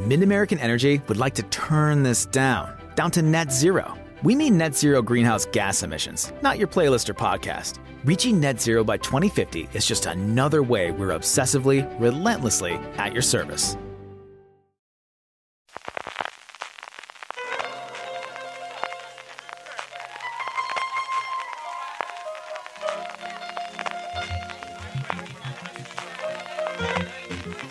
Mid 0.00 0.24
American 0.24 0.58
Energy 0.58 1.00
would 1.06 1.18
like 1.18 1.34
to 1.36 1.44
turn 1.44 2.02
this 2.02 2.26
down, 2.26 2.76
down 2.96 3.12
to 3.12 3.22
net 3.22 3.52
zero. 3.52 3.96
We 4.24 4.34
mean 4.34 4.58
net 4.58 4.74
zero 4.74 5.02
greenhouse 5.02 5.46
gas 5.46 5.84
emissions, 5.84 6.32
not 6.42 6.58
your 6.58 6.66
playlist 6.66 7.08
or 7.08 7.14
podcast. 7.14 7.78
Reaching 8.04 8.40
net 8.40 8.60
zero 8.60 8.82
by 8.82 8.96
2050 8.96 9.68
is 9.72 9.86
just 9.86 10.06
another 10.06 10.64
way 10.64 10.90
we're 10.90 11.16
obsessively, 11.16 11.88
relentlessly 12.00 12.72
at 12.96 13.12
your 13.12 13.22
service. 13.22 13.76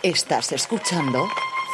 Estás 0.04 0.52
escuchando 0.54 1.28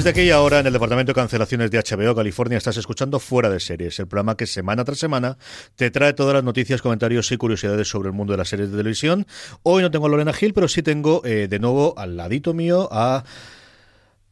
Desde 0.00 0.08
aquella 0.12 0.40
hora, 0.40 0.60
en 0.60 0.66
el 0.66 0.72
Departamento 0.72 1.10
de 1.10 1.14
Cancelaciones 1.14 1.70
de 1.70 1.78
HBO 1.78 2.14
California, 2.14 2.56
estás 2.56 2.78
escuchando 2.78 3.20
Fuera 3.20 3.50
de 3.50 3.60
Series, 3.60 3.98
el 3.98 4.06
programa 4.08 4.34
que 4.34 4.46
semana 4.46 4.82
tras 4.82 4.98
semana 4.98 5.36
te 5.76 5.90
trae 5.90 6.14
todas 6.14 6.32
las 6.32 6.42
noticias, 6.42 6.80
comentarios 6.80 7.30
y 7.32 7.36
curiosidades 7.36 7.86
sobre 7.86 8.08
el 8.08 8.14
mundo 8.14 8.32
de 8.32 8.38
las 8.38 8.48
series 8.48 8.70
de 8.70 8.78
televisión. 8.78 9.26
Hoy 9.62 9.82
no 9.82 9.90
tengo 9.90 10.06
a 10.06 10.08
Lorena 10.08 10.32
Gil, 10.32 10.54
pero 10.54 10.68
sí 10.68 10.82
tengo 10.82 11.20
eh, 11.26 11.48
de 11.48 11.58
nuevo 11.58 11.92
al 11.98 12.16
ladito 12.16 12.54
mío 12.54 12.88
a 12.90 13.24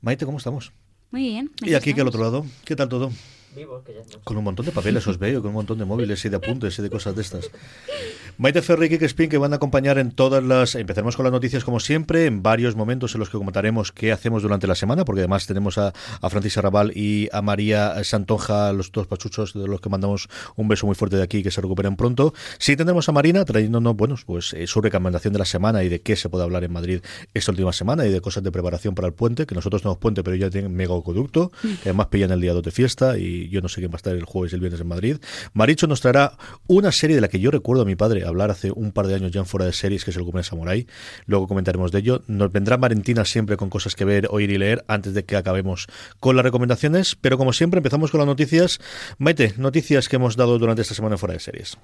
Maite, 0.00 0.24
¿cómo 0.24 0.38
estamos? 0.38 0.72
Muy 1.10 1.24
bien. 1.24 1.50
Y 1.60 1.74
aquí 1.74 1.92
que 1.92 2.00
al 2.00 2.08
otro 2.08 2.22
lado, 2.22 2.46
¿qué 2.64 2.74
tal 2.74 2.88
todo? 2.88 3.12
Vivo, 3.58 3.82
que 3.82 3.92
ya 3.92 4.00
no. 4.00 4.20
Con 4.22 4.36
un 4.36 4.44
montón 4.44 4.66
de 4.66 4.72
papeles 4.72 5.04
os 5.08 5.18
veo, 5.18 5.42
con 5.42 5.48
un 5.48 5.54
montón 5.54 5.78
de 5.78 5.84
móviles 5.84 6.24
y 6.24 6.28
de 6.28 6.36
apuntes 6.36 6.78
y 6.78 6.82
de 6.82 6.90
cosas 6.90 7.16
de 7.16 7.22
estas. 7.22 7.50
Maite 8.38 8.62
Ferri 8.62 8.86
y 8.86 8.90
Kike 8.90 9.06
Spin 9.06 9.28
que 9.28 9.36
van 9.36 9.52
a 9.52 9.56
acompañar 9.56 9.98
en 9.98 10.12
todas 10.12 10.44
las... 10.44 10.76
Empezaremos 10.76 11.16
con 11.16 11.24
las 11.24 11.32
noticias 11.32 11.64
como 11.64 11.80
siempre, 11.80 12.26
en 12.26 12.40
varios 12.40 12.76
momentos 12.76 13.14
en 13.14 13.18
los 13.18 13.30
que 13.30 13.36
comentaremos 13.36 13.90
qué 13.90 14.12
hacemos 14.12 14.44
durante 14.44 14.68
la 14.68 14.76
semana, 14.76 15.04
porque 15.04 15.22
además 15.22 15.48
tenemos 15.48 15.76
a, 15.76 15.92
a 16.20 16.30
Francis 16.30 16.56
Arrabal 16.56 16.92
y 16.96 17.28
a 17.32 17.42
María 17.42 18.04
Santonja, 18.04 18.72
los 18.72 18.92
dos 18.92 19.08
pachuchos 19.08 19.54
de 19.54 19.66
los 19.66 19.80
que 19.80 19.88
mandamos 19.88 20.28
un 20.54 20.68
beso 20.68 20.86
muy 20.86 20.94
fuerte 20.94 21.16
de 21.16 21.24
aquí 21.24 21.42
que 21.42 21.50
se 21.50 21.60
recuperen 21.60 21.96
pronto. 21.96 22.32
Sí 22.58 22.76
tendremos 22.76 23.08
a 23.08 23.12
Marina 23.12 23.44
trayéndonos, 23.44 23.96
bueno, 23.96 24.14
pues 24.24 24.52
eh, 24.52 24.68
su 24.68 24.80
recomendación 24.80 25.32
de 25.32 25.40
la 25.40 25.44
semana 25.44 25.82
y 25.82 25.88
de 25.88 26.00
qué 26.00 26.14
se 26.14 26.28
puede 26.28 26.44
hablar 26.44 26.62
en 26.62 26.72
Madrid 26.72 27.00
esta 27.34 27.50
última 27.50 27.72
semana 27.72 28.06
y 28.06 28.10
de 28.10 28.20
cosas 28.20 28.44
de 28.44 28.52
preparación 28.52 28.94
para 28.94 29.08
el 29.08 29.14
puente, 29.14 29.46
que 29.46 29.56
nosotros 29.56 29.82
tenemos 29.82 29.98
puente, 29.98 30.22
pero 30.22 30.36
ya 30.36 30.48
tienen 30.48 30.72
mega 30.72 30.96
acueducto, 30.96 31.50
que 31.60 31.88
además 31.88 32.06
pillan 32.06 32.30
el 32.30 32.40
día 32.40 32.52
2 32.52 32.62
de 32.62 32.70
fiesta 32.70 33.18
y 33.18 33.47
yo 33.48 33.60
no 33.60 33.68
sé 33.68 33.80
quién 33.80 33.90
va 33.90 33.94
a 33.94 33.98
estar 33.98 34.14
el 34.14 34.24
jueves 34.24 34.52
y 34.52 34.54
el 34.56 34.60
viernes 34.60 34.80
en 34.80 34.88
Madrid. 34.88 35.16
Maricho 35.52 35.86
nos 35.86 36.00
traerá 36.00 36.32
una 36.66 36.92
serie 36.92 37.16
de 37.16 37.22
la 37.22 37.28
que 37.28 37.40
yo 37.40 37.50
recuerdo 37.50 37.82
a 37.82 37.86
mi 37.86 37.96
padre 37.96 38.24
hablar 38.24 38.50
hace 38.50 38.70
un 38.70 38.92
par 38.92 39.06
de 39.06 39.14
años 39.14 39.30
ya 39.32 39.40
en 39.40 39.46
fuera 39.46 39.66
de 39.66 39.72
series, 39.72 40.04
que 40.04 40.10
es 40.10 40.16
el 40.16 40.24
Cumen 40.24 40.44
Samurai. 40.44 40.86
Luego 41.26 41.48
comentaremos 41.48 41.92
de 41.92 41.98
ello. 42.00 42.22
Nos 42.26 42.52
vendrá 42.52 42.76
Valentina 42.76 43.24
siempre 43.24 43.56
con 43.56 43.70
cosas 43.70 43.94
que 43.94 44.04
ver, 44.04 44.28
oír 44.30 44.50
y 44.50 44.58
leer 44.58 44.84
antes 44.88 45.14
de 45.14 45.24
que 45.24 45.36
acabemos 45.36 45.86
con 46.20 46.36
las 46.36 46.44
recomendaciones. 46.44 47.16
Pero 47.16 47.38
como 47.38 47.52
siempre, 47.52 47.78
empezamos 47.78 48.10
con 48.10 48.18
las 48.18 48.26
noticias. 48.26 48.78
Maite, 49.18 49.54
noticias 49.56 50.08
que 50.08 50.16
hemos 50.16 50.36
dado 50.36 50.58
durante 50.58 50.82
esta 50.82 50.94
semana 50.94 51.14
en 51.14 51.18
fuera 51.18 51.34
de 51.34 51.40
series. 51.40 51.76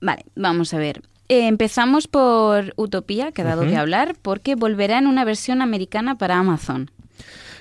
Vale, 0.00 0.24
vamos 0.34 0.74
a 0.74 0.78
ver. 0.78 1.02
Eh, 1.28 1.46
empezamos 1.48 2.06
por 2.06 2.74
Utopía, 2.76 3.32
que 3.32 3.40
ha 3.40 3.46
dado 3.46 3.62
Ujú. 3.62 3.70
que 3.70 3.76
hablar, 3.76 4.16
porque 4.20 4.54
volverá 4.56 4.98
en 4.98 5.06
una 5.06 5.24
versión 5.24 5.62
americana 5.62 6.18
para 6.18 6.38
Amazon. 6.38 6.90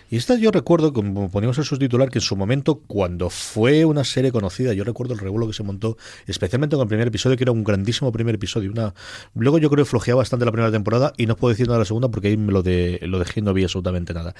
Y 0.09 0.17
esta 0.17 0.35
yo 0.35 0.51
recuerdo, 0.51 0.93
como 0.93 1.29
poníamos 1.29 1.57
el 1.57 1.65
subtitular, 1.65 2.09
que 2.09 2.19
en 2.19 2.23
su 2.23 2.35
momento, 2.35 2.75
cuando 2.75 3.29
fue 3.29 3.85
una 3.85 4.03
serie 4.03 4.31
conocida, 4.31 4.73
yo 4.73 4.83
recuerdo 4.83 5.13
el 5.13 5.19
revuelo 5.19 5.47
que 5.47 5.53
se 5.53 5.63
montó, 5.63 5.97
especialmente 6.27 6.75
con 6.75 6.83
el 6.83 6.87
primer 6.87 7.07
episodio, 7.07 7.37
que 7.37 7.43
era 7.43 7.51
un 7.51 7.63
grandísimo 7.63 8.11
primer 8.11 8.35
episodio. 8.35 8.71
Una... 8.71 8.93
Luego 9.35 9.57
yo 9.57 9.69
creo 9.69 9.85
que 9.85 9.89
flojeaba 9.89 10.19
bastante 10.19 10.45
la 10.45 10.51
primera 10.51 10.71
temporada 10.71 11.13
y 11.17 11.25
no 11.25 11.35
puedo 11.35 11.51
decir 11.51 11.67
nada 11.67 11.77
de 11.77 11.81
la 11.81 11.85
segunda 11.85 12.09
porque 12.09 12.27
ahí 12.27 12.37
me 12.37 12.51
lo, 12.51 12.63
de, 12.63 12.99
lo 13.03 13.19
dejé 13.19 13.39
y 13.39 13.43
no 13.43 13.53
vi 13.53 13.63
absolutamente 13.63 14.13
nada. 14.13 14.35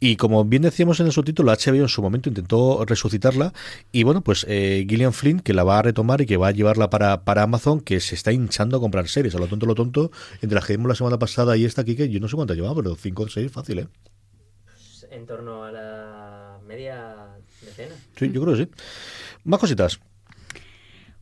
Y 0.00 0.16
como 0.16 0.44
bien 0.44 0.62
decíamos 0.62 1.00
en 1.00 1.06
el 1.06 1.12
subtítulo, 1.12 1.52
HBO 1.52 1.82
en 1.82 1.88
su 1.88 2.02
momento 2.02 2.28
intentó 2.28 2.84
resucitarla 2.84 3.52
y 3.92 4.02
bueno, 4.04 4.22
pues 4.22 4.46
eh, 4.48 4.86
Gillian 4.88 5.12
Flynn, 5.12 5.40
que 5.40 5.54
la 5.54 5.64
va 5.64 5.78
a 5.78 5.82
retomar 5.82 6.20
y 6.20 6.26
que 6.26 6.36
va 6.36 6.48
a 6.48 6.52
llevarla 6.52 6.90
para, 6.90 7.24
para 7.24 7.42
Amazon, 7.42 7.80
que 7.80 8.00
se 8.00 8.14
está 8.14 8.32
hinchando 8.32 8.76
a 8.76 8.80
comprar 8.80 9.08
series. 9.08 9.34
A 9.34 9.38
lo 9.38 9.46
tonto, 9.46 9.66
lo 9.66 9.74
tonto, 9.74 10.10
entre 10.40 10.54
las 10.54 10.66
que 10.66 10.76
vimos 10.76 10.88
la 10.88 10.94
semana 10.94 11.18
pasada 11.18 11.56
y 11.56 11.64
esta 11.64 11.82
aquí, 11.82 11.96
que 11.96 12.08
yo 12.08 12.20
no 12.20 12.28
sé 12.28 12.36
cuántas 12.36 12.56
llevaba, 12.56 12.76
pero 12.76 12.94
5 12.94 13.22
o 13.22 13.28
6 13.28 13.50
fácil, 13.50 13.78
¿eh? 13.80 13.88
En 15.16 15.24
torno 15.24 15.64
a 15.64 15.72
la 15.72 16.58
media 16.66 17.14
decena. 17.62 17.94
Sí, 18.16 18.30
yo 18.30 18.42
creo 18.42 18.54
que 18.54 18.64
sí. 18.64 18.70
Más 19.44 19.58
cositas. 19.58 19.98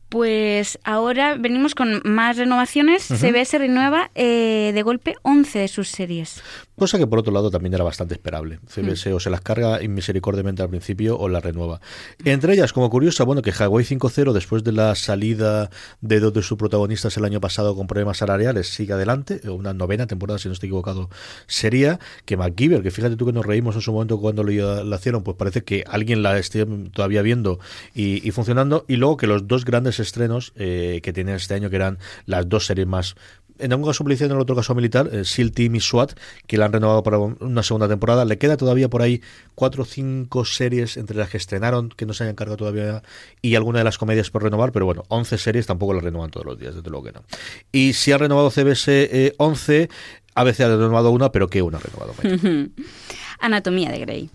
Pues 0.09 0.79
ahora 0.83 1.35
venimos 1.35 1.75
con 1.75 2.01
más 2.05 2.37
renovaciones. 2.37 3.03
CBS 3.03 3.57
renueva 3.57 4.11
eh, 4.15 4.71
de 4.73 4.83
golpe 4.83 5.15
11 5.23 5.59
de 5.59 5.67
sus 5.67 5.89
series. 5.89 6.41
Cosa 6.77 6.97
que 6.97 7.07
por 7.07 7.19
otro 7.19 7.33
lado 7.33 7.49
también 7.49 7.73
era 7.73 7.83
bastante 7.83 8.15
esperable. 8.15 8.59
CBS 8.67 9.13
o 9.13 9.19
se 9.19 9.29
las 9.29 9.39
carga 9.41 9.81
inmisericordiamente 9.81 10.61
al 10.61 10.69
principio 10.69 11.17
o 11.17 11.29
las 11.29 11.41
renueva. 11.41 11.79
Entre 12.25 12.53
ellas, 12.53 12.73
como 12.73 12.89
curiosa, 12.89 13.23
bueno, 13.23 13.41
que 13.41 13.51
Hawaii 13.51 13.85
5.0, 13.85 14.33
después 14.33 14.63
de 14.63 14.73
la 14.73 14.93
salida 14.95 15.69
de 16.01 16.19
dos 16.19 16.33
de 16.33 16.41
sus 16.41 16.57
protagonistas 16.57 17.15
el 17.15 17.23
año 17.23 17.39
pasado 17.39 17.75
con 17.75 17.87
problemas 17.87 18.17
salariales, 18.17 18.67
sigue 18.67 18.91
adelante. 18.91 19.39
Una 19.49 19.73
novena 19.73 20.05
temporada, 20.05 20.37
si 20.37 20.49
no 20.49 20.53
estoy 20.53 20.67
equivocado, 20.67 21.09
sería 21.47 21.99
que 22.25 22.35
MacGyver, 22.35 22.83
que 22.83 22.91
fíjate 22.91 23.15
tú 23.15 23.25
que 23.25 23.33
nos 23.33 23.45
reímos 23.45 23.75
en 23.75 23.81
su 23.81 23.93
momento 23.93 24.19
cuando 24.19 24.43
lo, 24.43 24.83
la 24.83 24.95
hicieron, 24.97 25.23
pues 25.23 25.37
parece 25.37 25.63
que 25.63 25.85
alguien 25.87 26.23
la 26.23 26.37
esté 26.37 26.65
todavía 26.91 27.21
viendo 27.21 27.59
y, 27.93 28.27
y 28.27 28.31
funcionando. 28.31 28.83
Y 28.89 28.97
luego 28.97 29.15
que 29.15 29.27
los 29.27 29.47
dos 29.47 29.63
grandes 29.63 29.94
estrenos 29.99 30.53
eh, 30.55 30.99
que 31.03 31.13
tienen 31.13 31.35
este 31.35 31.53
año, 31.53 31.69
que 31.69 31.75
eran 31.77 31.97
las 32.25 32.47
dos 32.49 32.65
series 32.65 32.87
más 32.87 33.15
en 33.57 33.73
un 33.73 33.85
caso 33.85 34.03
policía, 34.03 34.25
en 34.25 34.33
el 34.33 34.39
otro 34.39 34.53
caso 34.53 34.75
militar, 34.75 35.09
eh, 35.13 35.23
SEAL 35.23 35.53
Team 35.53 35.75
y 35.75 35.79
SWAT, 35.79 36.11
que 36.45 36.57
la 36.57 36.65
han 36.65 36.73
renovado 36.73 37.03
para 37.03 37.19
un- 37.19 37.37
una 37.39 37.63
segunda 37.63 37.87
temporada. 37.87 38.25
Le 38.25 38.37
queda 38.37 38.57
todavía 38.57 38.89
por 38.89 39.01
ahí 39.01 39.21
cuatro 39.55 39.83
o 39.83 39.85
cinco 39.85 40.43
series 40.43 40.97
entre 40.97 41.15
las 41.15 41.29
que 41.29 41.37
estrenaron, 41.37 41.87
que 41.87 42.05
no 42.05 42.13
se 42.13 42.25
hayan 42.25 42.35
cargado 42.35 42.57
todavía, 42.57 43.01
y 43.41 43.55
alguna 43.55 43.77
de 43.79 43.85
las 43.85 43.97
comedias 43.97 44.29
por 44.29 44.43
renovar, 44.43 44.73
pero 44.73 44.85
bueno, 44.85 45.03
11 45.07 45.37
series 45.37 45.67
tampoco 45.67 45.93
las 45.93 46.03
renovan 46.03 46.31
todos 46.31 46.45
los 46.45 46.59
días, 46.59 46.75
desde 46.75 46.89
luego 46.89 47.05
que 47.05 47.13
no. 47.13 47.23
Y 47.71 47.93
si 47.93 48.11
ha 48.11 48.17
renovado 48.17 48.51
CBS 48.51 48.87
eh, 49.09 49.33
11, 49.37 49.87
ABC 50.33 50.59
ha 50.59 50.67
renovado 50.67 51.11
una, 51.11 51.31
pero 51.31 51.47
¿qué 51.47 51.61
una 51.61 51.77
ha 51.77 51.79
renovado? 51.81 52.13
Anatomía 53.39 53.89
de 53.89 53.99
Grey. 53.99 54.29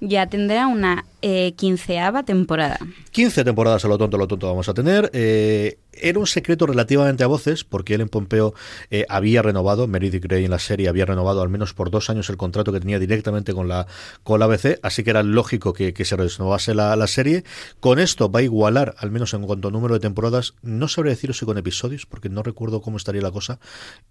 Ya 0.00 0.26
tendrá 0.26 0.66
una 0.66 1.04
eh, 1.22 1.54
quinceava 1.56 2.22
temporada. 2.22 2.78
15 3.12 3.44
temporadas 3.44 3.84
a 3.84 3.88
lo 3.88 3.98
tonto, 3.98 4.16
a 4.16 4.20
lo 4.20 4.28
tonto 4.28 4.46
vamos 4.46 4.68
a 4.68 4.74
tener. 4.74 5.10
Eh, 5.12 5.78
era 6.00 6.18
un 6.18 6.26
secreto 6.26 6.66
relativamente 6.66 7.24
a 7.24 7.26
voces, 7.26 7.64
porque 7.64 7.94
Ellen 7.94 8.08
Pompeo 8.08 8.54
eh, 8.90 9.04
había 9.08 9.42
renovado, 9.42 9.86
Meredith 9.86 10.24
Grey 10.24 10.44
en 10.44 10.50
la 10.50 10.58
serie 10.58 10.88
había 10.88 11.06
renovado 11.06 11.42
al 11.42 11.48
menos 11.48 11.74
por 11.74 11.90
dos 11.90 12.10
años 12.10 12.30
el 12.30 12.36
contrato 12.36 12.72
que 12.72 12.80
tenía 12.80 12.98
directamente 12.98 13.54
con 13.54 13.68
la, 13.68 13.86
con 14.22 14.40
la 14.40 14.46
ABC, 14.46 14.78
así 14.82 15.02
que 15.04 15.10
era 15.10 15.22
lógico 15.22 15.72
que, 15.72 15.92
que 15.92 16.04
se 16.04 16.16
renovase 16.16 16.74
la, 16.74 16.96
la 16.96 17.06
serie. 17.06 17.44
Con 17.80 17.98
esto 17.98 18.30
va 18.30 18.40
a 18.40 18.42
igualar, 18.42 18.94
al 18.98 19.10
menos 19.10 19.34
en 19.34 19.42
cuanto 19.42 19.68
a 19.68 19.70
número 19.70 19.94
de 19.94 20.00
temporadas, 20.00 20.54
no 20.62 20.88
sabré 20.88 21.10
deciros 21.10 21.38
si 21.38 21.46
con 21.46 21.58
episodios, 21.58 22.06
porque 22.06 22.28
no 22.28 22.42
recuerdo 22.42 22.80
cómo 22.80 22.96
estaría 22.96 23.22
la 23.22 23.30
cosa, 23.30 23.58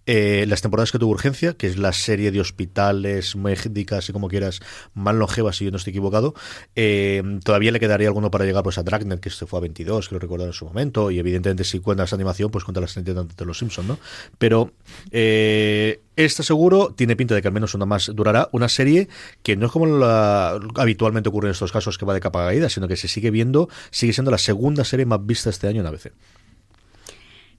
eh, 0.06 0.44
las 0.48 0.62
temporadas 0.62 0.92
que 0.92 0.98
tuvo 0.98 1.12
Urgencia, 1.12 1.54
que 1.54 1.66
es 1.66 1.78
la 1.78 1.92
serie 1.92 2.30
de 2.30 2.40
hospitales, 2.40 3.36
médicas 3.36 4.08
y 4.08 4.12
como 4.12 4.28
quieras, 4.28 4.60
más 4.94 5.14
longeva, 5.14 5.52
si 5.52 5.64
yo 5.64 5.70
no 5.70 5.76
estoy 5.76 5.92
equivocado. 5.92 6.34
Eh, 6.74 7.22
todavía 7.44 7.72
le 7.72 7.80
quedaría 7.80 8.08
alguno 8.08 8.30
para 8.30 8.44
llegar 8.44 8.62
pues 8.62 8.78
a 8.78 8.82
Dragnet, 8.82 9.20
que 9.20 9.28
este 9.28 9.46
fue 9.46 9.58
a 9.58 9.62
22, 9.62 10.08
que 10.08 10.14
lo 10.14 10.18
recuerdo 10.18 10.46
en 10.46 10.52
su 10.52 10.64
momento, 10.64 11.10
y 11.10 11.18
evidentemente 11.18 11.64
si 11.64 11.75
cuentas 11.80 12.12
animación, 12.12 12.50
pues 12.50 12.64
cuenta 12.64 12.80
las 12.80 12.92
30 12.92 13.24
de 13.24 13.44
los 13.44 13.58
Simpsons, 13.58 13.88
¿no? 13.88 13.98
Pero 14.38 14.72
eh, 15.10 16.00
esta 16.16 16.42
seguro 16.42 16.94
tiene 16.96 17.16
pinta 17.16 17.34
de 17.34 17.42
que 17.42 17.48
al 17.48 17.54
menos 17.54 17.74
una 17.74 17.86
más 17.86 18.10
durará, 18.14 18.48
una 18.52 18.68
serie 18.68 19.08
que 19.42 19.56
no 19.56 19.66
es 19.66 19.72
como 19.72 19.86
la, 19.86 20.58
habitualmente 20.76 21.28
ocurre 21.28 21.48
en 21.48 21.52
estos 21.52 21.72
casos 21.72 21.98
que 21.98 22.06
va 22.06 22.14
de 22.14 22.20
capa 22.20 22.44
caída, 22.44 22.68
sino 22.68 22.88
que 22.88 22.96
se 22.96 23.08
sigue 23.08 23.30
viendo, 23.30 23.68
sigue 23.90 24.12
siendo 24.12 24.30
la 24.30 24.38
segunda 24.38 24.84
serie 24.84 25.06
más 25.06 25.24
vista 25.24 25.50
este 25.50 25.68
año 25.68 25.80
en 25.80 25.86
ABC. 25.86 26.12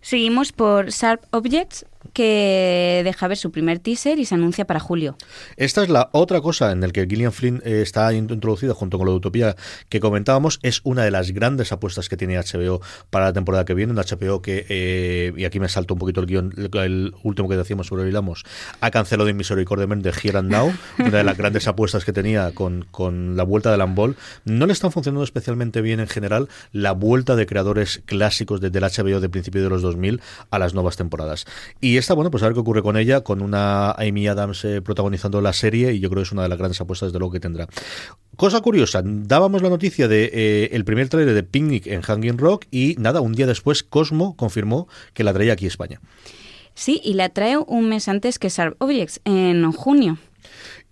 Seguimos 0.02 0.54
por 0.54 0.90
Sharp 0.90 1.24
Objects, 1.32 1.86
que 2.14 3.02
deja 3.04 3.28
ver 3.28 3.38
su 3.38 3.52
primer 3.52 3.80
teaser 3.80 4.20
y 4.20 4.26
se 4.26 4.36
anuncia 4.36 4.66
para 4.66 4.80
julio. 4.80 5.18
Esta 5.56 5.84
es 5.84 5.90
la 5.90 6.10
otra 6.12 6.42
cosa 6.42 6.72
en 6.72 6.82
la 6.82 6.90
que 6.90 7.06
Gillian 7.06 7.32
Flynn 7.32 7.62
eh, 7.66 7.82
está 7.82 8.14
introducida 8.14 8.74
junto 8.74 8.98
con 8.98 9.06
lo 9.06 9.12
de 9.14 9.18
Utopía 9.18 9.56
que 9.90 10.00
comentábamos. 10.00 10.60
Es 10.64 10.82
una 10.84 11.04
de 11.04 11.12
las 11.12 11.32
grandes 11.32 11.72
apuestas 11.72 12.10
que 12.10 12.18
tiene 12.18 12.38
HBO 12.38 12.82
para 13.10 13.26
la 13.26 13.34
temporada 13.34 13.66
que 13.66 13.74
viene. 13.74 13.94
Un 13.94 13.98
HBO 13.98 14.42
que, 14.42 14.66
eh, 14.70 15.34
y 15.36 15.46
aquí 15.46 15.60
me 15.60 15.70
salto 15.70 15.94
un 15.94 16.00
poquito 16.00 16.22
el 16.22 16.28
guion, 16.28 16.54
el 16.74 17.14
último 17.24 17.50
que 17.50 17.58
decíamos 17.58 17.88
sobre 17.88 18.04
Vilamos, 18.04 18.44
ha 18.82 18.92
cancelado 18.92 19.30
inmisericordiamente 19.30 20.12
Here 20.12 20.38
and 20.38 20.52
Now, 20.52 20.74
una 21.00 21.18
de 21.18 21.24
las 21.24 21.38
grandes 21.38 21.68
apuestas 21.68 22.06
que 22.06 22.14
tenía 22.14 22.52
con, 22.54 22.86
con 22.92 23.36
la 23.36 23.44
vuelta 23.44 23.72
del 23.72 23.82
handball. 23.82 24.16
No 24.46 24.66
le 24.66 24.74
están 24.74 24.92
funcionando 24.92 25.24
especialmente 25.24 25.82
bien 25.82 26.00
en 26.00 26.08
general 26.08 26.50
la 26.72 26.92
vuelta 26.92 27.36
de 27.36 27.46
creadores 27.46 28.02
clásicos 28.06 28.62
desde 28.62 28.80
el 28.80 28.84
HBO 28.84 29.20
de 29.20 29.30
principio 29.30 29.64
de 29.64 29.70
los 29.70 29.82
2000 29.82 30.22
a 30.50 30.60
las 30.60 30.74
nuevas 30.74 30.98
temporadas. 30.98 31.46
Y 31.82 31.97
esta, 31.98 32.14
bueno, 32.14 32.32
pues 32.32 32.44
a 32.44 32.48
ver 32.48 32.54
qué 32.54 32.60
ocurre 32.60 32.82
con 32.82 32.98
ella, 32.98 33.22
con 33.22 33.42
una 33.42 33.92
Amy 33.92 34.28
Adams 34.28 34.64
eh, 34.66 34.82
protagonizando 34.82 35.42
la 35.42 35.54
serie 35.54 35.94
y 35.94 36.00
yo 36.00 36.10
creo 36.10 36.22
que 36.22 36.28
es 36.28 36.32
una 36.32 36.44
de 36.44 36.50
las 36.50 36.58
grandes 36.58 36.80
apuestas 36.82 37.14
de 37.14 37.20
lo 37.20 37.30
que 37.30 37.40
tendrá. 37.40 37.68
Cosa 38.36 38.62
curiosa, 38.62 39.02
dábamos 39.04 39.62
la 39.62 39.70
noticia 39.70 40.08
de 40.08 40.30
eh, 40.34 40.70
el 40.74 40.86
primer 40.86 41.10
trailer 41.10 41.34
de 41.34 41.44
Picnic 41.44 41.88
en 41.88 42.02
Hanging 42.02 42.38
Rock 42.38 42.66
y 42.72 42.96
nada, 43.00 43.22
un 43.22 43.34
día 43.34 43.48
después 43.48 43.84
Cosmo 43.84 44.36
confirmó 44.36 44.88
que 45.14 45.24
la 45.24 45.34
traía 45.34 45.54
aquí 45.54 45.66
a 45.66 45.70
España. 45.70 46.00
Sí, 46.74 47.02
y 47.04 47.16
la 47.16 47.30
trae 47.30 47.58
un 47.58 47.90
mes 47.90 48.08
antes 48.08 48.38
que 48.38 48.50
Sharp 48.50 48.80
Objects, 48.80 49.20
en 49.26 49.72
junio. 49.72 50.20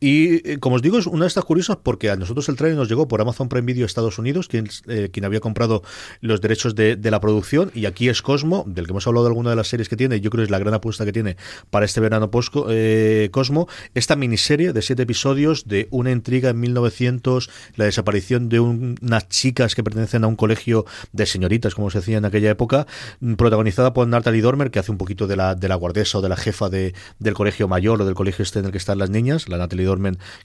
Y 0.06 0.48
eh, 0.48 0.60
como 0.60 0.76
os 0.76 0.84
digo, 0.84 1.00
es 1.00 1.08
una 1.08 1.24
de 1.24 1.30
estas 1.30 1.46
curiosas 1.46 1.78
porque 1.82 2.12
a 2.12 2.16
nosotros 2.16 2.48
el 2.48 2.56
trailer 2.56 2.78
nos 2.78 2.88
llegó 2.88 3.08
por 3.08 3.22
Amazon 3.22 3.50
Prime 3.50 3.66
Video 3.66 3.88
Estados 3.88 4.20
Unidos, 4.20 4.48
quien, 4.48 4.70
eh, 4.86 5.10
quien 5.12 5.26
había 5.26 5.40
comprado 5.40 5.82
los 6.22 6.42
derechos 6.42 6.76
de, 6.76 6.96
la 7.02 7.20
producción, 7.20 7.72
y 7.74 7.88
aquí 7.88 8.08
es 8.08 8.22
Cosmo, 8.22 8.66
del 8.68 8.86
que 8.86 8.92
hemos 8.92 9.08
hablado 9.08 9.26
de 9.26 9.30
alguna 9.30 9.50
de 9.50 9.56
las 9.56 9.68
series 9.68 9.90
que 9.90 9.98
tiene, 9.98 10.22
yo 10.22 10.30
creo 10.30 10.44
que 10.44 10.46
es 10.46 10.52
la 10.52 10.60
gran 10.60 10.76
apuesta 10.76 11.06
que 11.06 11.12
tiene 11.12 11.38
para 11.72 11.88
este 11.88 12.02
verano 12.02 12.30
post 12.30 12.54
eh, 12.70 13.30
Cosmo, 13.32 13.68
esta 13.96 14.16
miniserie 14.16 14.74
de 14.74 14.84
siete 14.84 15.02
episodios 15.02 15.68
de 15.68 15.88
una 15.90 16.12
intriga 16.12 16.52
en 16.52 16.60
1900, 16.60 17.50
la 17.76 17.86
desaparición 17.86 18.48
de 18.48 18.60
unas 18.60 19.28
chicas 19.30 19.74
que 19.74 19.84
pertenecen 19.84 20.24
a 20.24 20.28
un 20.28 20.36
colegio 20.36 20.86
de 21.14 21.26
señoritas, 21.26 21.74
como 21.74 21.90
se 21.90 21.98
decía 21.98 22.20
en 22.20 22.26
aquella 22.26 22.52
época, 22.52 22.86
mm, 23.22 23.34
protagonizada 23.34 23.94
por 23.94 24.08
Natalie 24.08 24.44
Dormer, 24.44 24.70
que 24.70 24.78
hace 24.78 24.92
un 24.92 25.00
poquito 25.00 25.26
de 25.26 25.36
la, 25.36 25.56
de 25.56 25.68
la 25.68 25.74
guardesa 25.74 26.20
o 26.20 26.22
de 26.22 26.30
la 26.30 26.38
jefa 26.38 26.70
de, 26.70 26.94
del 27.18 27.34
colegio 27.34 27.68
mayor 27.68 28.04
o 28.04 28.06
del 28.06 28.14
colegio 28.14 28.44
este 28.44 28.60
en 28.60 28.66
el 28.66 28.72
que 28.72 28.78
están 28.78 29.00
las 29.00 29.10
niñas, 29.10 29.50
la 29.50 29.58
Natalie 29.58 29.95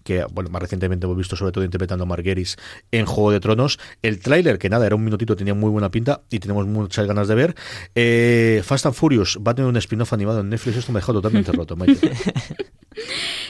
Que 0.04 0.24
bueno, 0.32 0.50
más 0.50 0.62
recientemente 0.62 1.06
hemos 1.06 1.16
visto 1.16 1.36
sobre 1.36 1.52
todo 1.52 1.64
interpretando 1.64 2.04
a 2.04 2.06
Margueris 2.06 2.56
en 2.90 3.06
Juego 3.06 3.32
de 3.32 3.40
Tronos. 3.40 3.78
El 4.02 4.20
tráiler, 4.20 4.58
que 4.58 4.68
nada, 4.68 4.86
era 4.86 4.96
un 4.96 5.04
minutito, 5.04 5.36
tenía 5.36 5.54
muy 5.54 5.70
buena 5.70 5.90
pinta 5.90 6.22
y 6.30 6.38
tenemos 6.38 6.66
muchas 6.66 7.06
ganas 7.06 7.28
de 7.28 7.34
ver. 7.34 7.54
Eh, 7.94 8.62
Fast 8.64 8.86
and 8.86 8.94
Furious 8.94 9.38
va 9.46 9.52
a 9.52 9.54
tener 9.54 9.68
un 9.68 9.76
spin-off 9.76 10.12
animado 10.12 10.40
en 10.40 10.50
Netflix, 10.50 10.78
esto 10.78 10.92
me 10.92 10.98
dejó 10.98 11.12
totalmente 11.12 11.52
roto, 11.52 11.76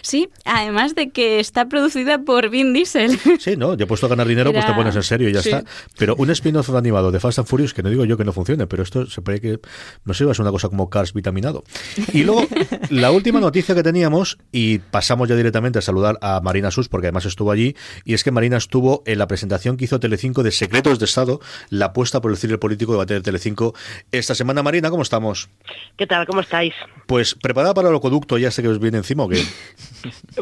Sí, 0.03 0.29
además 0.45 0.95
de 0.95 1.11
que 1.11 1.41
está 1.41 1.69
producida 1.69 2.23
por 2.23 2.49
Vin 2.51 2.73
Diesel. 2.73 3.19
Sí, 3.41 3.57
no, 3.57 3.75
ya 3.75 3.85
he 3.85 3.87
puesto 3.87 4.07
a 4.07 4.09
ganar 4.09 4.27
dinero, 4.27 4.53
pues 4.53 4.67
te 4.67 4.73
pones 4.75 4.95
en 4.95 5.03
serio 5.03 5.29
y 5.29 5.33
ya 5.33 5.41
está. 5.41 5.65
Pero 5.99 6.15
un 6.17 6.31
spin-off 6.31 6.71
animado 6.71 7.11
de 7.11 7.21
Fast 7.21 7.39
and 7.39 7.49
Furious, 7.49 7.73
que 7.73 7.83
no 7.83 7.89
digo 7.89 8.05
yo 8.05 8.17
que 8.17 8.25
no 8.25 8.33
funcione, 8.33 8.67
pero 8.67 8.83
esto 8.83 9.07
se 9.07 9.23
parece 9.23 9.41
que, 9.41 9.61
no 10.05 10.15
sé, 10.15 10.29
es 10.31 10.39
una 10.39 10.51
cosa 10.51 10.69
como 10.69 10.91
Cars 10.91 11.13
vitaminado. 11.13 11.65
Y 12.13 12.25
luego, 12.25 12.47
la 12.91 13.11
última 13.13 13.41
noticia 13.41 13.75
que 13.75 13.83
teníamos, 13.83 14.39
y 14.53 14.79
pasamos 14.79 15.29
ya 15.29 15.37
directamente 15.37 15.80
saludar 15.83 16.19
a 16.21 16.41
Marina 16.41 16.71
Sus, 16.71 16.89
porque 16.89 17.09
además 17.09 17.27
estuvo 17.27 17.51
allí, 17.51 17.77
y 18.05 18.15
es 18.15 18.25
que 18.25 18.31
Marina 18.31 18.57
estuvo 18.57 19.03
en 19.07 19.19
la 19.19 19.27
presentación 19.27 19.77
que 19.77 19.85
hizo 19.85 20.01
Telecinco 20.01 20.43
de 20.43 20.51
Secretos 20.51 20.99
de 20.99 21.05
Estado, 21.05 21.41
la 21.71 21.87
apuesta 21.87 22.21
por 22.21 22.31
el 22.31 22.37
cine 22.37 22.59
político 22.59 22.93
de 22.93 22.99
bater 22.99 23.23
Telecinco. 23.23 23.75
Esta 24.13 24.35
semana, 24.35 24.63
Marina, 24.63 24.91
¿cómo 24.91 25.03
estamos? 25.03 25.49
¿Qué 25.97 26.07
tal? 26.07 26.27
¿Cómo 26.27 26.41
estáis? 26.41 26.75
Pues 27.07 27.35
preparada 27.35 27.75
para 27.75 27.89
el 27.89 27.97
acueducto, 27.97 28.39
ya 28.39 28.51
sé 28.51 28.63
que 28.63 28.69
os 28.69 28.79
viene 28.79 28.99
encima 28.99 29.25
o 29.25 29.29
qué. 29.29 29.43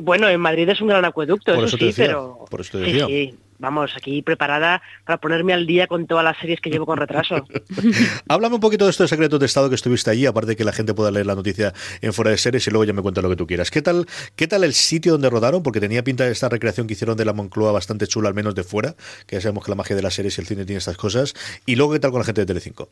Bueno, 0.00 0.28
en 0.28 0.40
Madrid 0.40 0.68
es 0.68 0.80
un 0.80 0.88
gran 0.88 1.04
acueducto, 1.04 1.54
por 1.54 1.64
eso, 1.64 1.76
sí, 1.76 1.92
pero... 1.96 2.44
Por 2.50 2.60
eso 2.60 2.78
te 2.78 2.84
decía. 2.84 3.06
Sí, 3.06 3.30
sí. 3.32 3.38
Vamos, 3.58 3.92
aquí 3.96 4.22
preparada 4.22 4.82
para 5.04 5.18
ponerme 5.18 5.52
al 5.52 5.66
día 5.66 5.88
con 5.88 6.06
todas 6.06 6.24
las 6.24 6.38
series 6.38 6.60
que 6.60 6.70
llevo 6.70 6.86
con 6.86 6.96
retraso. 6.96 7.44
Háblame 8.28 8.54
un 8.54 8.60
poquito 8.60 8.84
de 8.84 8.92
estos 8.92 9.10
secretos 9.10 9.40
de 9.40 9.46
Estado 9.46 9.68
que 9.68 9.74
estuviste 9.74 10.10
allí, 10.10 10.26
aparte 10.26 10.50
de 10.50 10.56
que 10.56 10.64
la 10.64 10.72
gente 10.72 10.94
pueda 10.94 11.10
leer 11.10 11.26
la 11.26 11.34
noticia 11.34 11.72
en 12.00 12.12
fuera 12.12 12.30
de 12.30 12.38
series 12.38 12.66
y 12.68 12.70
luego 12.70 12.84
ya 12.84 12.92
me 12.92 13.02
cuentas 13.02 13.24
lo 13.24 13.30
que 13.30 13.36
tú 13.36 13.46
quieras. 13.46 13.70
¿Qué 13.70 13.82
tal, 13.82 14.06
qué 14.36 14.46
tal 14.46 14.62
el 14.62 14.74
sitio 14.74 15.12
donde 15.12 15.28
rodaron? 15.28 15.62
Porque 15.64 15.80
tenía 15.80 16.04
pinta 16.04 16.24
de 16.24 16.30
esta 16.30 16.48
recreación 16.48 16.86
que 16.86 16.92
hicieron 16.92 17.16
de 17.16 17.24
la 17.24 17.32
Moncloa 17.32 17.72
bastante 17.72 18.06
chula, 18.06 18.28
al 18.28 18.34
menos 18.34 18.54
de 18.54 18.62
fuera, 18.62 18.94
que 19.26 19.36
ya 19.36 19.40
sabemos 19.40 19.64
que 19.64 19.72
la 19.72 19.76
magia 19.76 19.96
de 19.96 20.02
las 20.02 20.14
series 20.14 20.38
y 20.38 20.40
el 20.40 20.46
cine 20.46 20.64
tiene 20.64 20.78
estas 20.78 20.96
cosas. 20.96 21.34
Y 21.66 21.74
luego, 21.74 21.94
¿qué 21.94 21.98
tal 21.98 22.12
con 22.12 22.20
la 22.20 22.26
gente 22.26 22.42
de 22.42 22.46
Telecinco? 22.46 22.90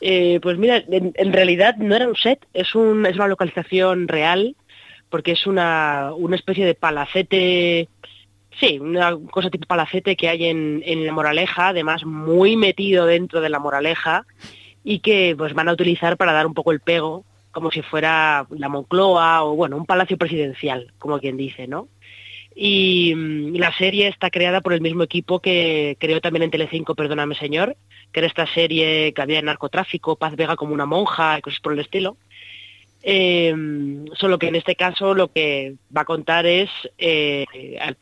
Eh, 0.00 0.38
pues 0.40 0.58
mira, 0.58 0.76
en, 0.76 1.12
en, 1.16 1.32
realidad 1.32 1.76
no 1.76 1.96
era 1.96 2.06
un 2.06 2.14
set, 2.14 2.46
es, 2.54 2.74
un, 2.76 3.04
es 3.04 3.16
una 3.16 3.26
localización 3.26 4.06
real, 4.06 4.54
porque 5.10 5.32
es 5.32 5.46
una, 5.46 6.12
una 6.16 6.36
especie 6.36 6.64
de 6.64 6.74
palacete 6.74 7.88
Sí, 8.60 8.78
una 8.80 9.16
cosa 9.30 9.50
tipo 9.50 9.66
palacete 9.66 10.16
que 10.16 10.28
hay 10.28 10.46
en, 10.46 10.82
en, 10.84 11.06
la 11.06 11.12
Moraleja, 11.12 11.68
además 11.68 12.04
muy 12.04 12.56
metido 12.56 13.06
dentro 13.06 13.40
de 13.40 13.50
la 13.50 13.60
Moraleja 13.60 14.26
y 14.82 14.98
que 14.98 15.34
pues 15.38 15.54
van 15.54 15.68
a 15.68 15.72
utilizar 15.72 16.16
para 16.16 16.32
dar 16.32 16.46
un 16.46 16.54
poco 16.54 16.72
el 16.72 16.80
pego, 16.80 17.24
como 17.52 17.70
si 17.70 17.82
fuera 17.82 18.46
la 18.50 18.68
Moncloa 18.68 19.44
o 19.44 19.54
bueno, 19.54 19.76
un 19.76 19.86
palacio 19.86 20.18
presidencial, 20.18 20.92
como 20.98 21.20
quien 21.20 21.36
dice, 21.36 21.68
¿no? 21.68 21.88
Y, 22.56 23.12
y 23.12 23.58
la 23.58 23.72
serie 23.76 24.08
está 24.08 24.30
creada 24.30 24.60
por 24.60 24.72
el 24.72 24.80
mismo 24.80 25.04
equipo 25.04 25.38
que 25.38 25.96
creó 26.00 26.20
también 26.20 26.42
en 26.42 26.50
Telecinco, 26.50 26.96
Perdóname 26.96 27.36
Señor, 27.36 27.76
que 28.10 28.20
era 28.20 28.26
esta 28.26 28.46
serie 28.46 29.12
que 29.12 29.22
había 29.22 29.38
en 29.38 29.44
narcotráfico, 29.44 30.16
Paz 30.16 30.34
Vega 30.34 30.56
como 30.56 30.74
una 30.74 30.86
monja 30.86 31.38
y 31.38 31.42
cosas 31.42 31.60
por 31.60 31.74
el 31.74 31.78
estilo. 31.78 32.16
Eh, 33.02 33.54
solo 34.14 34.38
que 34.38 34.48
en 34.48 34.56
este 34.56 34.74
caso 34.74 35.14
lo 35.14 35.32
que 35.32 35.76
va 35.96 36.02
a 36.02 36.06
contar 36.06 36.46
es 36.46 36.68
eh, 36.98 37.44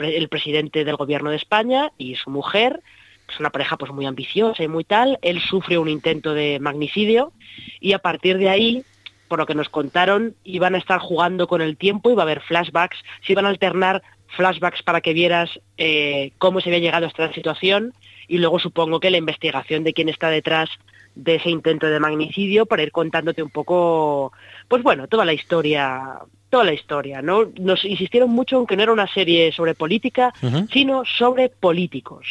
el, 0.01 0.29
presidente 0.29 0.85
del 0.85 0.97
gobierno 0.97 1.31
de 1.31 1.37
España 1.37 1.93
y 1.99 2.15
su 2.17 2.31
mujer, 2.31 2.81
que 3.27 3.35
es 3.35 3.41
una 3.41 3.51
pareja 3.51 3.77
pues 3.77 3.93
muy 3.93 4.07
ambiciosa 4.07 4.63
y 4.63 4.69
muy 4.69 4.85
tal, 4.85 5.19
él 5.23 5.41
sufre 5.41 5.79
un 5.79 5.89
intento 5.89 6.33
de 6.33 6.59
magnicidio 6.61 7.33
y 7.81 7.93
a 7.93 7.99
partir 7.99 8.39
de 8.39 8.49
ahí, 8.49 8.85
por 9.29 9.39
lo 9.39 9.47
que 9.47 9.55
nos 9.55 9.69
contaron, 9.69 10.35
iban 10.45 10.75
a 10.75 10.79
estar 10.79 10.99
jugando 10.99 11.47
con 11.47 11.61
el 11.61 11.77
tiempo, 11.77 12.11
iba 12.11 12.23
a 12.23 12.25
haber 12.25 12.41
flashbacks, 12.41 12.99
se 13.27 13.33
iban 13.33 13.45
a 13.45 13.51
alternar 13.51 14.03
flashbacks 14.29 14.83
para 14.83 15.03
que 15.03 15.13
vieras 15.13 15.61
eh, 15.77 16.33
cómo 16.39 16.61
se 16.61 16.71
había 16.71 16.81
llegado 16.81 17.05
a 17.05 17.09
esta 17.09 17.33
situación 17.33 17.93
y 18.29 18.39
luego 18.39 18.59
supongo 18.59 18.99
que 18.99 19.11
la 19.11 19.19
investigación 19.19 19.85
de 19.85 19.93
quién 19.93 20.09
está 20.09 20.31
detrás 20.31 20.71
de 21.17 21.35
ese 21.37 21.51
intento 21.51 21.87
de 21.87 21.99
magnicidio 21.99 22.67
para 22.67 22.85
ir 22.85 22.93
contándote 22.93 23.43
un 23.43 23.51
poco, 23.51 24.33
pues 24.69 24.83
bueno, 24.83 25.09
toda 25.09 25.25
la 25.25 25.33
historia, 25.33 26.19
toda 26.51 26.63
la 26.63 26.75
historia, 26.75 27.23
¿no? 27.23 27.47
Nos 27.59 27.85
insistieron 27.85 28.31
mucho 28.31 28.61
en 28.61 28.67
que 28.67 28.77
no 28.77 28.85
era 28.85 28.93
una 28.93 29.13
serie 29.13 29.51
sobre 29.51 29.75
política, 29.75 30.33
uh 30.43 30.47
-huh. 30.47 30.73
sino 30.73 31.05
sobre 31.05 31.49
políticos 31.49 32.27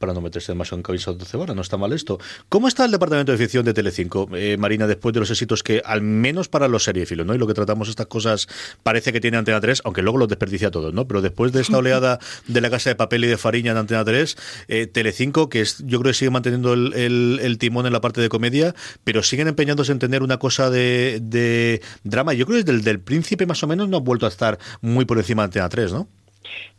para 0.00 0.14
no 0.14 0.22
meterse 0.22 0.52
demasiado 0.52 0.78
en 0.78 0.82
cabeza 0.82 1.12
de 1.12 1.24
cebara, 1.26 1.54
no 1.54 1.60
está 1.60 1.76
mal 1.76 1.92
esto. 1.92 2.18
¿Cómo 2.48 2.68
está 2.68 2.86
el 2.86 2.90
departamento 2.90 3.32
de 3.32 3.38
ficción 3.38 3.66
de 3.66 3.74
Telecinco, 3.74 4.28
eh, 4.32 4.56
Marina, 4.56 4.86
después 4.86 5.12
de 5.12 5.20
los 5.20 5.30
éxitos 5.30 5.62
que, 5.62 5.82
al 5.84 6.00
menos 6.00 6.48
para 6.48 6.68
los 6.68 6.84
seriefilos, 6.84 7.26
¿no? 7.26 7.34
Y 7.34 7.38
lo 7.38 7.46
que 7.46 7.52
tratamos 7.52 7.90
estas 7.90 8.06
cosas 8.06 8.48
parece 8.82 9.12
que 9.12 9.20
tiene 9.20 9.36
Antena 9.36 9.60
3, 9.60 9.82
aunque 9.84 10.00
luego 10.00 10.16
los 10.16 10.28
desperdicia 10.28 10.70
todos, 10.70 10.94
¿no? 10.94 11.06
Pero 11.06 11.20
después 11.20 11.52
de 11.52 11.60
esta 11.60 11.76
oleada 11.78 12.18
de 12.48 12.60
la 12.62 12.70
casa 12.70 12.88
de 12.88 12.96
papel 12.96 13.24
y 13.24 13.28
de 13.28 13.36
fariña 13.36 13.72
en 13.72 13.76
Antena 13.76 14.02
3, 14.02 14.36
eh, 14.68 14.86
Telecinco, 14.86 15.50
que 15.50 15.60
es, 15.60 15.84
yo 15.86 16.00
creo 16.00 16.12
que 16.12 16.18
sigue 16.18 16.30
manteniendo 16.30 16.72
el, 16.72 16.94
el, 16.94 17.38
el, 17.42 17.58
timón 17.58 17.84
en 17.84 17.92
la 17.92 18.00
parte 18.00 18.22
de 18.22 18.30
comedia, 18.30 18.74
pero 19.04 19.22
siguen 19.22 19.48
empeñándose 19.48 19.92
en 19.92 19.98
tener 19.98 20.22
una 20.22 20.38
cosa 20.38 20.70
de, 20.70 21.20
de 21.22 21.82
drama. 22.04 22.32
Yo 22.32 22.46
creo 22.46 22.56
que 22.56 22.64
desde 22.64 22.78
el 22.78 22.84
del 22.84 23.00
príncipe 23.00 23.44
más 23.44 23.62
o 23.62 23.66
menos 23.66 23.86
no 23.90 23.98
ha 23.98 24.00
vuelto 24.00 24.24
a 24.24 24.30
estar 24.30 24.58
muy 24.80 25.04
por 25.04 25.18
encima 25.18 25.42
de 25.42 25.44
Antena 25.44 25.68
3, 25.68 25.92
¿no? 25.92 26.08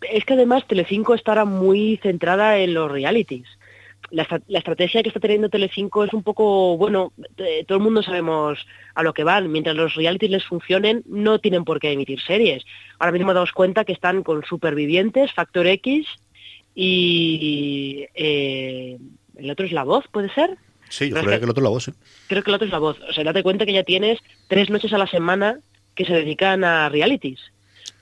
Es 0.01 0.25
que 0.25 0.33
además 0.33 0.67
Telecinco 0.67 1.13
estará 1.13 1.45
muy 1.45 1.99
centrada 2.01 2.57
en 2.59 2.73
los 2.73 2.91
realities. 2.91 3.47
La, 4.09 4.27
la, 4.47 4.59
estrategia 4.59 5.03
que 5.03 5.09
está 5.09 5.19
teniendo 5.21 5.49
Telecinco 5.49 6.03
es 6.03 6.13
un 6.13 6.23
poco, 6.23 6.75
bueno, 6.75 7.13
eh, 7.37 7.63
todo 7.65 7.77
el 7.77 7.83
mundo 7.83 8.03
sabemos 8.03 8.59
a 8.93 9.03
lo 9.03 9.13
que 9.13 9.23
van. 9.23 9.51
Mientras 9.51 9.75
los 9.75 9.95
realities 9.95 10.31
les 10.31 10.45
funcionen, 10.45 11.03
no 11.05 11.39
tienen 11.39 11.63
por 11.63 11.79
qué 11.79 11.91
emitir 11.91 12.19
series. 12.19 12.65
Ahora 12.99 13.13
mismo 13.13 13.33
damos 13.33 13.53
cuenta 13.53 13.85
que 13.85 13.93
están 13.93 14.23
con 14.23 14.43
Supervivientes, 14.43 15.31
Factor 15.31 15.67
X 15.67 16.07
y 16.75 18.05
eh, 18.15 18.97
el 19.37 19.49
otro 19.49 19.65
es 19.65 19.71
La 19.71 19.83
Voz, 19.83 20.05
¿puede 20.11 20.33
ser? 20.33 20.57
Sí, 20.89 21.09
yo 21.09 21.15
creo 21.21 21.39
que 21.39 21.45
el 21.45 21.49
otro 21.49 21.61
es 21.61 21.63
La 21.63 21.69
Voz, 21.69 21.83
sí. 21.85 21.91
Creo 22.27 22.43
que 22.43 22.49
el 22.49 22.55
otro 22.55 22.65
es 22.65 22.71
La 22.71 22.79
Voz. 22.79 22.99
O 23.07 23.13
sea, 23.13 23.23
date 23.23 23.43
cuenta 23.43 23.65
que 23.65 23.73
ya 23.73 23.83
tienes 23.83 24.19
tres 24.47 24.69
noches 24.69 24.91
a 24.93 24.97
la 24.97 25.07
semana 25.07 25.59
que 25.95 26.05
se 26.05 26.13
dedican 26.13 26.63
a 26.63 26.89
realities. 26.89 27.39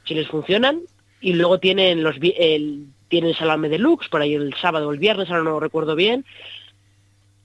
Si 0.05 0.15
les 0.15 0.27
funcionan, 0.27 0.81
y 1.21 1.33
luego 1.33 1.59
tienen 1.59 2.03
los 2.03 2.15
el, 2.21 2.85
tienen 3.07 3.33
Salame 3.33 3.69
Deluxe 3.69 4.09
por 4.09 4.21
ahí 4.21 4.33
el 4.35 4.53
sábado 4.55 4.87
o 4.87 4.91
el 4.91 4.99
viernes, 4.99 5.29
ahora 5.29 5.43
no 5.43 5.51
lo 5.51 5.59
recuerdo 5.59 5.95
bien. 5.95 6.25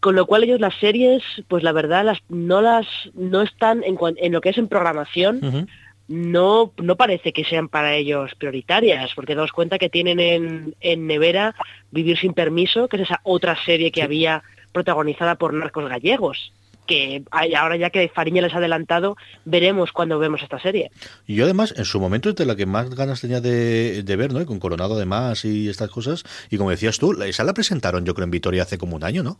Con 0.00 0.14
lo 0.14 0.26
cual 0.26 0.44
ellos 0.44 0.60
las 0.60 0.74
series, 0.76 1.22
pues 1.48 1.62
la 1.62 1.72
verdad 1.72 2.04
las 2.04 2.18
no 2.28 2.60
las 2.60 2.86
no 3.14 3.40
están 3.42 3.82
en, 3.84 3.96
en 4.16 4.32
lo 4.32 4.40
que 4.40 4.50
es 4.50 4.58
en 4.58 4.68
programación, 4.68 5.36
uh 5.36 5.46
-huh. 5.46 5.68
no 6.08 6.72
no 6.76 6.96
parece 6.96 7.32
que 7.32 7.44
sean 7.44 7.68
para 7.68 7.94
ellos 7.94 8.34
prioritarias, 8.34 9.14
porque 9.14 9.34
daos 9.34 9.52
cuenta 9.52 9.78
que 9.78 9.88
tienen 9.88 10.20
en, 10.20 10.74
en 10.80 11.06
nevera 11.06 11.54
Vivir 11.90 12.18
sin 12.18 12.34
permiso, 12.34 12.88
que 12.88 12.96
es 12.96 13.04
esa 13.04 13.20
otra 13.22 13.56
serie 13.64 13.90
que 13.90 14.00
sí. 14.00 14.04
había 14.04 14.42
protagonizada 14.72 15.36
por 15.36 15.54
narcos 15.54 15.88
gallegos. 15.88 16.52
Que 16.86 17.22
ahora 17.32 17.76
ya 17.76 17.90
que 17.90 18.08
Fariña 18.08 18.42
les 18.42 18.54
ha 18.54 18.58
adelantado, 18.58 19.16
veremos 19.44 19.92
cuando 19.92 20.18
vemos 20.18 20.42
esta 20.42 20.60
serie. 20.60 20.90
Y 21.26 21.34
yo 21.34 21.44
además, 21.44 21.74
en 21.76 21.84
su 21.84 22.00
momento 22.00 22.30
es 22.30 22.36
de 22.36 22.46
la 22.46 22.56
que 22.56 22.66
más 22.66 22.90
ganas 22.90 23.20
tenía 23.20 23.40
de, 23.40 24.02
de 24.02 24.16
ver, 24.16 24.32
¿no? 24.32 24.40
Y 24.40 24.46
con 24.46 24.58
Coronado 24.58 24.94
además 24.94 25.44
y 25.44 25.68
estas 25.68 25.90
cosas. 25.90 26.24
Y 26.50 26.58
como 26.58 26.70
decías 26.70 26.98
tú, 26.98 27.12
esa 27.22 27.44
la 27.44 27.54
presentaron 27.54 28.04
yo 28.04 28.14
creo 28.14 28.24
en 28.24 28.30
Vitoria 28.30 28.62
hace 28.62 28.78
como 28.78 28.96
un 28.96 29.04
año, 29.04 29.22
¿no? 29.22 29.38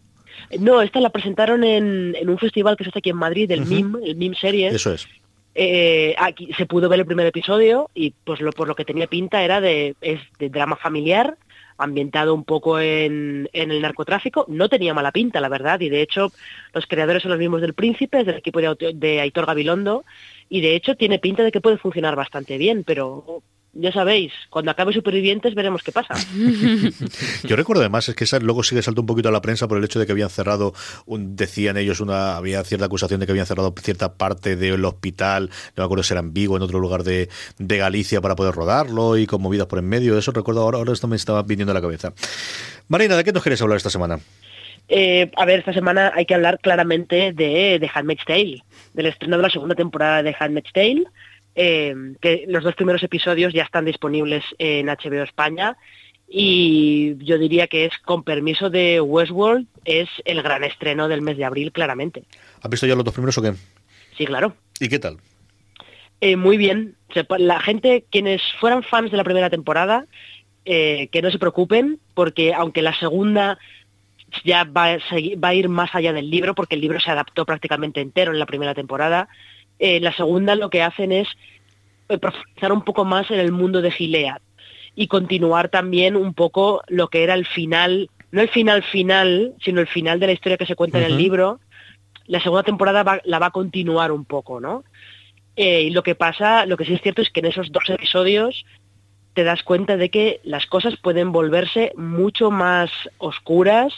No, 0.58 0.82
esta 0.82 1.00
la 1.00 1.10
presentaron 1.10 1.64
en, 1.64 2.14
en 2.16 2.28
un 2.28 2.38
festival 2.38 2.76
que 2.76 2.84
se 2.84 2.90
hace 2.90 2.98
aquí 2.98 3.10
en 3.10 3.16
Madrid, 3.16 3.50
el. 3.50 3.66
MIM, 3.66 3.96
el 4.04 4.16
MIM 4.16 4.34
Series. 4.34 4.74
Eso 4.74 4.92
es. 4.92 5.06
Eh, 5.54 6.16
aquí 6.18 6.50
se 6.56 6.66
pudo 6.66 6.88
ver 6.88 6.98
el 6.98 7.06
primer 7.06 7.26
episodio 7.26 7.88
y 7.94 8.12
pues 8.24 8.40
lo, 8.40 8.50
por 8.50 8.66
lo 8.66 8.74
que 8.74 8.84
tenía 8.84 9.06
pinta 9.06 9.44
era 9.44 9.60
de, 9.60 9.94
es 10.00 10.20
de 10.38 10.48
drama 10.48 10.74
familiar, 10.76 11.36
ambientado 11.78 12.34
un 12.34 12.44
poco 12.44 12.78
en, 12.80 13.48
en 13.52 13.70
el 13.70 13.82
narcotráfico. 13.82 14.44
No 14.48 14.68
tenía 14.68 14.94
mala 14.94 15.12
pinta, 15.12 15.40
la 15.40 15.48
verdad, 15.48 15.80
y 15.80 15.88
de 15.88 16.02
hecho 16.02 16.32
los 16.72 16.86
creadores 16.86 17.22
son 17.22 17.30
los 17.30 17.40
mismos 17.40 17.60
del 17.60 17.74
Príncipe, 17.74 18.24
del 18.24 18.36
equipo 18.36 18.60
de, 18.60 18.92
de 18.94 19.20
Aitor 19.20 19.46
Gabilondo, 19.46 20.04
y 20.48 20.60
de 20.60 20.76
hecho 20.76 20.96
tiene 20.96 21.18
pinta 21.18 21.42
de 21.42 21.52
que 21.52 21.60
puede 21.60 21.78
funcionar 21.78 22.16
bastante 22.16 22.58
bien, 22.58 22.84
pero 22.84 23.42
ya 23.74 23.92
sabéis, 23.92 24.32
cuando 24.50 24.70
acabe 24.70 24.92
Supervivientes 24.92 25.54
veremos 25.54 25.82
qué 25.82 25.92
pasa. 25.92 26.14
Yo 27.44 27.56
recuerdo 27.56 27.82
además 27.82 28.08
es 28.08 28.14
que 28.14 28.24
esa 28.24 28.38
luego 28.38 28.62
sigue 28.62 28.82
saltó 28.82 29.00
un 29.00 29.06
poquito 29.06 29.28
a 29.28 29.32
la 29.32 29.40
prensa 29.42 29.68
por 29.68 29.78
el 29.78 29.84
hecho 29.84 29.98
de 29.98 30.06
que 30.06 30.12
habían 30.12 30.30
cerrado, 30.30 30.74
un- 31.06 31.36
decían 31.36 31.76
ellos, 31.76 32.00
una 32.00 32.36
había 32.36 32.62
cierta 32.64 32.86
acusación 32.86 33.20
de 33.20 33.26
que 33.26 33.32
habían 33.32 33.46
cerrado 33.46 33.74
cierta 33.82 34.14
parte 34.14 34.56
del 34.56 34.84
hospital, 34.84 35.50
no 35.76 35.82
me 35.82 35.84
acuerdo 35.84 36.02
si 36.02 36.12
era 36.14 36.20
en 36.20 36.32
Vigo, 36.32 36.56
en 36.56 36.62
otro 36.62 36.78
lugar 36.80 37.02
de, 37.04 37.28
de 37.58 37.76
Galicia 37.78 38.20
para 38.20 38.36
poder 38.36 38.54
rodarlo 38.54 39.16
y 39.18 39.26
con 39.26 39.42
movidas 39.42 39.66
por 39.66 39.78
en 39.78 39.88
medio. 39.88 40.16
Eso 40.18 40.32
recuerdo 40.32 40.62
ahora, 40.62 40.78
ahora 40.78 40.92
esto 40.92 41.08
me 41.08 41.16
estaba 41.16 41.42
viniendo 41.42 41.72
a 41.72 41.74
la 41.74 41.80
cabeza. 41.82 42.12
Marina, 42.88 43.16
¿de 43.16 43.24
qué 43.24 43.32
nos 43.32 43.42
quieres 43.42 43.60
hablar 43.62 43.76
esta 43.76 43.90
semana? 43.90 44.18
Eh, 44.88 45.30
a 45.36 45.44
ver, 45.46 45.60
esta 45.60 45.72
semana 45.72 46.12
hay 46.14 46.26
que 46.26 46.34
hablar 46.34 46.58
claramente 46.60 47.32
de, 47.32 47.78
de 47.78 47.90
Handmaid's 47.94 48.24
Tale, 48.26 48.62
del 48.92 49.06
estreno 49.06 49.36
de 49.38 49.42
la 49.42 49.48
segunda 49.50 49.74
temporada 49.74 50.22
de 50.22 50.36
Handmaid's 50.38 50.72
Tale, 50.74 51.04
eh, 51.54 51.94
que 52.20 52.44
los 52.48 52.64
dos 52.64 52.74
primeros 52.74 53.02
episodios 53.02 53.52
ya 53.52 53.62
están 53.62 53.84
disponibles 53.84 54.44
en 54.58 54.86
HBO 54.86 55.22
España 55.22 55.76
y 56.28 57.16
yo 57.24 57.38
diría 57.38 57.66
que 57.66 57.84
es, 57.84 57.92
con 57.98 58.22
permiso 58.24 58.70
de 58.70 59.00
Westworld, 59.00 59.66
es 59.84 60.08
el 60.24 60.42
gran 60.42 60.64
estreno 60.64 61.06
del 61.08 61.20
mes 61.22 61.36
de 61.36 61.44
abril, 61.44 61.70
claramente. 61.72 62.24
¿Has 62.62 62.70
visto 62.70 62.86
ya 62.86 62.94
los 62.96 63.04
dos 63.04 63.14
primeros 63.14 63.36
o 63.38 63.42
qué? 63.42 63.52
Sí, 64.16 64.24
claro. 64.26 64.54
¿Y 64.80 64.88
qué 64.88 64.98
tal? 64.98 65.18
Eh, 66.20 66.36
muy 66.36 66.56
bien. 66.56 66.96
La 67.38 67.60
gente, 67.60 68.04
quienes 68.10 68.40
fueran 68.58 68.82
fans 68.82 69.10
de 69.10 69.16
la 69.16 69.24
primera 69.24 69.50
temporada, 69.50 70.06
eh, 70.64 71.08
que 71.12 71.20
no 71.22 71.30
se 71.30 71.38
preocupen, 71.38 72.00
porque 72.14 72.54
aunque 72.54 72.80
la 72.82 72.98
segunda 72.98 73.58
ya 74.44 74.64
va 74.64 74.92
a, 74.94 74.98
segui- 74.98 75.38
va 75.42 75.48
a 75.48 75.54
ir 75.54 75.68
más 75.68 75.94
allá 75.94 76.12
del 76.12 76.30
libro, 76.30 76.54
porque 76.54 76.74
el 76.74 76.80
libro 76.80 76.98
se 76.98 77.10
adaptó 77.10 77.44
prácticamente 77.44 78.00
entero 78.00 78.32
en 78.32 78.38
la 78.38 78.46
primera 78.46 78.74
temporada, 78.74 79.28
eh, 79.78 80.00
la 80.00 80.12
segunda 80.12 80.54
lo 80.54 80.70
que 80.70 80.82
hacen 80.82 81.12
es 81.12 81.28
eh, 82.08 82.18
profundizar 82.18 82.72
un 82.72 82.82
poco 82.82 83.04
más 83.04 83.30
en 83.30 83.38
el 83.40 83.52
mundo 83.52 83.80
de 83.82 83.90
Gilead 83.90 84.40
y 84.94 85.06
continuar 85.08 85.68
también 85.68 86.16
un 86.16 86.34
poco 86.34 86.82
lo 86.88 87.08
que 87.08 87.24
era 87.24 87.34
el 87.34 87.46
final, 87.46 88.08
no 88.30 88.40
el 88.40 88.48
final 88.48 88.82
final, 88.82 89.54
sino 89.64 89.80
el 89.80 89.88
final 89.88 90.20
de 90.20 90.26
la 90.26 90.32
historia 90.32 90.56
que 90.58 90.66
se 90.66 90.76
cuenta 90.76 90.98
en 90.98 91.04
el 91.04 91.16
libro. 91.18 91.60
La 92.26 92.40
segunda 92.40 92.62
temporada 92.62 93.02
va- 93.02 93.20
la 93.24 93.38
va 93.38 93.46
a 93.46 93.50
continuar 93.50 94.12
un 94.12 94.24
poco, 94.24 94.60
¿no? 94.60 94.84
Eh, 95.56 95.82
y 95.82 95.90
lo 95.90 96.02
que 96.02 96.14
pasa, 96.14 96.64
lo 96.66 96.76
que 96.76 96.84
sí 96.84 96.94
es 96.94 97.02
cierto 97.02 97.22
es 97.22 97.30
que 97.30 97.40
en 97.40 97.46
esos 97.46 97.70
dos 97.72 97.88
episodios 97.88 98.64
te 99.34 99.42
das 99.44 99.62
cuenta 99.64 99.96
de 99.96 100.10
que 100.10 100.40
las 100.44 100.66
cosas 100.66 100.96
pueden 100.96 101.32
volverse 101.32 101.92
mucho 101.96 102.50
más 102.52 102.90
oscuras 103.18 103.92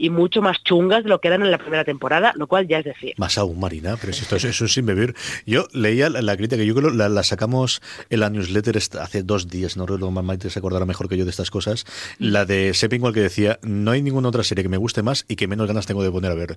y 0.00 0.10
mucho 0.10 0.40
más 0.40 0.56
chungas 0.64 1.02
de 1.04 1.10
lo 1.10 1.20
que 1.20 1.28
eran 1.28 1.42
en 1.42 1.50
la 1.50 1.58
primera 1.58 1.84
temporada, 1.84 2.32
lo 2.36 2.46
cual 2.46 2.66
ya 2.66 2.78
es 2.78 2.84
decir. 2.86 3.12
Más 3.18 3.36
aún, 3.38 3.60
Marina, 3.60 3.96
pero 4.00 4.12
si 4.14 4.22
esto 4.22 4.36
es, 4.36 4.44
eso 4.44 4.64
es 4.64 4.72
sin 4.72 4.86
beber. 4.86 5.14
Yo 5.46 5.66
leía 5.72 6.08
la, 6.08 6.22
la 6.22 6.36
crítica, 6.36 6.62
yo 6.62 6.74
creo 6.74 6.90
la, 6.90 7.08
la 7.08 7.22
sacamos 7.22 7.82
en 8.08 8.20
la 8.20 8.30
newsletter 8.30 8.78
hace 9.00 9.22
dos 9.22 9.48
días, 9.48 9.76
no 9.76 9.84
recuerdo, 9.84 10.10
Maite 10.10 10.48
se 10.50 10.58
acordará 10.58 10.86
mejor 10.86 11.08
que 11.08 11.16
yo 11.18 11.24
de 11.24 11.30
estas 11.30 11.50
cosas, 11.50 11.84
la 12.18 12.44
de 12.46 12.72
Sepinwall 12.72 13.12
que 13.12 13.20
decía, 13.20 13.58
no 13.62 13.90
hay 13.90 14.00
ninguna 14.02 14.28
otra 14.28 14.42
serie 14.42 14.62
que 14.64 14.68
me 14.70 14.76
guste 14.78 15.02
más 15.02 15.24
y 15.28 15.36
que 15.36 15.46
menos 15.46 15.66
ganas 15.68 15.86
tengo 15.86 16.02
de 16.02 16.10
poner 16.10 16.30
a 16.32 16.34
ver. 16.34 16.56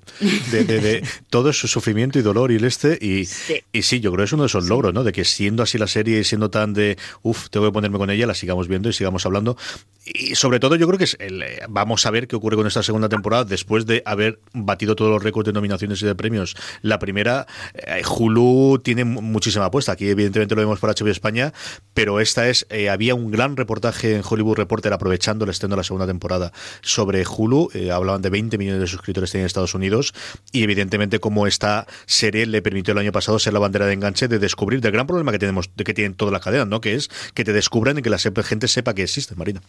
De, 0.51 0.63
de- 0.63 0.79
de 0.79 1.03
todo 1.29 1.51
su 1.53 1.67
sufrimiento 1.67 2.19
y 2.19 2.21
dolor 2.21 2.51
y 2.51 2.55
el 2.55 2.63
este, 2.63 2.97
y 3.01 3.25
Sí. 3.25 3.61
y 3.73 3.81
sí, 3.81 3.99
yo 3.99 4.11
creo 4.11 4.23
que 4.23 4.25
es 4.27 4.33
uno 4.33 4.43
de 4.43 4.47
esos 4.47 4.69
logros, 4.69 4.93
¿no? 4.93 5.03
De 5.03 5.11
que 5.11 5.25
siendo 5.25 5.63
así 5.63 5.77
la 5.77 5.87
serie 5.87 6.19
y 6.19 6.23
siendo 6.23 6.49
tan 6.49 6.73
de, 6.73 6.97
uff, 7.23 7.49
tengo 7.49 7.65
que 7.65 7.71
ponerme 7.73 7.97
con 7.97 8.09
ella, 8.09 8.25
la 8.27 8.35
sigamos 8.35 8.67
viendo 8.67 8.87
y 8.89 8.93
sigamos 8.93 9.25
hablando. 9.25 9.57
Y 10.05 10.35
sobre 10.35 10.59
todo 10.59 10.75
yo 10.75 10.85
creo 10.87 10.97
que 10.97 11.05
es 11.05 11.17
el, 11.19 11.41
eh, 11.41 11.59
vamos 11.69 12.05
a 12.05 12.11
ver 12.11 12.27
qué 12.27 12.35
ocurre 12.35 12.55
con 12.57 12.67
esta 12.67 12.83
segunda 12.83 13.09
temporada 13.09 13.32
después 13.43 13.85
de 13.87 14.03
haber 14.05 14.39
batido 14.53 14.95
todos 14.95 15.09
los 15.11 15.23
récords 15.23 15.47
de 15.47 15.53
nominaciones 15.53 16.01
y 16.01 16.05
de 16.05 16.13
premios. 16.13 16.55
La 16.83 16.99
primera, 16.99 17.47
eh, 17.73 18.03
Hulu 18.07 18.79
tiene 18.83 19.03
mu- 19.03 19.21
muchísima 19.21 19.65
apuesta. 19.65 19.93
Aquí 19.93 20.07
evidentemente 20.07 20.53
lo 20.55 20.61
vemos 20.61 20.79
por 20.79 20.89
HBO 20.91 21.09
España, 21.09 21.51
pero 21.95 22.19
esta 22.19 22.47
es, 22.47 22.67
eh, 22.69 22.89
había 22.89 23.15
un 23.15 23.31
gran 23.31 23.57
reportaje 23.57 24.15
en 24.15 24.21
Hollywood 24.27 24.57
Reporter 24.57 24.93
aprovechando 24.93 25.45
el 25.45 25.49
estreno 25.51 25.73
de 25.75 25.77
la 25.77 25.83
segunda 25.83 26.05
temporada 26.05 26.51
sobre 26.81 27.23
Hulu. 27.25 27.69
Eh, 27.73 27.91
hablaban 27.91 28.21
de 28.21 28.29
20 28.29 28.57
millones 28.59 28.81
de 28.81 28.87
suscriptores 28.87 29.33
en 29.35 29.45
Estados 29.45 29.73
Unidos 29.73 30.13
y 30.51 30.61
evidentemente 30.63 31.19
como 31.19 31.47
esta 31.47 31.87
serie 32.05 32.45
le 32.45 32.61
permitió 32.61 32.91
el 32.91 32.97
año 32.99 33.11
pasado 33.11 33.39
ser 33.39 33.53
la 33.53 33.59
bandera 33.59 33.85
de 33.87 33.93
enganche 33.93 34.27
de 34.27 34.37
descubrir 34.39 34.81
del 34.81 34.91
gran 34.91 35.07
problema 35.07 35.31
que 35.31 35.39
tenemos, 35.39 35.69
de 35.75 35.83
que 35.83 35.93
tienen 35.93 36.13
todas 36.13 36.31
las 36.31 36.41
cadenas, 36.43 36.67
¿no? 36.67 36.81
Que 36.81 36.95
es 36.95 37.09
que 37.33 37.43
te 37.43 37.53
descubran 37.53 37.97
y 37.97 38.01
que 38.01 38.09
la 38.09 38.17
gente 38.19 38.67
sepa 38.67 38.93
que 38.93 39.03
existe, 39.03 39.35
Marina. 39.35 39.61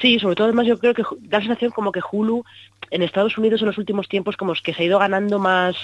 Sí, 0.00 0.18
sobre 0.18 0.34
todo 0.34 0.46
además 0.46 0.66
yo 0.66 0.78
creo 0.78 0.94
que 0.94 1.02
da 1.22 1.38
la 1.38 1.44
sensación 1.44 1.70
como 1.70 1.92
que 1.92 2.00
Hulu 2.10 2.44
en 2.98 3.04
Estados 3.04 3.38
Unidos 3.38 3.60
en 3.60 3.68
los 3.68 3.78
últimos 3.78 4.08
tiempos 4.08 4.36
como 4.36 4.52
es 4.52 4.60
que 4.60 4.74
se 4.74 4.82
ha 4.82 4.86
ido 4.86 4.98
ganando 4.98 5.38
más 5.38 5.76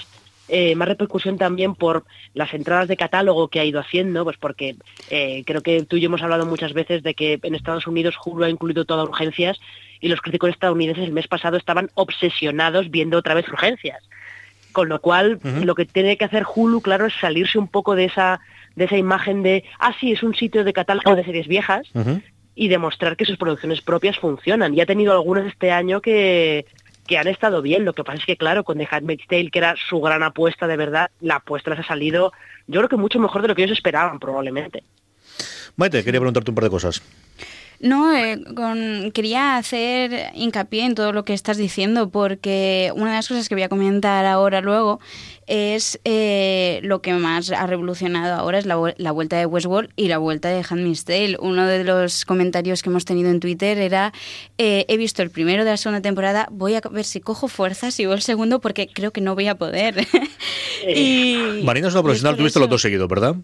eh, 0.47 0.75
más 0.75 0.87
repercusión 0.87 1.39
también 1.39 1.73
por 1.73 2.03
las 2.35 2.53
entradas 2.53 2.87
de 2.87 2.97
catálogo 2.97 3.47
que 3.47 3.59
ha 3.59 3.65
ido 3.65 3.79
haciendo, 3.79 4.23
pues 4.23 4.37
porque 4.37 4.75
eh, 5.09 5.43
creo 5.43 5.61
que 5.61 5.81
tú 5.85 5.95
y 5.95 6.01
yo 6.01 6.05
hemos 6.05 6.21
hablado 6.21 6.45
muchas 6.45 6.73
veces 6.73 7.01
de 7.01 7.15
que 7.15 7.39
en 7.41 7.55
Estados 7.55 7.87
Unidos 7.87 8.15
Hulu 8.23 8.43
ha 8.43 8.49
incluido 8.49 8.85
todas 8.85 9.09
urgencias 9.09 9.59
y 10.01 10.07
los 10.07 10.21
críticos 10.21 10.51
estadounidenses 10.51 11.05
el 11.05 11.13
mes 11.13 11.27
pasado 11.27 11.57
estaban 11.57 11.89
obsesionados 11.95 12.91
viendo 12.91 13.17
otra 13.17 13.33
vez 13.33 13.47
urgencias. 13.47 14.03
Con 14.71 14.89
lo 14.89 14.99
cual, 14.99 15.39
lo 15.63 15.73
que 15.73 15.85
tiene 15.85 16.17
que 16.17 16.25
hacer 16.25 16.43
Hulu, 16.53 16.81
claro, 16.81 17.05
es 17.05 17.13
salirse 17.19 17.57
un 17.57 17.69
poco 17.69 17.95
de 17.95 18.05
esa 18.05 18.41
de 18.75 18.85
esa 18.85 18.97
imagen 18.97 19.41
de, 19.41 19.63
ah, 19.79 19.95
sí, 19.99 20.11
es 20.11 20.21
un 20.21 20.35
sitio 20.35 20.65
de 20.65 20.73
catálogo 20.73 21.15
de 21.15 21.23
series 21.23 21.47
viejas, 21.47 21.87
y 22.55 22.69
demostrar 22.69 23.17
que 23.17 23.25
sus 23.25 23.37
producciones 23.37 23.81
propias 23.81 24.17
funcionan. 24.17 24.73
Y 24.73 24.81
ha 24.81 24.85
tenido 24.85 25.13
algunas 25.13 25.45
este 25.45 25.71
año 25.71 26.01
que, 26.01 26.65
que 27.07 27.17
han 27.17 27.27
estado 27.27 27.61
bien. 27.61 27.85
Lo 27.85 27.93
que 27.93 28.03
pasa 28.03 28.19
es 28.19 28.25
que, 28.25 28.37
claro, 28.37 28.63
con 28.63 28.77
The 28.77 28.87
Handmaid's 28.89 29.27
Tale, 29.27 29.51
que 29.51 29.59
era 29.59 29.75
su 29.89 30.01
gran 30.01 30.23
apuesta 30.23 30.67
de 30.67 30.77
verdad, 30.77 31.11
la 31.21 31.35
apuesta 31.35 31.71
les 31.71 31.79
ha 31.79 31.83
salido, 31.83 32.31
yo 32.67 32.79
creo 32.79 32.89
que 32.89 32.97
mucho 32.97 33.19
mejor 33.19 33.41
de 33.41 33.47
lo 33.47 33.55
que 33.55 33.63
ellos 33.63 33.77
esperaban, 33.77 34.19
probablemente. 34.19 34.83
Maite, 35.75 36.03
quería 36.03 36.19
preguntarte 36.19 36.51
un 36.51 36.55
par 36.55 36.63
de 36.63 36.69
cosas. 36.69 37.01
No, 37.85 38.11
eh, 38.15 38.41
con- 38.55 39.11
quería 39.13 39.57
hacer 39.57 40.31
hincapié 40.33 40.85
en 40.85 40.95
todo 40.95 41.11
lo 41.13 41.23
que 41.23 41.33
estás 41.33 41.55
diciendo 41.57 42.09
porque 42.09 42.91
una 42.95 43.11
de 43.11 43.15
las 43.17 43.27
cosas 43.27 43.47
que 43.47 43.53
voy 43.53 43.61
a 43.61 43.69
comentar 43.69 44.25
ahora 44.25 44.59
luego 44.61 44.99
es 45.45 45.99
eh, 46.03 46.79
lo 46.81 47.03
que 47.03 47.13
más 47.13 47.51
ha 47.51 47.67
revolucionado 47.67 48.33
ahora 48.33 48.57
es 48.57 48.65
la, 48.65 48.75
vu- 48.77 48.95
la 48.97 49.11
vuelta 49.11 49.37
de 49.37 49.45
Westworld 49.45 49.91
y 49.95 50.07
la 50.07 50.17
vuelta 50.17 50.49
de 50.49 50.65
Handmaid's 50.67 51.05
Tale. 51.05 51.37
Uno 51.39 51.67
de 51.67 51.83
los 51.83 52.25
comentarios 52.25 52.81
que 52.81 52.89
hemos 52.89 53.05
tenido 53.05 53.29
en 53.29 53.39
Twitter 53.39 53.77
era 53.77 54.11
eh, 54.57 54.85
he 54.87 54.97
visto 54.97 55.21
el 55.21 55.29
primero 55.29 55.63
de 55.63 55.69
la 55.69 55.77
segunda 55.77 56.01
temporada, 56.01 56.47
voy 56.51 56.73
a 56.73 56.81
ver 56.89 57.05
si 57.05 57.19
cojo 57.21 57.47
fuerzas 57.47 57.99
y 57.99 58.05
veo 58.07 58.15
el 58.15 58.23
segundo 58.23 58.59
porque 58.61 58.87
creo 58.91 59.11
que 59.11 59.21
no 59.21 59.35
voy 59.35 59.47
a 59.47 59.55
poder. 59.55 60.07
y, 60.87 61.61
Marina 61.63 61.89
es 61.89 61.93
una 61.93 62.01
profesional, 62.01 62.35
tuviste 62.35 62.59
los 62.59 62.69
dos 62.69 62.81
seguidos, 62.81 63.07
¿verdad? 63.07 63.35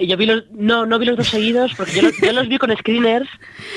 Y 0.00 0.06
Yo 0.08 0.16
vi 0.16 0.26
los, 0.26 0.50
no, 0.50 0.86
no 0.86 0.98
vi 0.98 1.06
los 1.06 1.16
dos 1.16 1.28
seguidos, 1.28 1.72
porque 1.76 1.92
yo, 1.92 2.02
los- 2.02 2.16
yo 2.20 2.32
los 2.32 2.48
vi 2.48 2.58
con 2.58 2.74
screeners 2.76 3.28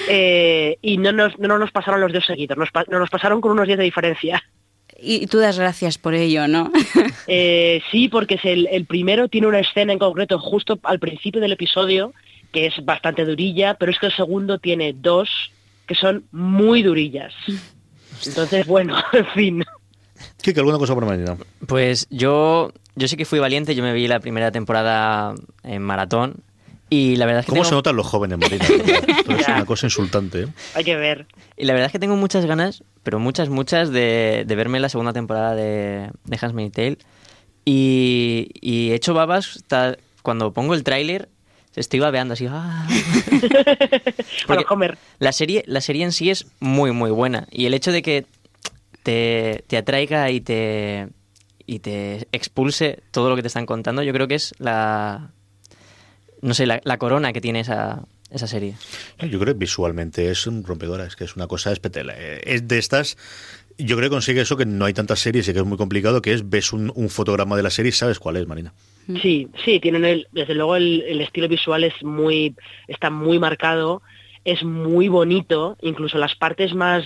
eh, 0.10 0.77
y 0.82 0.98
no 0.98 1.12
nos, 1.12 1.38
no 1.38 1.58
nos 1.58 1.72
pasaron 1.72 2.01
los 2.01 2.13
dos 2.13 2.25
seguidos, 2.25 2.58
nos, 2.58 2.72
pa- 2.72 2.86
nos 2.89 3.00
los 3.01 3.10
pasaron 3.10 3.42
con 3.42 3.51
unos 3.51 3.68
días 3.68 3.77
de 3.77 3.84
diferencia. 3.84 4.42
Y 5.00 5.27
tú 5.27 5.39
das 5.39 5.60
gracias 5.60 5.98
por 5.98 6.13
ello, 6.13 6.48
¿no? 6.48 6.72
Eh, 7.27 7.82
sí, 7.92 8.10
porque 8.10 8.36
es 8.36 8.44
el, 8.46 8.68
el 8.70 8.86
primero 8.86 9.30
tiene 9.30 9.48
una 9.48 9.60
escena 9.60 9.94
en 9.94 10.00
concreto 10.00 10.39
justo 10.39 10.77
al 10.84 11.00
principio 11.00 11.39
del 11.39 11.53
episodio 11.53 12.13
que 12.51 12.65
es 12.68 12.74
bastante 12.84 13.24
durilla, 13.25 13.75
pero 13.75 13.92
es 13.92 13.98
que 14.00 14.08
el 14.08 14.12
segundo 14.15 14.60
tiene 14.60 14.94
dos 14.94 15.30
que 15.88 15.96
son 15.96 16.25
muy 16.32 16.84
durillas. 16.84 17.34
Entonces, 18.25 18.68
bueno, 18.68 18.96
en 19.13 19.25
fin. 19.27 19.63
Kike, 20.42 20.60
¿alguna 20.60 20.77
cosa 20.77 20.94
por 20.94 21.06
Marina? 21.06 21.38
Pues 21.68 22.08
yo, 22.10 22.72
yo 22.95 23.07
sí 23.07 23.17
que 23.17 23.25
fui 23.25 23.39
valiente, 23.39 23.75
yo 23.75 23.83
me 23.83 23.93
vi 23.93 24.07
la 24.07 24.19
primera 24.19 24.51
temporada 24.51 25.33
en 25.63 25.81
maratón 25.81 26.35
y 26.89 27.15
la 27.15 27.25
verdad 27.25 27.39
es 27.39 27.45
que 27.45 27.50
¿Cómo 27.51 27.62
tengo, 27.63 27.69
se 27.69 27.75
notan 27.75 27.95
los 27.95 28.05
jóvenes, 28.07 28.38
Marina? 28.38 28.65
Es 29.39 29.47
una 29.47 29.65
cosa 29.65 29.88
insultante. 29.88 30.43
¿eh? 30.43 30.47
Hay 30.75 30.83
que 30.83 30.95
ver. 30.95 31.25
y 31.57 31.65
la 31.65 31.73
verdad 31.73 31.88
es 31.88 31.91
que 31.91 32.00
tengo 32.00 32.15
muchas 32.15 32.45
ganas, 32.45 32.83
pero 33.03 33.19
muchas, 33.19 33.50
muchas 33.50 33.89
de, 33.91 34.43
de 34.45 34.55
verme 34.55 34.79
la 34.79 34.89
segunda 34.89 35.12
temporada 35.13 35.55
de, 35.55 36.12
de 36.25 36.38
Handmaid's 36.39 36.71
Tale 36.73 36.97
y, 37.65 38.50
y 38.62 38.91
he 38.91 38.95
hecho 38.95 39.13
babas 39.13 39.63
ta- 39.67 39.95
cuando 40.21 40.51
pongo 40.53 40.73
el 40.75 40.83
tráiler 40.83 41.29
estoy 41.75 42.00
babeando 42.00 42.33
así. 42.35 42.45
¡ah! 42.50 42.88
Homer. 44.69 44.97
La 45.19 45.31
serie, 45.31 45.63
la 45.65 45.81
serie 45.81 46.03
en 46.03 46.12
sí 46.12 46.29
es 46.29 46.45
muy, 46.59 46.91
muy 46.91 47.09
buena. 47.12 47.47
Y 47.51 47.65
el 47.65 47.73
hecho 47.73 47.91
de 47.91 48.01
que 48.03 48.25
te, 49.03 49.63
te 49.67 49.77
atraiga 49.77 50.29
y 50.29 50.41
te, 50.41 51.07
y 51.65 51.79
te 51.79 52.27
expulse 52.32 53.03
todo 53.12 53.29
lo 53.29 53.36
que 53.36 53.41
te 53.41 53.48
están 53.48 53.65
contando, 53.65 54.03
yo 54.03 54.13
creo 54.13 54.27
que 54.27 54.36
es 54.36 54.53
la, 54.60 55.32
no 56.41 56.53
sé, 56.53 56.65
la, 56.65 56.82
la 56.84 56.98
corona 56.98 57.34
que 57.34 57.41
tiene 57.41 57.62
esa, 57.62 58.03
esa 58.29 58.48
serie. 58.48 58.75
Yo 59.20 59.39
creo 59.39 59.53
que 59.53 59.60
visualmente 59.60 60.29
es 60.29 60.46
un 60.48 60.63
rompedora, 60.63 61.05
es 61.05 61.15
que 61.15 61.24
es 61.24 61.36
una 61.36 61.48
cosa 61.48 61.72
espetela. 61.72 62.13
Eh, 62.17 62.41
Es 62.46 62.67
de 62.67 62.77
estas. 62.79 63.17
Yo 63.77 63.96
creo 63.98 64.10
que 64.10 64.13
consigue 64.15 64.41
eso 64.41 64.55
que 64.55 64.65
no 64.67 64.86
hay 64.86 64.93
tantas 64.93 65.20
series 65.20 65.48
y 65.48 65.53
que 65.53 65.60
es 65.60 65.65
muy 65.65 65.77
complicado, 65.77 66.22
que 66.22 66.34
es 66.34 66.48
ves 66.48 66.74
un, 66.74 66.91
un 66.96 67.10
fotograma 67.10 67.55
de 67.58 67.63
la 67.63 67.72
serie 67.72 67.89
y 67.89 67.93
sabes 67.93 68.20
cuál 68.20 68.38
es, 68.38 68.46
Marina. 68.48 68.72
Sí, 69.22 69.50
sí, 69.65 69.79
tienen 69.79 70.05
el, 70.05 70.27
desde 70.32 70.53
luego 70.53 70.75
el, 70.75 71.01
el 71.08 71.22
estilo 71.22 71.48
visual 71.48 71.84
es 71.84 71.93
muy, 72.03 72.55
está 72.88 73.10
muy 73.10 73.39
marcado, 73.39 74.03
es 74.46 74.63
muy 74.63 75.08
bonito, 75.08 75.75
incluso 75.82 76.17
las 76.20 76.36
partes 76.36 76.74
más 76.75 77.03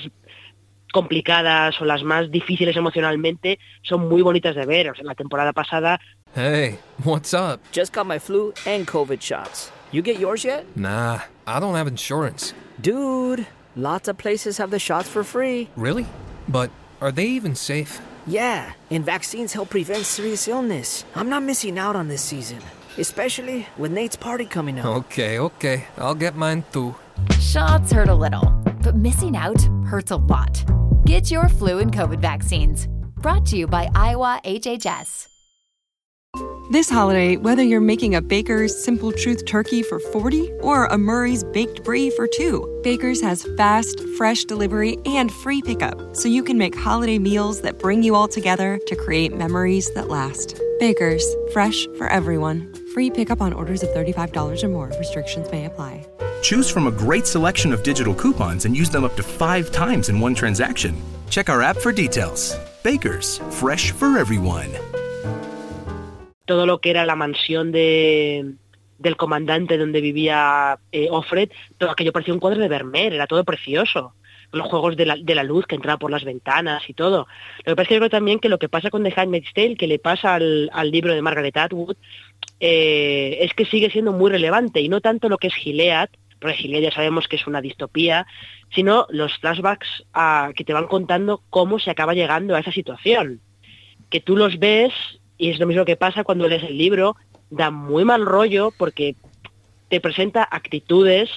complicadas 0.98 1.80
o 1.80 1.86
las 1.86 2.01
más 2.01 2.32
difíciles 2.32 2.75
emocionalmente 2.75 3.60
son 3.84 4.10
muy 4.10 4.24
bonitas 4.24 4.56
de 4.56 4.66
ver. 4.66 4.89
O 4.89 4.96
sea, 4.96 5.04
la 5.06 5.13
temporada 5.13 5.54
pasada 5.54 6.00
Hey, 6.36 6.80
what's 7.04 7.34
up? 7.36 7.60
Just 7.72 7.94
got 7.94 8.08
my 8.08 8.18
flu 8.20 8.51
and 8.66 8.88
COVID 8.88 9.22
shots. 9.22 9.72
You 9.92 10.01
get 10.01 10.20
yours 10.20 10.44
yet? 10.44 10.66
Nah, 10.75 11.20
I 11.46 11.60
don't 11.60 11.75
have 11.75 11.88
insurance. 11.88 12.54
Dude, 12.82 13.46
lots 13.75 14.08
of 14.08 14.18
places 14.18 14.58
have 14.58 14.72
the 14.72 14.80
shots 14.80 15.08
for 15.08 15.24
free. 15.24 15.70
Really? 15.75 16.08
But 16.48 16.72
are 17.00 17.12
they 17.12 17.27
even 17.27 17.56
safe? 17.56 18.01
Yeah, 18.25 18.74
and 18.89 19.06
vaccines 19.06 19.54
help 19.54 19.70
prevent 19.70 20.04
serious 20.06 20.48
illness. 20.48 21.06
I'm 21.16 21.30
not 21.30 21.44
missing 21.44 21.77
out 21.77 21.96
on 21.96 22.08
this 22.08 22.22
season, 22.22 22.60
especially 22.98 23.68
with 23.77 23.92
Nate's 23.92 24.16
party 24.18 24.46
coming 24.46 24.80
up. 24.80 24.86
Okay, 24.86 25.39
okay. 25.39 25.86
I'll 25.98 26.16
get 26.16 26.36
mine 26.36 26.63
too. 26.72 26.96
Shots 27.39 27.92
hurt 27.92 28.10
a 28.10 28.16
little, 28.16 28.51
but 28.84 28.96
missing 28.96 29.38
out 29.38 29.62
hurts 29.86 30.12
a 30.12 30.18
lot. 30.18 30.63
Get 31.08 31.32
your 31.32 31.48
flu 31.48 31.80
and 31.80 31.94
COVID 31.94 32.20
vaccines. 32.20 32.90
Brought 33.22 33.46
to 33.46 33.56
you 33.56 33.66
by 33.66 33.90
Iowa 33.96 34.42
HHS. 34.44 35.30
This 36.70 36.90
holiday, 36.90 37.38
whether 37.38 37.64
you're 37.64 37.80
making 37.80 38.16
a 38.16 38.22
Baker's 38.22 38.78
Simple 38.84 39.14
Truth 39.14 39.46
turkey 39.46 39.84
for 39.84 40.02
40 40.02 40.52
or 40.60 40.88
a 40.88 40.98
Murray's 40.98 41.46
Baked 41.46 41.86
Brie 41.86 42.10
for 42.10 42.28
2, 42.28 42.82
Baker's 42.84 43.22
has 43.22 43.48
fast, 43.56 44.02
fresh 44.18 44.44
delivery 44.44 44.98
and 45.06 45.32
free 45.32 45.62
pickup, 45.62 46.14
so 46.14 46.28
you 46.28 46.44
can 46.44 46.58
make 46.58 46.76
holiday 46.76 47.18
meals 47.18 47.62
that 47.62 47.80
bring 47.80 48.04
you 48.04 48.14
all 48.14 48.28
together 48.28 48.78
to 48.86 48.96
create 48.98 49.34
memories 49.34 49.90
that 49.94 50.10
last. 50.10 50.60
Baker's, 50.78 51.26
fresh 51.54 51.88
for 51.98 52.10
everyone. 52.10 52.74
Free 52.94 53.10
pickup 53.10 53.40
on 53.40 53.54
orders 53.54 53.82
of 53.82 53.88
$35 53.92 54.62
or 54.62 54.68
more. 54.68 54.92
Restrictions 55.00 55.50
may 55.54 55.64
apply. 55.64 56.06
Choose 56.41 56.70
from 56.70 56.88
a 56.88 56.91
great 56.91 57.27
selection 57.27 57.74
of 57.74 57.84
digital 57.84 58.15
coupons 58.15 58.65
and 58.65 58.75
use 58.75 58.89
them 58.89 59.03
up 59.03 59.15
to 59.15 59.24
five 59.24 59.72
times 59.72 60.10
in 60.10 60.20
one 60.20 60.34
transaction. 60.34 60.96
Check 61.29 61.50
our 61.50 61.62
app 61.62 61.77
for 61.77 61.91
details. 61.91 62.58
Bakers, 62.84 63.39
fresh 63.51 63.91
for 63.91 64.17
everyone. 64.17 64.70
todo 66.48 66.65
lo 66.65 66.79
que 66.79 66.89
era 66.89 67.06
la 67.06 67.15
mansión 67.15 67.72
de, 67.72 68.56
del 68.98 69.17
comandante 69.17 69.77
donde 69.77 70.01
vivía 70.01 70.79
eh, 70.91 71.10
Offred, 71.12 71.51
todo 71.77 71.91
aquello 71.91 72.13
parecía 72.13 72.34
un 72.34 72.39
cuadro 72.39 72.62
de 72.62 72.70
Vermeer, 72.70 73.13
era 73.13 73.27
todo 73.27 73.44
precioso. 73.44 74.13
Los 74.53 74.67
juegos 74.67 74.96
de 74.96 75.06
la, 75.06 75.17
de 75.17 75.36
la 75.36 75.44
luz 75.44 75.67
que 75.67 75.75
entraba 75.75 76.00
por 76.00 76.10
las 76.10 76.24
ventanas 76.24 76.89
y 76.89 76.94
todo. 76.94 77.27
Lo 77.65 77.72
que 77.72 77.75
pasa 77.75 77.82
es 77.82 77.88
que 77.89 77.94
yo 77.96 78.00
creo 78.00 78.10
también 78.10 78.39
que 78.39 78.48
lo 78.48 78.58
que 78.58 78.70
pasa 78.70 78.89
con 78.89 79.03
The 79.03 79.13
Handmaid's 79.13 79.53
Tale, 79.53 79.75
que 79.75 79.88
le 79.88 80.00
pasa 80.00 80.36
al, 80.36 80.70
al 80.72 80.89
libro 80.89 81.13
de 81.13 81.22
Margaret 81.22 81.58
Atwood, 81.58 81.98
eh, 82.62 83.39
es 83.41 83.53
que 83.53 83.65
sigue 83.65 83.91
siendo 83.91 84.13
muy 84.13 84.32
relevante 84.32 84.79
y 84.79 84.88
no 84.88 85.01
tanto 85.01 85.27
lo 85.27 85.38
que 85.38 85.48
es 85.48 85.53
Gilead, 85.53 86.08
Gilead 86.41 86.82
ya 86.82 86.91
sabemos 86.91 87.27
que 87.27 87.36
es 87.36 87.48
una 87.48 87.62
distopía, 87.62 88.27
sino 88.74 89.06
los 89.10 89.38
flashbacks 89.38 90.06
que 90.56 90.63
te 90.63 90.74
van 90.74 90.88
contando 90.88 91.41
cómo 91.50 91.79
se 91.79 91.91
acaba 91.91 92.13
llegando 92.13 92.56
a 92.56 92.60
esa 92.60 92.72
situación. 92.72 93.41
Que 94.10 94.20
tú 94.20 94.38
los 94.38 94.60
ves 94.60 94.94
y 95.38 95.50
es 95.50 95.60
lo 95.60 95.67
mismo 95.67 95.86
que 95.86 95.96
pasa 95.96 96.24
cuando 96.24 96.48
lees 96.48 96.63
el 96.63 96.77
libro, 96.77 97.15
da 97.50 97.72
muy 97.72 98.03
mal 98.03 98.25
rollo 98.25 98.74
porque 98.77 99.15
te 99.89 100.01
presenta 100.01 100.48
actitudes 100.50 101.29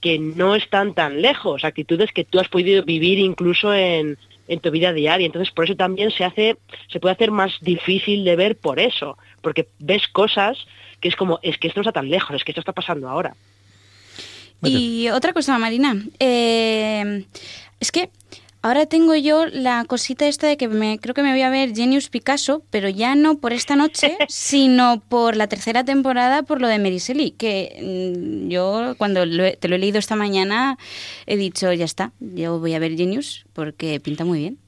que 0.00 0.18
no 0.18 0.54
están 0.54 0.94
tan 0.94 1.22
lejos, 1.22 1.64
actitudes 1.64 2.12
que 2.12 2.24
tú 2.24 2.38
has 2.38 2.48
podido 2.48 2.82
vivir 2.84 3.18
incluso 3.18 3.72
en, 3.74 4.18
en 4.48 4.60
tu 4.60 4.70
vida 4.70 4.92
diaria. 4.92 5.26
Entonces, 5.26 5.52
por 5.52 5.64
eso 5.64 5.76
también 5.76 6.10
se 6.10 6.24
hace, 6.24 6.56
se 6.88 7.00
puede 7.00 7.14
hacer 7.14 7.30
más 7.30 7.58
difícil 7.60 8.24
de 8.24 8.36
ver 8.36 8.56
por 8.56 8.78
eso, 8.78 9.16
porque 9.42 9.68
ves 9.78 10.06
cosas 10.08 10.66
que 11.00 11.08
es 11.08 11.16
como, 11.16 11.38
es 11.42 11.58
que 11.58 11.68
esto 11.68 11.80
no 11.80 11.82
está 11.82 12.00
tan 12.00 12.10
lejos, 12.10 12.36
es 12.36 12.44
que 12.44 12.52
esto 12.52 12.60
está 12.60 12.72
pasando 12.72 13.08
ahora. 13.08 13.34
Y 14.62 15.08
otra 15.10 15.32
cosa, 15.32 15.58
Marina, 15.58 15.96
eh, 16.18 17.24
es 17.80 17.92
que 17.92 18.10
ahora 18.62 18.86
tengo 18.86 19.14
yo 19.14 19.46
la 19.46 19.84
cosita 19.86 20.26
esta 20.26 20.46
de 20.48 20.56
que 20.56 20.66
me, 20.66 20.98
creo 20.98 21.14
que 21.14 21.22
me 21.22 21.30
voy 21.30 21.42
a 21.42 21.50
ver 21.50 21.74
Genius 21.74 22.08
Picasso, 22.08 22.62
pero 22.70 22.88
ya 22.88 23.14
no 23.14 23.38
por 23.38 23.52
esta 23.52 23.76
noche, 23.76 24.16
sino 24.28 25.00
por 25.08 25.36
la 25.36 25.46
tercera 25.46 25.84
temporada, 25.84 26.42
por 26.42 26.60
lo 26.60 26.66
de 26.68 26.78
Shelley, 26.98 27.30
que 27.32 27.76
mm, 27.80 28.48
yo 28.48 28.94
cuando 28.98 29.24
lo 29.26 29.44
he- 29.44 29.56
te 29.56 29.68
lo 29.68 29.76
he 29.76 29.78
leído 29.78 29.98
esta 29.98 30.16
mañana 30.16 30.78
he 31.26 31.36
dicho, 31.36 31.72
ya 31.72 31.84
está, 31.84 32.12
yo 32.18 32.58
voy 32.58 32.74
a 32.74 32.78
ver 32.78 32.96
Genius 32.96 33.44
porque 33.52 34.00
pinta 34.00 34.24
muy 34.24 34.40
bien. 34.40 34.58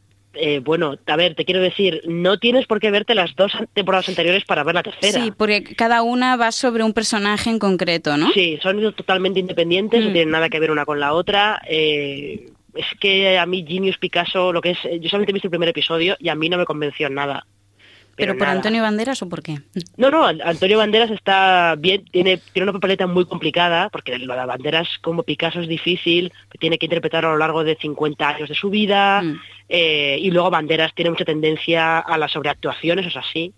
Eh, 0.40 0.60
bueno, 0.60 0.96
a 1.06 1.16
ver, 1.16 1.34
te 1.34 1.44
quiero 1.44 1.60
decir, 1.60 2.00
no 2.06 2.38
tienes 2.38 2.66
por 2.66 2.78
qué 2.80 2.90
verte 2.90 3.14
las 3.14 3.34
dos 3.34 3.52
temporadas 3.74 4.08
anteriores 4.08 4.44
para 4.44 4.62
ver 4.64 4.74
la 4.76 4.82
tercera. 4.82 5.20
Sí, 5.22 5.32
porque 5.36 5.62
cada 5.74 6.02
una 6.02 6.36
va 6.36 6.52
sobre 6.52 6.84
un 6.84 6.92
personaje 6.92 7.50
en 7.50 7.58
concreto, 7.58 8.16
¿no? 8.16 8.30
Sí, 8.32 8.58
son 8.62 8.80
totalmente 8.94 9.40
independientes, 9.40 10.02
no 10.04 10.10
Mm. 10.10 10.12
tienen 10.12 10.30
nada 10.30 10.48
que 10.48 10.60
ver 10.60 10.70
una 10.70 10.84
con 10.84 11.00
la 11.00 11.12
otra. 11.12 11.60
eh, 11.68 12.46
es 12.74 12.86
que 13.00 13.36
a 13.38 13.44
mí 13.46 13.64
Genius 13.66 13.98
Picasso, 13.98 14.52
lo 14.52 14.60
que 14.60 14.70
es, 14.70 14.78
yo 15.00 15.08
solamente 15.08 15.32
he 15.32 15.34
visto 15.34 15.48
el 15.48 15.50
primer 15.50 15.70
episodio 15.70 16.16
y 16.20 16.28
a 16.28 16.36
mí 16.36 16.48
no 16.48 16.58
me 16.58 16.64
convenció 16.64 17.08
en 17.08 17.14
nada. 17.14 17.44
¿Pero 18.18 18.36
por. 18.36 18.48
Antonio 18.48 18.82
Banderas 18.82 19.22
o 19.22 19.28
por 19.28 19.42
qué? 19.42 19.58
No, 19.96 20.10
no, 20.10 20.26
An- 20.26 20.40
Antonio 20.44 20.76
Banderas 20.78 21.10
está 21.10 21.74
bien, 21.78 22.04
tiene, 22.10 22.38
tiene 22.52 22.64
una 22.64 22.72
papeleta 22.72 23.06
muy 23.06 23.24
complicada, 23.24 23.88
porque 23.90 24.18
lo 24.18 24.34
de 24.34 24.44
Banderas 24.44 24.88
como 25.00 25.22
Picasso 25.22 25.60
es 25.60 25.68
difícil, 25.68 26.32
tiene 26.60 26.76
que 26.78 26.86
interpretar 26.86 27.24
a 27.24 27.30
lo 27.30 27.38
largo 27.38 27.64
de 27.64 27.76
50 27.76 28.28
años 28.28 28.48
de 28.48 28.54
su 28.54 28.68
vida, 28.70 29.22
Mm. 29.22 29.40
eh, 29.70 30.18
y 30.20 30.30
luego 30.30 30.50
Banderas 30.50 30.94
tiene 30.94 31.10
mucha 31.10 31.24
tendencia 31.24 31.98
a 31.98 32.18
la 32.18 32.28
sobreactuación, 32.28 32.98
eso 32.98 33.08
es 33.08 33.16
así. 33.16 33.52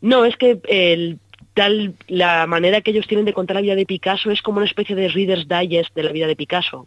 No, 0.00 0.24
es 0.24 0.36
que 0.36 0.58
el, 0.68 1.18
tal, 1.54 1.94
la 2.08 2.46
manera 2.46 2.80
que 2.80 2.90
ellos 2.92 3.06
tienen 3.06 3.26
de 3.26 3.32
contar 3.34 3.56
la 3.56 3.60
vida 3.62 3.74
de 3.74 3.84
Picasso 3.86 4.30
es 4.30 4.40
como 4.42 4.56
una 4.58 4.66
especie 4.66 4.96
de 4.96 5.08
Reader's 5.08 5.46
Digest 5.46 5.94
de 5.94 6.02
la 6.04 6.12
vida 6.12 6.26
de 6.26 6.36
Picasso. 6.36 6.86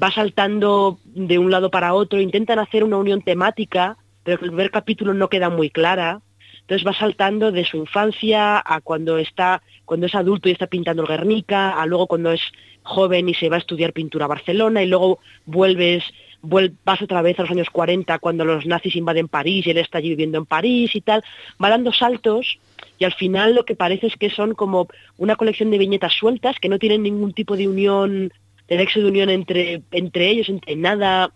Va 0.00 0.10
saltando 0.10 0.98
de 1.04 1.38
un 1.38 1.50
lado 1.50 1.70
para 1.70 1.94
otro, 1.94 2.20
intentan 2.20 2.58
hacer 2.58 2.84
una 2.84 2.96
unión 2.98 3.22
temática, 3.22 3.96
pero 4.24 4.34
el 4.34 4.48
primer 4.48 4.70
capítulo 4.70 5.14
no 5.14 5.28
queda 5.28 5.50
muy 5.50 5.70
clara. 5.70 6.20
Entonces 6.62 6.86
va 6.86 6.94
saltando 6.94 7.52
de 7.52 7.64
su 7.66 7.76
infancia 7.76 8.62
a 8.64 8.80
cuando 8.80 9.18
está, 9.18 9.62
cuando 9.84 10.06
es 10.06 10.14
adulto 10.14 10.48
y 10.48 10.52
está 10.52 10.66
pintando 10.66 11.02
el 11.02 11.08
Guernica, 11.08 11.78
a 11.80 11.84
luego 11.84 12.06
cuando 12.06 12.32
es 12.32 12.40
joven 12.82 13.28
y 13.28 13.34
se 13.34 13.50
va 13.50 13.56
a 13.56 13.58
estudiar 13.58 13.92
pintura 13.92 14.24
a 14.24 14.28
Barcelona, 14.28 14.82
y 14.82 14.86
luego 14.88 15.18
vuelves, 15.44 16.04
vuel- 16.42 16.72
vas 16.84 17.02
otra 17.02 17.20
vez 17.20 17.38
a 17.38 17.42
los 17.42 17.50
años 17.50 17.68
40 17.70 18.18
cuando 18.18 18.46
los 18.46 18.64
nazis 18.64 18.96
invaden 18.96 19.28
París 19.28 19.66
y 19.66 19.70
él 19.72 19.78
está 19.78 19.98
allí 19.98 20.08
viviendo 20.08 20.38
en 20.38 20.46
París 20.46 20.94
y 20.94 21.02
tal. 21.02 21.22
Va 21.62 21.68
dando 21.68 21.92
saltos 21.92 22.58
y 22.98 23.04
al 23.04 23.12
final 23.12 23.54
lo 23.54 23.66
que 23.66 23.76
parece 23.76 24.06
es 24.06 24.16
que 24.16 24.30
son 24.30 24.54
como 24.54 24.88
una 25.18 25.36
colección 25.36 25.70
de 25.70 25.76
viñetas 25.78 26.14
sueltas 26.14 26.56
que 26.60 26.70
no 26.70 26.78
tienen 26.78 27.02
ningún 27.02 27.34
tipo 27.34 27.58
de 27.58 27.68
unión, 27.68 28.32
de 28.68 28.76
nexo 28.76 29.00
de 29.00 29.06
unión 29.06 29.28
entre, 29.30 29.82
entre 29.90 30.28
ellos, 30.30 30.48
entre 30.48 30.76
nada. 30.76 31.30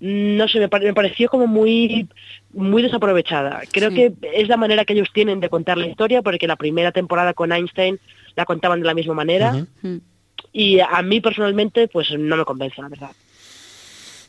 No 0.00 0.48
sé, 0.48 0.58
me, 0.58 0.68
pare- 0.68 0.86
me 0.86 0.94
pareció 0.94 1.28
como 1.28 1.46
muy, 1.46 2.08
muy 2.52 2.82
desaprovechada. 2.82 3.60
Creo 3.70 3.90
Sí. 3.90 3.96
que 3.96 4.12
es 4.34 4.48
la 4.48 4.56
manera 4.56 4.84
que 4.84 4.94
ellos 4.94 5.08
tienen 5.12 5.38
de 5.40 5.48
contar 5.48 5.78
la 5.78 5.86
historia, 5.86 6.22
porque 6.22 6.46
la 6.48 6.56
primera 6.56 6.90
temporada 6.90 7.34
con 7.34 7.52
Einstein 7.52 7.98
la 8.34 8.44
contaban 8.44 8.80
de 8.80 8.86
la 8.86 8.94
misma 8.94 9.14
manera. 9.14 9.64
Mm. 9.82 9.96
Y 10.52 10.80
a 10.80 11.00
mí 11.02 11.20
personalmente, 11.20 11.86
pues 11.88 12.10
no 12.18 12.36
me 12.36 12.44
convence, 12.44 12.82
la 12.82 12.88
verdad. 12.88 13.10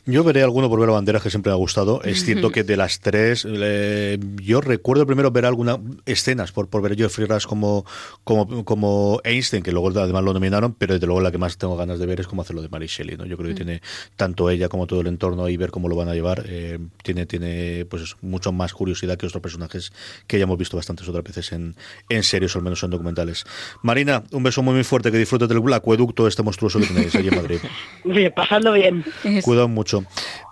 Yo 0.06 0.22
veré 0.22 0.42
alguno 0.42 0.68
por 0.68 0.80
ver 0.80 0.90
a 0.90 0.92
banderas 0.92 1.22
que 1.22 1.30
siempre 1.30 1.50
me 1.50 1.54
ha 1.54 1.56
gustado. 1.56 2.02
Es 2.02 2.24
cierto 2.24 2.50
que 2.50 2.62
de 2.62 2.76
las 2.76 3.00
tres, 3.00 3.46
eh, 3.48 4.18
yo 4.42 4.60
recuerdo 4.60 5.06
primero 5.06 5.30
ver 5.30 5.46
algunas 5.46 5.78
escenas 6.04 6.52
por, 6.52 6.68
por 6.68 6.82
ver 6.82 6.92
a 6.92 6.94
Geoffrey 6.94 7.26
Rush 7.26 7.46
como, 7.46 7.86
como, 8.22 8.64
como 8.64 9.20
Einstein, 9.24 9.62
que 9.62 9.72
luego 9.72 9.88
además 9.98 10.22
lo 10.22 10.34
nominaron, 10.34 10.74
pero 10.74 10.94
desde 10.94 11.06
luego 11.06 11.22
la 11.22 11.32
que 11.32 11.38
más 11.38 11.56
tengo 11.56 11.76
ganas 11.76 11.98
de 11.98 12.06
ver 12.06 12.20
es 12.20 12.26
cómo 12.26 12.42
hacer 12.42 12.54
lo 12.54 12.60
de 12.60 12.68
Mary 12.68 12.86
Shelley. 12.86 13.16
¿no? 13.16 13.24
Yo 13.24 13.36
creo 13.38 13.48
que 13.48 13.54
tiene 13.54 13.80
tanto 14.16 14.50
ella 14.50 14.68
como 14.68 14.86
todo 14.86 15.00
el 15.00 15.06
entorno 15.06 15.48
y 15.48 15.56
ver 15.56 15.70
cómo 15.70 15.88
lo 15.88 15.96
van 15.96 16.08
a 16.08 16.14
llevar. 16.14 16.44
eh, 16.48 16.78
tiene 17.02 17.24
tiene 17.26 17.86
pues 17.88 18.02
eso, 18.02 18.16
mucho 18.20 18.52
más 18.52 18.74
curiosidad 18.74 19.16
que 19.16 19.26
otros 19.26 19.40
personajes 19.40 19.92
que 20.26 20.38
ya 20.38 20.44
hemos 20.44 20.58
visto 20.58 20.76
bastantes 20.76 21.08
otras 21.08 21.24
veces 21.24 21.52
en, 21.52 21.76
en 22.08 22.22
series 22.22 22.54
o 22.54 22.58
al 22.58 22.64
menos 22.64 22.82
en 22.82 22.90
documentales. 22.90 23.44
Marina, 23.82 24.22
un 24.32 24.42
beso 24.42 24.62
muy, 24.62 24.74
muy 24.74 24.84
fuerte, 24.84 25.10
que 25.10 25.18
disfrutes 25.18 25.48
del 25.48 25.72
acueducto 25.72 26.28
este 26.28 26.42
monstruoso 26.42 26.78
que 26.78 26.86
tenéis 26.86 27.14
allí 27.14 27.28
en 27.28 27.36
Madrid. 27.36 27.58
Bien, 28.04 28.32
pasando 28.34 28.72
bien. 28.72 29.04
Cuidado 29.42 29.68
mucho. 29.68 29.93
hecho 29.94 30.04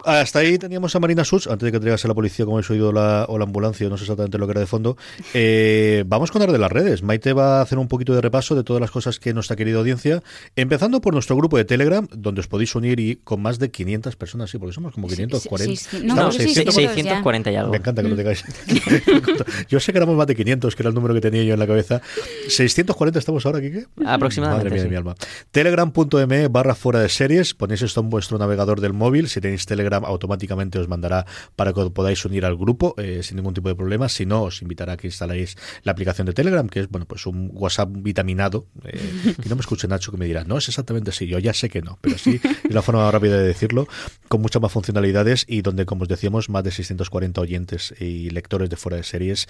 Hasta 0.04 0.40
ahí 0.40 0.58
teníamos 0.58 0.94
a 0.94 1.00
Marina 1.00 1.24
Such, 1.24 1.46
antes 1.48 1.70
de 1.70 1.80
que 1.80 1.90
a 1.90 2.08
la 2.08 2.14
policía, 2.14 2.44
como 2.44 2.56
habéis 2.56 2.70
oído, 2.70 2.92
la, 2.92 3.26
o 3.28 3.38
la 3.38 3.44
ambulancia, 3.44 3.88
no 3.88 3.96
sé 3.96 4.04
exactamente 4.04 4.38
lo 4.38 4.46
que 4.46 4.52
era 4.52 4.60
de 4.60 4.66
fondo. 4.66 4.96
Eh, 5.34 6.04
vamos 6.06 6.30
con 6.30 6.42
hablar 6.42 6.52
de 6.52 6.58
las 6.58 6.72
redes. 6.72 7.02
Maite 7.02 7.32
va 7.32 7.58
a 7.58 7.62
hacer 7.62 7.78
un 7.78 7.88
poquito 7.88 8.14
de 8.14 8.20
repaso 8.20 8.54
de 8.54 8.64
todas 8.64 8.80
las 8.80 8.90
cosas 8.90 9.18
que 9.18 9.32
nuestra 9.34 9.56
querida 9.56 9.78
audiencia, 9.78 10.22
empezando 10.56 11.00
por 11.00 11.14
nuestro 11.14 11.36
grupo 11.36 11.56
de 11.56 11.64
Telegram, 11.64 12.06
donde 12.10 12.40
os 12.40 12.48
podéis 12.48 12.74
unir 12.74 13.00
y 13.00 13.16
con 13.16 13.40
más 13.42 13.58
de 13.58 13.70
500 13.70 14.16
personas, 14.16 14.50
sí, 14.50 14.58
porque 14.58 14.74
somos 14.74 14.92
como 14.94 15.08
540. 15.08 15.76
sí, 15.76 15.76
sí, 15.76 15.96
no, 16.04 16.14
Estamos 16.14 16.36
creo 16.36 16.46
que 16.46 16.54
sí, 16.54 16.54
600. 16.54 16.74
640 16.74 17.50
y 17.50 17.56
algo. 17.56 17.72
Me 17.72 17.78
encanta 17.78 18.02
que 18.02 18.08
lo 18.08 18.16
digáis. 18.16 18.44
Yo 19.68 19.80
sé 19.80 19.92
que 19.92 19.98
éramos 19.98 20.16
más 20.16 20.26
de 20.26 20.36
500, 20.36 20.74
que 20.74 20.82
era 20.82 20.88
el 20.88 20.94
número 20.94 21.14
que 21.14 21.20
tenía 21.20 21.42
yo 21.42 21.54
en 21.54 21.60
la 21.60 21.66
cabeza. 21.66 22.00
640 22.48 23.18
estamos 23.18 23.44
ahora, 23.46 23.60
Kike. 23.60 23.86
Aproximadamente, 24.04 24.64
Madre 24.64 24.70
mía 24.70 24.82
de 24.82 24.88
sí. 24.88 24.90
mi 24.90 24.96
alma. 24.96 25.14
Telegram.me 25.50 26.48
barra 26.48 26.74
fuera 26.74 27.00
de 27.00 27.08
series. 27.08 27.54
Ponéis 27.54 27.82
esto 27.82 28.00
en 28.00 28.10
vuestro 28.10 28.38
navegador 28.38 28.80
del 28.80 28.92
móvil. 28.92 29.28
Si 29.28 29.40
tenéis 29.40 29.66
Telegram, 29.66 29.91
automáticamente 29.96 30.78
os 30.78 30.88
mandará 30.88 31.26
para 31.56 31.72
que 31.72 31.80
os 31.80 31.90
podáis 31.90 32.24
unir 32.24 32.44
al 32.44 32.56
grupo 32.56 32.94
eh, 32.98 33.22
sin 33.22 33.36
ningún 33.36 33.54
tipo 33.54 33.68
de 33.68 33.74
problema. 33.74 34.08
Si 34.08 34.26
no, 34.26 34.42
os 34.42 34.62
invitará 34.62 34.94
a 34.94 34.96
que 34.96 35.08
instaléis 35.08 35.56
la 35.82 35.92
aplicación 35.92 36.26
de 36.26 36.32
Telegram, 36.32 36.68
que 36.68 36.80
es 36.80 36.88
bueno 36.88 37.06
pues 37.06 37.26
un 37.26 37.50
WhatsApp 37.52 37.90
vitaminado. 37.92 38.66
eh, 38.84 39.34
que 39.42 39.48
no 39.48 39.56
me 39.56 39.60
escuche 39.60 39.88
Nacho 39.88 40.10
que 40.10 40.18
me 40.18 40.26
dirá, 40.26 40.44
no 40.44 40.58
es 40.58 40.68
exactamente 40.68 41.10
así. 41.10 41.26
Yo 41.26 41.38
ya 41.38 41.52
sé 41.52 41.68
que 41.68 41.82
no, 41.82 41.98
pero 42.00 42.18
sí 42.18 42.40
es 42.42 42.74
la 42.74 42.82
forma 42.82 43.04
más 43.04 43.12
rápida 43.12 43.36
de 43.36 43.46
decirlo, 43.46 43.86
con 44.28 44.40
muchas 44.40 44.60
más 44.62 44.72
funcionalidades 44.72 45.44
y 45.48 45.62
donde, 45.62 45.86
como 45.86 46.02
os 46.02 46.08
decíamos, 46.08 46.48
más 46.48 46.64
de 46.64 46.70
640 46.70 47.40
oyentes 47.40 47.94
y 48.00 48.30
lectores 48.30 48.70
de 48.70 48.76
fuera 48.76 48.96
de 48.96 49.02
series 49.02 49.48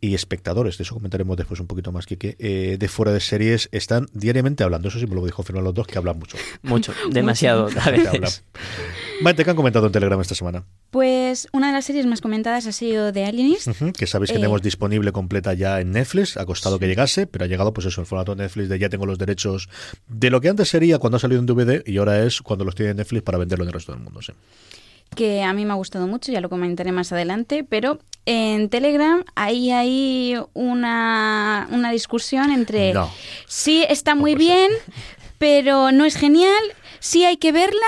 y 0.00 0.14
espectadores. 0.14 0.78
De 0.78 0.84
eso 0.84 0.94
comentaremos 0.94 1.36
después 1.36 1.60
un 1.60 1.66
poquito 1.66 1.92
más, 1.92 2.06
Kike. 2.06 2.36
eh, 2.38 2.76
de 2.78 2.88
fuera 2.88 3.12
de 3.12 3.20
series 3.20 3.68
están 3.72 4.06
diariamente 4.12 4.64
hablando. 4.64 4.88
Eso 4.88 4.98
sí 4.98 5.06
me 5.06 5.14
lo 5.14 5.24
dijo 5.24 5.42
Fernando 5.42 5.68
los 5.68 5.74
dos, 5.74 5.86
que 5.86 5.98
hablan 5.98 6.18
mucho. 6.18 6.36
Mucho, 6.62 6.92
demasiado 7.10 7.68
a 7.80 7.90
veces. 7.90 8.44
Maite, 9.22 9.44
¿qué 9.44 9.50
han 9.50 9.56
comentado 9.56 9.79
en 9.86 9.92
Telegram 9.92 10.20
esta 10.20 10.34
semana? 10.34 10.64
Pues 10.90 11.48
una 11.52 11.68
de 11.68 11.72
las 11.74 11.84
series 11.84 12.06
más 12.06 12.20
comentadas 12.20 12.66
ha 12.66 12.72
sido 12.72 13.12
The 13.12 13.24
Alienist. 13.26 13.68
Que 13.98 14.06
sabéis 14.06 14.30
que 14.30 14.36
Eh, 14.36 14.40
tenemos 14.40 14.62
disponible 14.62 15.12
completa 15.12 15.54
ya 15.54 15.80
en 15.80 15.92
Netflix. 15.92 16.36
Ha 16.36 16.46
costado 16.46 16.78
que 16.78 16.86
llegase, 16.86 17.26
pero 17.26 17.44
ha 17.44 17.48
llegado, 17.48 17.72
pues 17.72 17.86
eso, 17.86 18.00
en 18.00 18.06
formato 18.06 18.34
Netflix 18.34 18.68
de 18.68 18.78
ya 18.78 18.88
tengo 18.88 19.06
los 19.06 19.18
derechos 19.18 19.68
de 20.08 20.30
lo 20.30 20.40
que 20.40 20.48
antes 20.48 20.68
sería 20.68 20.98
cuando 20.98 21.16
ha 21.16 21.20
salido 21.20 21.40
en 21.40 21.46
DVD 21.46 21.82
y 21.86 21.96
ahora 21.98 22.22
es 22.24 22.40
cuando 22.42 22.64
los 22.64 22.74
tiene 22.74 22.94
Netflix 22.94 23.22
para 23.22 23.38
venderlo 23.38 23.64
en 23.64 23.68
el 23.68 23.74
resto 23.74 23.92
del 23.92 24.00
mundo. 24.02 24.20
Sí. 24.22 24.32
que 25.16 25.42
a 25.42 25.52
mí 25.52 25.64
me 25.64 25.72
ha 25.72 25.76
gustado 25.76 26.06
mucho, 26.06 26.30
ya 26.30 26.40
lo 26.40 26.48
comentaré 26.48 26.92
más 26.92 27.10
adelante, 27.12 27.64
pero 27.68 27.98
en 28.26 28.68
Telegram 28.68 29.24
ahí 29.34 29.72
hay 29.72 30.36
una, 30.54 31.66
una 31.72 31.90
discusión 31.90 32.52
entre 32.52 32.92
No. 32.94 33.10
sí 33.48 33.84
está 33.88 34.14
muy 34.14 34.34
bien, 34.36 34.70
pero 35.38 35.90
no 35.90 36.04
es 36.04 36.16
genial, 36.16 36.62
sí 37.00 37.24
hay 37.24 37.38
que 37.38 37.50
verla, 37.50 37.86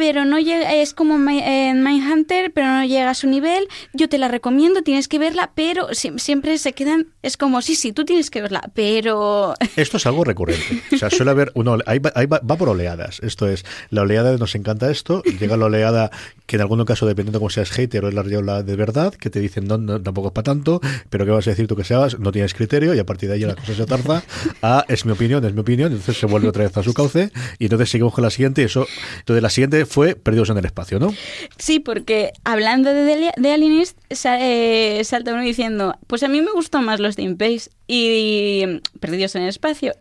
pero 0.00 0.24
no 0.24 0.38
llega, 0.40 0.72
es 0.74 0.94
como 0.94 1.18
Mindhunter, 1.18 2.52
pero 2.54 2.68
no 2.68 2.84
llega 2.86 3.10
a 3.10 3.14
su 3.14 3.26
nivel, 3.28 3.68
yo 3.92 4.08
te 4.08 4.16
la 4.16 4.28
recomiendo, 4.28 4.80
tienes 4.82 5.08
que 5.08 5.18
verla, 5.18 5.52
pero 5.54 5.88
sie- 5.90 6.18
siempre 6.18 6.56
se 6.56 6.72
quedan, 6.72 7.08
es 7.22 7.36
como, 7.36 7.60
sí, 7.60 7.74
sí, 7.74 7.92
tú 7.92 8.06
tienes 8.06 8.30
que 8.30 8.40
verla, 8.40 8.62
pero... 8.74 9.54
Esto 9.76 9.98
es 9.98 10.06
algo 10.06 10.24
recurrente. 10.24 10.82
O 10.92 10.96
sea, 10.96 11.10
suele 11.10 11.32
haber 11.32 11.52
uno, 11.54 11.76
ahí 11.84 11.98
va, 11.98 12.40
por 12.56 12.70
oleadas. 12.70 13.20
Esto 13.22 13.46
es 13.46 13.66
la 13.90 14.00
oleada 14.02 14.36
nos 14.38 14.54
encanta 14.54 14.90
esto, 14.90 15.22
llega 15.38 15.58
la 15.58 15.66
oleada 15.66 16.10
que 16.50 16.56
en 16.56 16.62
algún 16.62 16.84
caso, 16.84 17.06
dependiendo 17.06 17.38
de 17.38 17.40
cómo 17.42 17.48
seas 17.50 17.70
hater 17.70 18.04
o 18.04 18.08
es 18.08 18.14
la 18.14 18.22
oleada 18.22 18.64
de 18.64 18.74
verdad, 18.74 19.14
que 19.14 19.30
te 19.30 19.38
dicen 19.38 19.68
no, 19.68 19.78
no, 19.78 20.02
tampoco 20.02 20.28
es 20.28 20.32
para 20.34 20.42
tanto, 20.42 20.80
pero 21.08 21.24
¿qué 21.24 21.30
vas 21.30 21.46
a 21.46 21.50
decir 21.50 21.68
tú 21.68 21.76
que 21.76 21.84
seas? 21.84 22.18
No 22.18 22.32
tienes 22.32 22.54
criterio 22.54 22.92
y 22.92 22.98
a 22.98 23.06
partir 23.06 23.28
de 23.28 23.36
ahí 23.36 23.42
la 23.42 23.54
cosa 23.54 23.72
se 23.72 23.86
tarza 23.86 24.24
a 24.60 24.84
es 24.88 25.06
mi 25.06 25.12
opinión, 25.12 25.44
es 25.44 25.54
mi 25.54 25.60
opinión, 25.60 25.92
entonces 25.92 26.16
se 26.18 26.26
vuelve 26.26 26.48
otra 26.48 26.64
vez 26.64 26.76
a 26.76 26.82
su 26.82 26.92
cauce 26.92 27.30
y 27.60 27.66
entonces 27.66 27.88
seguimos 27.88 28.12
con 28.14 28.24
la 28.24 28.30
siguiente 28.30 28.62
y 28.62 28.64
eso, 28.64 28.84
entonces 29.20 29.42
la 29.44 29.50
siguiente 29.50 29.86
fue 29.86 30.16
Perdidos 30.16 30.50
en 30.50 30.58
el 30.58 30.64
Espacio, 30.64 30.98
¿no? 30.98 31.14
Sí, 31.56 31.78
porque 31.78 32.32
hablando 32.42 32.92
de, 32.92 33.30
de, 33.36 33.52
Alienist, 33.52 33.96
sa- 34.10 34.38
eh, 34.40 35.04
salta 35.04 35.32
uno 35.32 35.42
diciendo, 35.42 35.94
pues 36.08 36.24
a 36.24 36.28
mí 36.28 36.40
me 36.40 36.50
gustó 36.50 36.82
más 36.82 36.98
los 36.98 37.14
de 37.14 37.22
Impage 37.22 37.68
y 37.92 38.80
Perdidos 39.00 39.34
en 39.34 39.42
el 39.42 39.48
Espacio. 39.48 39.94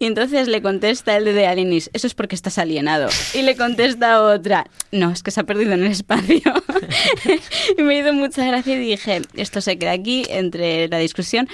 Y, 0.00 0.06
entonces 0.06 0.48
le 0.48 0.60
contesta 0.60 1.16
el 1.16 1.24
de 1.24 1.34
The 1.34 1.46
Alienist, 1.46 1.88
eso 1.92 2.06
es 2.06 2.14
porque 2.14 2.34
estás 2.34 2.58
alienado. 2.58 3.08
Y 3.34 3.42
le 3.42 3.56
contesta 3.56 4.22
otra, 4.22 4.66
no, 4.90 5.10
es 5.10 5.22
que 5.22 5.30
se 5.30 5.40
ha 5.40 5.44
perdido 5.44 5.72
en 5.72 5.84
el 5.84 5.92
espacio. 5.92 6.40
y 7.78 7.82
me 7.82 7.98
hizo 7.98 8.12
mucha 8.12 8.44
gracia 8.44 8.74
y 8.74 8.78
dije, 8.78 9.22
esto 9.34 9.60
se 9.60 9.78
queda 9.78 9.92
aquí 9.92 10.24
entre 10.28 10.88
la 10.88 10.98
discusión. 10.98 11.48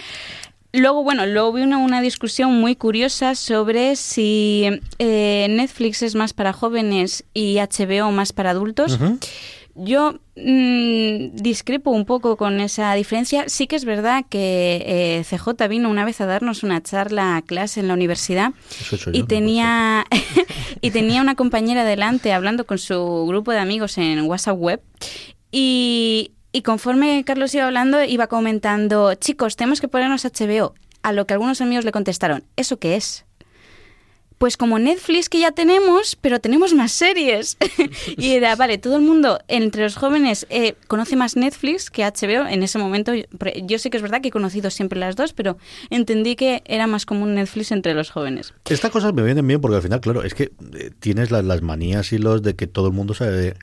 Luego, 0.72 1.02
bueno, 1.02 1.26
luego 1.26 1.52
vi 1.52 1.62
una, 1.62 1.78
una 1.78 2.00
discusión 2.00 2.52
muy 2.60 2.76
curiosa 2.76 3.34
sobre 3.34 3.96
si 3.96 4.68
eh, 4.98 5.46
Netflix 5.50 6.02
es 6.02 6.14
más 6.14 6.32
para 6.32 6.52
jóvenes 6.52 7.24
y 7.34 7.56
HBO 7.56 8.10
más 8.12 8.32
para 8.32 8.50
adultos. 8.50 8.98
Yo 9.74 10.18
mm, 10.36 11.36
discrepo 11.36 11.90
un 11.90 12.04
poco 12.04 12.36
con 12.36 12.60
esa 12.60 12.92
diferencia. 12.94 13.48
Sí 13.48 13.66
que 13.66 13.76
es 13.76 13.84
verdad 13.84 14.24
que 14.28 14.82
eh, 14.86 15.24
CJ 15.24 15.68
vino 15.68 15.88
una 15.88 16.04
vez 16.04 16.20
a 16.20 16.26
darnos 16.26 16.62
una 16.62 16.82
charla 16.82 17.36
a 17.36 17.42
clase 17.42 17.80
en 17.80 17.88
la 17.88 17.94
universidad 17.94 18.52
y 19.12 19.22
tenía 19.24 20.04
y 20.80 20.90
tenía 20.90 21.22
una 21.22 21.34
compañera 21.34 21.84
delante 21.84 22.32
hablando 22.32 22.66
con 22.66 22.78
su 22.78 23.26
grupo 23.28 23.52
de 23.52 23.58
amigos 23.58 23.98
en 23.98 24.20
WhatsApp 24.22 24.58
web 24.58 24.82
y, 25.52 26.32
y 26.52 26.62
conforme 26.62 27.22
Carlos 27.24 27.54
iba 27.54 27.66
hablando 27.66 28.02
iba 28.02 28.26
comentando 28.26 29.14
chicos 29.14 29.56
tenemos 29.56 29.80
que 29.80 29.88
ponernos 29.88 30.24
HBO 30.24 30.74
a 31.02 31.12
lo 31.12 31.26
que 31.26 31.34
algunos 31.34 31.60
amigos 31.60 31.84
le 31.84 31.92
contestaron 31.92 32.44
¿eso 32.56 32.78
qué 32.78 32.96
es? 32.96 33.24
Pues 34.38 34.56
como 34.56 34.78
Netflix 34.78 35.28
que 35.28 35.40
ya 35.40 35.50
tenemos, 35.50 36.16
pero 36.16 36.40
tenemos 36.40 36.72
más 36.72 36.92
series. 36.92 37.56
y 38.16 38.30
era, 38.32 38.54
vale, 38.54 38.78
todo 38.78 38.96
el 38.96 39.02
mundo 39.02 39.40
entre 39.48 39.82
los 39.82 39.96
jóvenes 39.96 40.46
eh, 40.48 40.74
conoce 40.86 41.16
más 41.16 41.36
Netflix 41.36 41.90
que 41.90 42.04
HBO. 42.04 42.46
En 42.48 42.62
ese 42.62 42.78
momento, 42.78 43.12
yo- 43.14 43.78
sé 43.78 43.90
que 43.90 43.96
es 43.96 44.02
verdad 44.02 44.20
que 44.20 44.28
he 44.28 44.32
conocido 44.32 44.70
siempre 44.70 44.98
las 44.98 45.16
dos, 45.16 45.32
pero 45.32 45.58
entendí 45.90 46.36
que 46.36 46.62
era 46.66 46.86
más 46.86 47.04
común 47.04 47.34
Netflix 47.34 47.72
entre 47.72 47.94
los 47.94 48.10
jóvenes. 48.10 48.54
Estas 48.68 48.90
cosas 48.92 49.12
me 49.12 49.22
vienen 49.22 49.46
bien 49.46 49.60
porque 49.60 49.76
al 49.76 49.82
final, 49.82 50.00
claro, 50.00 50.22
es 50.22 50.34
que 50.34 50.52
eh, 50.74 50.90
tienes 51.00 51.30
las, 51.30 51.44
las 51.44 51.62
manías 51.62 52.12
y 52.12 52.18
los 52.18 52.42
de 52.42 52.54
que 52.54 52.66
todo 52.68 52.86
el 52.86 52.92
mundo 52.92 53.14
sabe 53.14 53.54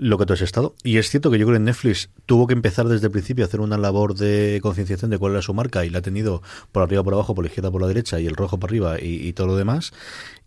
lo 0.00 0.16
que 0.16 0.24
tú 0.24 0.32
has 0.32 0.40
estado. 0.40 0.74
Y 0.82 0.96
es 0.96 1.10
cierto 1.10 1.30
que 1.30 1.38
yo 1.38 1.46
creo 1.46 1.58
que 1.58 1.64
Netflix 1.64 2.08
tuvo 2.24 2.46
que 2.46 2.54
empezar 2.54 2.88
desde 2.88 3.06
el 3.06 3.12
principio 3.12 3.44
a 3.44 3.48
hacer 3.48 3.60
una 3.60 3.76
labor 3.76 4.14
de 4.14 4.58
concienciación 4.62 5.10
de 5.10 5.18
cuál 5.18 5.32
era 5.32 5.42
su 5.42 5.52
marca 5.52 5.84
y 5.84 5.90
la 5.90 5.98
ha 5.98 6.02
tenido 6.02 6.42
por 6.72 6.82
arriba, 6.82 7.04
por 7.04 7.12
abajo, 7.12 7.34
por 7.34 7.44
la 7.44 7.48
izquierda, 7.48 7.70
por 7.70 7.82
la 7.82 7.86
derecha 7.86 8.18
y 8.18 8.26
el 8.26 8.34
rojo 8.34 8.58
por 8.58 8.70
arriba 8.70 8.96
y, 8.98 9.32
todo 9.34 9.48
lo 9.48 9.56
demás. 9.56 9.92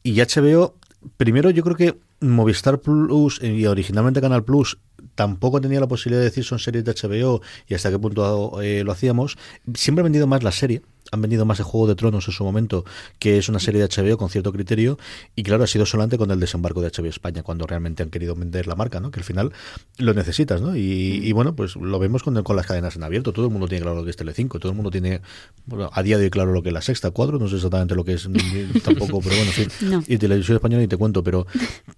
Y 0.02 0.20
HBO, 0.20 0.74
primero 1.18 1.52
yo 1.52 1.63
creo 1.63 1.76
que 1.76 1.96
Movistar 2.20 2.80
Plus 2.80 3.39
eh, 3.44 3.54
y 3.54 3.66
originalmente 3.68 4.22
Canal 4.22 4.44
Plus 4.44 4.80
tampoco 5.13 5.62
tenía 5.62 5.80
la 5.80 5.88
posibilidad 5.88 6.22
de 6.22 6.30
decir 6.30 6.44
son 6.44 6.58
series 6.58 6.84
de 6.84 6.94
HBO 6.94 7.42
y 7.68 7.76
hasta 7.76 7.92
qué 7.92 8.00
punto 8.00 8.60
eh, 8.60 8.84
lo 8.84 8.92
hacíamos. 8.92 9.38
Siempre 9.76 10.02
ha 10.02 10.04
vendido 10.04 10.26
más 10.26 10.42
la 10.42 10.52
serie. 10.52 10.82
Han 11.12 11.22
vendido 11.22 11.46
más 11.46 11.60
el 11.60 11.66
Juego 11.66 11.88
de 11.88 11.96
Tronos 11.96 12.28
en 12.28 12.34
su 12.34 12.44
momento, 12.44 12.86
que 13.20 13.38
es 13.38 13.50
una 13.50 13.60
serie 13.60 13.80
de 13.82 13.88
HBO 13.88 14.18
con 14.18 14.30
cierto 14.30 14.52
criterio, 14.52 14.98
y 15.36 15.44
claro, 15.44 15.63
ha 15.63 15.68
sido 15.68 15.86
solamente 15.86 16.18
con 16.18 16.32
el 16.32 16.39
desembarco 16.39 16.82
de 16.82 16.89
HBO 16.89 17.08
España, 17.08 17.44
cuando 17.44 17.68
realmente 17.68 18.02
han 18.04 18.10
querido 18.10 18.36
vender 18.36 18.66
la 18.68 18.76
marca, 18.76 19.00
¿no? 19.00 19.12
Que 19.12 19.20
al 19.20 19.24
final 19.24 19.52
lo 20.00 20.13
necesitas, 20.13 20.62
¿no? 20.62 20.76
Y, 20.76 20.82
y 21.24 21.32
bueno, 21.34 21.56
pues 21.56 21.76
lo 21.76 22.00
vemos 22.00 22.24
con, 22.24 22.42
con 22.44 22.56
las 22.56 22.66
cadenas 22.66 22.96
en 22.96 23.04
abierto. 23.04 23.32
Todo 23.34 23.46
el 23.46 23.52
mundo 23.52 23.68
tiene 23.68 23.84
claro 23.84 23.98
lo 23.98 24.04
que 24.04 24.10
es 24.10 24.16
Telecinco, 24.18 24.60
todo 24.60 24.72
el 24.72 24.76
mundo 24.76 24.89
tiene, 24.92 25.22
bueno, 25.66 25.89
a 25.94 26.02
día 26.04 26.18
de 26.18 26.24
hoy 26.26 26.30
claro 26.30 26.52
lo 26.52 26.63
que 26.63 26.70
es 26.70 26.74
la 26.74 26.82
sexta, 26.82 27.12
cuadro, 27.12 27.38
no 27.38 27.48
sé 27.48 27.56
exactamente 27.58 27.94
lo 27.96 28.04
que 28.06 28.13
es 28.13 28.24
tampoco, 28.84 29.20
pero 29.22 29.36
bueno, 29.36 29.52
en 29.56 29.70
fin. 29.70 29.70
No. 29.89 30.04
Y 30.08 30.18
televisión 30.18 30.56
española 30.56 30.82
ni 30.82 30.88
te 30.88 30.98
cuento, 30.98 31.24
pero, 31.24 31.46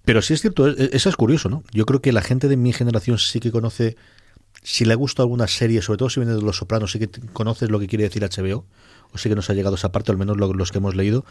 pero 0.04 0.20
sí 0.20 0.34
es 0.34 0.40
cierto, 0.42 0.68
es- 0.68 0.90
eso 0.92 1.08
es 1.08 1.16
curioso, 1.16 1.48
¿no? 1.48 1.62
Yo 1.72 1.86
creo 1.86 2.00
que 2.02 2.12
la 2.12 2.22
gente 2.22 2.48
de 2.48 2.56
mi 2.56 2.72
generación 2.72 3.18
sí 3.18 3.40
que 3.40 3.50
conoce 3.50 3.96
si 4.62 4.84
le 4.84 4.94
gusta 4.96 5.22
alguna 5.22 5.46
serie, 5.46 5.80
sobre 5.80 5.98
todo 5.98 6.10
si 6.10 6.18
viene 6.18 6.34
de 6.34 6.42
Los 6.42 6.56
Sopranos, 6.56 6.90
sí 6.90 6.98
que 6.98 7.08
conoces 7.32 7.70
lo 7.70 7.78
que 7.78 7.86
quiere 7.86 8.04
decir 8.04 8.22
HBO, 8.24 8.64
o 9.12 9.18
sí 9.18 9.28
que 9.28 9.34
nos 9.34 9.48
ha 9.50 9.54
llegado 9.54 9.76
esa 9.76 9.92
parte, 9.92 10.10
al 10.12 10.18
menos 10.18 10.36
lo- 10.36 10.52
los 10.52 10.72
que 10.72 10.78
hemos 10.78 10.94
leído. 10.94 11.24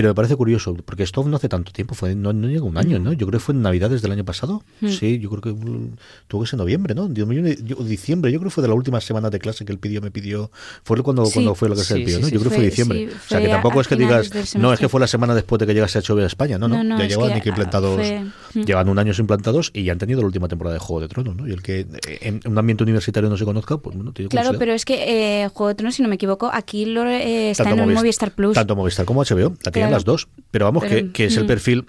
Pero 0.00 0.08
me 0.12 0.14
parece 0.14 0.34
curioso, 0.34 0.74
porque 0.82 1.02
esto 1.02 1.22
no 1.24 1.36
hace 1.36 1.48
tanto 1.50 1.72
tiempo, 1.72 1.94
fue 1.94 2.14
no, 2.14 2.32
no 2.32 2.48
llegó 2.48 2.64
un 2.66 2.78
año, 2.78 2.98
¿no? 2.98 3.12
Yo 3.12 3.26
creo 3.26 3.38
que 3.38 3.44
fue 3.44 3.54
en 3.54 3.60
Navidades 3.60 4.00
del 4.00 4.12
año 4.12 4.24
pasado. 4.24 4.62
Mm. 4.80 4.88
Sí, 4.88 5.18
yo 5.18 5.28
creo 5.28 5.42
que 5.42 5.50
mm, 5.52 5.90
tuvo 6.26 6.42
que 6.42 6.48
ser 6.48 6.58
noviembre, 6.58 6.94
¿no? 6.94 7.06
Diciembre, 7.08 8.32
yo 8.32 8.38
creo 8.38 8.48
que 8.48 8.54
fue 8.54 8.62
de 8.62 8.68
la 8.68 8.74
última 8.74 9.00
semana 9.00 9.28
de 9.30 9.38
clase 9.38 9.64
que 9.66 9.72
él 9.72 9.78
pidió, 9.78 10.00
me 10.00 10.10
pidió. 10.10 10.50
Fue 10.84 11.00
cuando, 11.02 11.26
Sí. 11.26 11.34
cuando 11.34 11.54
fue 11.54 11.68
lo 11.68 11.74
que 11.74 11.82
se 11.82 11.94
Sí, 11.96 12.04
pidió, 12.04 12.20
¿no? 12.20 12.26
sí. 12.26 12.32
Yo 12.32 12.40
creo 12.40 12.50
que 12.50 12.56
fue 12.56 12.64
diciembre. 12.64 13.08
o 13.14 13.28
sea, 13.28 13.40
que 13.40 13.48
tampoco 13.48 13.80
es 13.80 13.88
que 13.88 13.96
digas, 13.96 14.30
no, 14.56 14.72
es 14.72 14.80
que 14.80 14.88
fue 14.88 15.00
la 15.00 15.06
semana 15.06 15.34
después 15.34 15.58
de 15.60 15.66
que 15.66 15.74
llegase 15.74 15.98
a 15.98 16.02
HBO 16.02 16.18
a 16.22 16.26
España. 16.26 16.58
No, 16.58 16.66
no, 16.68 16.82
No, 16.82 16.96
no, 16.96 16.98
ya 17.00 17.06
llevan 17.08 17.28
que, 17.28 17.34
ni 17.34 17.40
que 17.42 17.48
implantados, 17.50 17.94
fue- 17.96 18.20
mm. 18.54 18.64
llevan 18.64 18.88
un 18.88 18.98
año 18.98 19.12
implantados 19.18 19.70
y 19.74 19.84
ya 19.84 19.92
han 19.92 19.98
tenido 19.98 20.20
la 20.20 20.26
última 20.26 20.48
temporada 20.48 20.74
de 20.74 20.80
Juego 20.80 21.00
de 21.02 21.08
Tronos, 21.08 21.36
¿no? 21.36 21.46
Y 21.46 21.52
el 21.52 21.62
que 21.62 21.80
eh, 21.80 22.18
en 22.22 22.40
un 22.46 22.56
ambiente 22.56 22.82
universitario 22.84 23.28
no 23.28 23.36
se 23.36 23.44
conozca, 23.44 23.76
pues 23.78 23.96
bueno, 23.96 24.12
tiene 24.12 24.28
Claro, 24.30 24.52
pero 24.58 24.72
es 24.72 24.84
que 24.84 25.42
eh, 25.44 25.48
Juego 25.48 25.68
de 25.68 25.74
Tronos, 25.74 25.94
si 25.94 26.02
no 26.02 26.08
me 26.08 26.14
equivoco, 26.14 26.50
aquí 26.52 26.86
lo, 26.86 27.04
eh, 27.06 27.50
está 27.50 27.64
Tanto 27.64 27.82
en 27.82 27.88
el 27.90 27.94
Movis- 27.94 27.98
Movistar 28.00 28.32
Plus. 28.32 28.54
Tanto 28.54 28.76
Movistar 28.76 29.04
como 29.04 29.22
HBO, 29.24 29.54
la 29.64 29.70
tienen 29.72 29.89
Claro. 29.90 29.96
las 29.96 30.04
dos. 30.04 30.28
Pero 30.50 30.64
vamos, 30.64 30.84
Pero, 30.88 31.06
que, 31.06 31.12
que 31.12 31.24
es 31.26 31.36
el 31.36 31.44
mm. 31.44 31.46
perfil. 31.46 31.86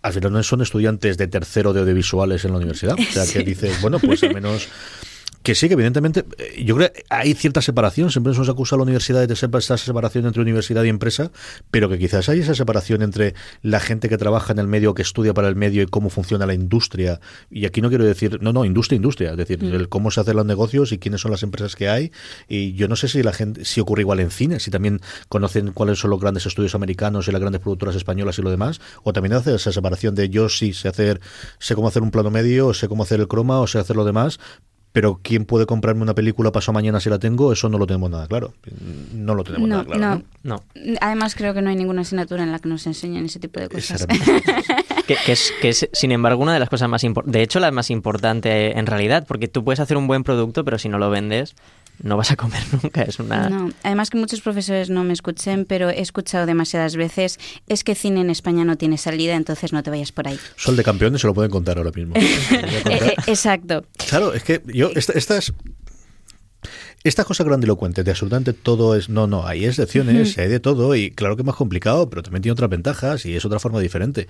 Al 0.00 0.12
final 0.12 0.32
no 0.32 0.42
son 0.42 0.62
estudiantes 0.62 1.18
de 1.18 1.26
tercero 1.26 1.72
de 1.72 1.80
audiovisuales 1.80 2.44
en 2.44 2.52
la 2.52 2.58
universidad. 2.58 2.96
O 2.98 3.12
sea, 3.12 3.24
que 3.26 3.40
dices, 3.44 3.80
bueno, 3.82 3.98
pues 3.98 4.22
al 4.22 4.34
menos 4.34 4.68
Que 5.42 5.54
sí, 5.54 5.68
que 5.68 5.74
evidentemente, 5.74 6.24
eh, 6.38 6.64
yo 6.64 6.76
creo 6.76 6.92
que 6.92 7.04
hay 7.10 7.34
cierta 7.34 7.60
separación, 7.60 8.10
siempre 8.10 8.32
nos 8.32 8.48
acusa 8.48 8.76
a 8.76 8.78
la 8.78 8.82
universidad 8.82 9.26
de 9.26 9.36
ser 9.36 9.50
esa 9.54 9.76
separación 9.76 10.26
entre 10.26 10.42
universidad 10.42 10.82
y 10.84 10.88
empresa, 10.88 11.30
pero 11.70 11.88
que 11.88 11.98
quizás 11.98 12.28
hay 12.28 12.40
esa 12.40 12.54
separación 12.54 13.02
entre 13.02 13.34
la 13.62 13.80
gente 13.80 14.08
que 14.08 14.18
trabaja 14.18 14.52
en 14.52 14.58
el 14.58 14.66
medio, 14.66 14.94
que 14.94 15.02
estudia 15.02 15.34
para 15.34 15.48
el 15.48 15.56
medio 15.56 15.82
y 15.82 15.86
cómo 15.86 16.10
funciona 16.10 16.46
la 16.46 16.54
industria. 16.54 17.20
Y 17.50 17.66
aquí 17.66 17.80
no 17.80 17.88
quiero 17.88 18.04
decir, 18.04 18.38
no, 18.42 18.52
no, 18.52 18.64
industria, 18.64 18.96
industria, 18.96 19.30
es 19.32 19.36
decir, 19.36 19.58
Mm. 19.62 19.74
el 19.74 19.88
cómo 19.88 20.10
se 20.10 20.20
hacen 20.20 20.36
los 20.36 20.46
negocios 20.46 20.92
y 20.92 20.98
quiénes 20.98 21.20
son 21.20 21.30
las 21.30 21.42
empresas 21.42 21.76
que 21.76 21.88
hay. 21.88 22.12
Y 22.48 22.74
yo 22.74 22.88
no 22.88 22.96
sé 22.96 23.08
si 23.08 23.22
la 23.22 23.32
gente, 23.32 23.64
si 23.64 23.80
ocurre 23.80 24.02
igual 24.02 24.20
en 24.20 24.30
cine, 24.30 24.60
si 24.60 24.70
también 24.70 25.00
conocen 25.28 25.72
cuáles 25.72 25.98
son 25.98 26.10
los 26.10 26.20
grandes 26.20 26.46
estudios 26.46 26.74
americanos 26.74 27.28
y 27.28 27.32
las 27.32 27.40
grandes 27.40 27.60
productoras 27.60 27.96
españolas 27.96 28.38
y 28.38 28.42
lo 28.42 28.50
demás, 28.50 28.80
o 29.02 29.12
también 29.12 29.34
hace 29.34 29.54
esa 29.54 29.72
separación 29.72 30.14
de 30.14 30.28
yo 30.28 30.48
sí 30.48 30.72
sé 30.72 30.88
hacer, 30.88 31.20
sé 31.58 31.74
cómo 31.74 31.88
hacer 31.88 32.02
un 32.02 32.10
plano 32.10 32.30
medio, 32.30 32.68
o 32.68 32.74
sé 32.74 32.88
cómo 32.88 33.02
hacer 33.02 33.20
el 33.20 33.28
croma, 33.28 33.60
o 33.60 33.66
sé 33.66 33.78
hacer 33.78 33.96
lo 33.96 34.04
demás, 34.04 34.38
pero 34.92 35.20
quién 35.22 35.44
puede 35.44 35.66
comprarme 35.66 36.02
una 36.02 36.14
película 36.14 36.50
paso 36.50 36.72
mañana 36.72 36.98
si 37.00 37.10
la 37.10 37.18
tengo, 37.18 37.52
eso 37.52 37.68
no 37.68 37.78
lo 37.78 37.86
tenemos 37.86 38.10
nada 38.10 38.26
claro. 38.26 38.54
No 39.12 39.34
lo 39.34 39.44
tenemos 39.44 39.68
No, 39.68 39.76
nada 39.82 39.84
claro. 39.84 40.00
no. 40.00 40.24
¿no? 40.42 40.62
No. 40.84 40.96
Además, 41.00 41.34
creo 41.34 41.54
que 41.54 41.62
no 41.62 41.70
hay 41.70 41.76
ninguna 41.76 42.02
asignatura 42.02 42.42
en 42.42 42.52
la 42.52 42.58
que 42.58 42.68
nos 42.68 42.86
enseñen 42.86 43.24
ese 43.26 43.38
tipo 43.38 43.60
de 43.60 43.68
cosas. 43.68 44.06
Que, 45.08 45.16
que 45.24 45.32
es, 45.32 45.54
que 45.62 45.70
es, 45.70 45.88
sin 45.94 46.12
embargo, 46.12 46.42
una 46.42 46.52
de 46.52 46.58
las 46.60 46.68
cosas 46.68 46.86
más 46.90 47.02
importantes, 47.02 47.32
de 47.32 47.42
hecho, 47.42 47.60
la 47.60 47.70
más 47.70 47.88
importante 47.90 48.78
en 48.78 48.84
realidad, 48.84 49.24
porque 49.26 49.48
tú 49.48 49.64
puedes 49.64 49.80
hacer 49.80 49.96
un 49.96 50.06
buen 50.06 50.22
producto, 50.22 50.66
pero 50.66 50.76
si 50.76 50.90
no 50.90 50.98
lo 50.98 51.08
vendes, 51.08 51.54
no 52.02 52.16
vas 52.16 52.30
a 52.30 52.36
comer 52.36 52.62
nunca. 52.82 53.02
Es 53.02 53.18
una... 53.18 53.48
No, 53.48 53.70
además 53.82 54.10
que 54.10 54.18
muchos 54.18 54.40
profesores 54.40 54.90
no 54.90 55.04
me 55.04 55.12
escuchen, 55.12 55.64
pero 55.64 55.90
he 55.90 56.00
escuchado 56.00 56.46
demasiadas 56.46 56.96
veces, 56.96 57.38
es 57.66 57.84
que 57.84 57.94
cine 57.94 58.20
en 58.20 58.30
España 58.30 58.64
no 58.64 58.76
tiene 58.76 58.98
salida, 58.98 59.34
entonces 59.34 59.72
no 59.72 59.82
te 59.82 59.90
vayas 59.90 60.12
por 60.12 60.28
ahí. 60.28 60.38
Sol 60.56 60.76
de 60.76 60.84
campeones 60.84 61.20
se 61.20 61.26
lo 61.26 61.34
pueden 61.34 61.50
contar 61.50 61.78
ahora 61.78 61.90
mismo. 61.94 62.14
Contar. 62.48 62.92
Eh, 62.92 63.06
eh, 63.08 63.14
exacto. 63.26 63.84
Claro, 64.08 64.32
es 64.34 64.42
que 64.42 64.62
yo, 64.66 64.90
esta- 64.94 65.12
estas. 65.14 65.52
Esta 67.04 67.24
cosa 67.24 67.44
grandilocuente 67.44 68.02
de 68.02 68.10
absolutamente 68.10 68.52
todo 68.52 68.96
es. 68.96 69.08
No, 69.08 69.28
no, 69.28 69.46
hay 69.46 69.64
excepciones, 69.64 70.36
hay 70.36 70.48
de 70.48 70.58
todo, 70.58 70.96
y 70.96 71.12
claro 71.12 71.36
que 71.36 71.42
es 71.42 71.46
más 71.46 71.54
complicado, 71.54 72.10
pero 72.10 72.24
también 72.24 72.42
tiene 72.42 72.54
otras 72.54 72.68
ventajas 72.68 73.24
y 73.24 73.36
es 73.36 73.44
otra 73.44 73.60
forma 73.60 73.78
diferente. 73.78 74.26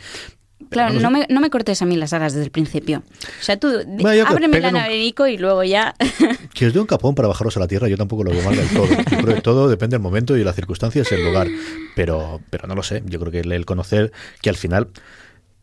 Claro, 0.71 0.95
no 1.01 1.11
me, 1.11 1.25
no 1.31 1.41
me 1.41 1.51
cortes 1.51 1.81
a 1.83 1.87
mí 1.87 1.97
las 1.97 2.13
alas 2.13 2.33
desde 2.35 2.45
el 2.45 2.51
principio. 2.51 3.03
O 3.41 3.43
sea, 3.43 3.59
tú 3.59 3.69
Bueno, 3.87 4.25
ábreme 4.27 4.59
el 4.59 4.65
un- 4.67 4.77
abanico 4.77 5.27
y 5.27 5.39
luego 5.39 5.63
ya... 5.65 5.95
Que 6.53 6.67
os 6.67 6.73
dé 6.75 6.81
un 6.81 6.87
capón 6.87 7.15
para 7.15 7.29
bajaros 7.29 7.57
a 7.57 7.61
la 7.61 7.69
tierra, 7.69 7.89
yo 7.89 7.97
tampoco 7.97 8.25
lo 8.25 8.33
veo 8.33 8.43
mal 8.43 8.57
del 8.57 8.69
todo. 8.69 8.87
Yo 8.89 9.19
creo 9.23 9.35
que 9.37 9.41
todo 9.41 9.69
depende 9.69 9.95
del 9.95 10.03
momento 10.03 10.35
y 10.37 10.41
de 10.41 10.45
las 10.45 10.57
circunstancias 10.57 11.07
y 11.11 11.15
el 11.15 11.25
lugar. 11.25 11.47
Pero, 11.95 12.41
pero 12.51 12.67
no 12.67 12.75
lo 12.75 12.83
sé. 12.83 13.03
Yo 13.07 13.19
creo 13.21 13.31
que 13.33 13.41
el 13.41 13.65
conocer 13.67 14.13
que 14.43 14.51
al 14.51 14.57
final. 14.57 14.89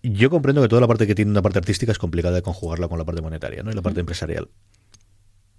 Yo 0.01 0.29
comprendo 0.29 0.61
que 0.61 0.67
toda 0.69 0.81
la 0.81 0.87
parte 0.87 1.05
que 1.07 1.15
tiene 1.15 1.31
una 1.31 1.41
parte 1.41 1.59
artística 1.59 1.91
es 1.91 1.97
complicada 1.97 2.35
de 2.35 2.41
conjugarla 2.41 2.87
con 2.87 2.97
la 2.99 3.05
parte 3.05 3.21
monetaria 3.21 3.63
¿no? 3.63 3.71
y 3.71 3.73
la 3.73 3.81
parte 3.81 3.99
empresarial. 3.99 4.47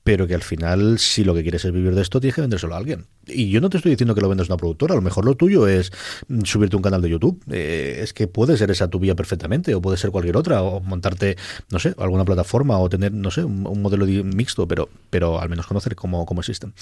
Pero 0.06 0.28
que 0.28 0.36
al 0.36 0.42
final, 0.44 1.00
si 1.00 1.24
lo 1.24 1.34
que 1.34 1.42
quieres 1.42 1.64
es 1.64 1.72
vivir 1.72 1.92
de 1.92 2.00
esto, 2.00 2.20
tienes 2.20 2.36
que 2.36 2.40
vendérselo 2.40 2.74
a 2.74 2.78
alguien. 2.78 3.06
Y 3.26 3.50
yo 3.50 3.60
no 3.60 3.68
te 3.70 3.78
estoy 3.78 3.90
diciendo 3.90 4.14
que 4.14 4.20
lo 4.20 4.28
vendas 4.28 4.48
a 4.48 4.52
una 4.52 4.56
productora, 4.56 4.92
a 4.92 4.96
lo 4.96 5.02
mejor 5.02 5.24
lo 5.24 5.34
tuyo 5.34 5.66
es 5.66 5.90
mm, 6.28 6.42
subirte 6.44 6.76
un 6.76 6.82
canal 6.82 7.02
de 7.02 7.10
YouTube. 7.10 7.42
Eh, 7.50 7.98
es 8.02 8.12
que 8.12 8.28
puede 8.28 8.56
ser 8.56 8.70
esa 8.70 8.88
tu 8.88 9.00
vía 9.00 9.16
perfectamente, 9.16 9.74
o 9.74 9.82
puede 9.82 9.96
ser 9.96 10.12
cualquier 10.12 10.36
otra, 10.36 10.62
o 10.62 10.78
montarte, 10.80 11.36
no 11.72 11.80
sé, 11.80 11.92
alguna 11.98 12.24
plataforma, 12.24 12.78
o 12.78 12.88
tener, 12.88 13.12
no 13.12 13.32
sé, 13.32 13.42
un, 13.42 13.66
un 13.66 13.82
modelo 13.82 14.06
mixto, 14.06 14.68
pero, 14.68 14.88
pero 15.10 15.40
al 15.40 15.48
menos 15.48 15.66
conocer 15.66 15.96
cómo, 15.96 16.24
cómo 16.24 16.40
existen. 16.40 16.72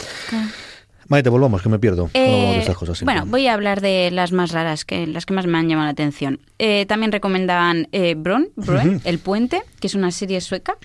Maite, 1.08 1.28
volvamos, 1.30 1.62
que 1.62 1.68
me 1.68 1.78
pierdo. 1.78 2.10
Eh, 2.14 2.58
estas 2.58 2.76
cosas 2.76 3.02
bueno, 3.02 3.24
voy 3.26 3.46
a 3.46 3.54
hablar 3.54 3.80
de 3.80 4.10
las 4.10 4.32
más 4.32 4.52
raras, 4.52 4.84
que 4.84 5.06
las 5.06 5.26
que 5.26 5.34
más 5.34 5.46
me 5.46 5.58
han 5.58 5.68
llamado 5.68 5.86
la 5.86 5.92
atención. 5.92 6.40
Eh, 6.58 6.86
también 6.86 7.12
recomendaban 7.12 7.88
eh, 7.92 8.14
Bron, 8.16 8.48
Broen, 8.56 8.96
Ujú. 8.96 9.00
El 9.04 9.18
Puente, 9.18 9.62
que 9.80 9.86
es 9.86 9.94
una 9.94 10.10
serie 10.10 10.40
sueca. 10.40 10.76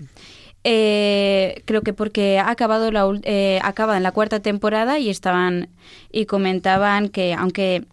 Eh, 0.64 1.64
creo 1.66 1.82
que 1.84 1.94
porque 1.94 2.38
ha 2.40 2.50
acabado 2.50 2.92
la, 2.92 3.06
eh, 3.24 3.60
acaba 3.64 3.98
en 3.98 4.04
la 4.04 4.12
cuarta 4.12 4.42
temporada 4.42 5.00
y 5.00 5.10
estaban 5.10 5.70
y 6.12 6.26
comentaban 6.26 7.10
que 7.10 7.34
aunque 7.34 7.86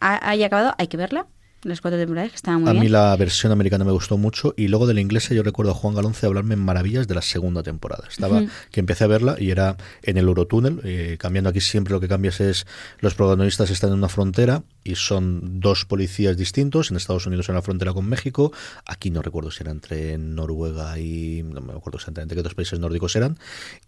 ha- 0.00 0.30
haya 0.30 0.46
acabado, 0.46 0.74
hay 0.78 0.88
que 0.88 0.96
verla. 0.96 1.26
Las 1.62 1.80
cuatro 1.80 1.98
temporadas 1.98 2.30
que 2.30 2.36
estaban 2.36 2.60
muy 2.60 2.70
a 2.70 2.72
bien. 2.74 2.84
mí 2.84 2.88
la 2.88 3.16
versión 3.16 3.50
americana 3.50 3.84
me 3.84 3.90
gustó 3.90 4.16
mucho 4.16 4.54
y 4.56 4.68
luego 4.68 4.86
de 4.86 4.94
la 4.94 5.00
inglesa 5.00 5.34
yo 5.34 5.42
recuerdo 5.42 5.72
a 5.72 5.74
Juan 5.74 5.94
Galonce 5.94 6.24
hablarme 6.26 6.54
en 6.54 6.60
maravillas 6.60 7.08
de 7.08 7.14
la 7.16 7.22
segunda 7.22 7.64
temporada. 7.64 8.04
Estaba 8.08 8.42
Ujú. 8.42 8.50
que 8.70 8.78
empecé 8.78 9.02
a 9.02 9.06
verla 9.08 9.36
y 9.38 9.50
era 9.50 9.76
en 10.02 10.16
el 10.16 10.28
Eurotúnel, 10.28 10.80
eh, 10.84 11.16
cambiando 11.18 11.50
aquí 11.50 11.60
siempre 11.60 11.92
lo 11.92 11.98
que 11.98 12.06
cambias 12.06 12.40
es 12.40 12.66
los 13.00 13.14
protagonistas 13.14 13.70
están 13.70 13.90
en 13.90 13.96
una 13.98 14.08
frontera 14.08 14.62
y 14.84 14.94
son 14.94 15.58
dos 15.60 15.84
policías 15.86 16.36
distintos, 16.36 16.92
en 16.92 16.98
Estados 16.98 17.26
Unidos 17.26 17.48
en 17.48 17.56
la 17.56 17.62
frontera 17.62 17.92
con 17.92 18.06
México, 18.08 18.52
aquí 18.84 19.10
no 19.10 19.20
recuerdo 19.20 19.50
si 19.50 19.64
era 19.64 19.72
entre 19.72 20.16
Noruega 20.18 20.96
y 21.00 21.42
no 21.42 21.60
me 21.62 21.72
acuerdo 21.72 21.96
exactamente 21.98 22.36
qué 22.36 22.42
dos 22.42 22.54
países 22.54 22.78
nórdicos 22.78 23.16
eran, 23.16 23.38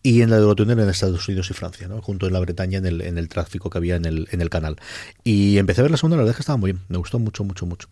y 0.03 0.23
en 0.23 0.31
la 0.31 0.39
Eurotúnel 0.39 0.81
en 0.81 0.89
Estados 0.89 1.29
Unidos 1.29 1.49
y 1.51 1.55
Francia, 1.55 1.87
¿no? 1.87 2.03
junto 2.03 2.27
en 2.27 2.33
la 2.33 2.41
Bretaña 2.41 2.79
en 2.79 2.87
el, 2.87 3.03
en 3.03 3.19
el 3.19 3.29
tráfico 3.29 3.71
que 3.71 3.79
había 3.79 3.95
en 3.95 4.07
el, 4.07 4.27
en 4.33 4.41
el 4.41 4.51
canal. 4.51 4.77
Y 5.23 5.59
empecé 5.59 5.83
a 5.83 5.85
ver 5.85 5.93
la 5.93 5.97
segunda, 5.99 6.17
la 6.17 6.23
verdad 6.23 6.33
es 6.33 6.37
que 6.39 6.43
estaba 6.43 6.57
muy 6.57 6.73
bien, 6.73 6.83
me 6.89 6.99
gustó 6.99 7.21
mucho, 7.21 7.45
mucho, 7.45 7.65
mucho. 7.69 7.89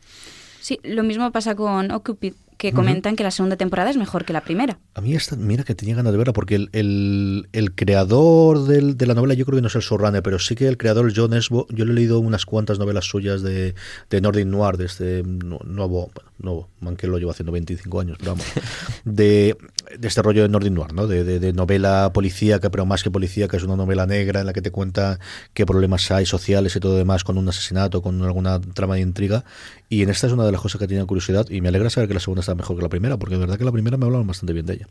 Sí, 0.61 0.81
lo 0.83 1.05
mismo 1.05 1.31
pasa 1.31 1.55
con 1.55 1.93
Occupy, 1.93 2.35
que 2.59 2.73
comentan 2.73 3.17
que 3.17 3.23
la 3.23 3.31
segunda 3.31 3.57
temporada 3.57 3.91
es 3.91 3.97
mejor 3.97 4.25
que 4.25 4.33
la 4.33 4.41
primera. 4.43 4.79
A 4.95 5.01
mí 5.01 5.15
esta, 5.15 5.37
mira 5.37 5.63
que 5.65 5.75
tenía 5.75 5.95
ganas 5.95 6.13
de 6.13 6.19
verla, 6.19 6.33
porque 6.33 6.55
el, 6.55 6.69
el, 6.73 7.49
el 7.53 7.75
creador 7.75 8.67
del- 8.67 8.97
de 8.97 9.07
la 9.07 9.15
novela, 9.15 9.35
yo 9.35 9.45
creo 9.45 9.57
que 9.57 9.63
no 9.63 9.69
es 9.69 9.75
el 9.75 9.83
showrunner, 9.83 10.23
pero 10.23 10.39
sí 10.39 10.55
que 10.55 10.67
el 10.69 10.77
creador, 10.79 11.13
John 11.15 11.35
Esbo, 11.35 11.67
yo 11.71 11.85
le 11.85 11.93
he 11.93 11.95
leído 11.95 12.19
unas 12.21 12.47
cuantas 12.47 12.79
novelas 12.79 13.05
suyas 13.05 13.43
de, 13.43 13.75
de 14.11 14.21
Nordic 14.21 14.47
Noir, 14.47 14.77
de 14.77 14.87
este 14.87 15.23
nu- 15.25 15.59
nuevo, 15.65 16.11
bueno, 16.15 16.31
nuevo, 16.39 16.69
aunque 16.83 17.07
lo 17.07 17.19
llevo 17.19 17.31
haciendo 17.31 17.53
25 17.53 18.01
años, 18.01 18.17
pero 18.19 18.33
vamos, 18.33 18.47
de, 19.05 19.57
de 19.99 20.09
este 20.09 20.23
rollo 20.23 20.43
de 20.43 20.49
Nordic 20.49 20.73
Noir, 20.73 20.93
¿no? 20.93 21.07
De, 21.07 21.25
de, 21.25 21.39
de 21.41 21.53
novela 21.53 22.11
policíaca, 22.13 22.71
pero 22.71 22.87
más 22.87 23.03
que 23.03 23.11
policíaca, 23.11 23.57
es 23.57 23.63
una 23.63 23.77
novela 23.77 24.07
negra 24.07 24.41
en 24.41 24.47
la 24.47 24.53
que 24.53 24.63
te 24.63 24.71
cuenta 24.71 25.19
qué 25.55 25.67
problemas 25.67 26.11
hay 26.11 26.27
sociales 26.27 26.75
y 26.77 26.81
todo 26.81 26.97
demás 26.97 27.25
con 27.25 27.39
un 27.39 27.49
asesinato, 27.49 28.03
con 28.03 28.23
alguna 28.23 28.61
trama 28.61 28.95
de 28.97 29.01
intriga. 29.03 29.45
Y 29.89 30.03
en 30.03 30.11
esta 30.11 30.27
es 30.27 30.33
una 30.33 30.45
de 30.45 30.53
las 30.53 30.61
cosas 30.61 30.81
que 30.81 30.89
tenía 30.89 31.05
curiosidad 31.05 31.47
y 31.49 31.61
me 31.61 31.69
alegra 31.69 31.91
saber 31.91 32.09
que 32.09 32.15
la 32.15 32.21
segunda 32.21 32.43
está 32.47 32.55
mejor 32.55 32.77
que 32.77 32.83
la 32.83 32.89
primera, 32.89 33.17
porque 33.17 33.35
de 33.35 33.41
verdad 33.41 33.59
que 33.59 33.65
la 33.65 33.73
primera 33.73 33.97
me 33.97 34.05
hablaron 34.07 34.27
bastante 34.27 34.53
bien 34.53 34.67
de 34.67 34.75
ella. 34.75 34.87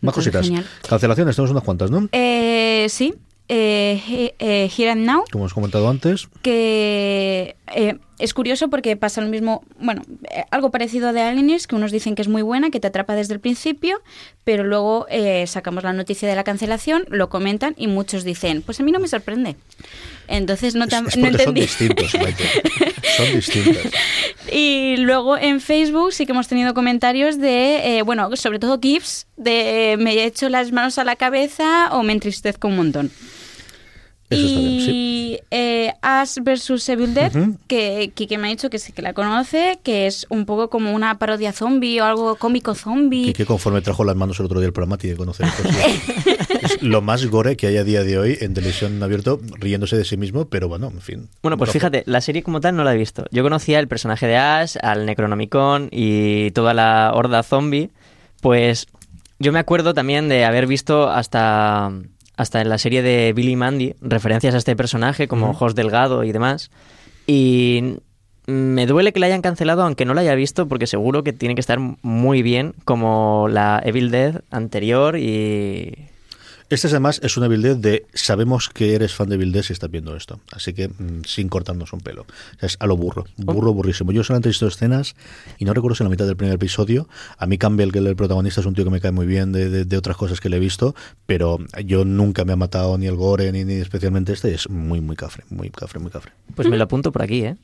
Más 0.00 0.14
Entonces, 0.16 0.32
cositas. 0.32 0.46
genial. 0.46 0.66
Cancelaciones, 0.88 1.36
tenemos 1.36 1.50
unas 1.52 1.62
cuantas, 1.62 1.90
¿no? 1.90 2.08
Eh, 2.12 2.86
sí, 2.90 3.14
eh, 3.48 4.34
eh, 4.38 4.70
Here 4.76 4.90
and 4.90 5.06
Now, 5.06 5.24
Como 5.30 5.44
os 5.44 5.52
he 5.52 5.54
comentado 5.54 5.88
antes. 5.88 6.28
que 6.42 7.56
eh, 7.74 7.98
es 8.18 8.34
curioso 8.34 8.68
porque 8.68 8.96
pasa 8.96 9.20
lo 9.20 9.28
mismo, 9.28 9.64
bueno, 9.78 10.02
eh, 10.30 10.44
algo 10.50 10.70
parecido 10.70 11.08
a 11.08 11.12
The 11.12 11.22
Alienist, 11.22 11.66
que 11.66 11.76
unos 11.76 11.92
dicen 11.92 12.14
que 12.14 12.22
es 12.22 12.28
muy 12.28 12.42
buena, 12.42 12.70
que 12.70 12.80
te 12.80 12.86
atrapa 12.86 13.14
desde 13.14 13.34
el 13.34 13.40
principio, 13.40 14.00
pero 14.44 14.64
luego 14.64 15.06
eh, 15.10 15.46
sacamos 15.46 15.84
la 15.84 15.92
noticia 15.92 16.28
de 16.28 16.34
la 16.34 16.44
cancelación, 16.44 17.04
lo 17.08 17.28
comentan 17.28 17.74
y 17.76 17.86
muchos 17.86 18.24
dicen, 18.24 18.62
pues 18.62 18.80
a 18.80 18.82
mí 18.82 18.92
no 18.92 19.00
me 19.00 19.08
sorprende. 19.08 19.56
Entonces 20.28 20.74
no, 20.74 20.84
Es 20.84 21.16
no 21.16 21.28
porque 21.28 21.44
son 21.44 21.54
distintos. 21.54 22.12
Son 23.16 23.32
distintas. 23.32 23.92
Y 24.50 24.96
luego 24.98 25.36
en 25.36 25.60
Facebook 25.60 26.12
sí 26.12 26.26
que 26.26 26.32
hemos 26.32 26.48
tenido 26.48 26.74
comentarios 26.74 27.38
de, 27.38 27.98
eh, 27.98 28.02
bueno, 28.02 28.34
sobre 28.36 28.58
todo 28.58 28.80
GIFs, 28.80 29.26
de 29.36 29.92
eh, 29.92 29.96
me 29.96 30.24
echo 30.24 30.48
las 30.48 30.72
manos 30.72 30.98
a 30.98 31.04
la 31.04 31.16
cabeza 31.16 31.90
o 31.92 32.02
me 32.02 32.12
entristezco 32.12 32.68
un 32.68 32.76
montón. 32.76 33.10
Eso 34.30 34.46
está 34.46 34.60
bien, 34.60 34.80
sí. 34.80 34.90
Y 34.90 35.40
eh, 35.50 35.92
Ash 36.02 36.38
vs 36.40 36.88
Evil 36.88 37.14
Dead, 37.14 37.32
que 37.66 38.12
Kike 38.14 38.38
me 38.38 38.48
ha 38.48 38.50
dicho 38.50 38.70
que 38.70 38.78
sí 38.78 38.92
que 38.92 39.02
la 39.02 39.12
conoce, 39.12 39.78
que 39.82 40.06
es 40.06 40.26
un 40.28 40.46
poco 40.46 40.70
como 40.70 40.92
una 40.92 41.18
parodia 41.18 41.52
zombie 41.52 42.00
o 42.00 42.04
algo 42.04 42.36
cómico 42.36 42.74
zombie. 42.74 43.28
Y 43.28 43.32
que 43.32 43.46
conforme 43.46 43.80
trajo 43.80 44.04
las 44.04 44.16
manos 44.16 44.38
el 44.40 44.46
otro 44.46 44.60
día 44.60 44.66
el 44.66 44.72
programa 44.72 44.96
tiene 44.96 45.14
que 45.14 45.18
conocer 45.18 45.46
esto. 45.46 45.62
sí. 45.68 46.36
es 46.62 46.82
lo 46.82 47.02
más 47.02 47.26
gore 47.26 47.56
que 47.56 47.66
hay 47.66 47.76
a 47.76 47.84
día 47.84 48.02
de 48.02 48.18
hoy 48.18 48.38
en 48.40 48.54
televisión 48.54 49.02
abierto, 49.02 49.40
riéndose 49.58 49.96
de 49.96 50.04
sí 50.04 50.16
mismo, 50.16 50.46
pero 50.46 50.68
bueno, 50.68 50.88
en 50.88 51.00
fin. 51.00 51.28
Bueno, 51.42 51.58
pues 51.58 51.70
fíjate, 51.70 52.02
la 52.06 52.20
serie 52.20 52.42
como 52.42 52.60
tal 52.60 52.76
no 52.76 52.84
la 52.84 52.94
he 52.94 52.96
visto. 52.96 53.24
Yo 53.30 53.42
conocía 53.42 53.78
el 53.78 53.88
personaje 53.88 54.26
de 54.26 54.36
Ash, 54.36 54.76
al 54.82 55.06
Necronomicon 55.06 55.88
y 55.90 56.50
toda 56.52 56.74
la 56.74 57.12
horda 57.14 57.42
zombie. 57.42 57.90
Pues 58.40 58.86
yo 59.38 59.52
me 59.52 59.58
acuerdo 59.58 59.94
también 59.94 60.28
de 60.28 60.44
haber 60.44 60.66
visto 60.66 61.08
hasta, 61.08 61.92
hasta 62.36 62.60
en 62.60 62.68
la 62.68 62.78
serie 62.78 63.02
de 63.02 63.32
Billy 63.32 63.56
Mandy 63.56 63.94
referencias 64.00 64.54
a 64.54 64.58
este 64.58 64.76
personaje 64.76 65.28
como 65.28 65.50
Ujú. 65.50 65.58
Jos 65.58 65.74
Delgado 65.74 66.24
y 66.24 66.32
demás. 66.32 66.70
Y 67.26 67.98
me 68.46 68.86
duele 68.86 69.12
que 69.12 69.20
la 69.20 69.26
hayan 69.26 69.42
cancelado 69.42 69.82
aunque 69.82 70.04
no 70.04 70.14
la 70.14 70.20
haya 70.20 70.34
visto 70.34 70.68
porque 70.68 70.86
seguro 70.86 71.22
que 71.22 71.32
tiene 71.32 71.54
que 71.54 71.60
estar 71.60 71.78
muy 71.78 72.42
bien 72.42 72.74
como 72.84 73.48
la 73.48 73.80
Evil 73.84 74.10
Dead 74.10 74.42
anterior 74.50 75.16
y... 75.18 76.08
Este 76.70 76.86
es 76.88 76.92
además 76.94 77.20
es 77.22 77.36
una 77.36 77.46
Evil 77.46 77.80
de 77.80 78.06
sabemos 78.14 78.68
que 78.70 78.94
eres 78.94 79.14
fan 79.14 79.28
de 79.28 79.36
Dead 79.36 79.62
si 79.62 79.72
estás 79.72 79.90
viendo 79.90 80.16
esto. 80.16 80.40
Así 80.50 80.72
que 80.72 80.88
mm, 80.88 81.22
sin 81.26 81.48
cortarnos 81.48 81.92
un 81.92 82.00
pelo. 82.00 82.22
O 82.22 82.58
sea, 82.58 82.66
es 82.66 82.76
a 82.80 82.86
lo 82.86 82.96
burro. 82.96 83.26
Burro, 83.36 83.72
burrísimo. 83.74 84.12
Yo 84.12 84.24
solamente 84.24 84.48
he 84.48 84.50
visto 84.50 84.66
escenas 84.66 85.14
y 85.58 85.66
no 85.66 85.74
recuerdo 85.74 85.94
si 85.94 86.02
en 86.02 86.06
la 86.06 86.10
mitad 86.10 86.26
del 86.26 86.36
primer 86.36 86.54
episodio. 86.54 87.06
A 87.38 87.46
mí 87.46 87.58
Campbell, 87.58 87.92
que 87.92 87.98
es 87.98 88.04
el 88.06 88.16
protagonista, 88.16 88.60
es 88.60 88.66
un 88.66 88.74
tío 88.74 88.84
que 88.84 88.90
me 88.90 89.00
cae 89.00 89.12
muy 89.12 89.26
bien 89.26 89.52
de, 89.52 89.68
de- 89.68 89.84
de 89.84 89.96
otras 89.96 90.16
cosas 90.16 90.40
que 90.40 90.48
le 90.48 90.56
he 90.56 90.60
visto, 90.60 90.94
pero 91.26 91.58
yo 91.84 92.04
nunca 92.04 92.44
me 92.44 92.52
ha 92.54 92.56
matado 92.56 92.96
ni 92.98 93.06
el 93.06 93.16
gore 93.16 93.52
ni, 93.52 93.64
ni 93.64 93.74
especialmente 93.74 94.32
este. 94.32 94.50
y 94.50 94.54
Es 94.54 94.68
muy, 94.70 95.00
muy 95.00 95.16
cafre, 95.16 95.44
muy 95.50 95.70
cafre, 95.70 96.00
muy 96.00 96.10
cafre. 96.10 96.32
Pues 96.54 96.66
me 96.68 96.76
lo 96.78 96.84
apunto 96.84 97.12
por 97.12 97.22
aquí, 97.22 97.44
¿eh? 97.44 97.56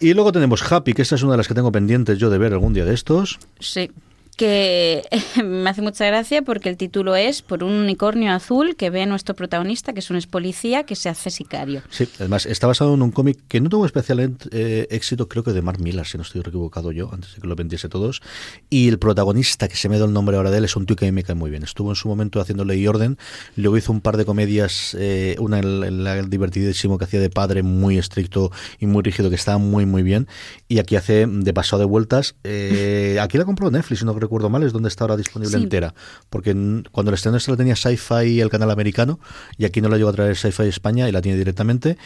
Y 0.00 0.14
luego 0.14 0.30
tenemos 0.30 0.62
Happy, 0.70 0.92
que 0.92 1.02
esta 1.02 1.16
es 1.16 1.22
una 1.22 1.32
de 1.32 1.38
las 1.38 1.48
que 1.48 1.54
tengo 1.54 1.72
pendientes 1.72 2.18
yo 2.18 2.30
de 2.30 2.38
ver 2.38 2.52
algún 2.52 2.72
día 2.72 2.84
de 2.84 2.94
estos. 2.94 3.38
Sí. 3.58 3.90
Que 4.38 5.02
me 5.44 5.68
hace 5.68 5.82
mucha 5.82 6.06
gracia 6.06 6.40
porque 6.40 6.70
el 6.70 6.78
título 6.78 7.16
es 7.16 7.42
Por 7.42 7.62
un 7.64 7.72
unicornio 7.72 8.32
azul 8.32 8.76
que 8.76 8.88
ve 8.88 9.02
a 9.02 9.06
nuestro 9.06 9.34
protagonista, 9.34 9.92
que 9.92 9.98
es 9.98 10.08
un 10.08 10.16
ex 10.16 10.26
policía 10.26 10.84
que 10.84 10.96
se 10.96 11.10
hace 11.10 11.30
sicario. 11.30 11.82
Sí, 11.90 12.08
además 12.18 12.46
está 12.46 12.66
basado 12.66 12.94
en 12.94 13.02
un 13.02 13.10
cómic 13.10 13.38
que 13.48 13.60
no 13.60 13.68
tuvo 13.68 13.84
especial 13.84 14.36
eh, 14.52 14.86
éxito, 14.90 15.28
creo 15.28 15.44
que 15.44 15.52
de 15.52 15.60
Mark 15.60 15.80
Millar, 15.80 16.06
si 16.06 16.16
no 16.16 16.22
estoy 16.22 16.40
equivocado 16.40 16.92
yo, 16.92 17.10
antes 17.12 17.34
de 17.34 17.42
que 17.42 17.48
lo 17.48 17.56
vendiese 17.56 17.88
todos. 17.88 18.22
Y 18.70 18.88
el 18.88 18.98
protagonista, 18.98 19.68
que 19.68 19.76
se 19.76 19.88
me 19.88 19.98
da 19.98 20.06
el 20.06 20.12
nombre 20.12 20.36
ahora 20.36 20.50
de 20.50 20.58
él, 20.58 20.64
es 20.64 20.76
un 20.76 20.86
tío 20.86 20.96
que 20.96 21.06
a 21.06 21.08
mí 21.08 21.12
me 21.12 21.24
cae 21.24 21.34
muy 21.34 21.50
bien. 21.50 21.64
Estuvo 21.64 21.90
en 21.90 21.96
su 21.96 22.08
momento 22.08 22.40
haciendo 22.40 22.64
Ley 22.64 22.80
y 22.80 22.86
Orden, 22.86 23.18
luego 23.56 23.76
hizo 23.76 23.92
un 23.92 24.00
par 24.00 24.16
de 24.16 24.24
comedias, 24.24 24.96
eh, 24.98 25.34
una 25.40 25.58
en 25.58 26.04
la 26.04 26.22
divertidísimo 26.22 26.96
que 26.96 27.04
hacía 27.04 27.20
de 27.20 27.28
padre, 27.28 27.64
muy 27.64 27.98
estricto 27.98 28.52
y 28.78 28.86
muy 28.86 29.02
rígido, 29.02 29.30
que 29.30 29.36
estaba 29.36 29.58
muy, 29.58 29.84
muy 29.84 30.04
bien. 30.04 30.28
Y 30.68 30.78
aquí 30.78 30.94
hace 30.94 31.26
de 31.26 31.52
pasado 31.52 31.80
de 31.80 31.86
vueltas. 31.86 32.36
Eh, 32.44 33.18
aquí 33.22 33.36
la 33.36 33.44
compró 33.44 33.70
Netflix, 33.70 34.04
no 34.04 34.14
recuerdo 34.28 34.48
mal, 34.50 34.62
es 34.62 34.72
donde 34.72 34.88
está 34.88 35.04
ahora 35.04 35.16
disponible 35.16 35.56
Sí. 35.56 35.62
entera. 35.64 35.94
Porque 36.30 36.52
cuando 36.92 37.10
el 37.10 37.14
estreno 37.14 37.40
se 37.40 37.50
la 37.50 37.56
tenía 37.56 37.74
Sci-Fi 37.74 38.40
el 38.40 38.50
canal 38.50 38.70
americano, 38.70 39.18
y 39.56 39.64
aquí 39.64 39.80
no 39.80 39.88
la 39.88 39.96
llegó 39.96 40.10
a 40.10 40.12
traer 40.12 40.36
Sci-Fi 40.36 40.64
España 40.64 41.08
y 41.08 41.12
la 41.12 41.20
tiene 41.22 41.38
directamente. 41.38 41.96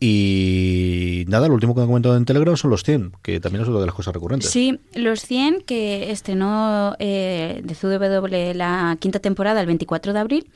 Y 0.00 1.24
nada, 1.28 1.48
lo 1.48 1.54
último 1.54 1.74
que 1.74 1.80
han 1.80 1.86
comentado 1.86 2.16
en 2.16 2.24
Telegram 2.24 2.56
son 2.56 2.70
los 2.70 2.82
100, 2.82 3.12
que 3.22 3.40
también 3.40 3.62
es 3.62 3.68
otra 3.68 3.80
de 3.80 3.86
las 3.86 3.94
cosas 3.94 4.12
recurrentes. 4.12 4.50
Sí, 4.50 4.78
Los 4.94 5.20
100, 5.22 5.62
que 5.62 6.10
estrenó 6.10 6.94
eh, 6.98 7.62
de 7.64 7.74
CW 7.74 8.54
la 8.54 8.96
quinta 9.00 9.18
temporada 9.18 9.60
el 9.60 9.66
24 9.66 10.12
de 10.12 10.18
abril, 10.18 10.50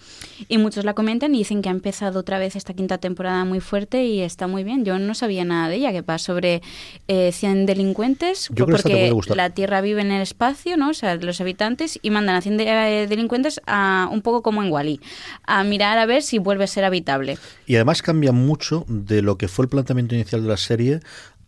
y 0.48 0.58
muchos 0.58 0.84
la 0.84 0.94
comentan 0.94 1.34
y 1.34 1.38
dicen 1.38 1.62
que 1.62 1.68
ha 1.68 1.72
empezado 1.72 2.20
otra 2.20 2.38
vez 2.38 2.56
esta 2.56 2.74
quinta 2.74 2.98
temporada 2.98 3.44
muy 3.44 3.60
fuerte 3.60 4.04
y 4.04 4.20
está 4.20 4.46
muy 4.46 4.64
bien. 4.64 4.84
Yo 4.84 4.98
no 4.98 5.14
sabía 5.14 5.44
nada 5.44 5.68
de 5.68 5.76
ella, 5.76 5.92
que 5.92 6.02
va 6.02 6.18
sobre 6.18 6.60
eh, 7.06 7.30
100 7.32 7.66
delincuentes, 7.66 8.48
Yo 8.52 8.66
creo 8.66 8.76
porque 8.76 9.12
la 9.34 9.50
Tierra 9.50 9.80
vive 9.80 10.02
en 10.02 10.10
el 10.12 10.22
espacio, 10.22 10.76
¿no? 10.76 10.90
O 10.90 10.94
sea, 10.94 11.07
los 11.16 11.40
habitantes, 11.40 11.98
y 12.02 12.10
mandan 12.10 12.36
a 12.36 12.40
100 12.40 12.56
de- 12.56 13.02
eh, 13.02 13.06
delincuentes 13.06 13.60
a, 13.66 14.08
un 14.10 14.22
poco 14.22 14.42
como 14.42 14.62
en 14.62 14.70
Wally, 14.72 15.00
a 15.44 15.64
mirar 15.64 15.98
a 15.98 16.06
ver 16.06 16.22
si 16.22 16.38
vuelve 16.38 16.64
a 16.64 16.66
ser 16.66 16.84
habitable. 16.84 17.38
Y 17.66 17.74
además 17.76 18.02
cambia 18.02 18.32
mucho 18.32 18.84
de 18.88 19.22
lo 19.22 19.36
que 19.38 19.48
fue 19.48 19.64
el 19.64 19.68
planteamiento 19.68 20.14
inicial 20.14 20.42
de 20.42 20.48
la 20.48 20.56
serie 20.56 21.00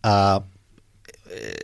a 0.03 0.43
eh, 1.29 1.55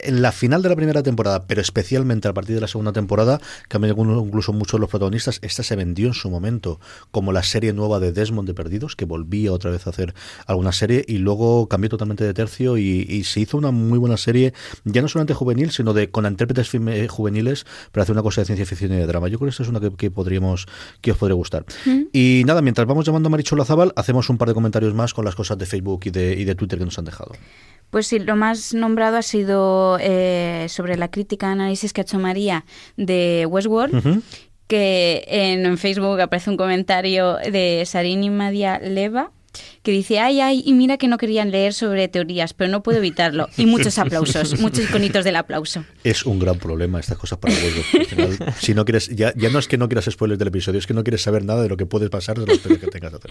en 0.00 0.22
la 0.22 0.32
final 0.32 0.62
de 0.62 0.68
la 0.68 0.76
primera 0.76 1.02
temporada, 1.02 1.46
pero 1.46 1.60
especialmente 1.60 2.28
a 2.28 2.34
partir 2.34 2.54
de 2.54 2.60
la 2.60 2.68
segunda 2.68 2.92
temporada, 2.92 3.40
cambian 3.68 3.90
algunos- 3.90 4.24
incluso 4.26 4.52
muchos 4.52 4.78
los 4.80 4.90
protagonistas. 4.90 5.38
Esta 5.42 5.62
se 5.62 5.76
vendió 5.76 6.06
en 6.08 6.14
su 6.14 6.30
momento 6.30 6.80
como 7.10 7.32
la 7.32 7.42
serie 7.42 7.72
nueva 7.72 8.00
de 8.00 8.12
Desmond 8.12 8.46
de 8.48 8.54
Perdidos, 8.54 8.96
que 8.96 9.04
volvía 9.04 9.52
otra 9.52 9.70
vez 9.70 9.86
a 9.86 9.90
hacer 9.90 10.14
alguna 10.46 10.72
serie 10.72 11.04
y 11.06 11.18
luego 11.18 11.68
cambió 11.68 11.88
totalmente 11.90 12.24
de 12.24 12.34
tercio 12.34 12.76
y, 12.78 13.06
y 13.08 13.24
se 13.24 13.40
hizo 13.40 13.56
una 13.58 13.70
muy 13.70 13.98
buena 13.98 14.16
serie, 14.16 14.52
ya 14.84 15.02
no 15.02 15.08
solamente 15.08 15.34
juvenil, 15.34 15.70
sino 15.70 15.92
de 15.94 16.10
con 16.10 16.26
intérpretes 16.26 16.70
eh, 16.74 17.08
juveniles 17.08 17.64
para 17.92 18.02
hacer 18.02 18.12
una 18.12 18.22
cosa 18.22 18.40
de 18.40 18.46
ciencia 18.46 18.66
ficción 18.66 18.92
y 18.92 18.96
de 18.96 19.06
drama. 19.06 19.28
Yo 19.28 19.38
creo 19.38 19.46
que 19.46 19.50
esta 19.50 19.62
es 19.62 19.68
una 19.68 19.80
que, 19.80 19.90
que 19.94 20.10
podríamos 20.10 20.66
que 21.00 21.12
os 21.12 21.18
podría 21.18 21.34
gustar. 21.34 21.64
Y 22.12 22.42
nada, 22.46 22.62
mientras 22.62 22.86
vamos 22.86 23.04
llamando 23.06 23.28
a 23.28 23.30
Marichu 23.30 23.56
Lazabal, 23.56 23.92
hacemos 23.96 24.28
un 24.30 24.38
par 24.38 24.48
de 24.48 24.54
comentarios 24.54 24.94
más 24.94 25.14
con 25.14 25.24
las 25.24 25.34
cosas 25.34 25.58
de 25.58 25.66
Facebook 25.66 26.00
y 26.04 26.10
de, 26.10 26.34
y 26.34 26.44
de 26.44 26.54
Twitter 26.54 26.78
que 26.78 26.84
nos 26.84 26.98
han 26.98 27.04
dejado. 27.04 27.32
Pues 27.90 28.06
sí, 28.06 28.18
lo 28.18 28.36
más 28.36 28.74
nombrado 28.74 29.16
ha 29.16 29.22
sido 29.22 29.98
eh, 30.00 30.66
sobre 30.68 30.96
la 30.96 31.10
crítica 31.10 31.50
análisis 31.50 31.92
que 31.92 32.00
ha 32.00 32.02
hecho 32.02 32.18
María 32.18 32.64
de 32.96 33.46
Westworld, 33.48 34.22
que 34.66 35.24
en 35.28 35.78
Facebook 35.78 36.20
aparece 36.20 36.50
un 36.50 36.56
comentario 36.56 37.36
de 37.36 37.84
Sarini 37.86 38.30
Madia 38.30 38.78
Leva 38.80 39.30
que 39.82 39.92
dice, 39.92 40.18
ay, 40.18 40.40
ay, 40.40 40.62
y 40.64 40.72
mira 40.72 40.96
que 40.96 41.08
no 41.08 41.18
querían 41.18 41.50
leer 41.50 41.72
sobre 41.72 42.08
teorías, 42.08 42.54
pero 42.54 42.70
no 42.70 42.82
puedo 42.82 42.98
evitarlo. 42.98 43.48
Y 43.56 43.66
muchos 43.66 43.98
aplausos, 43.98 44.58
muchos 44.60 44.84
iconitos 44.84 45.24
del 45.24 45.36
aplauso. 45.36 45.84
Es 46.04 46.24
un 46.26 46.38
gran 46.38 46.58
problema 46.58 47.00
estas 47.00 47.18
cosas 47.18 47.38
para 47.38 47.54
Westworld. 47.54 48.54
Si 48.60 48.74
no 48.74 48.84
quieres, 48.84 49.08
ya, 49.08 49.32
ya 49.36 49.50
no 49.50 49.58
es 49.58 49.68
que 49.68 49.78
no 49.78 49.88
quieras 49.88 50.06
spoilers 50.10 50.38
del 50.38 50.48
episodio, 50.48 50.78
es 50.78 50.86
que 50.86 50.94
no 50.94 51.04
quieres 51.04 51.22
saber 51.22 51.44
nada 51.44 51.62
de 51.62 51.68
lo 51.68 51.76
que 51.76 51.86
puede 51.86 52.10
pasar 52.10 52.38
de 52.38 52.46
los 52.46 52.58
que 52.58 52.76
tengas 52.88 53.12
que 53.12 53.16
hacer. 53.16 53.30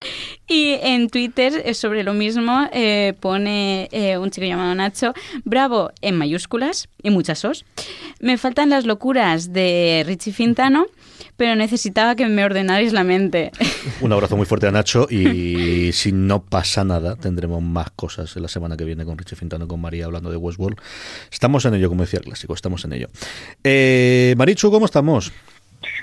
Y 0.50 0.78
en 0.80 1.10
Twitter, 1.10 1.62
eh, 1.66 1.74
sobre 1.74 2.02
lo 2.02 2.14
mismo, 2.14 2.68
eh, 2.72 3.12
pone 3.20 3.88
eh, 3.92 4.16
un 4.16 4.30
chico 4.30 4.46
llamado 4.46 4.74
Nacho, 4.74 5.12
bravo 5.44 5.90
en 6.00 6.16
mayúsculas 6.16 6.88
y 7.02 7.10
muchas 7.10 7.44
os. 7.44 7.66
Me 8.20 8.38
faltan 8.38 8.70
las 8.70 8.86
locuras 8.86 9.52
de 9.52 10.04
Richie 10.06 10.32
Fintano, 10.32 10.86
pero 11.36 11.54
necesitaba 11.54 12.16
que 12.16 12.26
me 12.26 12.44
ordenarais 12.44 12.94
la 12.94 13.04
mente. 13.04 13.52
Un 14.00 14.12
abrazo 14.12 14.38
muy 14.38 14.46
fuerte 14.46 14.66
a 14.66 14.70
Nacho 14.70 15.06
y 15.10 15.92
si 15.92 16.12
no 16.12 16.42
pasa 16.42 16.82
nada, 16.82 17.16
tendremos 17.16 17.62
más 17.62 17.90
cosas 17.90 18.34
en 18.36 18.42
la 18.42 18.48
semana 18.48 18.76
que 18.76 18.84
viene 18.84 19.04
con 19.04 19.18
Richie 19.18 19.36
Fintano 19.36 19.68
con 19.68 19.80
María 19.80 20.06
hablando 20.06 20.30
de 20.30 20.38
Westworld. 20.38 20.78
Estamos 21.30 21.66
en 21.66 21.74
ello, 21.74 21.90
como 21.90 22.04
decía 22.04 22.20
el 22.20 22.24
clásico, 22.24 22.54
estamos 22.54 22.84
en 22.86 22.94
ello. 22.94 23.08
Eh, 23.62 24.34
Marichu, 24.38 24.70
¿cómo 24.70 24.86
estamos? 24.86 25.30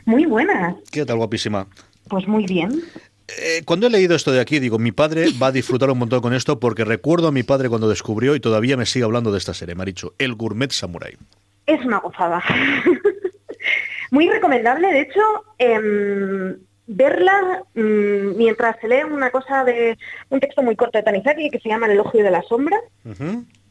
Muy 0.05 0.25
buenas. 0.25 0.75
¿Qué 0.91 1.03
tal, 1.03 1.17
guapísima? 1.17 1.67
Pues 2.07 2.27
muy 2.27 2.45
bien. 2.45 2.83
Eh, 3.27 3.63
cuando 3.65 3.87
he 3.87 3.89
leído 3.89 4.15
esto 4.15 4.31
de 4.31 4.39
aquí, 4.39 4.59
digo, 4.59 4.77
mi 4.77 4.91
padre 4.91 5.27
va 5.41 5.47
a 5.47 5.51
disfrutar 5.51 5.89
un 5.89 5.97
montón 5.97 6.21
con 6.21 6.33
esto 6.33 6.59
porque 6.59 6.85
recuerdo 6.85 7.27
a 7.27 7.31
mi 7.31 7.43
padre 7.43 7.69
cuando 7.69 7.89
descubrió 7.89 8.35
y 8.35 8.39
todavía 8.39 8.77
me 8.77 8.85
sigue 8.85 9.05
hablando 9.05 9.31
de 9.31 9.39
esta 9.39 9.53
serie, 9.53 9.73
Marichu, 9.73 10.13
El 10.19 10.35
Gourmet 10.35 10.71
Samurai. 10.71 11.17
Es 11.65 11.83
una 11.83 11.99
gozada. 11.99 12.43
muy 14.11 14.29
recomendable, 14.29 14.87
de 14.91 15.01
hecho, 15.01 15.21
em, 15.57 16.57
verla 16.87 17.63
mm, 17.73 18.37
mientras 18.37 18.79
se 18.79 18.87
lee 18.87 19.03
una 19.09 19.31
cosa 19.31 19.63
de 19.63 19.97
un 20.29 20.39
texto 20.39 20.61
muy 20.61 20.75
corto 20.75 20.97
de 20.99 21.03
Tanizaki 21.03 21.49
que 21.49 21.59
se 21.59 21.69
llama 21.69 21.87
El 21.87 21.93
elogio 21.93 22.23
de 22.23 22.31
la 22.31 22.43
sombra, 22.43 22.77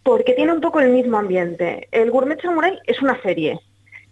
porque 0.02 0.34
tiene 0.34 0.52
un 0.52 0.60
poco 0.60 0.80
el 0.80 0.90
mismo 0.90 1.16
ambiente. 1.16 1.88
El 1.92 2.10
Gourmet 2.10 2.40
Samurai 2.42 2.78
es 2.86 3.00
una 3.00 3.20
serie. 3.22 3.60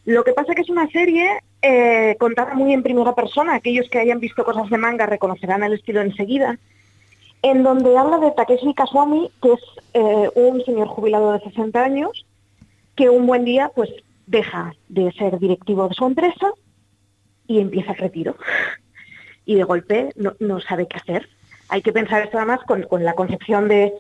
Lo 0.05 0.25
que 0.25 0.33
pasa 0.33 0.55
que 0.55 0.63
es 0.63 0.71
una 0.71 0.89
serie 0.91 1.39
eh, 1.63 2.17
contada 2.19 2.55
muy 2.55 2.73
en 2.73 2.83
primera 2.83 3.15
persona. 3.15 3.55
Aquellos 3.55 3.89
que 3.89 4.01
hayan 4.01 4.19
visto 4.19 4.45
cosas 4.45 4.69
de 4.69 4.79
manga 4.79 5.07
reconocerán 5.07 5.63
el 5.63 5.75
estilo 5.75 6.01
enseguida. 6.01 6.59
En 7.43 7.63
donde 7.63 7.97
habla 7.97 8.19
de 8.19 8.33
Takeshi 8.33 8.75
Kaswami, 8.75 9.31
que 9.41 9.53
es 9.53 9.61
eh, 9.95 10.31
un 10.35 10.65
señor 10.65 10.89
jubilado 10.89 11.33
de 11.33 11.41
60 11.41 11.83
años, 11.83 12.27
que 12.97 13.11
un 13.11 13.27
buen 13.27 13.45
día 13.45 13.71
pues 13.75 13.91
deja 14.27 14.75
de 14.89 15.13
ser 15.13 15.39
directivo 15.39 15.89
de 15.89 15.95
su 15.95 16.05
empresa 16.05 16.53
y 17.47 17.61
empieza 17.61 17.93
el 17.93 17.99
retiro. 17.99 18.37
Y 19.45 19.57
de 19.57 19.65
golpe 19.65 20.11
no, 20.15 20.61
sabe 20.61 20.87
qué 20.87 20.99
hacer. 20.99 21.29
Hay 21.69 21.83
que 21.83 21.93
pensar 21.93 22.23
esto 22.23 22.39
además 22.39 22.61
con, 22.65 22.85
con 22.85 23.03
la 23.03 23.15
concepción 23.15 23.67
de 23.67 23.93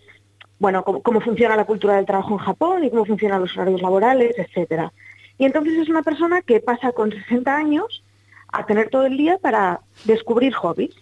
bueno, 0.60 0.84
cómo, 0.84 1.02
cómo 1.02 1.20
funciona 1.20 1.56
la 1.56 1.64
cultura 1.64 1.96
del 1.96 2.06
trabajo 2.06 2.34
en 2.34 2.38
Japón 2.38 2.84
y 2.84 2.90
cómo 2.90 3.04
funcionan 3.04 3.40
los 3.40 3.56
horarios 3.56 3.82
laborales, 3.82 4.38
etcétera. 4.38 4.92
Y 5.38 5.44
entonces 5.44 5.74
es 5.78 5.88
una 5.88 6.02
persona 6.02 6.42
que 6.42 6.60
pasa 6.60 6.92
con 6.92 7.10
60 7.10 7.56
años 7.56 8.02
a 8.48 8.66
tener 8.66 8.90
todo 8.90 9.06
el 9.06 9.16
día 9.16 9.38
para 9.38 9.80
descubrir 10.04 10.52
hobbies. 10.54 10.94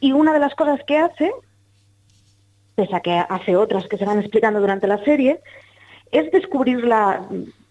Y 0.00 0.12
una 0.12 0.32
de 0.32 0.40
las 0.40 0.54
cosas 0.54 0.80
que 0.86 0.98
hace, 0.98 1.32
pese 2.74 2.94
a 2.96 3.00
que 3.00 3.12
hace 3.12 3.56
otras 3.56 3.86
que 3.86 3.96
se 3.98 4.04
van 4.04 4.18
explicando 4.18 4.60
durante 4.60 4.86
la 4.86 5.02
serie, 5.04 5.40
es 6.10 6.30
descubrir 6.32 6.84
la, 6.84 7.26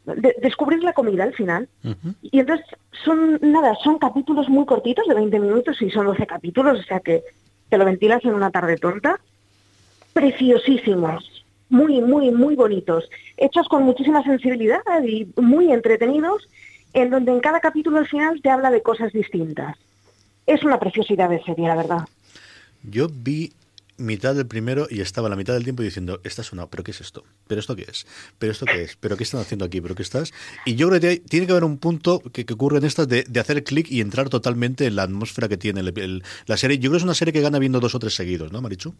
de- 0.05 0.35
descubrir 0.41 0.83
la 0.83 0.93
comida 0.93 1.23
al 1.23 1.33
final. 1.33 1.67
Y 2.21 2.39
entonces 2.39 2.65
son, 3.03 3.39
nada, 3.41 3.75
son 3.83 3.97
capítulos 3.97 4.47
muy 4.49 4.65
cortitos, 4.65 5.07
de 5.07 5.13
20 5.15 5.39
minutos, 5.39 5.81
y 5.81 5.89
son 5.89 6.05
12 6.05 6.25
capítulos, 6.27 6.79
o 6.79 6.83
sea 6.83 6.99
que 6.99 7.23
te 7.69 7.77
lo 7.77 7.85
ventilas 7.85 8.23
en 8.23 8.33
una 8.35 8.51
tarde 8.51 8.77
tonta. 8.77 9.19
Preciosísimos, 10.13 11.32
muy, 11.73 12.01
muy, 12.01 12.29
muy 12.29 12.55
bonitos, 12.55 13.09
hechos 13.35 13.67
con 13.67 13.81
muchísima 13.81 14.23
sensibilidad 14.23 14.83
y 15.03 15.27
muy 15.41 15.73
entretenidos, 15.73 16.47
en 16.93 17.09
donde 17.09 17.31
en 17.31 17.39
cada 17.39 17.59
capítulo 17.59 17.97
al 17.97 18.07
final 18.07 18.39
te 18.43 18.51
habla 18.51 18.69
de 18.69 18.83
cosas 18.83 19.11
distintas. 19.11 19.75
Es 20.45 20.63
una 20.63 20.79
preciosidad 20.79 21.29
de 21.29 21.41
serie, 21.41 21.67
la 21.67 21.75
verdad. 21.75 22.07
Yo 22.83 23.07
vi 23.11 23.51
mitad 24.03 24.35
del 24.35 24.45
primero 24.45 24.87
y 24.89 25.01
estaba 25.01 25.29
la 25.29 25.35
mitad 25.35 25.53
del 25.53 25.63
tiempo 25.63 25.81
diciendo, 25.81 26.19
esta 26.23 26.41
es 26.41 26.53
una, 26.53 26.67
pero 26.67 26.83
¿qué 26.83 26.91
es 26.91 27.01
esto? 27.01 27.23
¿Pero 27.47 27.59
esto 27.59 27.75
qué 27.75 27.85
es? 27.89 28.05
¿Pero 28.37 28.51
esto 28.51 28.65
qué 28.65 28.83
es? 28.83 28.95
¿Pero 28.97 29.17
qué 29.17 29.23
están 29.23 29.41
haciendo 29.41 29.65
aquí? 29.65 29.81
¿Pero 29.81 29.95
qué 29.95 30.03
estás? 30.03 30.33
Y 30.65 30.75
yo 30.75 30.89
creo 30.89 30.99
que 30.99 31.17
tiene 31.17 31.45
que 31.47 31.53
haber 31.53 31.63
un 31.63 31.77
punto 31.77 32.21
que, 32.31 32.45
ocurre 32.53 32.77
en 32.77 32.85
estas 32.85 33.07
de, 33.07 33.25
hacer 33.39 33.63
clic 33.63 33.89
y 33.89 34.01
entrar 34.01 34.29
totalmente 34.29 34.85
en 34.85 34.95
la 34.95 35.03
atmósfera 35.03 35.47
que 35.47 35.57
tiene 35.57 35.79
el- 35.81 36.23
la 36.45 36.57
serie. 36.57 36.77
Yo 36.77 36.89
creo 36.89 36.93
que 36.93 36.97
es 36.97 37.03
una 37.03 37.15
serie 37.15 37.33
que 37.33 37.41
gana 37.41 37.59
viendo 37.59 37.79
dos 37.79 37.95
o 37.95 37.99
tres 37.99 38.13
seguidos, 38.15 38.51
¿no, 38.51 38.61
Marichu? 38.61 38.93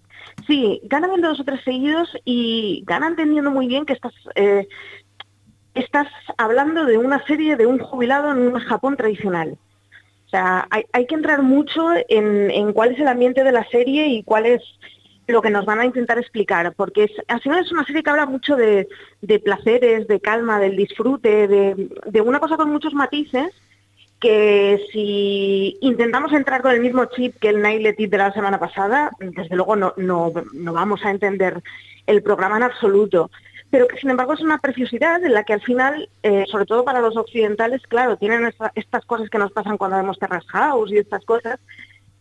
Sí, 0.48 0.82
ganan 0.86 1.12
viendo 1.12 1.30
dos 1.30 1.40
o 1.40 1.44
tres 1.44 1.62
seguidos 1.64 2.10
y 2.26 2.84
ganan 2.88 3.12
entendiendo 3.12 3.52
muy 3.52 3.68
bien 3.68 3.86
que 3.86 3.94
estás, 3.94 4.14
eh, 4.36 4.68
estás 5.74 6.08
hablando 6.38 6.86
de 6.86 6.98
una 6.98 7.26
serie 7.26 7.56
de 7.56 7.66
un 7.66 7.80
jubilado 7.80 8.32
en 8.32 8.40
un 8.40 8.60
Japón 8.60 8.96
tradicional. 8.96 9.58
O 10.28 10.30
sea, 10.30 10.68
hay, 10.72 10.84
hay 10.94 11.06
que 11.06 11.16
entrar 11.16 11.44
mucho 11.44 11.90
en, 12.10 12.50
en 12.50 12.74
cuál 12.74 12.94
es 12.94 13.00
el 13.00 13.08
ambiente 13.08 13.44
de 13.44 13.52
la 13.52 13.68
serie 13.70 14.08
y 14.08 14.24
cuál 14.24 14.48
es 14.48 14.62
lo 15.28 15.42
que 15.42 15.50
nos 15.50 15.66
van 15.66 15.80
a 15.80 15.86
intentar 15.86 16.18
explicar, 16.20 16.74
porque 16.76 17.06
es, 17.06 17.12
al 17.28 17.42
final 17.42 17.64
es 17.64 17.72
una 17.72 17.86
serie 17.86 18.04
que 18.04 18.10
habla 18.10 18.26
mucho 18.26 18.56
de, 18.56 18.88
placeres, 19.44 20.08
de 20.08 20.20
calma, 20.20 20.60
del 20.60 20.76
disfrute, 20.76 21.48
de, 21.48 22.22
una 22.22 22.40
cosa 22.40 22.58
con 22.58 22.72
muchos 22.72 22.94
matices 22.94 23.52
que 24.20 24.80
si 24.92 25.78
intentamos 25.82 26.32
entrar 26.32 26.62
con 26.62 26.72
el 26.72 26.80
mismo 26.80 27.06
chip 27.06 27.36
que 27.40 27.50
el 27.50 27.62
Nailed 27.62 27.96
It 27.98 28.10
de 28.10 28.18
la 28.18 28.32
semana 28.32 28.58
pasada, 28.60 29.12
desde 29.20 29.56
luego 29.56 29.76
no, 29.76 29.94
no, 29.98 30.32
no 30.54 30.74
vamos 30.74 31.04
a 31.04 31.12
entender 31.12 31.62
el 32.08 32.24
programa 32.24 32.58
en 32.58 32.64
absoluto. 32.64 33.30
Pero 33.70 33.88
que 33.88 33.98
sin 33.98 34.12
embargo 34.12 34.34
es 34.34 34.40
una 34.42 34.60
preciosidad 34.60 35.24
en 35.26 35.34
la 35.34 35.44
que 35.44 35.54
al 35.54 35.62
final, 35.62 36.08
eh, 36.22 36.46
sobre 36.48 36.66
todo 36.66 36.86
para 36.86 37.02
los 37.02 37.18
occidentales, 37.18 37.82
claro, 37.88 38.18
tienen 38.18 38.46
esta- 38.46 38.72
estas 38.76 39.04
cosas 39.04 39.30
que 39.30 39.40
nos 39.40 39.52
pasan 39.52 39.78
cuando 39.78 39.98
vemos 39.98 40.20
Terrace 40.20 40.48
House 40.50 40.92
y 40.92 41.00
estas 41.00 41.26
cosas, 41.26 41.60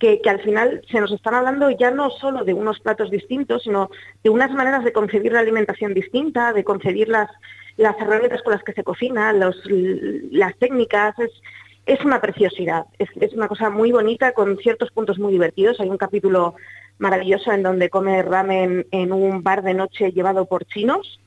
que, 0.02 0.28
al 0.28 0.40
final 0.40 0.82
se 0.90 1.00
nos 1.00 1.12
están 1.12 1.34
hablando 1.34 1.70
ya 1.70 1.92
no 1.92 2.10
solo 2.10 2.44
de 2.44 2.54
unos 2.54 2.80
platos 2.80 3.08
distintos, 3.08 3.62
sino 3.62 3.88
de 4.24 4.30
unas 4.30 4.50
maneras 4.50 4.82
de 4.82 4.92
concebir 4.92 5.32
la 5.32 5.38
alimentación 5.38 5.94
distinta, 5.94 6.52
de 6.52 6.64
concebir 6.64 7.08
las, 7.08 7.30
herramientas 7.78 8.42
con 8.42 8.52
las 8.52 8.64
que 8.64 8.72
se 8.72 8.82
cocina, 8.82 9.32
las 9.32 10.58
técnicas. 10.58 11.16
Es, 11.20 11.30
es 11.86 12.04
una 12.04 12.20
preciosidad, 12.20 12.86
es, 12.98 13.08
es 13.20 13.32
una 13.32 13.46
cosa 13.46 13.70
muy 13.70 13.92
bonita 13.92 14.32
con 14.32 14.56
ciertos 14.58 14.90
puntos 14.90 15.20
muy 15.20 15.32
divertidos. 15.32 15.78
Hay 15.78 15.88
un 15.88 15.98
capítulo 15.98 16.56
maravilloso 16.98 17.52
en 17.52 17.62
donde 17.62 17.88
come 17.88 18.22
ramen 18.22 18.86
en 18.90 19.12
un 19.12 19.44
bar 19.44 19.62
de 19.62 19.74
noche 19.74 20.10
llevado 20.10 20.46
por 20.46 20.64
chinos 20.64 21.20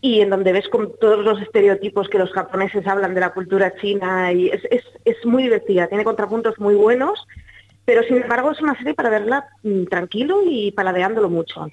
y 0.00 0.22
en 0.22 0.30
donde 0.30 0.52
ves 0.52 0.68
con 0.68 0.96
todos 0.98 1.22
los 1.22 1.40
estereotipos 1.42 2.08
que 2.08 2.18
los 2.18 2.32
japoneses 2.32 2.86
hablan 2.86 3.14
de 3.14 3.20
la 3.20 3.34
cultura 3.34 3.74
china 3.76 4.32
y 4.32 4.48
es, 4.48 4.62
es, 4.70 4.84
es 5.04 5.16
muy 5.26 5.42
divertida, 5.42 5.86
tiene 5.88 6.04
contrapuntos 6.04 6.58
muy 6.58 6.74
buenos, 6.74 7.26
pero 7.90 8.04
sin 8.04 8.22
embargo 8.22 8.52
es 8.52 8.60
una 8.60 8.76
serie 8.76 8.94
para 8.94 9.10
verla 9.10 9.48
mm, 9.64 9.86
tranquilo 9.86 10.42
y 10.48 10.70
paladeándolo 10.70 11.28
mucho. 11.28 11.66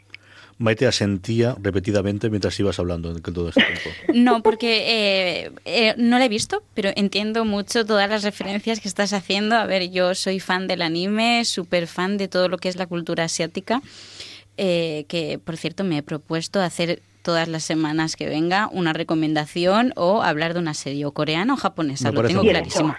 Maite 0.57 0.87
asentía 0.87 1.55
repetidamente 1.61 2.31
mientras 2.31 2.59
ibas 2.59 2.79
hablando 2.79 3.11
en 3.11 3.21
todo 3.21 3.49
este 3.49 3.61
tiempo. 3.61 3.89
No, 4.15 4.41
porque 4.41 5.43
eh, 5.43 5.51
eh, 5.65 5.93
no 5.95 6.17
la 6.17 6.25
he 6.25 6.29
visto, 6.29 6.63
pero 6.73 6.89
entiendo 6.95 7.45
mucho 7.45 7.85
todas 7.85 8.09
las 8.09 8.23
referencias 8.23 8.79
que 8.79 8.87
estás 8.87 9.13
haciendo. 9.13 9.57
A 9.57 9.67
ver, 9.67 9.91
yo 9.91 10.15
soy 10.15 10.39
fan 10.39 10.65
del 10.65 10.81
anime, 10.81 11.45
súper 11.45 11.85
fan 11.85 12.17
de 12.17 12.27
todo 12.27 12.49
lo 12.49 12.57
que 12.57 12.69
es 12.69 12.77
la 12.77 12.87
cultura 12.87 13.25
asiática, 13.25 13.83
eh, 14.57 15.05
que 15.07 15.37
por 15.37 15.55
cierto 15.55 15.83
me 15.83 15.99
he 15.99 16.01
propuesto 16.01 16.59
hacer 16.59 17.03
todas 17.21 17.47
las 17.47 17.63
semanas 17.63 18.15
que 18.15 18.27
venga 18.27 18.69
una 18.71 18.91
recomendación 18.91 19.93
o 19.95 20.23
hablar 20.23 20.55
de 20.55 20.61
una 20.61 20.73
serie 20.73 21.05
o 21.05 21.11
coreana 21.11 21.53
o 21.53 21.57
japonesa, 21.57 22.11
Me 22.11 22.23
lo 22.23 22.27
tengo 22.27 22.41
clarísimo. 22.41 22.95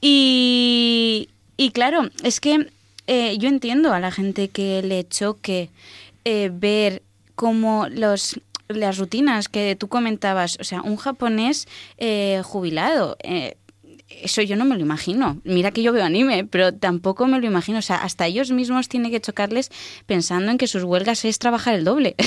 Y, 0.00 1.28
y 1.60 1.72
claro, 1.72 2.08
es 2.24 2.40
que 2.40 2.68
eh, 3.06 3.36
yo 3.36 3.48
entiendo 3.50 3.92
a 3.92 4.00
la 4.00 4.10
gente 4.10 4.48
que 4.48 4.80
le 4.82 5.06
choque 5.06 5.68
eh, 6.24 6.50
ver 6.50 7.02
cómo 7.34 7.86
los 7.90 8.40
las 8.68 8.96
rutinas 8.96 9.48
que 9.48 9.76
tú 9.76 9.88
comentabas, 9.88 10.56
o 10.58 10.64
sea, 10.64 10.80
un 10.80 10.96
japonés 10.96 11.68
eh, 11.98 12.40
jubilado, 12.44 13.18
eh, 13.22 13.56
eso 14.08 14.40
yo 14.40 14.56
no 14.56 14.64
me 14.64 14.76
lo 14.76 14.80
imagino. 14.80 15.36
Mira 15.44 15.70
que 15.70 15.82
yo 15.82 15.92
veo 15.92 16.02
anime, 16.02 16.46
pero 16.46 16.72
tampoco 16.72 17.26
me 17.26 17.38
lo 17.38 17.46
imagino. 17.46 17.78
O 17.78 17.82
sea, 17.82 17.96
hasta 17.96 18.26
ellos 18.26 18.50
mismos 18.52 18.88
tiene 18.88 19.10
que 19.10 19.20
chocarles 19.20 19.70
pensando 20.06 20.50
en 20.50 20.56
que 20.56 20.66
sus 20.66 20.84
huelgas 20.84 21.26
es 21.26 21.38
trabajar 21.38 21.74
el 21.74 21.84
doble. 21.84 22.14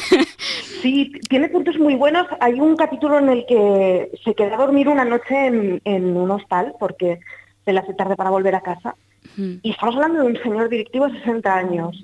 Sí, 0.82 1.14
tiene 1.30 1.48
puntos 1.48 1.80
muy 1.80 1.96
buenos. 1.96 2.28
Hay 2.42 2.60
un 2.60 2.76
capítulo 2.76 3.18
en 3.18 3.30
el 3.30 3.46
que 3.46 4.12
se 4.26 4.36
queda 4.36 4.56
a 4.56 4.58
dormir 4.58 4.90
una 4.90 5.06
noche 5.06 5.48
en, 5.48 5.82
en 5.86 6.18
un 6.18 6.30
hostal 6.30 6.74
porque 6.78 7.22
se 7.64 7.72
le 7.72 7.80
hace 7.80 7.94
tarde 7.94 8.18
para 8.18 8.32
volver 8.32 8.54
a 8.54 8.60
casa. 8.60 8.94
Y 9.38 9.72
estamos 9.72 9.96
hablando 9.96 10.20
de 10.20 10.28
un 10.28 10.38
señor 10.38 10.70
directivo 10.70 11.08
de 11.08 11.20
60 11.20 11.56
años. 11.56 12.04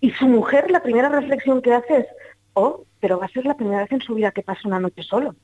Y 0.00 0.10
su 0.10 0.26
mujer, 0.26 0.70
la 0.70 0.82
primera 0.82 1.08
reflexión 1.08 1.62
que 1.62 1.72
hace 1.72 1.98
es, 1.98 2.06
oh, 2.54 2.84
pero 3.00 3.18
va 3.18 3.26
a 3.26 3.30
ser 3.30 3.44
la 3.46 3.56
primera 3.56 3.82
vez 3.82 3.92
en 3.92 4.00
su 4.00 4.14
vida 4.14 4.30
que 4.30 4.42
pasa 4.42 4.60
una 4.64 4.80
noche 4.80 5.02
solo. 5.02 5.34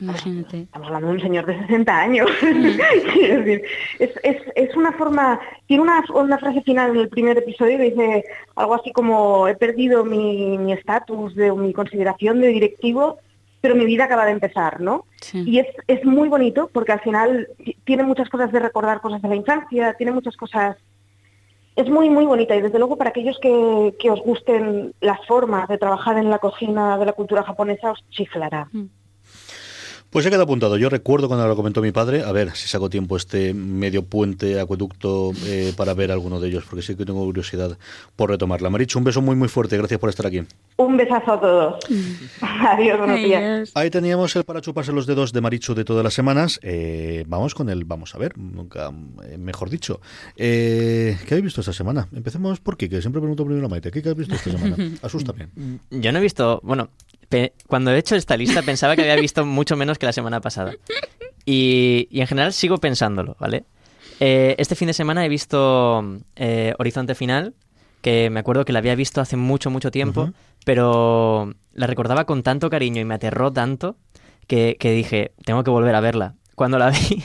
Imagínate. 0.00 0.62
Estamos 0.62 0.88
hablando 0.88 1.08
de 1.08 1.14
un 1.14 1.20
señor 1.20 1.46
de 1.46 1.58
60 1.60 2.00
años. 2.00 2.30
Decir, 2.42 3.62
es, 3.98 4.10
es, 4.22 4.42
es 4.56 4.74
una 4.74 4.92
forma, 4.92 5.40
tiene 5.66 5.82
una, 5.82 6.02
una 6.14 6.38
frase 6.38 6.62
final 6.62 6.90
en 6.90 7.02
el 7.02 7.08
primer 7.08 7.38
episodio 7.38 7.78
que 7.78 7.90
dice 7.90 8.24
algo 8.56 8.74
así 8.74 8.92
como, 8.92 9.46
he 9.46 9.54
perdido 9.54 10.04
mi 10.04 10.58
mi 10.58 10.72
estatus, 10.72 11.34
de 11.36 11.52
mi 11.52 11.72
consideración 11.72 12.40
de 12.40 12.48
directivo, 12.48 13.18
pero 13.64 13.74
mi 13.74 13.86
vida 13.86 14.04
acaba 14.04 14.26
de 14.26 14.32
empezar, 14.32 14.78
¿no? 14.82 15.06
Y 15.46 15.58
es, 15.58 15.66
es 15.88 16.04
muy 16.04 16.28
bonito 16.28 16.68
porque 16.70 16.92
al 16.92 17.00
final 17.00 17.48
ti- 17.64 17.74
tiene 17.86 18.02
muchas 18.02 18.28
cosas 18.28 18.52
de 18.52 18.60
recordar 18.60 19.00
cosas 19.00 19.22
de 19.22 19.28
la 19.28 19.36
infancia, 19.36 19.94
tiene 19.96 20.12
muchas 20.12 20.36
cosas... 20.36 20.76
Es 21.74 21.88
muy, 21.88 22.10
muy 22.10 22.26
bonita 22.26 22.54
y 22.54 22.60
desde 22.60 22.78
luego 22.78 22.98
para 22.98 23.08
aquellos 23.10 23.38
que, 23.40 23.94
que 23.98 24.10
os 24.10 24.20
gusten 24.20 24.92
las 25.00 25.18
formas 25.26 25.66
de 25.66 25.78
trabajar 25.78 26.18
en 26.18 26.28
la 26.28 26.38
cocina 26.40 26.98
de 26.98 27.06
la 27.06 27.14
cultura 27.14 27.42
japonesa 27.42 27.92
os 27.92 28.04
chiflará. 28.10 28.68
Pues 30.10 30.24
se 30.24 30.30
queda 30.30 30.42
apuntado. 30.42 30.76
Yo 30.76 30.90
recuerdo 30.90 31.26
cuando 31.26 31.48
lo 31.48 31.56
comentó 31.56 31.80
mi 31.80 31.90
padre, 31.90 32.22
a 32.22 32.32
ver 32.32 32.50
si 32.54 32.68
saco 32.68 32.90
tiempo 32.90 33.16
este 33.16 33.54
medio 33.54 34.04
puente, 34.04 34.60
acueducto, 34.60 35.32
eh, 35.46 35.72
para 35.76 35.94
ver 35.94 36.12
alguno 36.12 36.38
de 36.38 36.48
ellos, 36.48 36.64
porque 36.68 36.82
sí 36.82 36.94
que 36.96 37.06
tengo 37.06 37.24
curiosidad 37.24 37.78
por 38.14 38.28
retomarla. 38.28 38.68
Marichu, 38.70 38.98
un 38.98 39.04
beso 39.06 39.22
muy 39.22 39.34
muy 39.34 39.48
fuerte. 39.48 39.76
Gracias 39.78 39.98
por 39.98 40.10
estar 40.10 40.26
aquí. 40.26 40.42
Un 40.76 40.96
besazo 40.96 41.32
a 41.34 41.40
todos. 41.40 41.84
Adiós, 42.40 42.98
buenos 42.98 43.18
días. 43.18 43.70
Ahí 43.74 43.90
teníamos 43.90 44.34
el 44.34 44.42
para 44.44 44.60
chuparse 44.60 44.92
los 44.92 45.06
dedos 45.06 45.32
de 45.32 45.40
Marichu 45.40 45.72
de 45.74 45.84
todas 45.84 46.02
las 46.02 46.14
semanas. 46.14 46.58
Eh, 46.62 47.24
vamos 47.28 47.54
con 47.54 47.68
el 47.68 47.84
vamos 47.84 48.14
a 48.16 48.18
ver, 48.18 48.36
nunca 48.36 48.90
eh, 49.22 49.38
mejor 49.38 49.70
dicho. 49.70 50.00
Eh, 50.36 51.16
¿Qué 51.28 51.34
habéis 51.34 51.44
visto 51.44 51.60
esta 51.60 51.72
semana? 51.72 52.08
Empecemos 52.12 52.58
por 52.58 52.76
Kike. 52.76 53.00
Siempre 53.00 53.20
pregunto 53.20 53.44
primero 53.44 53.66
a 53.66 53.68
Maite. 53.68 53.92
¿Qué 53.92 54.00
has 54.08 54.16
visto 54.16 54.34
esta 54.34 54.50
semana? 54.50 54.76
Asústame. 55.02 55.48
Yo 55.90 56.10
no 56.10 56.18
he 56.18 56.22
visto, 56.22 56.60
bueno, 56.64 56.88
pe- 57.28 57.52
cuando 57.68 57.92
he 57.92 57.98
hecho 57.98 58.16
esta 58.16 58.36
lista 58.36 58.62
pensaba 58.62 58.96
que 58.96 59.02
había 59.02 59.16
visto 59.16 59.46
mucho 59.46 59.76
menos 59.76 59.98
que 59.98 60.06
la 60.06 60.12
semana 60.12 60.40
pasada. 60.40 60.72
Y, 61.46 62.08
y 62.10 62.20
en 62.20 62.26
general 62.26 62.52
sigo 62.52 62.78
pensándolo, 62.78 63.36
¿vale? 63.38 63.64
Eh, 64.18 64.56
este 64.58 64.74
fin 64.74 64.88
de 64.88 64.94
semana 64.94 65.24
he 65.24 65.28
visto 65.28 66.02
eh, 66.34 66.74
Horizonte 66.78 67.14
Final, 67.14 67.54
que 68.00 68.28
me 68.30 68.40
acuerdo 68.40 68.64
que 68.64 68.72
la 68.72 68.80
había 68.80 68.94
visto 68.94 69.20
hace 69.20 69.36
mucho, 69.36 69.70
mucho 69.70 69.90
tiempo, 69.90 70.30
pero 70.64 71.54
la 71.72 71.86
recordaba 71.86 72.24
con 72.24 72.42
tanto 72.42 72.70
cariño 72.70 73.00
y 73.00 73.04
me 73.04 73.14
aterró 73.14 73.52
tanto 73.52 73.96
que, 74.46 74.76
que 74.78 74.92
dije, 74.92 75.32
tengo 75.44 75.64
que 75.64 75.70
volver 75.70 75.94
a 75.94 76.00
verla. 76.00 76.34
Cuando 76.54 76.78
la 76.78 76.90
vi, 76.90 77.22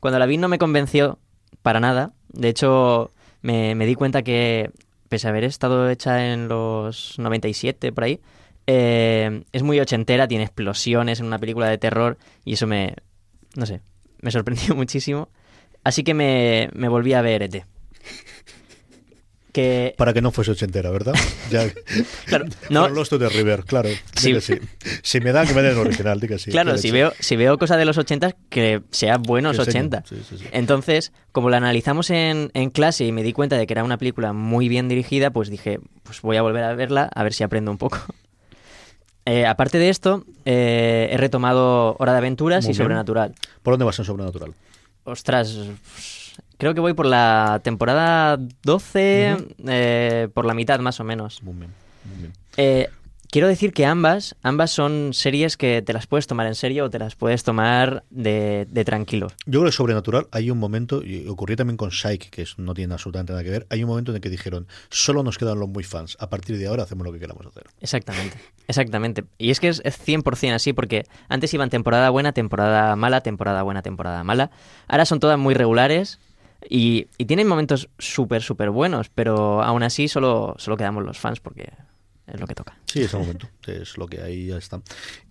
cuando 0.00 0.18
la 0.18 0.26
vi 0.26 0.36
no 0.36 0.48
me 0.48 0.58
convenció 0.58 1.18
para 1.62 1.80
nada. 1.80 2.12
De 2.28 2.48
hecho, 2.48 3.10
me, 3.42 3.74
me 3.74 3.86
di 3.86 3.94
cuenta 3.94 4.22
que, 4.22 4.70
pese 5.08 5.26
a 5.26 5.30
haber 5.30 5.44
estado 5.44 5.90
hecha 5.90 6.32
en 6.32 6.48
los 6.48 7.18
97, 7.18 7.92
por 7.92 8.04
ahí, 8.04 8.20
eh, 8.66 9.42
es 9.52 9.62
muy 9.62 9.80
ochentera, 9.80 10.28
tiene 10.28 10.44
explosiones 10.44 11.20
en 11.20 11.26
una 11.26 11.38
película 11.38 11.68
de 11.68 11.78
terror 11.78 12.18
y 12.44 12.52
eso 12.52 12.66
me, 12.66 12.94
no 13.56 13.66
sé, 13.66 13.80
me 14.20 14.30
sorprendió 14.30 14.74
muchísimo. 14.76 15.28
Así 15.82 16.04
que 16.04 16.14
me, 16.14 16.68
me 16.74 16.88
volví 16.88 17.14
a 17.14 17.22
ver 17.22 17.42
ET. 17.42 17.64
Que, 19.52 19.94
Para 19.98 20.12
que 20.12 20.22
no 20.22 20.30
fuese 20.30 20.52
ochentera, 20.52 20.90
¿verdad? 20.90 21.14
Ya, 21.50 21.64
Claro, 22.26 22.44
no- 22.68 22.84
From 22.84 22.94
Lost 22.94 23.10
to 23.10 23.18
the 23.18 23.28
River, 23.28 23.64
claro. 23.64 23.88
Sí. 24.14 24.40
sí. 24.40 24.54
Si 25.02 25.20
me 25.20 25.32
dan, 25.32 25.46
que 25.48 25.54
me 25.54 25.62
den 25.62 25.72
el 25.72 25.78
original, 25.78 26.20
que 26.20 26.38
sí. 26.38 26.50
claro, 26.52 26.78
si 26.78 26.90
veo, 26.92 27.12
si 27.18 27.34
veo 27.36 27.58
cosas 27.58 27.78
de 27.78 27.84
los 27.84 27.98
80, 27.98 28.36
que 28.48 28.82
sea 28.90 29.16
buenos 29.18 29.56
Que 29.56 29.62
enseñen. 29.62 29.86
80. 29.94 30.04
Sí, 30.08 30.16
sí, 30.28 30.38
sí. 30.38 30.44
Entonces, 30.52 31.12
como 31.32 31.50
la 31.50 31.56
analizamos 31.56 32.10
en, 32.10 32.50
en 32.54 32.70
clase 32.70 33.04
y 33.04 33.12
me 33.12 33.22
di 33.24 33.32
cuenta 33.32 33.56
de 33.58 33.66
que 33.66 33.72
era 33.74 33.82
una 33.82 33.98
película 33.98 34.32
muy 34.32 34.68
bien 34.68 34.86
dirigida, 34.88 35.30
pues 35.30 35.50
dije, 35.50 35.80
pues 36.04 36.20
voy 36.22 36.36
a 36.36 36.42
volver 36.42 36.62
a 36.62 36.74
verla 36.74 37.10
a 37.14 37.22
ver 37.24 37.32
si 37.32 37.42
aprendo 37.42 37.70
un 37.70 37.78
poco. 37.78 37.98
Eh, 39.26 39.44
aparte 39.46 39.78
de 39.78 39.90
esto, 39.90 40.24
eh, 40.46 41.10
he 41.12 41.16
retomado 41.18 41.94
Hora 41.98 42.12
de 42.12 42.18
Aventuras 42.18 42.64
Muy 42.64 42.70
y 42.70 42.72
bien. 42.72 42.84
Sobrenatural. 42.84 43.34
¿Por 43.62 43.74
dónde 43.74 43.84
vas 43.84 43.98
en 43.98 44.06
Sobrenatural? 44.06 44.54
Ostras, 45.04 45.52
pues, 45.56 46.19
creo 46.60 46.74
que 46.74 46.80
voy 46.80 46.92
por 46.94 47.06
la 47.06 47.60
temporada 47.64 48.38
12, 48.62 49.36
eh, 49.66 50.28
por 50.32 50.44
la 50.46 50.54
mitad 50.54 50.78
más 50.78 51.00
o 51.00 51.04
menos. 51.04 51.42
Muy 51.42 51.54
bien, 51.54 51.70
muy 52.04 52.18
bien. 52.20 52.32
Eh, 52.56 52.88
quiero 53.30 53.46
decir 53.48 53.72
que 53.72 53.86
ambas, 53.86 54.34
ambas 54.42 54.70
son 54.72 55.10
series 55.12 55.56
que 55.56 55.82
te 55.82 55.92
las 55.92 56.06
puedes 56.06 56.26
tomar 56.26 56.46
en 56.48 56.54
serio 56.56 56.84
o 56.86 56.90
te 56.90 56.98
las 56.98 57.14
puedes 57.14 57.42
tomar 57.44 58.02
de, 58.10 58.66
de 58.70 58.84
tranquilo. 58.84 59.28
Yo 59.46 59.60
creo 59.60 59.64
que 59.70 59.72
sobrenatural 59.72 60.26
hay 60.32 60.50
un 60.50 60.58
momento, 60.58 61.02
y 61.04 61.26
ocurrió 61.28 61.56
también 61.56 61.76
con 61.76 61.90
Psyche, 61.92 62.28
que 62.30 62.42
es- 62.42 62.58
no 62.58 62.74
tiene 62.74 62.92
absolutamente 62.92 63.32
nada 63.32 63.44
que 63.44 63.50
ver, 63.50 63.66
hay 63.70 63.82
un 63.84 63.88
momento 63.88 64.10
en 64.10 64.16
el 64.16 64.20
que 64.20 64.30
dijeron, 64.30 64.66
solo 64.90 65.22
nos 65.22 65.38
quedan 65.38 65.58
los 65.60 65.68
muy 65.68 65.84
fans, 65.84 66.16
a 66.20 66.28
partir 66.28 66.58
de 66.58 66.66
ahora 66.66 66.82
hacemos 66.82 67.06
lo 67.06 67.12
que 67.12 67.20
queramos 67.20 67.46
hacer. 67.46 67.64
Exactamente, 67.80 68.36
exactamente. 68.68 69.24
Y 69.38 69.50
es 69.50 69.60
que 69.60 69.68
es, 69.68 69.80
es 69.84 69.96
100% 69.96 70.54
así, 70.54 70.72
porque 70.72 71.06
antes 71.28 71.54
iban 71.54 71.70
temporada 71.70 72.10
buena, 72.10 72.32
temporada 72.32 72.96
mala, 72.96 73.20
temporada 73.22 73.62
buena, 73.62 73.82
temporada 73.82 74.24
mala. 74.24 74.50
Ahora 74.88 75.04
son 75.04 75.20
todas 75.20 75.38
muy 75.38 75.54
regulares 75.54 76.18
y, 76.68 77.06
y 77.18 77.24
tienen 77.24 77.46
momentos 77.46 77.88
súper, 77.98 78.42
súper 78.42 78.70
buenos, 78.70 79.08
pero 79.08 79.62
aún 79.62 79.82
así 79.82 80.08
solo, 80.08 80.54
solo 80.58 80.76
quedamos 80.76 81.04
los 81.04 81.18
fans 81.18 81.40
porque 81.40 81.72
es 82.26 82.40
lo 82.40 82.46
que 82.46 82.54
toca. 82.54 82.78
Sí, 82.86 83.02
es 83.02 83.12
el 83.14 83.20
momento, 83.20 83.48
es 83.66 83.96
lo 83.96 84.06
que 84.06 84.22
ahí 84.22 84.46
ya 84.46 84.56
está. 84.56 84.80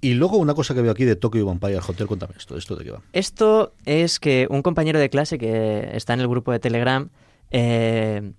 Y 0.01 0.13
luego 0.13 0.37
una 0.37 0.53
cosa 0.53 0.73
que 0.73 0.81
veo 0.81 0.91
aquí 0.91 1.05
de 1.05 1.15
Tokyo 1.15 1.45
Vampire 1.45 1.77
Hotel, 1.77 2.07
cuéntame 2.07 2.33
esto, 2.37 2.57
¿esto 2.57 2.75
de 2.75 2.85
qué 2.85 2.91
va? 2.91 3.01
Esto 3.13 3.73
es 3.85 4.19
que 4.19 4.47
un 4.49 4.61
compañero 4.61 4.99
de 4.99 5.09
clase 5.09 5.37
que 5.37 5.89
está 5.93 6.13
en 6.13 6.21
el 6.21 6.27
grupo 6.27 6.51
de 6.51 6.59
Telegram 6.59 7.09
eh, 7.51 8.33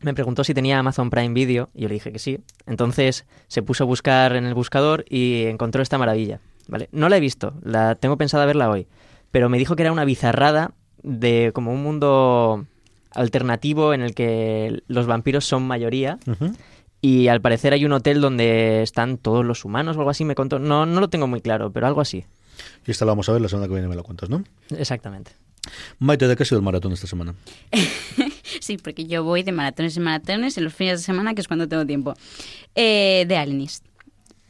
me 0.00 0.14
preguntó 0.14 0.44
si 0.44 0.52
tenía 0.54 0.78
Amazon 0.78 1.10
Prime 1.10 1.32
Video 1.32 1.70
y 1.74 1.82
yo 1.82 1.88
le 1.88 1.94
dije 1.94 2.12
que 2.12 2.18
sí. 2.18 2.40
Entonces 2.66 3.24
se 3.48 3.62
puso 3.62 3.84
a 3.84 3.86
buscar 3.86 4.34
en 4.34 4.44
el 4.44 4.54
buscador 4.54 5.04
y 5.08 5.44
encontró 5.44 5.82
esta 5.82 5.98
maravilla. 5.98 6.40
¿vale? 6.68 6.88
No 6.92 7.08
la 7.08 7.16
he 7.16 7.20
visto, 7.20 7.54
la 7.62 7.94
tengo 7.94 8.16
pensada 8.16 8.46
verla 8.46 8.70
hoy, 8.70 8.88
pero 9.30 9.48
me 9.48 9.58
dijo 9.58 9.76
que 9.76 9.82
era 9.82 9.92
una 9.92 10.04
bizarrada 10.04 10.74
de 11.02 11.50
como 11.54 11.72
un 11.72 11.82
mundo 11.82 12.66
alternativo 13.10 13.94
en 13.94 14.02
el 14.02 14.14
que 14.14 14.82
los 14.86 15.06
vampiros 15.06 15.44
son 15.44 15.66
mayoría. 15.66 16.18
Y 17.00 17.28
al 17.28 17.40
parecer 17.40 17.72
hay 17.72 17.84
un 17.84 17.92
hotel 17.92 18.20
donde 18.20 18.82
están 18.82 19.18
todos 19.18 19.44
los 19.44 19.64
humanos 19.64 19.96
o 19.96 20.00
algo 20.00 20.10
así, 20.10 20.24
me 20.24 20.34
contó. 20.34 20.58
No, 20.58 20.86
no 20.86 21.00
lo 21.00 21.08
tengo 21.08 21.26
muy 21.26 21.40
claro, 21.40 21.72
pero 21.72 21.86
algo 21.86 22.00
así. 22.00 22.24
Y 22.86 22.90
esta 22.90 23.04
la 23.04 23.12
vamos 23.12 23.28
a 23.28 23.32
ver 23.32 23.40
la 23.40 23.48
semana 23.48 23.66
que 23.66 23.74
viene, 23.74 23.88
me 23.88 23.96
la 23.96 24.02
cuentas, 24.02 24.30
¿no? 24.30 24.44
Exactamente. 24.70 25.32
Maite, 25.98 26.26
¿de 26.28 26.36
qué 26.36 26.42
ha 26.42 26.46
sido 26.46 26.58
el 26.58 26.64
maratón 26.64 26.92
esta 26.92 27.06
semana? 27.06 27.34
Sí, 28.60 28.76
porque 28.76 29.06
yo 29.06 29.24
voy 29.24 29.42
de 29.42 29.50
maratones 29.50 29.96
en 29.96 30.02
maratones 30.02 30.58
en 30.58 30.64
los 30.64 30.74
fines 30.74 31.00
de 31.00 31.04
semana, 31.04 31.34
que 31.34 31.40
es 31.40 31.48
cuando 31.48 31.66
tengo 31.66 31.86
tiempo. 31.86 32.14
Eh, 32.74 33.24
de 33.26 33.36
Alienist. 33.36 33.84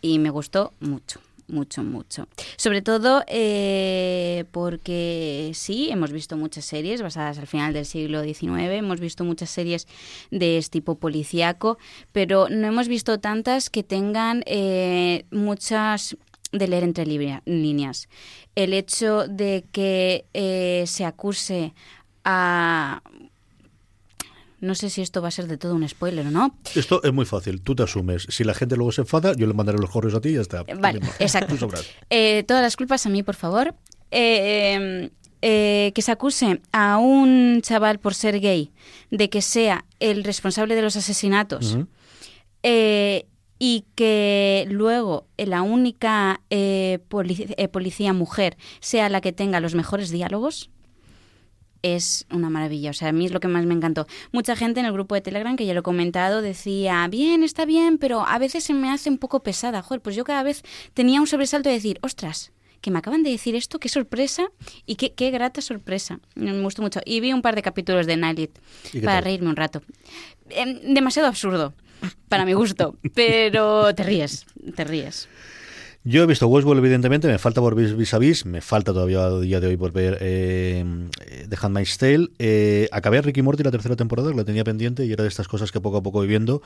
Y 0.01 0.19
me 0.19 0.31
gustó 0.31 0.73
mucho, 0.81 1.21
mucho, 1.49 1.83
mucho. 1.83 2.29
Sobre 2.57 2.83
todo 2.83 3.23
eh, 3.27 4.45
porque 4.53 5.53
sí, 5.55 5.91
hemos 5.91 6.13
visto 6.13 6.37
muchas 6.37 6.65
series 6.65 7.03
basadas 7.03 7.39
al 7.39 7.47
final 7.47 7.73
del 7.73 7.87
siglo 7.87 8.23
XIX, 8.23 8.71
hemos 8.73 9.01
visto 9.01 9.25
muchas 9.25 9.51
series 9.51 9.87
de 10.31 10.59
este 10.59 10.73
tipo 10.73 10.95
policíaco, 10.97 11.79
pero 12.13 12.49
no 12.49 12.67
hemos 12.67 12.89
visto 12.89 13.21
tantas 13.21 13.71
que 13.71 13.83
tengan 13.83 14.43
eh, 14.47 15.25
muchas 15.31 16.17
de 16.53 16.69
leer 16.69 16.85
entre 16.85 17.07
líneas. 17.07 18.09
El 18.55 18.75
hecho 18.75 19.27
de 19.27 19.65
que 19.73 20.27
eh, 20.35 20.85
se 20.87 21.05
acuse 21.05 21.75
a 22.25 23.03
no 24.63 24.75
sé 24.75 24.89
si 24.89 25.03
esto 25.03 25.21
va 25.21 25.29
a 25.29 25.31
ser 25.31 25.47
de 25.49 25.59
todo 25.59 25.75
un 25.75 25.87
spoiler 25.87 26.27
o 26.27 26.31
no. 26.31 26.57
Esto 26.75 27.03
es 27.03 27.13
muy 27.13 27.27
fácil, 27.27 27.61
tú 27.61 27.75
te 27.75 27.83
asumes. 27.83 28.27
Si 28.31 28.45
la 28.45 28.55
gente 28.55 28.77
luego 28.77 28.93
se 28.93 29.03
enfada, 29.03 29.35
yo 29.37 29.47
le 29.47 29.53
mandaré 29.53 29.77
los 29.79 29.91
correos 29.91 30.15
a 30.15 30.21
ti 30.23 30.31
y 30.31 30.35
ya 30.35 30.41
está. 30.41 30.63
Vale, 30.63 31.01
Tú 31.01 31.05
mismo. 31.07 31.15
exacto. 31.19 31.55
Eh, 32.09 32.45
todas 32.49 32.63
las 32.63 32.77
culpas 32.77 33.05
a 33.05 33.11
mí, 33.11 33.23
por 33.23 33.35
favor. 33.35 33.75
Eh, 34.11 35.11
eh, 35.43 35.91
que 35.95 36.03
se 36.03 36.13
acuse 36.13 36.61
a 36.73 36.99
un 36.99 37.61
chaval 37.63 37.99
por 37.99 38.15
ser 38.15 38.39
gay 38.41 38.71
de 39.11 39.29
que 39.29 39.43
sea 39.43 39.85
el 40.01 40.23
responsable 40.23 40.75
de 40.77 40.83
los 40.83 40.95
asesinatos 40.97 41.79
eh, 42.63 43.27
y 43.59 43.85
que 43.95 44.67
luego 44.71 45.27
la 45.37 45.63
única 45.63 46.41
eh, 46.51 46.99
polic- 47.09 47.55
eh, 47.57 47.69
policía 47.69 48.13
mujer 48.13 48.57
sea 48.81 49.09
la 49.09 49.21
que 49.21 49.33
tenga 49.33 49.61
los 49.61 49.75
mejores 49.75 50.11
diálogos 50.11 50.71
es 51.83 52.27
una 52.31 52.49
maravilla. 52.51 52.91
O 52.91 52.95
sea, 52.95 53.09
a 53.09 53.13
mí 53.13 53.27
es 53.27 53.33
lo 53.33 53.41
que 53.41 53.49
más 53.49 53.65
me 53.67 53.75
encantó. 53.75 54.07
Mucha 54.33 54.57
gente 54.57 54.81
en 54.81 54.87
el 54.87 54.93
grupo 54.93 55.15
de 55.15 55.21
Telegram, 55.21 55.57
que 55.57 55.67
ya 55.67 55.75
lo 55.75 55.81
he 55.81 55.83
comentado, 55.83 56.43
decía, 56.43 57.07
bien, 57.09 57.43
está 57.43 57.65
bien, 57.65 57.99
pero 57.99 58.27
a 58.27 58.39
veces 58.39 58.65
se 58.65 58.75
me 58.75 58.91
hace 58.91 59.11
un 59.11 59.19
poco 59.19 59.43
pesada. 59.43 59.83
Joder, 59.83 60.01
pues 60.01 60.17
yo 60.17 60.25
cada 60.25 60.43
vez 60.43 60.63
tenía 60.95 61.21
un 61.21 61.27
sobresalto 61.27 61.69
de 61.69 61.75
decir, 61.75 61.99
ostras, 62.03 62.53
que 62.81 62.91
me 62.91 62.99
acaban 62.99 63.23
de 63.23 63.31
decir 63.31 63.55
esto, 63.55 63.79
qué 63.79 63.89
sorpresa 63.89 64.51
y 64.87 64.97
qué, 64.97 65.13
qué 65.13 65.31
grata 65.31 65.61
sorpresa. 65.61 66.21
Me 66.35 66.61
gustó 66.63 66.83
mucho. 66.83 67.01
Y 67.05 67.21
vi 67.21 67.33
un 67.33 67.41
par 67.43 67.55
de 67.55 67.63
capítulos 67.63 68.07
de 68.07 68.17
Nightlit 68.17 68.59
¿Y 68.89 68.91
qué 68.91 69.01
para 69.01 69.19
tal? 69.19 69.25
reírme 69.25 69.49
un 69.49 69.57
rato. 69.57 69.83
Em, 70.51 70.95
demasiado 70.95 71.29
absurdo, 71.29 71.75
para 72.29 72.45
mi 72.45 72.53
gusto, 72.53 72.97
pero 73.15 73.95
te 73.95 74.03
ríes, 74.03 74.47
te 74.75 74.85
ríes. 74.85 75.29
Yo 76.05 76.25
he 76.25 76.27
visto 76.27 76.49
Westworld, 76.49 76.81
evidentemente, 76.81 77.29
me 77.29 77.39
falta 77.39 77.61
por 77.61 77.77
vis 77.77 77.97
vis 77.97 78.13
a 78.13 78.19
vis, 78.19 78.45
me 78.45 78.61
falta 78.61 78.93
todavía 78.93 79.25
a 79.25 79.39
día 79.39 79.61
de 79.61 79.69
hoy 79.69 79.77
por 79.77 79.93
ver 79.93 80.19
eh, 80.21 80.85
eh, 81.21 81.47
The 81.49 81.57
Handmaid's 81.61 81.97
Tale. 81.97 82.29
Eh, 82.41 82.89
acabé 82.91 83.23
Ricky 83.23 83.41
Morty 83.41 83.63
la 83.63 83.71
tercera 83.71 83.95
temporada, 83.95 84.33
que 84.33 84.37
la 84.37 84.45
tenía 84.45 84.65
pendiente 84.65 85.05
y 85.05 85.13
era 85.13 85.23
de 85.23 85.29
estas 85.29 85.47
cosas 85.47 85.71
que 85.71 85.81
poco 85.81 85.99
a 85.99 86.03
poco 86.03 86.19
voy 86.19 86.27
viendo 86.27 86.61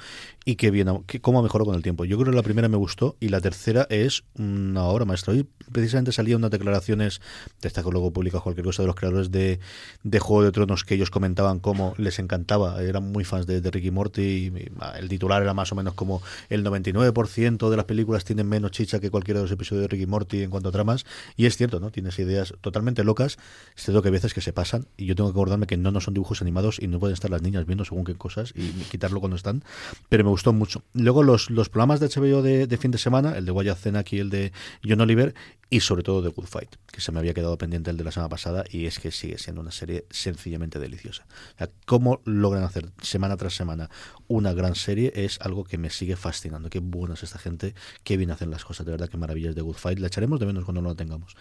y 0.47 0.57
que 0.57 0.71
bien, 0.71 1.03
que 1.07 1.21
cómo 1.21 1.41
ha 1.41 1.43
mejorado 1.43 1.67
con 1.67 1.75
el 1.75 1.83
tiempo. 1.83 2.07
Yo 2.07 2.17
creo 2.17 2.31
que 2.31 2.37
la 2.37 2.43
primera 2.43 2.69
me 2.71 2.79
gustó 2.79 3.17
y 3.21 3.29
la 3.29 3.43
tercera 3.43 3.87
es 3.91 4.25
una 4.39 4.85
obra 4.85 5.05
maestra. 5.05 5.35
Hoy 5.35 5.47
precisamente 5.71 6.13
salían 6.13 6.39
unas 6.39 6.51
declaraciones, 6.51 7.21
de 7.61 7.69
estas 7.69 7.85
que 7.85 7.91
luego 7.91 8.15
publica 8.15 8.41
cualquier 8.41 8.65
cosa 8.65 8.85
de 8.85 8.87
los 8.87 8.97
creadores 8.97 9.31
de, 9.31 9.61
de 10.03 10.19
Juego 10.19 10.45
de 10.45 10.53
Tronos 10.53 10.83
que 10.85 10.95
ellos 10.95 11.11
comentaban 11.11 11.61
cómo 11.61 11.93
les 11.99 12.19
encantaba, 12.21 12.83
eran 12.83 13.13
muy 13.13 13.25
fans 13.25 13.47
de, 13.47 13.61
de 13.61 13.71
Ricky 13.71 13.91
Morty 13.91 14.23
y, 14.23 14.47
y, 14.47 14.73
el 14.99 15.11
titular 15.11 15.43
era 15.43 15.53
más 15.53 15.71
o 15.73 15.75
menos 15.75 15.93
como 15.93 16.23
el 16.49 16.65
99% 16.65 17.69
de 17.69 17.77
las 17.77 17.85
películas 17.85 18.25
tienen 18.25 18.49
menos 18.49 18.71
chicha 18.71 18.99
que 18.99 19.11
cualquiera 19.27 19.41
de 19.41 19.45
los 19.45 19.51
episodios 19.53 19.83
de 19.83 19.89
Ricky 19.89 20.07
Morty 20.07 20.43
en 20.43 20.51
cuanto 20.51 20.69
a 20.69 20.73
tramas 20.73 21.05
y 21.37 21.47
es 21.47 21.57
cierto, 21.57 21.81
¿no? 21.81 21.91
Tienes 21.91 22.17
ideas 22.21 22.55
totalmente 22.61 23.03
locas, 23.03 23.39
es 23.77 23.83
cierto 23.83 24.01
que 24.03 24.09
hay 24.09 24.13
veces 24.13 24.35
que 24.35 24.41
se 24.41 24.53
pasan 24.53 24.87
y 24.97 25.07
yo 25.07 25.17
tengo 25.17 25.29
que 25.31 25.33
acordarme 25.33 25.67
que 25.67 25.77
no, 25.77 25.91
no 25.91 26.01
son 26.01 26.15
dibujos 26.15 26.43
animados 26.43 26.79
y 26.81 26.87
no 26.87 27.01
pueden 27.01 27.15
estar 27.15 27.29
las 27.29 27.43
niñas 27.43 27.67
viendo 27.67 27.85
según 27.85 28.05
qué 28.05 28.15
cosas 28.15 28.53
y 28.55 28.69
quitarlo 28.85 29.19
cuando 29.19 29.35
están, 29.35 29.65
pero 30.09 30.23
me 30.23 30.31
gustó 30.31 30.53
mucho. 30.53 30.85
Luego 30.93 31.25
los, 31.25 31.51
los 31.51 31.69
programas 31.69 31.99
de 31.99 32.07
HBO 32.09 32.43
de, 32.43 32.77
fin 32.77 32.93
de 32.93 32.99
semana, 32.99 33.37
el 33.37 33.45
de 33.47 33.75
Cenac 33.75 34.13
y 34.13 34.21
el 34.21 34.31
de 34.31 34.53
John 34.85 35.01
Oliver 35.01 35.35
y 35.69 35.81
sobre 35.81 36.05
todo 36.05 36.23
de 36.23 36.29
Good 36.29 36.47
Fight, 36.47 36.77
que 36.93 37.01
se 37.01 37.11
me 37.11 37.19
había 37.19 37.35
quedado 37.35 37.59
pendiente 37.59 37.91
el 37.91 37.97
de 37.97 38.05
la 38.05 38.13
semana 38.13 38.29
pasada 38.29 38.65
y 38.71 38.87
es 38.87 39.01
que 39.01 39.11
sigue 39.11 39.39
siendo 39.39 39.61
una 39.61 39.73
serie 39.73 40.07
sencillamente 40.11 40.79
deliciosa. 40.79 41.27
O 41.55 41.59
sea, 41.59 41.71
cómo 41.87 42.21
logran 42.25 42.63
hacer 42.63 42.91
semana 43.03 43.37
tras 43.37 43.55
semana 43.55 43.91
una 44.29 44.53
gran 44.53 44.77
serie 44.77 45.13
es 45.17 45.41
algo 45.41 45.65
que 45.65 45.79
me 45.79 45.91
sigue 45.91 46.17
fascinando. 46.17 46.71
Qué 46.71 46.79
buena 46.79 47.15
es 47.15 47.25
esta 47.25 47.39
gente, 47.39 47.75
qué 48.05 48.17
bien 48.17 48.31
hacen 48.31 48.51
las 48.51 48.65
cosas, 48.65 48.87
de 48.87 48.93
verdad, 48.93 49.09
maravillas 49.17 49.55
de 49.55 49.63
Good 49.63 49.77
Fight. 49.77 49.99
La 49.99 50.09
echaremos 50.09 50.41
de 50.41 50.47
menos 50.47 50.65
cuando 50.65 50.83
no 50.83 50.89
la 50.89 50.95
tengamos. 50.95 51.37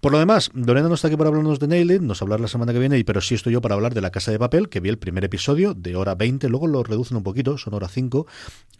Por 0.00 0.12
lo 0.12 0.18
demás, 0.18 0.50
Lorena 0.54 0.88
no 0.88 0.94
está 0.94 1.08
aquí 1.08 1.16
para 1.16 1.28
hablarnos 1.28 1.58
de 1.58 1.68
Nailed 1.68 1.96
It, 1.96 2.02
nos 2.02 2.22
hablar 2.22 2.40
la 2.40 2.48
semana 2.48 2.72
que 2.72 2.78
viene, 2.78 3.02
pero 3.04 3.20
sí 3.20 3.34
estoy 3.34 3.52
yo 3.52 3.60
para 3.60 3.74
hablar 3.74 3.94
de 3.94 4.00
La 4.00 4.10
Casa 4.10 4.30
de 4.30 4.38
Papel, 4.38 4.68
que 4.68 4.80
vi 4.80 4.88
el 4.88 4.98
primer 4.98 5.24
episodio 5.24 5.74
de 5.74 5.96
hora 5.96 6.14
20, 6.14 6.48
luego 6.48 6.66
lo 6.66 6.82
reducen 6.82 7.16
un 7.16 7.22
poquito, 7.22 7.58
son 7.58 7.74
hora 7.74 7.88
5, 7.88 8.26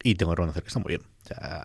y 0.03 0.15
tengo 0.15 0.33
que 0.33 0.37
reconocer 0.37 0.63
que 0.63 0.69
está 0.69 0.81
muy 0.81 0.91
bien. 0.91 1.16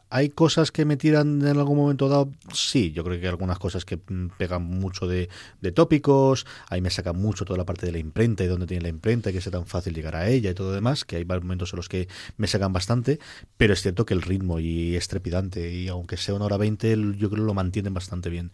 ¿Hay 0.09 0.29
cosas 0.29 0.71
que 0.71 0.85
me 0.85 0.97
tiran 0.97 1.41
en 1.41 1.57
algún 1.57 1.77
momento 1.77 2.09
dado? 2.09 2.29
Sí, 2.53 2.91
yo 2.91 3.03
creo 3.03 3.17
que 3.19 3.25
hay 3.25 3.29
algunas 3.29 3.59
cosas 3.59 3.85
que 3.85 3.97
mm, 3.97 4.29
pegan 4.37 4.63
mucho 4.63 5.07
de, 5.07 5.29
de 5.61 5.71
tópicos, 5.71 6.45
ahí 6.69 6.81
me 6.81 6.89
saca 6.89 7.13
mucho 7.13 7.45
toda 7.45 7.57
la 7.57 7.65
parte 7.65 7.85
de 7.85 7.91
la 7.91 7.99
imprenta 7.99 8.43
y 8.43 8.47
dónde 8.47 8.67
tiene 8.67 8.83
la 8.83 8.89
imprenta 8.89 9.29
y 9.29 9.33
que 9.33 9.41
sea 9.41 9.51
tan 9.51 9.65
fácil 9.67 9.93
llegar 9.93 10.15
a 10.15 10.27
ella 10.29 10.51
y 10.51 10.53
todo 10.53 10.69
lo 10.69 10.73
demás, 10.75 11.05
que 11.05 11.17
hay 11.17 11.25
momentos 11.25 11.73
en 11.73 11.77
los 11.77 11.89
que 11.89 12.07
me 12.37 12.47
sacan 12.47 12.73
bastante, 12.73 13.19
pero 13.57 13.73
es 13.73 13.81
cierto 13.81 14.05
que 14.05 14.13
el 14.13 14.21
ritmo 14.21 14.59
y 14.59 14.95
es 14.95 15.07
trepidante 15.07 15.71
y 15.73 15.87
aunque 15.87 16.17
sea 16.17 16.33
una 16.33 16.45
hora 16.45 16.57
20, 16.57 16.91
el- 16.91 17.17
yo 17.17 17.29
creo 17.29 17.43
que 17.43 17.47
lo 17.47 17.53
mantienen 17.53 17.93
bastante 17.93 18.29
bien. 18.29 18.51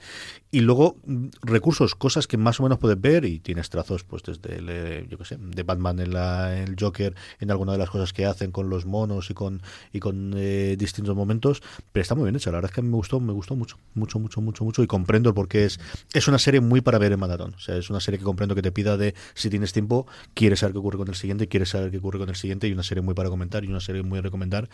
Y 0.51 0.61
luego, 0.61 0.97
mm, 1.05 1.27
recursos, 1.43 1.95
cosas 1.95 2.27
que 2.27 2.37
más 2.37 2.59
o 2.59 2.63
menos 2.63 2.79
puedes 2.79 2.99
ver 2.99 3.25
y 3.25 3.39
tienes 3.39 3.69
trazos, 3.69 4.03
pues 4.03 4.23
desde, 4.23 4.55
el, 4.57 4.67
eh, 4.69 5.07
yo 5.09 5.17
qué 5.17 5.25
sé, 5.25 5.37
de 5.39 5.63
Batman 5.63 5.99
en 5.99 6.13
la, 6.13 6.57
el 6.59 6.75
Joker, 6.79 7.15
en 7.39 7.51
alguna 7.51 7.73
de 7.73 7.77
las 7.77 7.89
cosas 7.89 8.13
que 8.13 8.25
hacen 8.25 8.51
con 8.51 8.69
los 8.69 8.85
monos 8.85 9.29
y 9.29 9.33
con, 9.33 9.61
y 9.93 9.99
con 9.99 10.33
eh, 10.35 10.75
distintos 10.77 10.96
momentos, 11.03 11.61
pero 11.91 12.01
está 12.01 12.15
muy 12.15 12.23
bien 12.25 12.35
hecha, 12.35 12.51
la 12.51 12.57
verdad 12.57 12.71
es 12.71 12.75
que 12.75 12.81
me 12.81 12.95
gustó, 12.95 13.19
me 13.19 13.33
gustó 13.33 13.55
mucho, 13.55 13.77
mucho, 13.93 14.19
mucho, 14.19 14.41
mucho, 14.41 14.63
mucho 14.63 14.83
y 14.83 14.87
comprendo 14.87 15.29
el 15.29 15.35
por 15.35 15.47
qué 15.47 15.65
es, 15.65 15.79
es 16.13 16.27
una 16.27 16.39
serie 16.39 16.61
muy 16.61 16.81
para 16.81 16.97
ver 16.97 17.11
en 17.11 17.19
maratón, 17.19 17.53
o 17.55 17.59
sea, 17.59 17.77
es 17.77 17.89
una 17.89 17.99
serie 17.99 18.17
que 18.17 18.25
comprendo 18.25 18.55
que 18.55 18.61
te 18.61 18.71
pida 18.71 18.97
de, 18.97 19.13
si 19.33 19.49
tienes 19.49 19.73
tiempo, 19.73 20.07
quieres 20.33 20.59
saber 20.59 20.73
qué 20.73 20.79
ocurre 20.79 20.97
con 20.97 21.07
el 21.07 21.15
siguiente, 21.15 21.47
quieres 21.47 21.69
saber 21.69 21.91
qué 21.91 21.97
ocurre 21.97 22.19
con 22.19 22.29
el 22.29 22.35
siguiente 22.35 22.67
y 22.67 22.73
una 22.73 22.83
serie 22.83 23.01
muy 23.01 23.13
para 23.13 23.29
comentar 23.29 23.63
y 23.63 23.67
una 23.67 23.79
serie 23.79 24.03
muy 24.03 24.19
a 24.19 24.21
recomendar, 24.21 24.69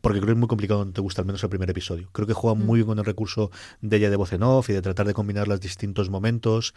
porque 0.00 0.18
creo 0.18 0.26
que 0.26 0.32
es 0.32 0.38
muy 0.38 0.48
complicado 0.48 0.80
cuando 0.80 0.94
te 0.94 1.00
gusta 1.00 1.22
al 1.22 1.26
menos 1.26 1.42
el 1.42 1.50
primer 1.50 1.70
episodio. 1.70 2.08
Creo 2.12 2.26
que 2.26 2.34
juega 2.34 2.54
muy 2.54 2.78
bien 2.78 2.86
con 2.86 2.98
el 2.98 3.04
recurso 3.04 3.50
de 3.80 3.96
ella 3.96 4.10
de 4.10 4.16
voz 4.16 4.32
en 4.32 4.42
off 4.42 4.70
y 4.70 4.72
de 4.72 4.82
tratar 4.82 5.06
de 5.06 5.14
combinar 5.14 5.48
los 5.48 5.60
distintos 5.60 6.10
momentos. 6.10 6.74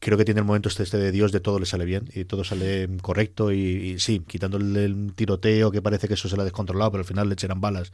Creo 0.00 0.18
que 0.18 0.24
tiene 0.24 0.40
el 0.40 0.46
momento 0.46 0.68
este, 0.68 0.82
este 0.82 0.98
de 0.98 1.12
Dios 1.12 1.32
de 1.32 1.40
todo 1.40 1.58
le 1.58 1.66
sale 1.66 1.84
bien 1.84 2.08
y 2.14 2.24
todo 2.24 2.44
sale 2.44 2.88
correcto 3.00 3.52
y, 3.52 3.58
y 3.58 3.98
sí, 3.98 4.22
quitando 4.26 4.56
el, 4.56 4.76
el 4.76 5.12
tiroteo 5.14 5.70
que 5.70 5.82
parece 5.82 6.08
que 6.08 6.14
eso 6.14 6.28
se 6.28 6.36
la 6.36 6.42
ha 6.42 6.44
descontrolado, 6.44 6.90
pero 6.92 7.02
al 7.02 7.06
final 7.06 7.28
le 7.28 7.34
echarán 7.34 7.60
balas, 7.60 7.92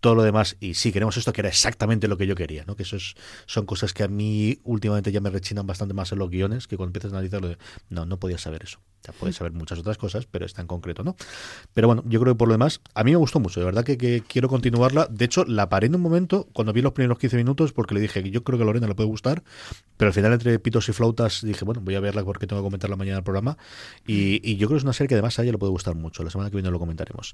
todo 0.00 0.14
lo 0.14 0.22
demás. 0.22 0.56
Y 0.60 0.74
sí, 0.74 0.92
queremos 0.92 1.16
esto 1.16 1.32
que 1.32 1.40
era 1.42 1.48
exactamente 1.48 2.08
lo 2.08 2.16
que 2.16 2.26
yo 2.26 2.34
quería, 2.34 2.64
¿no? 2.64 2.76
Que 2.76 2.84
eso 2.84 2.96
es- 2.96 3.14
son 3.46 3.66
cosas 3.66 3.92
que 3.94 4.02
a 4.04 4.08
mí 4.08 4.58
últimamente 4.64 5.12
ya 5.12 5.20
me 5.20 5.30
rechinan 5.30 5.66
bastante 5.66 5.94
más 5.94 6.12
en 6.12 6.18
los 6.18 6.30
guiones, 6.30 6.66
que 6.66 6.76
cuando 6.76 6.90
empiezas 6.90 7.12
a 7.12 7.16
analizarlo, 7.16 7.56
no, 7.90 8.06
no 8.06 8.18
podía 8.18 8.38
saber 8.38 8.62
eso. 8.64 8.80
Puedes 9.18 9.36
saber 9.36 9.52
muchas 9.52 9.78
otras 9.78 9.98
cosas, 9.98 10.26
pero 10.26 10.46
esta 10.46 10.60
en 10.60 10.66
concreto 10.66 11.02
no. 11.02 11.16
Pero 11.74 11.88
bueno, 11.88 12.02
yo 12.06 12.20
creo 12.20 12.34
que 12.34 12.38
por 12.38 12.48
lo 12.48 12.54
demás, 12.54 12.80
a 12.94 13.04
mí 13.04 13.10
me 13.10 13.16
gustó 13.16 13.40
mucho, 13.40 13.60
de 13.60 13.66
verdad 13.66 13.84
que, 13.84 13.96
que 13.98 14.22
quiero 14.26 14.48
continuarla. 14.48 15.06
De 15.10 15.24
hecho, 15.24 15.44
la 15.44 15.68
paré 15.68 15.86
en 15.86 15.94
un 15.94 16.00
momento 16.00 16.48
cuando 16.52 16.72
vi 16.72 16.82
los 16.82 16.92
primeros 16.92 17.18
15 17.18 17.36
minutos 17.36 17.72
porque 17.72 17.94
le 17.94 18.00
dije 18.00 18.22
que 18.22 18.30
yo 18.30 18.44
creo 18.44 18.58
que 18.58 18.62
a 18.62 18.66
Lorena 18.66 18.86
le 18.86 18.94
puede 18.94 19.08
gustar, 19.08 19.42
pero 19.96 20.08
al 20.08 20.12
final 20.12 20.32
entre 20.32 20.58
pitos 20.58 20.88
y 20.88 20.92
flautas 20.92 21.40
dije, 21.42 21.64
bueno, 21.64 21.80
voy 21.82 21.94
a 21.94 22.00
verla 22.00 22.24
porque 22.24 22.46
tengo 22.46 22.62
que 22.62 22.66
comentarla 22.66 22.96
mañana 22.96 23.18
el 23.18 23.24
programa. 23.24 23.56
Y, 24.06 24.40
y 24.48 24.56
yo 24.56 24.68
creo 24.68 24.76
que 24.76 24.78
es 24.78 24.84
una 24.84 24.92
serie 24.92 25.08
que 25.08 25.14
además 25.14 25.38
a 25.38 25.42
ella 25.42 25.52
le 25.52 25.58
puede 25.58 25.70
gustar 25.70 25.94
mucho. 25.94 26.22
La 26.22 26.30
semana 26.30 26.50
que 26.50 26.56
viene 26.56 26.70
lo 26.70 26.78
comentaremos. 26.78 27.32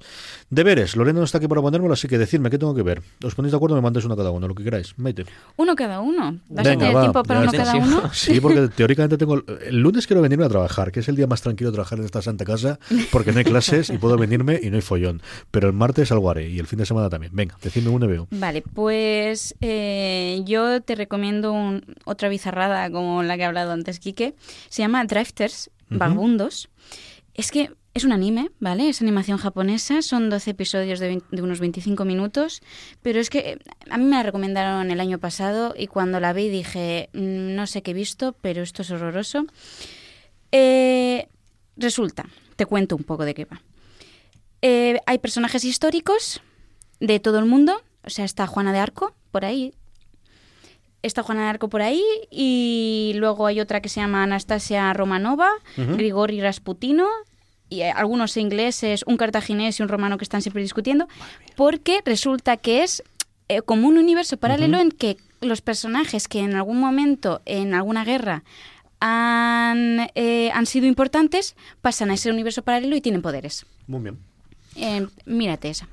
Deberes, 0.49 0.95
Lorena 0.95 1.19
no 1.19 1.25
está 1.25 1.37
aquí 1.37 1.47
para 1.47 1.61
ponérmelo, 1.61 1.93
así 1.93 2.07
que 2.07 2.17
decidme 2.17 2.49
qué 2.49 2.57
tengo 2.57 2.75
que 2.75 2.83
ver. 2.83 3.01
¿Os 3.23 3.35
ponéis 3.35 3.51
de 3.51 3.57
acuerdo? 3.57 3.75
Me 3.75 3.81
mandáis 3.81 4.05
uno 4.05 4.15
cada 4.15 4.31
uno, 4.31 4.47
lo 4.47 4.55
que 4.55 4.63
queráis. 4.63 4.97
Maite. 4.97 5.25
Uno 5.57 5.75
cada 5.75 6.01
uno. 6.01 6.39
¿Vas 6.49 6.65
a 6.65 6.69
Venga, 6.69 6.79
tener 6.79 6.95
va, 6.95 7.01
tiempo 7.01 7.23
para 7.23 7.39
uno 7.41 7.51
cada 7.51 7.75
uno? 7.75 8.13
Sí, 8.13 8.39
porque 8.39 8.67
teóricamente 8.75 9.17
tengo. 9.17 9.43
El 9.65 9.79
lunes 9.79 10.07
quiero 10.07 10.21
venirme 10.21 10.45
a 10.45 10.49
trabajar, 10.49 10.91
que 10.91 10.99
es 11.01 11.07
el 11.09 11.15
día 11.15 11.27
más 11.27 11.41
tranquilo 11.41 11.56
de 11.65 11.71
trabajar 11.71 11.97
en 11.99 12.05
esta 12.05 12.21
santa 12.21 12.45
casa, 12.45 12.79
porque 13.11 13.31
no 13.31 13.39
hay 13.39 13.45
clases 13.45 13.89
y 13.89 13.97
puedo 13.97 14.17
venirme 14.17 14.59
y 14.61 14.69
no 14.69 14.75
hay 14.75 14.81
follón. 14.81 15.21
Pero 15.51 15.67
el 15.67 15.73
martes 15.73 16.11
algo 16.11 16.29
haré 16.29 16.49
y 16.49 16.59
el 16.59 16.67
fin 16.67 16.79
de 16.79 16.85
semana 16.85 17.09
también. 17.09 17.31
Venga, 17.35 17.57
decidme 17.61 17.89
uno 17.89 18.05
y 18.05 18.09
veo. 18.09 18.27
Vale, 18.31 18.61
pues 18.61 19.55
eh, 19.61 20.41
yo 20.45 20.81
te 20.81 20.95
recomiendo 20.95 21.51
un- 21.53 21.83
otra 22.05 22.29
bizarrada 22.29 22.89
como 22.91 23.23
la 23.23 23.37
que 23.37 23.43
ha 23.43 23.47
hablado 23.47 23.71
antes 23.71 23.99
Quique. 23.99 24.35
Se 24.69 24.81
llama 24.81 25.03
Drifters. 25.05 25.69
Vagabundos. 25.89 26.67
Es 27.33 27.49
que 27.51 27.71
es 27.93 28.03
un 28.03 28.11
anime, 28.11 28.51
¿vale? 28.59 28.89
Es 28.89 29.01
animación 29.01 29.37
japonesa, 29.37 30.01
son 30.01 30.29
12 30.29 30.51
episodios 30.51 30.99
de, 30.99 31.21
de 31.31 31.41
unos 31.41 31.59
25 31.61 32.03
minutos, 32.05 32.61
pero 33.01 33.19
es 33.21 33.29
que 33.29 33.39
eh, 33.39 33.57
a 33.89 33.97
mí 33.97 34.03
me 34.03 34.17
la 34.17 34.23
recomendaron 34.23 34.91
el 34.91 34.99
año 34.99 35.17
pasado 35.17 35.73
y 35.77 35.87
cuando 35.87 36.19
la 36.19 36.33
vi 36.33 36.49
dije, 36.49 37.09
"Mm, 37.13 37.55
no 37.55 37.65
sé 37.67 37.81
qué 37.81 37.91
he 37.91 37.93
visto, 37.93 38.35
pero 38.41 38.61
esto 38.61 38.81
es 38.83 38.91
horroroso. 38.91 39.45
Eh, 40.51 41.27
resulta, 41.77 42.25
te 42.55 42.65
cuento 42.65 42.95
un 42.95 43.03
poco 43.03 43.25
de 43.25 43.33
qué 43.33 43.45
va. 43.45 43.61
Eh, 44.61 44.99
hay 45.05 45.19
personajes 45.19 45.63
históricos 45.63 46.41
de 46.99 47.19
todo 47.19 47.39
el 47.39 47.45
mundo. 47.45 47.81
O 48.03 48.09
sea, 48.09 48.25
está 48.25 48.47
Juana 48.47 48.73
de 48.73 48.79
Arco 48.79 49.13
por 49.31 49.45
ahí. 49.45 49.73
Está 51.03 51.23
Juana 51.23 51.43
de 51.43 51.49
Arco 51.49 51.69
por 51.69 51.81
ahí. 51.81 52.03
Y 52.31 53.13
luego 53.15 53.45
hay 53.45 53.59
otra 53.59 53.81
que 53.81 53.89
se 53.89 53.99
llama 53.99 54.23
Anastasia 54.23 54.91
Romanova. 54.93 55.49
Grigori 55.75 56.41
Rasputino. 56.41 57.07
Y 57.69 57.81
algunos 57.81 58.37
ingleses, 58.37 59.03
un 59.05 59.17
cartaginés 59.17 59.79
y 59.79 59.83
un 59.83 59.89
romano 59.89 60.17
que 60.17 60.23
están 60.23 60.41
siempre 60.41 60.61
discutiendo. 60.61 61.07
Porque 61.55 62.01
resulta 62.05 62.57
que 62.57 62.83
es 62.83 63.03
eh, 63.49 63.61
como 63.61 63.87
un 63.87 63.97
universo 63.97 64.37
paralelo 64.37 64.79
en 64.79 64.91
que 64.91 65.17
los 65.41 65.61
personajes 65.61 66.27
que 66.27 66.39
en 66.39 66.55
algún 66.55 66.79
momento, 66.79 67.41
en 67.45 67.73
alguna 67.73 68.03
guerra, 68.03 68.43
han, 68.99 70.09
eh, 70.15 70.51
han 70.53 70.65
sido 70.65 70.87
importantes, 70.87 71.55
pasan 71.81 72.11
a 72.11 72.15
ese 72.15 72.31
universo 72.31 72.61
paralelo 72.63 72.95
y 72.95 73.01
tienen 73.01 73.21
poderes. 73.21 73.65
Muy 73.87 74.01
bien. 74.01 74.17
Eh, 74.75 75.07
mírate 75.25 75.69
esa. 75.69 75.87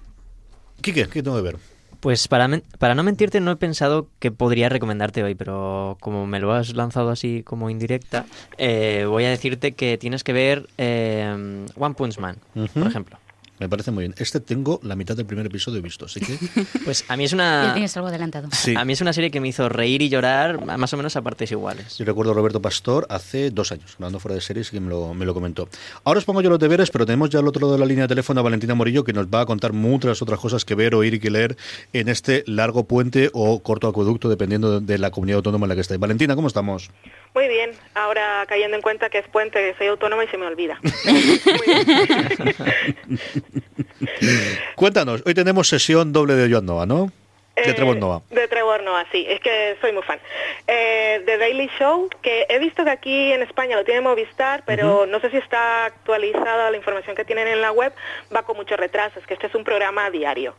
Quique, 0.81 1.09
¿qué 1.09 1.23
tengo 1.23 1.37
que 1.37 1.43
ver? 1.43 1.57
Pues 2.01 2.29
para, 2.29 2.49
para 2.79 2.95
no 2.95 3.03
mentirte, 3.03 3.41
no 3.41 3.53
he 3.53 3.57
pensado 3.57 4.09
que 4.19 4.31
podría 4.31 4.69
recomendarte 4.69 5.23
hoy, 5.23 5.35
pero 5.35 5.97
como 6.01 6.27
me 6.27 6.39
lo 6.39 6.53
has 6.53 6.75
lanzado 6.75 7.09
así 7.09 7.43
como 7.43 7.71
indirecta, 7.71 8.27
eh, 8.59 9.07
voy 9.09 9.25
a 9.25 9.31
decirte 9.31 9.73
que 9.73 9.97
tienes 9.97 10.23
que 10.23 10.35
ver 10.35 10.69
eh, 10.77 11.65
One 11.77 11.95
Punch 11.95 12.19
Man, 12.19 12.37
Ujú. 12.55 12.69
por 12.75 12.89
ejemplo. 12.89 13.19
Me 13.61 13.69
parece 13.69 13.93
muy 13.93 14.03
bien. 14.03 14.15
Este 14.19 14.41
tengo 14.41 14.81
la 14.83 14.97
mitad 14.97 15.17
del 15.17 15.27
primer 15.27 15.47
episodio 15.47 15.81
visto, 15.81 16.07
así 16.07 16.21
que. 16.21 16.39
Pues 16.85 17.05
a 17.09 17.17
mí 17.17 17.25
es 17.25 17.33
una... 17.33 17.73
tienes 17.73 17.97
algo 17.97 18.09
adelantado. 18.09 18.49
Sí. 18.53 18.75
A 18.77 18.85
mí 18.85 18.93
es 18.93 19.01
una 19.01 19.13
serie 19.13 19.31
que 19.31 19.41
me 19.41 19.49
hizo 19.49 19.69
reír 19.69 20.03
y 20.03 20.09
llorar 20.09 20.65
más 20.65 20.93
o 20.93 20.97
menos 20.97 21.17
a 21.17 21.23
partes 21.23 21.51
iguales. 21.53 21.97
Yo 21.97 22.05
recuerdo 22.05 22.33
a 22.33 22.35
Roberto 22.35 22.61
Pastor 22.61 23.07
hace 23.09 23.51
dos 23.51 23.73
años, 23.73 23.95
hablando 23.95 24.19
fuera 24.19 24.35
de 24.35 24.41
series, 24.41 24.71
que 24.71 24.81
me 24.81 24.91
lo, 24.91 25.15
me 25.15 25.25
lo 25.25 25.35
comentó. 25.35 25.69
Ahora 26.03 26.19
os 26.19 26.25
pongo 26.25 26.43
yo 26.43 26.51
los 26.51 26.59
deberes, 26.59 26.91
pero 26.91 27.07
tenemos 27.07 27.31
ya 27.31 27.39
al 27.39 27.49
otro 27.49 27.61
lado 27.61 27.75
de 27.75 27.79
la 27.79 27.87
línea 27.87 28.05
de 28.05 28.09
teléfono 28.09 28.41
a 28.41 28.43
Valentina 28.43 28.75
Morillo, 28.75 29.05
que 29.05 29.13
nos 29.13 29.27
va 29.27 29.43
a 29.43 29.47
contar 29.47 29.73
muchas 29.73 30.21
otras 30.21 30.41
cosas 30.41 30.65
que 30.65 30.75
ver, 30.75 30.95
oír 30.95 31.15
y 31.15 31.21
que 31.21 31.31
leer 31.31 31.57
en 31.93 32.09
este 32.09 32.45
largo 32.47 32.85
puente 32.85 33.31
o 33.33 33.63
corto 33.63 33.89
acueducto, 33.89 34.29
dependiendo 34.29 34.81
de 34.81 34.99
la 34.99 35.11
comunidad 35.11 35.37
autónoma 35.37 35.67
en 35.67 35.69
la 35.71 35.75
que 35.75 35.81
estáis. 35.83 36.01
Valentina, 36.01 36.35
¿cómo 36.35 36.49
estamos? 36.49 36.91
Muy 37.35 37.49
bien, 37.49 37.73
ahora 37.95 38.45
cayendo 38.49 38.77
en 38.77 38.83
cuenta 38.83 39.11
que 39.11 39.19
es 39.19 39.29
puente, 39.29 39.75
soy 39.77 39.89
autónoma 39.89 40.25
y 40.25 40.29
se 40.29 40.39
me 40.39 40.47
olvida. 40.47 40.79
Cuéntanos, 44.77 45.23
hoy 45.27 45.35
tenemos 45.35 45.69
sesión 45.69 46.13
doble 46.13 46.35
de 46.35 46.51
Joan 46.51 46.67
Nova, 46.67 46.87
¿no? 46.87 47.11
De 47.57 47.71
Eh, 47.71 47.75
Trevor 47.75 47.97
Nova. 47.97 48.21
De 48.31 48.49
Trevor 48.49 48.83
Noah, 48.83 49.07
sí, 49.13 49.25
es 49.29 49.41
que 49.41 49.77
soy 49.81 49.93
muy 49.93 50.03
fan. 50.03 50.19
Eh, 50.67 51.23
The 51.25 51.39
Daily 51.39 51.71
Show, 51.79 52.09
que 52.23 52.47
he 52.49 52.59
visto 52.59 52.85
que 52.85 52.91
aquí 52.91 53.33
en 53.33 53.43
España 53.43 53.77
lo 53.77 53.85
tiene 53.85 54.01
Movistar, 54.01 54.65
pero 54.67 55.07
no 55.07 55.21
sé 55.21 55.31
si 55.31 55.37
está 55.37 55.85
actualizada 55.87 56.71
la 56.71 56.77
información 56.77 57.15
que 57.15 57.25
tienen 57.25 57.47
en 57.49 57.61
la 57.61 57.71
web, 57.71 57.93
va 58.35 58.43
con 58.43 58.57
muchos 58.57 58.79
retrasos, 58.79 59.25
que 59.27 59.35
este 59.35 59.47
es 59.47 59.55
un 59.55 59.63
programa 59.65 60.11
diario. 60.11 60.57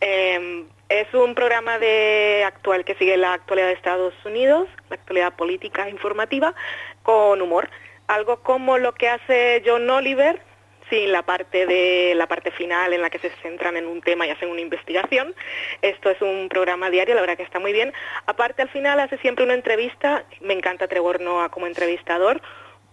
Eh, 0.00 0.64
es 0.88 1.12
un 1.14 1.34
programa 1.34 1.78
de 1.78 2.44
actual 2.46 2.84
que 2.84 2.94
sigue 2.94 3.16
la 3.16 3.34
actualidad 3.34 3.68
de 3.68 3.74
Estados 3.74 4.14
Unidos, 4.24 4.68
la 4.88 4.96
actualidad 4.96 5.34
política 5.34 5.86
e 5.86 5.90
informativa, 5.90 6.54
con 7.02 7.42
humor. 7.42 7.68
Algo 8.06 8.42
como 8.42 8.78
lo 8.78 8.92
que 8.94 9.08
hace 9.08 9.62
John 9.66 9.88
Oliver, 9.90 10.40
sin 10.88 11.10
la 11.10 11.22
parte 11.22 11.66
de 11.66 12.14
la 12.14 12.28
parte 12.28 12.52
final 12.52 12.92
en 12.92 13.02
la 13.02 13.10
que 13.10 13.18
se 13.18 13.30
centran 13.42 13.76
en 13.76 13.86
un 13.86 14.00
tema 14.00 14.26
y 14.26 14.30
hacen 14.30 14.48
una 14.48 14.60
investigación. 14.60 15.34
Esto 15.82 16.10
es 16.10 16.22
un 16.22 16.48
programa 16.48 16.90
diario, 16.90 17.16
la 17.16 17.20
verdad 17.20 17.36
que 17.36 17.42
está 17.42 17.58
muy 17.58 17.72
bien. 17.72 17.92
Aparte 18.26 18.62
al 18.62 18.68
final 18.68 19.00
hace 19.00 19.18
siempre 19.18 19.44
una 19.44 19.54
entrevista, 19.54 20.24
me 20.40 20.54
encanta 20.54 20.86
Trevor 20.86 21.20
Noah 21.20 21.48
como 21.48 21.66
entrevistador 21.66 22.40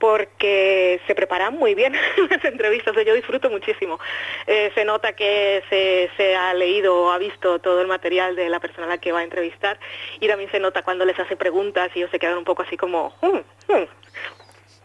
porque 0.03 0.99
se 1.07 1.15
preparan 1.15 1.57
muy 1.57 1.75
bien 1.75 1.93
las 2.29 2.43
entrevistas, 2.43 2.93
yo 3.05 3.13
disfruto 3.13 3.49
muchísimo. 3.49 4.01
Eh, 4.47 4.69
se 4.75 4.83
nota 4.83 5.13
que 5.13 5.63
se, 5.69 6.35
ha 6.35 6.53
leído 6.53 7.03
o 7.03 7.11
ha 7.11 7.17
visto 7.17 7.59
todo 7.59 7.79
el 7.79 7.87
material 7.87 8.35
de 8.35 8.49
la 8.49 8.59
persona 8.59 8.85
a 8.85 8.89
la 8.89 8.97
que 8.97 9.13
va 9.13 9.19
a 9.19 9.23
entrevistar 9.23 9.79
y 10.19 10.27
también 10.27 10.51
se 10.51 10.59
nota 10.59 10.81
cuando 10.81 11.05
les 11.05 11.17
hace 11.17 11.37
preguntas 11.37 11.89
y 11.95 11.99
ellos 11.99 12.11
se 12.11 12.19
quedan 12.19 12.37
un 12.37 12.43
poco 12.43 12.63
así 12.63 12.75
como, 12.75 13.13
"Hmm, 13.21 13.37
hmm, 13.69 14.02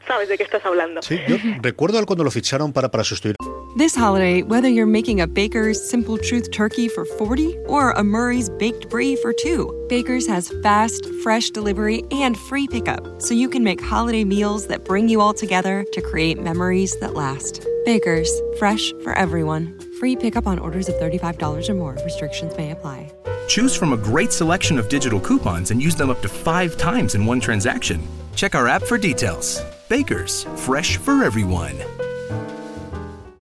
¿sabes 0.08 0.28
de 0.28 0.36
qué 0.36 0.42
estás 0.42 0.64
hablando? 0.64 1.02
Sí, 1.02 1.18
yo 1.28 1.36
recuerdo 1.60 2.04
cuando 2.06 2.24
lo 2.24 2.30
ficharon 2.30 2.72
para, 2.72 2.90
para 2.90 3.04
sustituir. 3.04 3.36
This 3.76 3.94
holiday, 3.94 4.42
whether 4.42 4.68
you're 4.68 4.90
making 4.90 5.20
a 5.20 5.26
Baker's 5.26 5.78
Simple 5.78 6.18
Truth 6.18 6.50
turkey 6.50 6.88
for 6.88 7.04
40 7.04 7.56
or 7.68 7.92
a 7.92 8.02
Murray's 8.02 8.48
Baked 8.48 8.88
Brie 8.88 9.14
for 9.16 9.32
2, 9.32 9.86
Baker's 9.88 10.26
has 10.26 10.50
fast, 10.62 11.06
fresh 11.22 11.50
delivery 11.50 12.02
and 12.10 12.36
free 12.36 12.66
pickup, 12.66 13.22
so 13.22 13.34
you 13.34 13.48
can 13.48 13.62
make 13.62 13.80
holiday 13.80 14.24
meals 14.24 14.66
that 14.66 14.84
bring 14.84 15.08
you 15.08 15.20
all 15.20 15.34
together 15.34 15.84
to 15.92 16.00
create 16.00 16.40
memories 16.42 16.98
that 17.00 17.14
last. 17.14 17.64
Baker's, 17.84 18.30
fresh 18.58 18.92
for 19.04 19.12
everyone. 19.16 19.78
Free 20.00 20.16
pickup 20.16 20.46
on 20.46 20.58
orders 20.58 20.88
of 20.88 20.96
$35 20.96 21.68
or 21.68 21.74
more. 21.74 21.96
Restrictions 22.04 22.56
may 22.56 22.72
apply. 22.72 23.12
Choose 23.46 23.74
from 23.76 23.92
a 23.92 23.96
great 23.96 24.32
selection 24.32 24.78
of 24.78 24.88
digital 24.88 25.20
coupons 25.20 25.70
and 25.70 25.80
use 25.80 25.94
them 25.94 26.10
up 26.10 26.20
to 26.22 26.28
five 26.28 26.76
times 26.76 27.14
in 27.14 27.24
one 27.24 27.40
transaction. 27.40 28.00
Check 28.34 28.54
our 28.54 28.66
app 28.66 28.82
for 28.82 28.98
details. 28.98 29.62
Bakers, 29.88 30.46
fresh 30.56 30.98
for 30.98 31.24
everyone. 31.24 31.76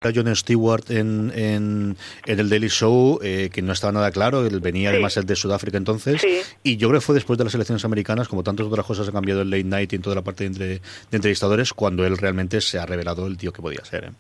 a 0.05 0.11
Jon 0.13 0.35
Stewart 0.35 0.83
en, 0.91 1.31
en, 1.33 1.95
en 2.25 2.39
el 2.39 2.49
Daily 2.49 2.67
Show, 2.67 3.19
eh, 3.23 3.49
que 3.53 3.61
no 3.61 3.71
estaba 3.71 3.93
nada 3.93 4.11
claro, 4.11 4.45
él 4.45 4.59
venía 4.59 4.89
Sí. 4.89 4.95
además 4.95 5.15
el 5.15 5.25
de 5.25 5.37
Sudáfrica 5.37 5.77
entonces, 5.77 6.19
Sí. 6.19 6.41
y 6.61 6.75
yo 6.75 6.89
creo 6.89 6.99
que 6.99 7.05
fue 7.05 7.15
después 7.15 7.37
de 7.37 7.45
las 7.45 7.55
elecciones 7.55 7.85
americanas, 7.85 8.27
como 8.27 8.43
tantas 8.43 8.65
otras 8.67 8.85
cosas 8.85 9.07
han 9.07 9.13
cambiado 9.13 9.41
en 9.43 9.49
Late 9.49 9.63
Night 9.63 9.93
y 9.93 9.95
en 9.95 10.01
toda 10.01 10.17
la 10.17 10.21
parte 10.21 10.43
de, 10.43 10.47
entre- 10.49 10.67
de 10.67 10.81
entrevistadores, 11.11 11.71
cuando 11.73 12.05
él 12.05 12.17
realmente 12.17 12.59
se 12.59 12.79
ha 12.79 12.85
revelado 12.85 13.25
el 13.27 13.37
tío 13.37 13.53
que 13.53 13.61
podía 13.61 13.85
ser. 13.85 14.03
¿eh? 14.03 14.11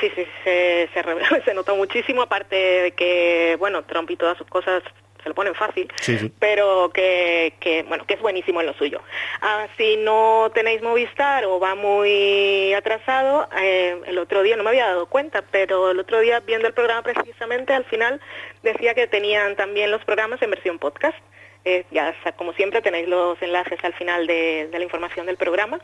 Sí, 0.00 0.08
sí, 0.16 0.22
se, 0.42 0.88
se, 0.92 1.04
se 1.44 1.54
notó 1.54 1.76
muchísimo, 1.76 2.22
aparte 2.22 2.56
de 2.56 2.90
que, 2.92 3.54
bueno, 3.60 3.84
Trump 3.84 4.10
y 4.10 4.16
todas 4.16 4.36
sus 4.36 4.48
cosas 4.48 4.82
se 5.22 5.28
lo 5.28 5.34
ponen 5.34 5.54
fácil, 5.54 5.90
Sí, 6.00 6.18
sí. 6.18 6.30
pero 6.38 6.90
que, 6.92 7.54
que, 7.60 7.82
bueno, 7.84 8.04
que 8.06 8.14
es 8.14 8.20
buenísimo 8.20 8.60
en 8.60 8.66
lo 8.66 8.74
suyo. 8.74 9.00
Ah, 9.40 9.66
si 9.76 9.96
no 9.98 10.50
tenéis 10.54 10.82
Movistar 10.82 11.44
o 11.44 11.58
va 11.60 11.74
muy 11.74 12.72
atrasado, 12.74 13.48
eh, 13.60 14.00
el 14.06 14.18
otro 14.18 14.42
día, 14.42 14.56
no 14.56 14.62
me 14.62 14.70
había 14.70 14.86
dado 14.86 15.06
cuenta, 15.06 15.42
pero 15.50 15.90
el 15.90 15.98
otro 16.00 16.20
día 16.20 16.40
viendo 16.40 16.68
el 16.68 16.74
programa 16.74 17.02
precisamente, 17.02 17.72
al 17.72 17.84
final 17.84 18.20
decía 18.62 18.94
que 18.94 19.06
tenían 19.06 19.56
también 19.56 19.90
los 19.90 20.04
programas 20.04 20.40
en 20.42 20.50
versión 20.50 20.78
podcast. 20.78 21.18
Eh, 21.66 21.84
ya, 21.90 22.14
como 22.36 22.54
siempre, 22.54 22.80
tenéis 22.80 23.06
los 23.06 23.40
enlaces 23.42 23.78
al 23.82 23.92
final 23.92 24.26
de, 24.26 24.68
de 24.72 24.78
la 24.78 24.84
información 24.84 25.26
del 25.26 25.36
programa. 25.36 25.78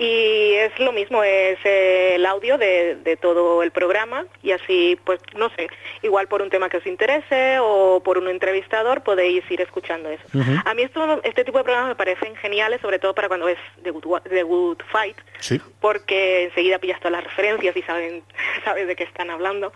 Y 0.00 0.52
es 0.54 0.78
lo 0.78 0.92
mismo, 0.92 1.24
es 1.24 1.58
eh, 1.64 2.12
el 2.14 2.24
audio 2.24 2.56
de, 2.56 2.94
de 3.02 3.16
todo 3.16 3.64
el 3.64 3.72
programa 3.72 4.26
y 4.44 4.52
así, 4.52 4.96
pues 5.04 5.18
no 5.34 5.50
sé, 5.56 5.68
igual 6.02 6.28
por 6.28 6.40
un 6.40 6.50
tema 6.50 6.68
que 6.68 6.76
os 6.76 6.86
interese 6.86 7.58
o 7.60 8.00
por 8.04 8.16
un 8.16 8.28
entrevistador 8.28 9.02
podéis 9.02 9.42
ir 9.50 9.60
escuchando 9.60 10.08
eso. 10.08 10.22
A 10.64 10.72
mí 10.74 10.82
esto, 10.82 11.20
este 11.24 11.44
tipo 11.44 11.58
de 11.58 11.64
programas 11.64 11.88
me 11.88 11.96
parecen 11.96 12.36
geniales, 12.36 12.80
sobre 12.80 13.00
todo 13.00 13.12
para 13.12 13.26
cuando 13.26 13.46
ves 13.46 13.58
The 13.82 13.90
Good, 13.90 14.20
The 14.22 14.42
Good 14.44 14.78
Fight, 14.92 15.16
Sí. 15.40 15.60
porque 15.80 16.44
enseguida 16.44 16.78
pillas 16.78 17.00
todas 17.00 17.12
las 17.12 17.24
referencias 17.24 17.76
y 17.76 17.82
saben, 17.82 18.22
sabes 18.64 18.86
de 18.86 18.94
qué 18.94 19.02
están 19.02 19.30
hablando 19.30 19.72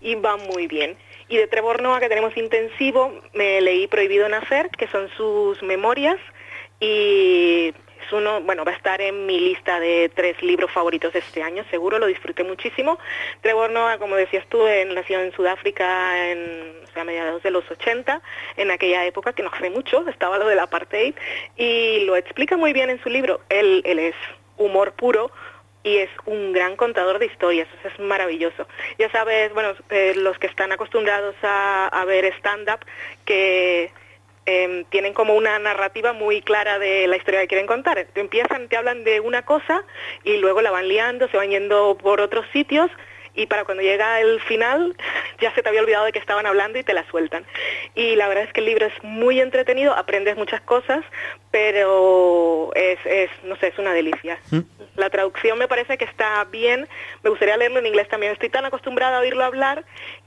y 0.00 0.14
va 0.14 0.38
muy 0.38 0.68
bien. 0.68 0.96
Y 1.28 1.36
de 1.36 1.48
Trevor 1.48 1.82
Noah, 1.82 2.00
que 2.00 2.08
tenemos 2.08 2.34
intensivo, 2.38 3.12
me 3.34 3.60
leí 3.60 3.88
Prohibido 3.88 4.26
Nacer, 4.28 4.70
que 4.70 4.86
son 4.88 5.10
sus 5.18 5.62
memorias 5.62 6.16
y 6.80 7.74
uno, 8.12 8.40
bueno, 8.42 8.64
va 8.64 8.72
a 8.72 8.76
estar 8.76 9.00
en 9.00 9.26
mi 9.26 9.38
lista 9.40 9.80
de 9.80 10.10
tres 10.14 10.42
libros 10.42 10.70
favoritos 10.70 11.12
de 11.12 11.20
este 11.20 11.42
año, 11.42 11.64
seguro, 11.70 11.98
lo 11.98 12.06
disfruté 12.06 12.44
muchísimo. 12.44 12.98
Trevor 13.40 13.70
Noah, 13.70 13.98
como 13.98 14.16
decías 14.16 14.46
tú, 14.48 14.64
nació 14.94 15.20
en 15.20 15.32
Sudáfrica 15.32 16.30
en, 16.30 16.86
mediados 17.04 17.42
de 17.42 17.50
los 17.50 17.70
80, 17.70 18.22
en 18.56 18.70
aquella 18.70 19.04
época 19.04 19.34
que 19.34 19.42
no 19.42 19.50
hace 19.52 19.68
mucho, 19.68 20.08
estaba 20.08 20.38
lo 20.38 20.46
del 20.46 20.58
apartheid, 20.58 21.14
y 21.56 22.04
lo 22.06 22.16
explica 22.16 22.56
muy 22.56 22.72
bien 22.72 22.88
en 22.88 23.02
su 23.02 23.10
libro. 23.10 23.40
Él, 23.50 23.82
es 23.84 24.14
humor 24.56 24.92
puro, 24.92 25.30
y 25.82 25.98
es 25.98 26.10
un 26.24 26.52
gran 26.52 26.74
contador 26.74 27.18
de 27.18 27.26
historias, 27.26 27.68
eso 27.78 27.88
es 27.88 28.00
maravilloso. 28.00 28.66
Ya 28.98 29.10
sabes, 29.10 29.52
bueno, 29.52 29.74
eh, 29.90 30.14
los 30.16 30.38
que 30.38 30.46
están 30.46 30.72
acostumbrados 30.72 31.36
a, 31.42 31.86
a 31.88 32.04
ver 32.04 32.24
stand-up, 32.38 32.80
que 33.24 33.92
em, 34.46 34.84
tienen 34.84 35.12
como 35.12 35.34
una 35.34 35.58
narrativa 35.58 36.12
muy 36.12 36.40
clara 36.40 36.78
de 36.78 37.06
la 37.06 37.16
historia 37.16 37.40
que 37.40 37.48
quieren 37.48 37.66
contar. 37.66 38.06
Te 38.12 38.20
empiezan, 38.20 38.68
te 38.68 38.76
hablan 38.76 39.04
de 39.04 39.20
una 39.20 39.42
cosa 39.42 39.84
y 40.24 40.38
luego 40.38 40.62
la 40.62 40.70
van 40.70 40.88
liando, 40.88 41.28
se 41.28 41.36
van 41.36 41.50
yendo 41.50 41.98
por 42.00 42.20
otros 42.20 42.46
sitios 42.52 42.90
y 43.36 43.46
para 43.46 43.64
cuando 43.64 43.82
llega 43.82 44.20
el 44.20 44.40
final 44.40 44.96
ya 45.40 45.54
se 45.54 45.62
te 45.62 45.68
había 45.68 45.82
olvidado 45.82 46.06
de 46.06 46.12
que 46.12 46.18
estaban 46.18 46.46
hablando 46.46 46.78
y 46.78 46.82
te 46.82 46.94
la 46.94 47.08
sueltan. 47.10 47.44
Y 47.94 48.16
la 48.16 48.26
verdad 48.28 48.44
es 48.44 48.52
que 48.52 48.60
el 48.60 48.66
libro 48.66 48.86
es 48.86 49.04
muy 49.04 49.40
entretenido, 49.40 49.94
aprendes 49.94 50.36
muchas 50.36 50.62
cosas, 50.62 51.04
pero 51.50 52.72
es, 52.74 52.98
es 53.04 53.30
no 53.44 53.56
sé, 53.56 53.68
es 53.68 53.78
una 53.78 53.92
delicia. 53.92 54.38
La 54.96 55.10
traducción 55.10 55.58
me 55.58 55.68
parece 55.68 55.98
que 55.98 56.06
está 56.06 56.44
bien, 56.44 56.88
me 57.22 57.30
gustaría 57.30 57.56
leerlo 57.56 57.78
en 57.78 57.86
inglés 57.86 58.08
también. 58.08 58.32
Estoy 58.32 58.48
tan 58.48 58.64
acostumbrada 58.64 59.18
a 59.18 59.20
oírlo 59.20 59.44
hablar 59.44 59.84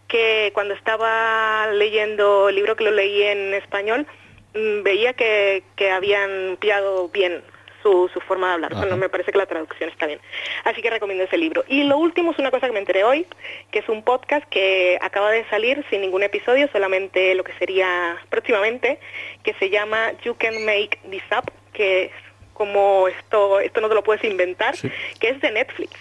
que 0.07 0.51
cuando 0.53 0.73
estaba 0.73 1.67
leyendo 1.73 2.49
el 2.49 2.55
libro 2.55 2.75
que 2.75 2.83
lo 2.83 2.91
leí 2.91 3.23
en 3.23 3.53
español, 3.55 4.05
mm, 4.53 4.83
veía 4.83 5.13
que, 5.13 5.63
que 5.75 5.91
habían 5.91 6.57
pillado 6.59 7.09
bien 7.09 7.43
su, 7.81 8.09
su 8.13 8.19
forma 8.21 8.47
de 8.47 8.53
hablar. 8.53 8.75
Bueno, 8.75 8.97
me 8.97 9.09
parece 9.09 9.31
que 9.31 9.37
la 9.37 9.45
traducción 9.45 9.89
está 9.89 10.05
bien. 10.05 10.19
Así 10.63 10.81
que 10.81 10.89
recomiendo 10.89 11.23
ese 11.23 11.37
libro. 11.37 11.63
Y 11.67 11.83
lo 11.83 11.97
último 11.97 12.31
es 12.31 12.39
una 12.39 12.51
cosa 12.51 12.67
que 12.67 12.73
me 12.73 12.79
enteré 12.79 13.03
hoy, 13.03 13.25
que 13.71 13.79
es 13.79 13.89
un 13.89 14.03
podcast 14.03 14.47
que 14.49 14.97
acaba 15.01 15.31
de 15.31 15.45
salir 15.49 15.85
sin 15.89 16.01
ningún 16.01 16.23
episodio, 16.23 16.69
solamente 16.71 17.35
lo 17.35 17.43
que 17.43 17.53
sería 17.53 18.17
próximamente, 18.29 18.99
que 19.43 19.53
se 19.55 19.69
llama 19.69 20.13
You 20.23 20.35
Can 20.35 20.65
Make 20.65 20.99
This 21.09 21.23
Up, 21.37 21.51
que 21.73 22.05
es 22.05 22.11
como 22.53 23.07
esto, 23.07 23.59
esto 23.61 23.79
no 23.79 23.87
te 23.87 23.95
lo 23.95 24.03
puedes 24.03 24.23
inventar, 24.23 24.75
que 25.19 25.29
es 25.29 25.39
de 25.41 25.51
Netflix. 25.51 25.91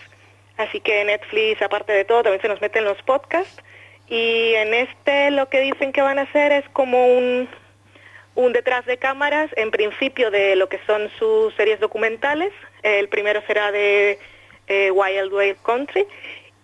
Así 0.57 0.81
que 0.81 1.05
Netflix, 1.05 1.63
aparte 1.63 1.93
de 1.93 2.05
todo, 2.05 2.25
también 2.25 2.43
se 2.43 2.49
nos 2.49 2.61
mete 2.61 2.81
en 2.81 2.85
los 2.85 3.01
podcasts. 3.03 3.63
Y 4.09 4.55
en 4.55 4.75
este 4.75 5.31
lo 5.31 5.49
que 5.49 5.61
dicen 5.61 5.93
que 5.93 6.03
van 6.03 6.19
a 6.19 6.23
hacer 6.23 6.51
es 6.51 6.69
como 6.71 7.07
un, 7.07 7.49
un 8.39 8.53
detrás 8.53 8.87
de 8.87 8.99
cámaras, 8.99 9.51
en 9.57 9.73
principio 9.73 10.31
de 10.31 10.55
lo 10.55 10.69
que 10.69 10.79
son 10.87 11.11
sus 11.19 11.53
series 11.57 11.81
documentales. 11.81 12.53
El 12.85 13.09
primero 13.09 13.43
será 13.49 13.73
de 13.73 14.17
eh, 14.69 14.93
Wild 14.93 15.33
Wild 15.33 15.57
Country. 15.65 16.07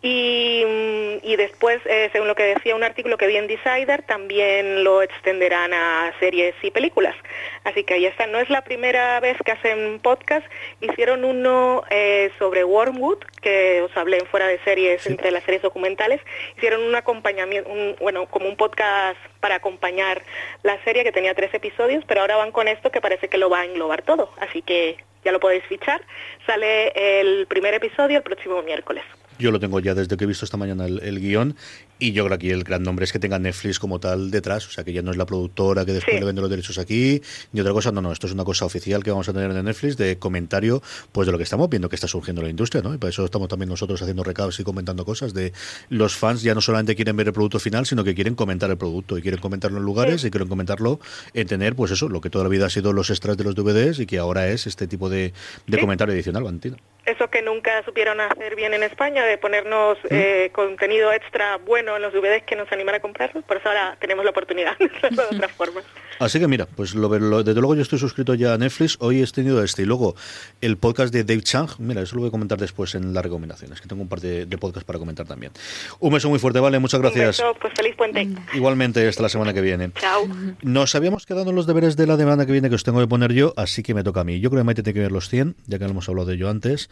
Y, 0.07 0.63
mm, 0.67 1.27
y 1.27 1.37
después, 1.37 1.81
eh, 1.87 2.11
según 2.13 2.29
lo 2.29 2.35
que 2.35 2.43
decía 2.43 2.77
un 2.77 2.85
artículo 2.85 3.17
que 3.17 3.27
vi 3.27 3.39
en 3.39 3.47
Decider, 3.47 4.03
también 4.03 4.85
lo 4.85 5.01
extenderán 5.01 5.73
a 5.73 6.13
series 6.21 6.55
y 6.61 6.71
películas. 6.71 7.17
Así 7.65 7.85
que 7.85 7.95
ahí 7.95 8.05
está. 8.05 8.27
No 8.27 8.39
es 8.39 8.51
la 8.51 8.61
primera 8.65 9.19
vez 9.21 9.39
que 9.43 9.53
hacen 9.53 9.99
podcast. 10.01 10.47
Hicieron 10.83 11.25
uno 11.25 11.85
eh, 11.89 12.31
sobre 12.39 12.65
Wormwood, 12.65 13.17
que 13.41 13.81
os 13.81 13.97
hablé 13.97 14.19
en 14.19 14.27
fuera 14.27 14.47
de 14.47 14.59
series, 14.59 15.07
entre 15.07 15.31
las 15.31 15.43
series 15.45 15.63
documentales. 15.63 16.21
Hicieron 16.59 16.83
un 16.83 16.95
acompañamiento, 16.95 17.71
un- 17.71 17.97
bueno, 17.99 18.27
como 18.27 18.47
un 18.47 18.57
podcast 18.59 19.19
para 19.41 19.55
acompañar 19.55 20.21
la 20.63 20.77
serie 20.85 21.03
que 21.05 21.13
tenía 21.13 21.33
tres 21.33 21.55
episodios, 21.55 22.05
pero 22.07 22.21
ahora 22.21 22.37
van 22.37 22.53
con 22.53 22.69
esto 22.69 22.91
que 22.91 23.01
parece 23.01 23.29
que 23.29 23.39
lo 23.39 23.49
va 23.49 23.61
a 23.61 23.65
englobar 23.65 24.03
todo. 24.03 24.31
Así 24.39 24.61
que 24.61 24.99
ya 25.25 25.33
lo 25.33 25.41
podéis 25.41 25.65
fichar. 25.65 26.03
Sale 26.45 26.93
el 27.21 27.47
primer 27.47 27.73
episodio 27.73 28.19
el 28.19 28.23
próximo 28.23 28.61
miércoles. 28.61 29.03
Yo 29.39 29.51
lo 29.51 29.59
tengo 29.61 29.81
ya 29.81 29.95
desde 29.95 30.17
que 30.17 30.25
he 30.25 30.27
visto 30.27 30.45
esta 30.45 30.57
mañana 30.57 30.87
el, 30.87 31.01
el 31.03 31.21
guion 31.21 31.57
y 31.99 32.13
yo 32.13 32.25
creo 32.25 32.39
que 32.39 32.47
aquí 32.47 32.51
el 32.51 32.65
gran 32.65 32.83
nombre 32.83 33.05
es 33.05 33.13
que 33.13 33.19
tenga 33.19 33.39
Netflix 33.39 33.79
como 33.79 33.99
tal 34.01 34.31
detrás, 34.31 34.67
o 34.67 34.71
sea 34.71 34.85
que 34.85 34.93
ya 34.93 35.03
no 35.03 35.11
es 35.11 35.17
la 35.17 35.27
productora 35.27 35.85
que 35.85 35.93
después 35.93 36.15
Sí. 36.15 36.21
le 36.21 36.27
vende 36.27 36.41
los 36.41 36.51
derechos 36.51 36.79
aquí 36.79 37.21
ni 37.53 37.61
otra 37.61 37.73
cosa, 37.73 37.91
no, 37.93 38.01
no, 38.01 38.13
esto 38.13 38.27
es 38.27 38.33
una 38.33 38.45
cosa 38.45 38.65
oficial 38.65 39.03
que 39.03 39.11
vamos 39.11 39.29
a 39.29 39.33
tener 39.33 39.51
en 39.51 39.65
Netflix 39.65 39.97
de 39.97 40.19
comentario 40.19 40.83
pues 41.13 41.27
de 41.27 41.33
lo 41.33 41.39
que 41.39 41.45
estamos 41.45 41.69
viendo 41.69 41.89
que 41.89 41.97
está 41.97 42.07
surgiendo 42.09 42.41
en 42.43 42.47
la 42.47 42.51
industria, 42.51 42.83
¿no? 42.83 42.95
Y 42.95 42.99
para 42.99 43.11
eso 43.11 43.25
estamos 43.25 43.49
también 43.49 43.69
nosotros 43.69 44.01
haciendo 44.03 44.23
recados 44.25 44.59
y 44.61 44.65
comentando 44.65 45.05
cosas 45.05 45.35
de 45.35 45.53
los 45.89 46.15
fans 46.17 46.43
ya 46.43 46.55
no 46.55 46.61
solamente 46.61 46.95
quieren 46.95 47.17
ver 47.17 47.27
el 47.29 47.33
producto 47.33 47.59
final, 47.59 47.87
sino 47.87 48.05
que 48.05 48.15
quieren 48.15 48.35
comentar 48.35 48.71
el 48.71 48.77
producto 48.77 49.19
y 49.19 49.23
quieren 49.23 49.41
comentarlo 49.41 49.79
en 49.79 49.85
lugares 49.85 50.25
y 50.25 50.31
quieren 50.31 50.49
comentarlo 50.49 51.01
en 51.33 51.47
tener 51.47 51.75
pues 51.75 51.91
eso, 51.91 52.09
lo 52.09 52.21
que 52.21 52.31
toda 52.31 52.45
la 52.45 52.51
vida 52.51 52.67
ha 52.67 52.71
sido 52.71 52.93
los 52.93 53.11
extras 53.11 53.37
de 53.37 53.45
los 53.45 53.55
DVDs 53.55 53.99
y 54.01 54.07
que 54.07 54.19
ahora 54.19 54.49
es 54.49 54.67
este 54.67 54.87
tipo 54.87 55.09
de, 55.09 55.33
de 55.67 55.77
Sí. 55.77 55.81
comentario 55.81 56.15
adicional, 56.15 56.43
Valentina. 56.45 56.77
Eso 57.07 57.29
que 57.29 57.43
nunca 57.43 57.83
supieron 57.85 58.21
hacer 58.21 58.57
bien 58.57 58.73
en 58.73 58.83
España, 58.83 59.25
de 59.25 59.37
ponernos 59.37 59.99
eh, 60.09 60.51
contenido 60.53 61.13
extra 61.13 61.59
bueno 61.59 61.97
en 61.97 62.03
los 62.03 62.15
DVDs 62.15 62.45
que 62.45 62.57
nos 62.57 62.71
animara 62.73 62.97
a 62.97 63.01
comprarlo, 63.01 63.43
por 63.43 63.59
eso 63.59 63.69
ahora 63.69 63.97
tenemos 64.01 64.25
la 64.25 64.31
oportunidad 64.31 64.77
de 64.79 64.87
hacerlo 64.87 65.23
de 65.29 65.37
otra 65.37 65.49
forma. 65.49 65.83
Así 66.19 66.39
que 66.39 66.47
mira, 66.49 66.67
pues 66.67 66.95
lo, 66.95 67.09
lo- 67.19 67.43
desde 67.43 67.61
luego 67.61 67.75
yo 67.75 67.83
estoy 67.83 67.99
suscrito 67.99 68.35
ya 68.35 68.55
a 68.55 68.59
Netflix. 68.59 68.97
Hoy 69.01 69.23
he 69.23 69.27
tenido 69.27 69.63
este 69.63 69.83
y 69.83 69.85
luego 69.85 70.15
el 70.61 70.77
podcast 70.77 71.13
de 71.13 71.25
Dave 71.25 71.43
Chang. 71.43 71.69
Mira, 71.79 72.03
eso 72.03 72.15
lo 72.17 72.21
voy 72.23 72.29
a 72.29 72.31
comentar 72.31 72.59
después 72.59 72.95
en 72.95 73.13
las 73.13 73.23
recomendaciones, 73.23 73.81
que 73.81 73.89
tengo 73.89 74.03
un 74.03 74.09
par 74.09 74.21
de, 74.21 74.47
de 74.47 74.59
podcasts 74.59 74.85
para 74.87 74.99
comentar 74.99 75.27
también. 75.27 75.53
Un 76.01 76.13
beso 76.13 76.29
muy 76.29 76.39
fuerte, 76.39 76.61
vale, 76.61 76.79
muchas 76.79 77.01
gracias. 77.01 77.41
Un 77.41 77.47
beso, 77.49 77.59
pues 77.61 77.73
feliz 77.77 77.97
puente. 77.97 78.29
Igualmente, 78.55 79.07
hasta 79.09 79.23
la 79.23 79.29
semana 79.29 79.53
que 79.53 79.61
viene. 79.61 79.91
Chao. 80.01 80.29
Nos 80.63 80.95
habíamos 80.95 81.27
quedado 81.27 81.51
en 81.51 81.57
los 81.57 81.67
deberes 81.67 81.97
de 81.97 82.07
la 82.07 82.17
semana 82.17 82.47
que 82.47 82.53
viene 82.53 82.69
que 82.69 82.75
os 82.77 82.85
tengo 82.85 83.01
que 83.01 83.07
poner 83.09 83.33
yo, 83.33 83.53
así 83.57 83.83
que 83.83 83.95
me 83.95 84.03
toca 84.05 84.21
a 84.21 84.25
mí. 84.25 84.41
Yo 84.41 84.51
creo 84.51 84.61
que 84.61 84.65
Maite 84.65 84.83
tiene 84.83 84.95
que 84.95 85.01
ver 85.01 85.13
los 85.13 85.29
100, 85.29 85.57
ya 85.67 85.79
que 85.79 85.85
lo 85.85 85.91
hemos 85.91 86.09
hablado 86.09 86.27
de 86.29 86.35
ello 86.35 86.49
antes. 86.49 86.89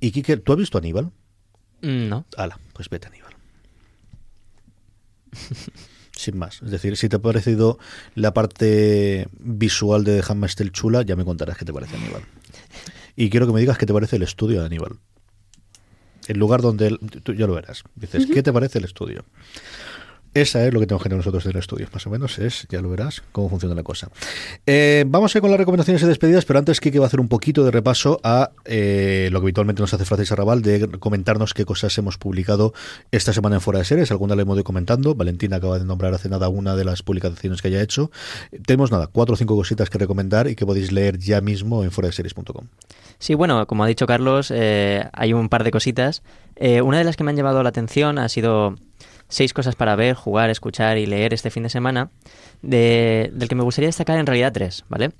Y 0.00 0.10
Kike, 0.12 0.36
¿tú 0.38 0.52
has 0.52 0.58
visto 0.58 0.78
Aníbal? 0.78 1.10
Mm, 1.82 2.08
No. 2.08 2.24
Ala, 2.36 2.58
pues 2.74 2.88
vete 2.88 3.08
Aníbal. 3.08 3.32
Sin 6.22 6.38
más. 6.38 6.62
Es 6.62 6.70
decir, 6.70 6.96
si 6.96 7.08
te 7.08 7.16
ha 7.16 7.18
parecido 7.18 7.80
la 8.14 8.32
parte 8.32 9.26
visual 9.40 10.04
de 10.04 10.22
Tale 10.22 10.70
chula, 10.70 11.02
ya 11.02 11.16
me 11.16 11.24
contarás 11.24 11.58
qué 11.58 11.64
te 11.64 11.72
parece 11.72 11.96
Aníbal. 11.96 12.22
Y 13.16 13.28
quiero 13.28 13.48
que 13.48 13.52
me 13.52 13.58
digas 13.58 13.76
qué 13.76 13.86
te 13.86 13.92
parece 13.92 14.14
el 14.16 14.22
estudio 14.22 14.60
de 14.60 14.66
Aníbal. 14.66 14.92
El 16.28 16.38
lugar 16.38 16.62
donde 16.62 16.86
él, 16.86 17.00
tú 17.24 17.34
ya 17.34 17.48
lo 17.48 17.54
verás. 17.54 17.82
Dices, 17.96 18.28
¿qué 18.32 18.40
te 18.44 18.52
parece 18.52 18.78
el 18.78 18.84
estudio? 18.84 19.24
Esa 20.34 20.66
es 20.66 20.72
lo 20.72 20.80
que 20.80 20.86
tenemos 20.86 21.02
que 21.02 21.10
tener 21.10 21.18
nosotros 21.18 21.44
en 21.44 21.50
el 21.50 21.58
estudio, 21.58 21.88
más 21.92 22.06
o 22.06 22.10
menos 22.10 22.38
es, 22.38 22.66
ya 22.70 22.80
lo 22.80 22.88
verás, 22.88 23.22
cómo 23.32 23.50
funciona 23.50 23.74
la 23.74 23.82
cosa. 23.82 24.08
Eh, 24.64 25.04
vamos 25.06 25.34
a 25.34 25.38
ir 25.38 25.42
con 25.42 25.50
las 25.50 25.60
recomendaciones 25.60 26.02
y 26.02 26.06
despedidas, 26.06 26.46
pero 26.46 26.58
antes 26.58 26.80
Kike 26.80 26.98
va 26.98 27.04
a 27.04 27.08
hacer 27.08 27.20
un 27.20 27.28
poquito 27.28 27.64
de 27.64 27.70
repaso 27.70 28.18
a 28.24 28.52
eh, 28.64 29.28
lo 29.30 29.40
que 29.40 29.44
habitualmente 29.44 29.82
nos 29.82 29.92
hace 29.92 30.06
Francis 30.06 30.32
Arrabal, 30.32 30.62
de 30.62 30.88
comentarnos 30.98 31.52
qué 31.52 31.66
cosas 31.66 31.96
hemos 31.98 32.16
publicado 32.16 32.72
esta 33.10 33.34
semana 33.34 33.56
en 33.56 33.60
Fuera 33.60 33.80
de 33.80 33.84
Series, 33.84 34.10
alguna 34.10 34.34
le 34.34 34.42
hemos 34.42 34.56
ido 34.56 34.64
comentando, 34.64 35.14
Valentina 35.14 35.56
acaba 35.56 35.78
de 35.78 35.84
nombrar 35.84 36.14
hace 36.14 36.30
nada 36.30 36.48
una 36.48 36.76
de 36.76 36.86
las 36.86 37.02
publicaciones 37.02 37.60
que 37.60 37.68
haya 37.68 37.82
hecho. 37.82 38.10
Tenemos 38.66 38.90
nada, 38.90 39.08
cuatro 39.08 39.34
o 39.34 39.36
cinco 39.36 39.54
cositas 39.54 39.90
que 39.90 39.98
recomendar 39.98 40.48
y 40.48 40.54
que 40.54 40.64
podéis 40.64 40.92
leer 40.92 41.18
ya 41.18 41.42
mismo 41.42 41.84
en 41.84 41.90
fueradeseries.com. 41.90 42.68
Sí, 43.18 43.34
bueno, 43.34 43.66
como 43.66 43.84
ha 43.84 43.86
dicho 43.86 44.06
Carlos, 44.06 44.50
eh, 44.50 45.04
hay 45.12 45.34
un 45.34 45.50
par 45.50 45.62
de 45.62 45.70
cositas. 45.70 46.22
Una 46.58 46.98
de 46.98 47.04
las 47.04 47.16
que 47.16 47.24
me 47.24 47.30
han 47.30 47.36
llevado 47.36 47.62
la 47.62 47.70
atención 47.70 48.18
ha 48.18 48.28
sido 48.28 48.76
seis 49.32 49.52
cosas 49.54 49.74
para 49.76 49.96
ver, 49.96 50.14
jugar, 50.14 50.50
escuchar 50.50 50.98
y 50.98 51.06
leer 51.06 51.32
este 51.32 51.50
fin 51.50 51.62
de 51.62 51.70
semana, 51.70 52.10
de- 52.60 53.30
del 53.32 53.48
que 53.48 53.54
me 53.54 53.62
gustaría 53.62 53.88
destacar 53.88 54.18
en 54.18 54.26
realidad 54.26 54.52
tres, 54.52 54.84
¿vale? 54.88 55.12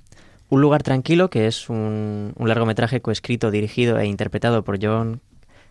Un 0.49 0.61
lugar 0.61 0.83
tranquilo, 0.83 1.29
que 1.31 1.47
es 1.47 1.67
un, 1.69 2.33
un 2.35 2.47
largometraje 2.47 3.01
coescrito, 3.01 3.49
dirigido 3.49 3.97
e 3.99 4.05
interpretado 4.05 4.63
por 4.63 4.77
John 4.83 5.19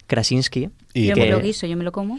Krasinski. 0.09 0.71
Y 0.93 1.07
yo 1.07 1.15
que- 1.15 1.21
me 1.21 1.31
lo 1.31 1.41
guiso, 1.41 1.67
yo 1.67 1.77
me 1.77 1.85
lo 1.85 1.93
como. 1.93 2.19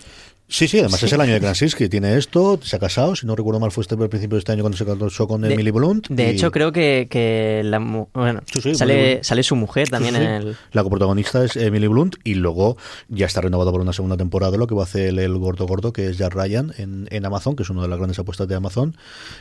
Sí, 0.50 0.68
sí, 0.68 0.78
además 0.78 1.00
Sí. 1.00 1.08
es 1.08 1.14
el 1.14 1.22
año 1.22 1.34
de 1.34 1.40
Krasinski, 1.40 1.90
tiene 1.90 2.16
esto, 2.16 2.60
se 2.62 2.76
ha 2.76 2.80
casado, 2.80 3.16
si 3.16 3.26
no 3.26 3.36
recuerdo 3.36 3.60
mal 3.60 3.72
fue 3.72 3.82
este 3.82 3.96
al 3.96 4.10
principio 4.10 4.36
de 4.36 4.40
este 4.40 4.52
año 4.52 4.62
cuando 4.62 4.78
se 4.78 4.86
casó 4.86 5.28
con 5.28 5.42
De- 5.42 5.52
Emily 5.54 5.72
Blunt. 5.72 6.10
De 6.10 6.26
y- 6.28 6.30
hecho, 6.36 6.52
creo 6.52 6.72
que, 6.72 7.08
que 7.10 7.62
la 7.64 7.80
bueno, 7.80 8.42
Sí, 8.54 8.62
sí, 8.62 8.76
sale, 8.76 9.24
sale 9.24 9.42
su 9.42 9.56
mujer 9.56 9.90
también 9.90 10.16
en 10.16 10.22
el... 10.24 10.56
La 10.74 10.84
coprotagonista 10.84 11.44
es 11.44 11.56
Emily 11.56 11.88
Blunt 11.88 12.18
y 12.24 12.36
luego 12.36 12.78
ya 13.08 13.26
está 13.26 13.42
renovado 13.42 13.72
por 13.72 13.82
una 13.82 13.94
segunda 13.94 14.16
temporada 14.18 14.56
lo 14.58 14.68
que 14.68 14.76
va 14.76 14.82
a 14.82 14.86
hacer 14.86 15.08
el, 15.08 15.20
el 15.20 15.36
gordo 15.38 15.66
gordo 15.66 15.92
que 15.92 16.08
es 16.10 16.18
Jack 16.20 16.34
Ryan 16.36 16.72
en, 16.78 17.08
en 17.10 17.26
Amazon, 17.26 17.56
que 17.56 17.64
es 17.64 17.70
una 17.72 17.82
de 17.82 17.88
las 17.88 17.98
grandes 17.98 18.20
apuestas 18.20 18.48
de 18.48 18.54
Amazon, 18.56 18.96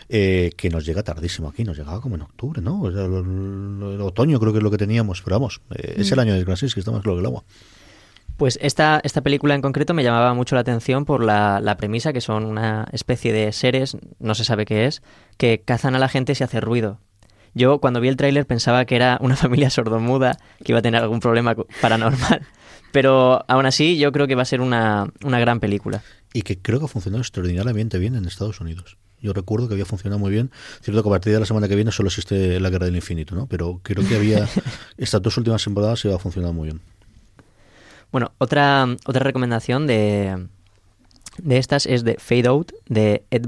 eh, 0.08 0.52
que 0.56 0.70
nos 0.70 0.86
llega 0.86 1.02
tardísimo 1.02 1.48
aquí, 1.48 1.64
nos 1.64 1.76
llegaba 1.76 2.00
como 2.00 2.14
en 2.14 2.22
octubre, 2.22 2.62
¿no? 2.62 2.80
O 2.80 2.90
sea, 2.90 3.04
el, 3.04 3.12
el- 3.12 3.94
el 3.96 4.00
otoño 4.00 4.40
creo 4.40 4.52
que 4.52 4.58
es 4.58 4.62
lo 4.64 4.70
que 4.70 4.78
teníamos, 4.78 5.20
pero 5.20 5.36
vamos, 5.36 5.60
eh, 5.74 5.96
es 5.98 6.10
el 6.12 6.16
Mm. 6.16 6.20
año 6.20 6.34
de 6.34 6.44
Krasinski, 6.44 6.80
está 6.80 6.90
más 6.92 7.02
claro 7.02 7.16
que 7.16 7.20
el 7.20 7.26
agua. 7.26 7.44
Pues 8.36 8.58
esta, 8.62 9.00
esta 9.04 9.20
película 9.20 9.54
en 9.54 9.62
concreto 9.62 9.94
me 9.94 10.02
llamaba 10.02 10.34
mucho 10.34 10.54
la 10.54 10.62
atención 10.62 11.04
por 11.04 11.22
la, 11.22 11.60
la 11.60 11.76
premisa, 11.76 12.12
que 12.12 12.20
son 12.20 12.44
una 12.44 12.88
especie 12.92 13.32
de 13.32 13.52
seres, 13.52 13.96
no 14.18 14.34
se 14.34 14.44
sabe 14.44 14.64
qué 14.64 14.86
es, 14.86 15.02
que 15.36 15.62
cazan 15.64 15.94
a 15.94 15.98
la 15.98 16.08
gente 16.08 16.34
si 16.34 16.44
hace 16.44 16.60
ruido. 16.60 16.98
Yo 17.54 17.78
cuando 17.78 18.00
vi 18.00 18.08
el 18.08 18.16
tráiler 18.16 18.46
pensaba 18.46 18.84
que 18.84 18.96
era 18.96 19.18
una 19.20 19.36
familia 19.36 19.70
sordomuda 19.70 20.38
que 20.64 20.72
iba 20.72 20.78
a 20.78 20.82
tener 20.82 21.02
algún 21.02 21.20
problema 21.20 21.54
paranormal. 21.80 22.42
Pero 22.92 23.44
aún 23.48 23.66
así 23.66 23.98
yo 23.98 24.12
creo 24.12 24.26
que 24.26 24.34
va 24.34 24.42
a 24.42 24.46
ser 24.46 24.60
una, 24.60 25.10
una 25.24 25.40
gran 25.40 25.60
película. 25.60 26.02
Y 26.34 26.42
que 26.42 26.58
creo 26.58 26.78
que 26.78 26.84
ha 26.86 26.88
funcionado 26.88 27.22
extraordinariamente 27.22 27.98
bien 27.98 28.14
en 28.14 28.26
Estados 28.26 28.60
Unidos. 28.60 28.98
Yo 29.20 29.32
recuerdo 29.32 29.68
que 29.68 29.74
había 29.74 29.86
funcionado 29.86 30.18
muy 30.18 30.30
bien. 30.30 30.50
Cierto 30.80 31.02
que 31.02 31.08
a 31.08 31.12
partir 31.12 31.32
de 31.32 31.40
la 31.40 31.46
semana 31.46 31.68
que 31.68 31.76
viene 31.76 31.92
solo 31.92 32.08
existe 32.08 32.58
la 32.58 32.70
Guerra 32.70 32.86
del 32.86 32.96
Infinito, 32.96 33.34
¿no? 33.34 33.46
Pero 33.46 33.80
creo 33.82 34.06
que 34.06 34.16
había 34.16 34.48
estas 34.98 35.22
dos 35.22 35.36
últimas 35.36 35.62
temporadas 35.62 36.04
iba 36.04 36.16
a 36.16 36.18
funcionar 36.18 36.52
muy 36.52 36.68
bien. 36.68 36.80
Bueno, 38.12 38.32
otra, 38.36 38.86
otra 39.06 39.24
recomendación 39.24 39.86
de, 39.86 40.46
de 41.38 41.58
estas 41.58 41.86
es 41.86 42.04
de 42.04 42.16
Fade 42.18 42.46
Out, 42.46 42.72
de 42.86 43.24
Ed, 43.30 43.46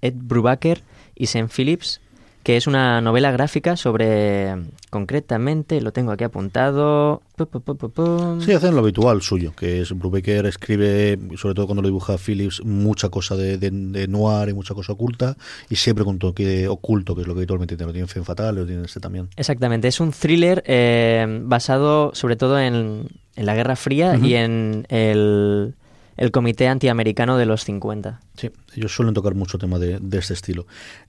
Ed 0.00 0.14
Brubaker 0.16 0.82
y 1.16 1.26
Sam 1.26 1.48
Phillips, 1.48 2.00
que 2.44 2.56
es 2.56 2.66
una 2.68 3.00
novela 3.00 3.32
gráfica 3.32 3.76
sobre, 3.76 4.54
concretamente, 4.90 5.80
lo 5.80 5.92
tengo 5.92 6.12
aquí 6.12 6.22
apuntado... 6.24 7.22
pu, 7.36 7.46
pu, 7.46 7.60
pu, 7.60 7.76
pu, 7.76 7.90
pu. 7.90 8.40
Sí, 8.42 8.52
hacen 8.52 8.74
lo 8.74 8.80
habitual 8.80 9.22
suyo, 9.22 9.52
que 9.56 9.80
es 9.80 9.92
Brubaker 9.98 10.46
escribe, 10.46 11.18
sobre 11.36 11.54
todo 11.54 11.66
cuando 11.66 11.82
lo 11.82 11.88
dibuja 11.88 12.16
Phillips, 12.18 12.62
mucha 12.64 13.08
cosa 13.08 13.34
de, 13.34 13.58
de- 13.58 13.70
de 13.72 14.06
noir 14.06 14.50
y 14.50 14.52
mucha 14.52 14.74
cosa 14.74 14.92
oculta, 14.92 15.36
y 15.68 15.74
siempre 15.76 16.04
con 16.04 16.18
toque 16.20 16.68
oculto, 16.68 17.14
que 17.16 17.22
es 17.22 17.26
lo 17.26 17.34
que 17.34 17.40
habitualmente 17.40 17.76
tiene. 17.76 17.88
Lo 17.88 17.92
tiene 17.92 18.06
Fen 18.08 18.24
Fatal, 18.24 18.54
lo 18.54 18.66
tiene 18.66 18.84
este 18.84 19.00
también. 19.00 19.28
Exactamente, 19.36 19.88
es 19.88 19.98
un 19.98 20.12
thriller 20.12 20.62
eh, 20.66 21.26
basado 21.44 22.10
sobre 22.14 22.36
todo 22.36 22.60
en, 22.60 23.08
en 23.36 23.46
la 23.46 23.54
Guerra 23.54 23.74
Fría 23.74 24.16
y 24.22 24.34
en 24.34 24.86
el, 24.90 25.74
el 26.16 26.30
Comité 26.30 26.68
Antiamericano 26.68 27.36
de 27.36 27.46
los 27.46 27.64
50. 27.64 28.20
Sí, 28.36 28.50
ellos 28.74 28.94
suelen 28.94 29.14
tocar 29.14 29.34
mucho 29.34 29.58
tema 29.58 29.78
de, 29.78 29.98
de 30.00 30.18
este 30.18 30.34
estilo. 30.34 30.66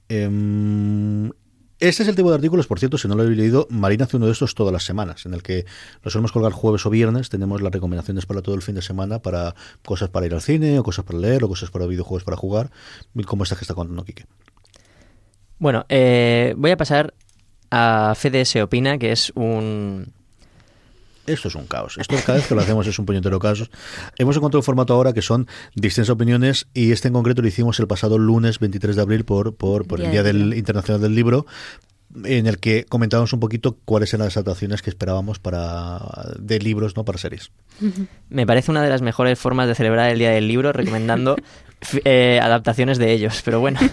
Em, 0.10 1.32
este 1.80 2.04
es 2.04 2.10
el 2.10 2.16
tipo 2.16 2.30
de 2.30 2.36
artículos, 2.36 2.68
por 2.68 2.80
cierto, 2.80 2.98
si 2.98 3.08
no 3.08 3.16
lo 3.16 3.24
habéis 3.24 3.38
leído, 3.38 3.68
Marina 3.70 4.06
hace 4.06 4.16
uno 4.16 4.28
de 4.28 4.32
estos 4.32 4.56
todas 4.56 4.72
las 4.72 4.86
semanas, 4.86 5.26
en 5.26 5.34
el 5.34 5.44
que 5.44 5.66
los 6.04 6.14
solemos 6.14 6.32
colgar 6.32 6.54
jueves 6.54 6.86
o 6.86 6.90
viernes, 6.90 7.28
tenemos 7.28 7.62
las 7.62 7.74
recomendaciones 7.74 8.26
para 8.26 8.42
todo 8.42 8.56
el 8.56 8.62
fin 8.62 8.76
de 8.76 8.82
semana, 8.82 9.20
para 9.20 9.56
cosas 9.84 10.10
para 10.10 10.26
ir 10.26 10.34
al 10.34 10.42
cine, 10.42 10.80
o 10.80 10.84
cosas 10.84 11.04
para 11.04 11.20
leer, 11.20 11.44
o 11.44 11.50
cosas 11.50 11.72
para 11.72 11.86
videojuegos 11.86 12.24
para 12.24 12.38
jugar, 12.38 12.72
como 13.26 13.44
esta 13.44 13.58
que 13.58 13.64
está 13.64 13.74
contando 13.74 14.06
Quique. 14.06 14.26
Bueno, 15.60 15.86
eh, 15.90 16.54
voy 16.58 16.72
a 16.72 16.78
pasar 16.78 17.14
a 17.72 18.14
Fede 18.16 18.46
se 18.46 18.64
opina, 18.64 18.98
que 18.98 19.12
es 19.12 19.34
un... 19.36 20.14
Esto 21.28 21.48
es 21.48 21.56
un 21.56 21.66
caos. 21.66 21.98
Esto 21.98 22.16
cada 22.26 22.38
vez 22.38 22.48
que 22.48 22.56
lo 22.56 22.62
hacemos 22.62 22.86
es 22.88 22.98
un 23.00 23.06
puñetero 23.06 23.40
caos. 23.40 23.70
Hemos 24.18 24.38
encontrado 24.38 24.60
un 24.60 24.64
formato 24.64 24.94
ahora 24.94 25.14
que 25.14 25.22
son 25.22 25.48
distintas 25.76 26.10
opiniones 26.10 26.68
y 26.74 26.92
este 26.92 27.08
en 27.08 27.14
concreto 27.14 27.42
lo 27.42 27.48
hicimos 27.48 27.80
el 27.80 27.88
pasado 27.88 28.18
lunes 28.18 28.60
23 28.60 28.96
de 28.96 29.02
abril 29.02 29.26
por, 29.26 29.56
por, 29.56 29.88
por 29.88 30.02
el 30.02 30.12
Día 30.12 30.24
del 30.24 30.54
Internacional 30.54 31.02
del 31.02 31.16
Libro 31.16 31.46
en 32.24 32.48
el 32.48 32.60
que 32.60 32.86
comentábamos 32.86 33.34
un 33.34 33.40
poquito 33.40 33.78
cuáles 33.84 34.14
eran 34.14 34.28
las 34.28 34.38
adaptaciones 34.38 34.82
que 34.82 34.90
esperábamos 34.90 35.40
para 35.40 36.00
de 36.40 36.60
libros, 36.60 36.96
no 36.96 37.04
para 37.04 37.18
series. 37.18 37.52
Me 38.30 38.46
parece 38.46 38.72
una 38.72 38.82
de 38.82 38.90
las 38.90 39.02
mejores 39.02 39.38
formas 39.38 39.68
de 39.68 39.76
celebrar 39.76 40.10
el 40.10 40.20
Día 40.20 40.32
del 40.32 40.48
Libro, 40.48 40.72
recomendando 40.72 41.36
eh, 42.06 42.40
adaptaciones 42.42 42.98
de 42.98 43.12
ellos, 43.12 43.42
pero 43.44 43.60
bueno. 43.60 43.80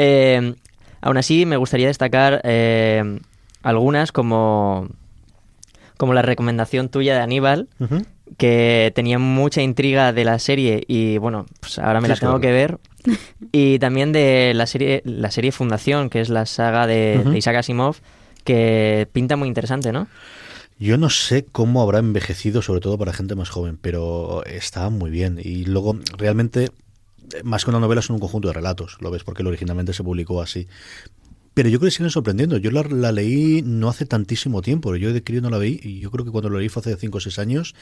Eh, 0.00 0.54
aún 1.00 1.16
así, 1.16 1.44
me 1.44 1.56
gustaría 1.56 1.88
destacar 1.88 2.40
eh, 2.44 3.18
algunas 3.64 4.12
como, 4.12 4.86
como 5.98 6.14
la 6.14 6.22
recomendación 6.22 6.88
tuya 6.88 7.14
de 7.14 7.20
Aníbal, 7.20 7.68
que 8.38 8.92
tenía 8.94 9.18
mucha 9.18 9.60
intriga 9.60 10.14
de 10.14 10.24
la 10.24 10.38
serie 10.38 10.84
y 10.88 11.18
bueno, 11.18 11.44
pues 11.60 11.78
ahora 11.78 12.00
me 12.00 12.08
la 12.08 12.16
tengo 12.16 12.40
que 12.40 12.52
ver. 12.52 12.78
Y 13.52 13.78
también 13.78 14.12
de 14.12 14.52
la 14.54 14.66
serie, 14.66 15.02
la 15.04 15.30
serie 15.30 15.52
Fundación, 15.52 16.08
que 16.08 16.20
es 16.20 16.30
la 16.30 16.46
saga 16.46 16.86
de 16.86 17.22
Isaac 17.36 17.56
Asimov, 17.56 17.96
que 18.44 19.08
pinta 19.12 19.36
muy 19.36 19.48
interesante, 19.48 19.92
¿no? 19.92 20.08
Yo 20.78 20.96
no 20.96 21.10
sé 21.10 21.44
cómo 21.44 21.82
habrá 21.82 21.98
envejecido, 21.98 22.62
sobre 22.62 22.80
todo 22.80 22.96
para 22.96 23.12
gente 23.12 23.34
más 23.34 23.50
joven, 23.50 23.78
pero 23.80 24.44
está 24.44 24.88
muy 24.90 25.10
bien. 25.10 25.40
Y 25.42 25.64
luego, 25.64 25.98
realmente, 26.16 26.66
eh, 27.34 27.42
más 27.42 27.64
que 27.64 27.70
una 27.70 27.80
novela, 27.80 28.00
son 28.00 28.14
un 28.14 28.20
conjunto 28.20 28.46
de 28.46 28.54
relatos. 28.54 28.96
Lo 29.00 29.10
ves 29.10 29.24
porque 29.24 29.42
originalmente 29.42 29.92
se 29.92 30.04
publicó 30.04 30.40
así. 30.40 30.68
Pero 31.58 31.70
yo 31.70 31.80
creo 31.80 31.88
que 31.88 31.90
siguen 31.90 32.10
sorprendiendo. 32.10 32.56
Yo 32.58 32.70
la, 32.70 32.84
la 32.84 33.10
leí 33.10 33.62
no 33.62 33.88
hace 33.88 34.06
tantísimo 34.06 34.62
tiempo. 34.62 34.94
Yo 34.94 35.12
de 35.12 35.24
crío 35.24 35.40
no 35.40 35.50
la 35.50 35.58
vi 35.58 35.80
y 35.82 35.98
yo 35.98 36.08
creo 36.12 36.24
que 36.24 36.30
cuando 36.30 36.50
lo 36.50 36.60
leí 36.60 36.68
fue 36.68 36.82
hace 36.82 36.94
5 36.94 37.18
o 37.18 37.20
6 37.20 37.36
años 37.40 37.74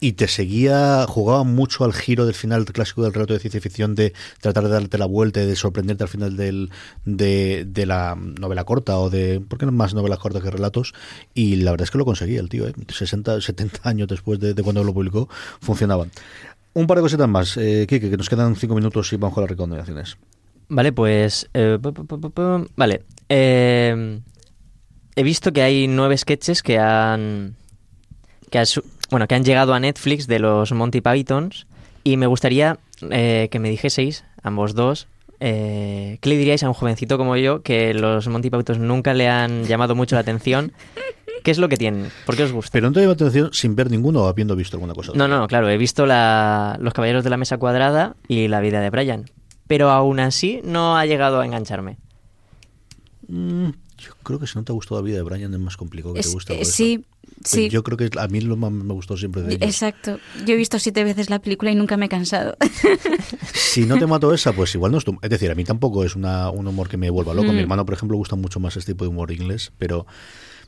y 0.00 0.14
te 0.14 0.26
seguía, 0.26 1.06
jugaba 1.08 1.44
mucho 1.44 1.84
al 1.84 1.92
giro 1.92 2.26
del 2.26 2.34
final 2.34 2.64
clásico 2.64 3.04
del 3.04 3.12
relato 3.12 3.32
de 3.32 3.38
ciencia 3.38 3.60
ficción 3.60 3.94
de 3.94 4.12
tratar 4.40 4.64
de 4.64 4.70
darte 4.70 4.98
la 4.98 5.06
vuelta 5.06 5.40
y 5.40 5.46
de 5.46 5.54
sorprenderte 5.54 6.02
al 6.02 6.08
final 6.08 6.36
del, 6.36 6.70
de, 7.04 7.86
la 7.86 8.16
novela 8.16 8.64
corta 8.64 8.98
o 8.98 9.08
de, 9.08 9.38
¿por 9.38 9.56
qué 9.56 9.66
no 9.66 9.70
más 9.70 9.94
novelas 9.94 10.18
cortas 10.18 10.42
que 10.42 10.50
relatos? 10.50 10.92
Y 11.32 11.54
la 11.54 11.70
verdad 11.70 11.84
es 11.84 11.92
que 11.92 11.98
lo 11.98 12.04
conseguía 12.04 12.40
el 12.40 12.48
tío, 12.48 12.66
¿eh? 12.66 12.74
60, 12.88 13.40
70 13.40 13.82
años 13.88 14.08
después 14.08 14.40
de, 14.40 14.60
cuando 14.64 14.82
lo 14.82 14.92
publicó, 14.92 15.28
funcionaban. 15.60 16.10
Un 16.74 16.88
par 16.88 16.96
de 16.96 17.02
cositas 17.02 17.28
más, 17.28 17.56
eh, 17.56 17.86
Kike, 17.88 18.10
que 18.10 18.16
nos 18.16 18.28
quedan 18.28 18.56
5 18.56 18.74
minutos 18.74 19.12
y 19.12 19.16
vamos 19.16 19.34
con 19.34 19.42
las 19.44 19.50
recomendaciones. 19.50 20.16
Vale, 20.68 20.90
pues... 20.90 21.50
eh, 21.52 21.78
vale. 22.76 23.04
Eh, 23.34 24.20
he 25.16 25.22
visto 25.22 25.52
que 25.52 25.62
hay 25.62 25.86
nueve 25.88 26.16
sketches 26.16 26.62
que 26.62 26.78
han... 26.78 27.56
Que 28.50 28.62
bueno, 29.10 29.26
que 29.26 29.34
han 29.34 29.44
llegado 29.44 29.72
a 29.74 29.80
Netflix 29.80 30.26
de 30.26 30.38
los 30.38 30.72
Monty 30.72 31.00
Pythons 31.00 31.66
y 32.04 32.16
me 32.18 32.26
gustaría 32.26 32.78
eh, 33.10 33.48
que 33.50 33.58
me 33.58 33.70
dijeseis, 33.70 34.24
ambos 34.42 34.74
dos, 34.74 35.06
eh, 35.40 36.18
¿qué 36.20 36.28
le 36.28 36.36
diríais 36.36 36.62
a 36.62 36.68
un 36.68 36.74
jovencito 36.74 37.16
como 37.18 37.36
yo 37.36 37.62
que 37.62 37.94
los 37.94 38.28
Monty 38.28 38.50
Pythons 38.50 38.78
nunca 38.78 39.14
le 39.14 39.28
han 39.28 39.64
llamado 39.64 39.94
mucho 39.94 40.16
la 40.16 40.20
atención? 40.20 40.72
¿Qué 41.44 41.50
es 41.50 41.58
lo 41.58 41.68
que 41.68 41.76
tienen? 41.76 42.10
¿Por 42.26 42.36
qué 42.36 42.44
os 42.44 42.52
gusta? 42.52 42.70
Pero 42.72 42.88
no 42.88 42.92
te 42.92 43.00
llama 43.00 43.14
atención 43.14 43.50
sin 43.52 43.74
ver 43.74 43.90
ninguno 43.90 44.22
o 44.24 44.28
habiendo 44.28 44.54
visto 44.54 44.76
alguna 44.76 44.94
cosa. 44.94 45.12
No, 45.14 45.26
no, 45.28 45.46
claro, 45.48 45.68
he 45.70 45.76
visto 45.78 46.06
la- 46.06 46.76
Los 46.80 46.92
Caballeros 46.94 47.24
de 47.24 47.30
la 47.30 47.36
Mesa 47.38 47.56
Cuadrada 47.58 48.14
y 48.28 48.48
La 48.48 48.60
vida 48.60 48.80
de 48.80 48.90
Brian. 48.90 49.24
Pero 49.66 49.90
aún 49.90 50.20
así 50.20 50.60
no 50.64 50.96
ha 50.96 51.04
llegado 51.06 51.40
a 51.40 51.46
engancharme. 51.46 51.96
Mm, 53.34 53.70
yo 53.96 54.10
creo 54.22 54.38
que 54.38 54.46
si 54.46 54.58
no 54.58 54.64
te 54.64 54.72
ha 54.72 54.74
gustado 54.74 55.00
la 55.00 55.04
vida 55.06 55.16
de 55.16 55.22
Brian 55.22 55.54
es 55.54 55.60
más 55.60 55.76
complicado 55.78 56.12
que 56.12 56.20
Es- 56.20 56.36
te 56.44 56.54
eh, 56.54 56.58
de 56.58 56.64
sí, 56.66 57.04
sí. 57.44 57.68
Yo 57.70 57.82
creo 57.82 57.96
que 57.96 58.10
a 58.18 58.28
mí 58.28 58.40
lo 58.42 58.56
más 58.58 58.70
me 58.70 58.92
gustó 58.92 59.16
siempre 59.16 59.40
de 59.42 59.54
ellos. 59.54 59.66
Exacto. 59.66 60.18
Yo 60.44 60.52
he 60.54 60.56
visto 60.56 60.78
siete 60.78 61.02
veces 61.02 61.30
la 61.30 61.38
película 61.40 61.70
y 61.70 61.74
nunca 61.74 61.96
me 61.96 62.06
he 62.06 62.08
cansado. 62.10 62.56
Si 63.54 63.86
no 63.86 63.96
te 63.98 64.06
mato 64.06 64.34
esa, 64.34 64.52
pues 64.52 64.74
igual 64.74 64.92
no 64.92 64.98
es 64.98 65.04
tu... 65.04 65.16
Es 65.22 65.30
decir, 65.30 65.50
a 65.50 65.54
mí 65.54 65.64
tampoco 65.64 66.04
es 66.04 66.14
una, 66.14 66.50
un 66.50 66.66
humor 66.66 66.88
que 66.90 66.98
me 66.98 67.08
vuelva 67.08 67.32
loco. 67.32 67.52
Mm. 67.52 67.56
Mi 67.56 67.62
hermano, 67.62 67.86
por 67.86 67.94
ejemplo, 67.94 68.18
gusta 68.18 68.36
mucho 68.36 68.60
más 68.60 68.76
este 68.76 68.92
tipo 68.92 69.04
de 69.06 69.08
humor 69.08 69.32
inglés, 69.32 69.72
pero 69.78 70.06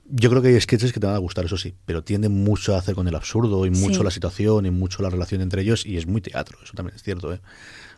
yo 0.08 0.30
creo 0.30 0.40
que 0.40 0.48
hay 0.48 0.60
sketches 0.60 0.90
que 0.92 1.00
te 1.00 1.06
van 1.06 1.14
a 1.16 1.18
gustar, 1.18 1.44
eso 1.44 1.58
sí, 1.58 1.74
pero 1.84 2.02
tienden 2.02 2.32
mucho 2.32 2.74
a 2.74 2.78
hacer 2.78 2.94
con 2.94 3.06
el 3.08 3.14
absurdo 3.14 3.66
y 3.66 3.70
mucho 3.70 3.98
Sí. 3.98 4.04
la 4.04 4.10
situación 4.10 4.64
y 4.64 4.70
mucho 4.70 5.02
la 5.02 5.10
relación 5.10 5.42
entre 5.42 5.60
ellos 5.62 5.84
y 5.84 5.98
es 5.98 6.06
muy 6.06 6.20
teatro, 6.22 6.58
eso 6.62 6.72
también 6.74 6.96
es 6.96 7.02
cierto, 7.02 7.32
¿eh? 7.34 7.40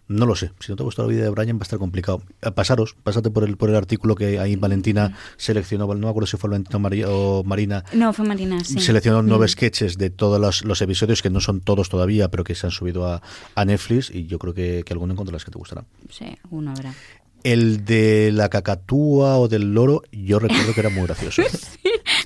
No 0.08 0.24
lo 0.24 0.36
sé, 0.36 0.52
si 0.60 0.70
no 0.70 0.76
te 0.76 0.84
gusta 0.84 1.02
la 1.02 1.08
vida 1.08 1.22
de 1.24 1.30
Brian 1.30 1.56
va 1.56 1.62
a 1.62 1.64
estar 1.64 1.78
complicado. 1.80 2.22
Eh, 2.40 2.52
Pasaros, 2.52 2.94
pásate 3.02 3.28
por 3.30 3.42
el, 3.42 3.56
por 3.56 3.70
el 3.70 3.74
artículo 3.76 4.14
que 4.14 4.38
ahí 4.38 4.54
Valentina 4.54 5.16
seleccionó, 5.36 5.86
no 5.86 5.94
me 5.96 6.08
acuerdo 6.08 6.28
si 6.28 6.36
fue 6.36 6.48
Valentina 6.48 6.76
o 6.76 6.80
Mari- 6.80 7.04
o 7.06 7.42
Marina, 7.44 7.84
No, 7.92 8.12
fue 8.12 8.24
Marina, 8.24 8.62
sí. 8.62 8.78
seleccionó 8.78 9.22
nueve 9.22 9.46
Mm. 9.46 9.48
sketches 9.48 9.98
de 9.98 10.10
todos 10.10 10.40
los, 10.40 10.64
los 10.64 10.80
episodios, 10.80 11.22
que 11.22 11.30
no 11.30 11.40
son 11.40 11.60
todos 11.60 11.88
todavía, 11.88 12.28
pero 12.30 12.44
que 12.44 12.54
se 12.54 12.66
han 12.66 12.70
subido 12.70 13.04
a, 13.06 13.20
a 13.56 13.64
Netflix 13.64 14.10
y 14.14 14.26
yo 14.26 14.38
creo 14.38 14.54
que, 14.54 14.84
que 14.86 14.92
alguno 14.92 15.12
encontrarás 15.12 15.44
que 15.44 15.50
te 15.50 15.58
gustará. 15.58 15.84
Sí, 16.08 16.26
uno 16.50 16.70
habrá. 16.70 16.94
El 17.42 17.84
de 17.84 18.30
la 18.32 18.48
cacatúa 18.48 19.38
o 19.38 19.48
del 19.48 19.72
loro, 19.74 20.02
yo 20.12 20.38
recuerdo 20.38 20.72
que 20.72 20.80
era 20.80 20.88
muy 20.90 21.02
gracioso. 21.06 21.42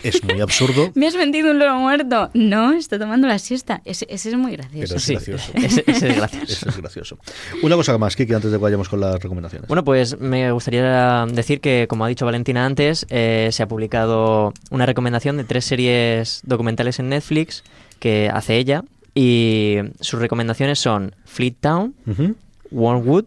Es 0.02 0.22
muy 0.24 0.40
absurdo, 0.40 0.90
Me 0.94 1.06
has 1.06 1.14
vendido 1.16 1.50
un 1.50 1.58
loro 1.58 1.76
muerto. 1.76 2.30
No, 2.34 2.72
está 2.72 2.98
tomando 2.98 3.26
la 3.28 3.38
siesta. 3.38 3.82
Ese, 3.84 4.06
ese 4.08 4.30
es 4.30 4.34
muy 4.36 4.52
gracioso. 4.52 4.86
pero 4.88 4.96
es 4.96 5.02
Sí, 5.02 5.12
gracioso. 5.14 5.52
ese- 5.54 5.84
ese 5.86 6.08
es 6.10 6.16
gracioso. 6.16 6.44
Ese 6.52 6.68
es 6.68 6.76
gracioso. 6.76 7.18
Una 7.62 7.76
cosa 7.76 7.96
más, 7.98 8.16
Kiki, 8.16 8.32
antes 8.34 8.50
de 8.50 8.56
que 8.58 8.62
vayamos 8.62 8.88
con 8.88 9.00
las 9.00 9.20
recomendaciones. 9.22 9.68
Bueno, 9.68 9.84
pues 9.84 10.18
me 10.18 10.50
gustaría 10.52 11.26
decir 11.32 11.60
que, 11.60 11.86
como 11.88 12.04
ha 12.04 12.08
dicho 12.08 12.24
Valentina 12.24 12.64
antes, 12.66 13.06
eh, 13.10 13.48
se 13.52 13.62
ha 13.62 13.68
publicado 13.68 14.52
una 14.70 14.86
recomendación 14.86 15.36
de 15.36 15.44
tres 15.44 15.64
series 15.64 16.40
documentales 16.44 16.98
en 16.98 17.08
Netflix 17.10 17.62
que 17.98 18.30
hace 18.32 18.56
ella. 18.56 18.84
Y 19.14 19.76
sus 20.00 20.20
recomendaciones 20.20 20.78
son 20.78 21.14
Fleet 21.24 21.56
Town, 21.60 21.94
Ujú. 22.06 22.36
Wormwood 22.70 23.24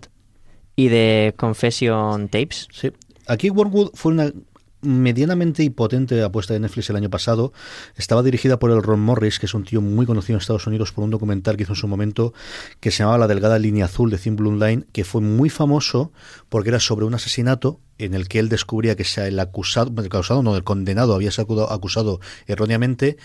y 0.75 0.89
The 0.89 1.33
Confession 1.37 2.29
Tapes. 2.29 2.67
Sí. 2.71 2.91
Aquí 3.27 3.49
Wormwood 3.49 3.91
fue 3.93 4.13
una 4.13 4.31
medianamente 4.83 5.63
y 5.63 5.69
potente 5.69 6.21
apuesta 6.21 6.53
de 6.53 6.59
Netflix 6.59 6.89
el 6.89 6.95
año 6.95 7.09
pasado. 7.09 7.53
Estaba 7.95 8.23
dirigida 8.23 8.59
por 8.59 8.71
el 8.71 8.83
Ron 8.83 8.99
Morris, 8.99 9.39
que 9.39 9.45
es 9.45 9.53
un 9.53 9.63
tío 9.63 9.81
muy 9.81 10.05
conocido 10.05 10.35
en 10.35 10.41
Estados 10.41 10.67
Unidos 10.67 10.91
por 10.91 11.03
un 11.03 11.09
documental 11.09 11.57
que 11.57 11.63
hizo 11.63 11.73
en 11.73 11.77
su 11.77 11.87
momento 11.87 12.33
que 12.79 12.91
se 12.91 12.99
llamaba 12.99 13.17
La 13.17 13.27
delgada 13.27 13.59
línea 13.59 13.85
azul 13.85 14.09
de 14.09 14.17
Thin 14.17 14.35
Blue 14.35 14.57
Line, 14.57 14.85
que 14.91 15.03
fue 15.03 15.21
muy 15.21 15.49
famoso 15.49 16.11
porque 16.49 16.69
era 16.69 16.79
sobre 16.79 17.05
un 17.05 17.13
asesinato 17.13 17.79
en 17.97 18.13
el 18.13 18.27
que 18.27 18.39
él 18.39 18.49
descubría 18.49 18.95
que 18.95 19.05
el 19.17 19.39
acusado, 19.39 19.91
el 19.97 20.05
acusado 20.05 20.43
no, 20.43 20.55
el 20.55 20.63
condenado 20.63 21.13
había 21.13 21.31
sido 21.31 21.71
acusado 21.71 22.19
erróneamente 22.47 23.17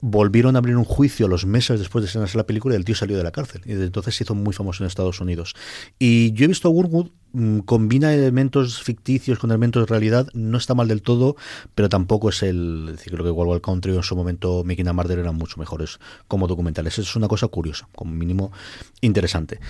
volvieron 0.00 0.54
a 0.54 0.58
abrir 0.58 0.76
un 0.76 0.84
juicio 0.84 1.28
los 1.28 1.44
meses 1.46 1.78
después 1.78 2.02
de 2.02 2.06
estrenarse 2.06 2.38
la 2.38 2.46
película 2.46 2.74
y 2.74 2.76
el 2.76 2.84
tío 2.84 2.94
salió 2.94 3.16
de 3.16 3.24
la 3.24 3.32
cárcel. 3.32 3.62
Y 3.64 3.70
desde 3.70 3.86
entonces 3.86 4.14
se 4.14 4.24
hizo 4.24 4.34
muy 4.34 4.52
famoso 4.52 4.82
en 4.82 4.88
Estados 4.88 5.20
Unidos. 5.20 5.54
Y 5.98 6.32
yo 6.32 6.44
he 6.44 6.48
visto 6.48 6.68
a 6.68 6.70
Wormwood 6.70 7.10
mm, 7.32 7.60
combina 7.60 8.14
elementos 8.14 8.82
ficticios 8.82 9.38
con 9.38 9.50
elementos 9.50 9.82
de 9.82 9.86
realidad, 9.86 10.28
no 10.34 10.58
está 10.58 10.74
mal 10.74 10.88
del 10.88 11.02
todo, 11.02 11.36
pero 11.74 11.88
tampoco 11.88 12.28
es 12.28 12.42
el, 12.42 12.86
es 12.90 12.96
decir, 12.96 13.12
creo 13.12 13.24
que 13.24 13.30
Wild 13.30 13.50
Wild 13.50 13.62
Country 13.62 13.96
en 13.96 14.02
su 14.02 14.14
momento 14.16 14.62
Mickey 14.64 14.86
and 14.86 14.96
Murder 14.96 15.18
eran 15.18 15.34
mucho 15.34 15.58
mejores 15.58 15.98
como 16.28 16.46
documentales. 16.46 16.98
Es 16.98 17.16
una 17.16 17.28
cosa 17.28 17.48
curiosa, 17.48 17.88
como 17.94 18.12
mínimo 18.12 18.52
interesante. 19.00 19.60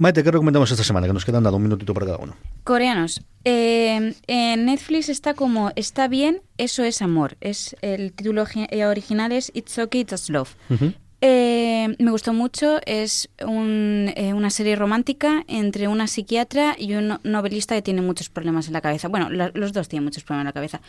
Maite, 0.00 0.24
¿qué 0.24 0.30
recomendamos 0.30 0.70
esta 0.70 0.82
semana? 0.82 1.06
Que 1.06 1.12
nos 1.12 1.26
quedan 1.26 1.42
dado 1.42 1.56
un 1.58 1.62
minutito 1.62 1.92
para 1.92 2.06
cada 2.06 2.16
uno. 2.18 2.34
Coreanos. 2.64 3.20
Eh, 3.44 4.14
en 4.28 4.64
Netflix 4.64 5.10
está 5.10 5.34
como 5.34 5.72
Está 5.76 6.08
bien, 6.08 6.40
eso 6.56 6.84
es 6.84 7.02
amor. 7.02 7.36
Es 7.42 7.76
el 7.82 8.10
título 8.14 8.46
eh, 8.70 8.86
original 8.86 9.30
es 9.32 9.52
It's 9.54 9.78
okay, 9.78 10.00
it's 10.00 10.30
love. 10.30 10.54
Eh, 11.20 11.94
me 11.98 12.10
gustó 12.10 12.32
mucho. 12.32 12.78
Es 12.86 13.28
un- 13.46 14.10
eh, 14.16 14.32
una 14.32 14.48
serie 14.48 14.74
romántica 14.74 15.44
entre 15.48 15.86
una 15.86 16.06
psiquiatra 16.06 16.76
y 16.78 16.94
un 16.94 17.08
no- 17.08 17.20
novelista 17.22 17.74
que 17.74 17.82
tiene 17.82 18.00
muchos 18.00 18.30
problemas 18.30 18.68
en 18.68 18.72
la 18.72 18.80
cabeza. 18.80 19.08
Bueno, 19.08 19.28
la- 19.28 19.50
los 19.52 19.74
dos 19.74 19.88
tienen 19.90 20.04
muchos 20.04 20.24
problemas 20.24 20.44
en 20.44 20.46
la 20.46 20.52
cabeza. 20.54 20.80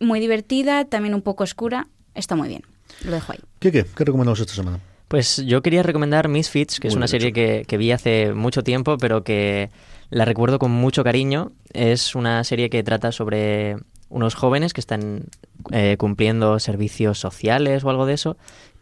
Muy 0.00 0.18
divertida, 0.18 0.84
también 0.86 1.14
un 1.14 1.22
poco 1.22 1.44
oscura. 1.44 1.86
Está 2.16 2.34
muy 2.34 2.48
bien. 2.48 2.62
Lo 3.04 3.12
dejo 3.12 3.30
ahí. 3.30 3.38
¿Qué, 3.60 3.70
qué? 3.70 3.84
¿Qué 3.96 4.04
recomendamos 4.04 4.40
esta 4.40 4.54
semana? 4.54 4.80
Pues 5.08 5.44
yo 5.46 5.62
quería 5.62 5.82
recomendar 5.82 6.28
Misfits, 6.28 6.80
que 6.80 6.88
es 6.88 6.96
una 6.96 7.06
serie 7.06 7.32
que, 7.32 7.64
que 7.66 7.76
vi 7.76 7.92
hace 7.92 8.32
mucho 8.32 8.62
tiempo, 8.62 8.98
pero 8.98 9.22
que 9.22 9.70
la 10.10 10.24
recuerdo 10.24 10.58
con 10.58 10.72
mucho 10.72 11.04
cariño. 11.04 11.52
Es 11.72 12.14
una 12.14 12.42
serie 12.42 12.70
que 12.70 12.82
trata 12.82 13.12
sobre 13.12 13.76
unos 14.08 14.34
jóvenes 14.34 14.72
que 14.72 14.80
están 14.80 15.24
eh, 15.72 15.96
cumpliendo 15.98 16.58
servicios 16.58 17.18
sociales 17.18 17.84
o 17.84 17.90
algo 17.90 18.06
de 18.06 18.14
eso, 18.14 18.36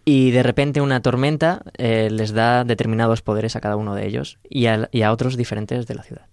y 0.04 0.30
de 0.32 0.42
repente 0.42 0.80
una 0.80 1.00
tormenta 1.00 1.62
eh, 1.78 2.08
les 2.10 2.32
da 2.32 2.64
determinados 2.64 3.22
poderes 3.22 3.56
a 3.56 3.60
cada 3.60 3.76
uno 3.76 3.94
de 3.94 4.06
ellos 4.06 4.38
y 4.48 4.66
a, 4.66 4.88
y 4.92 5.02
a 5.02 5.12
otros 5.12 5.36
diferentes 5.36 5.86
de 5.86 5.94
la 5.94 6.02
ciudad. 6.02 6.26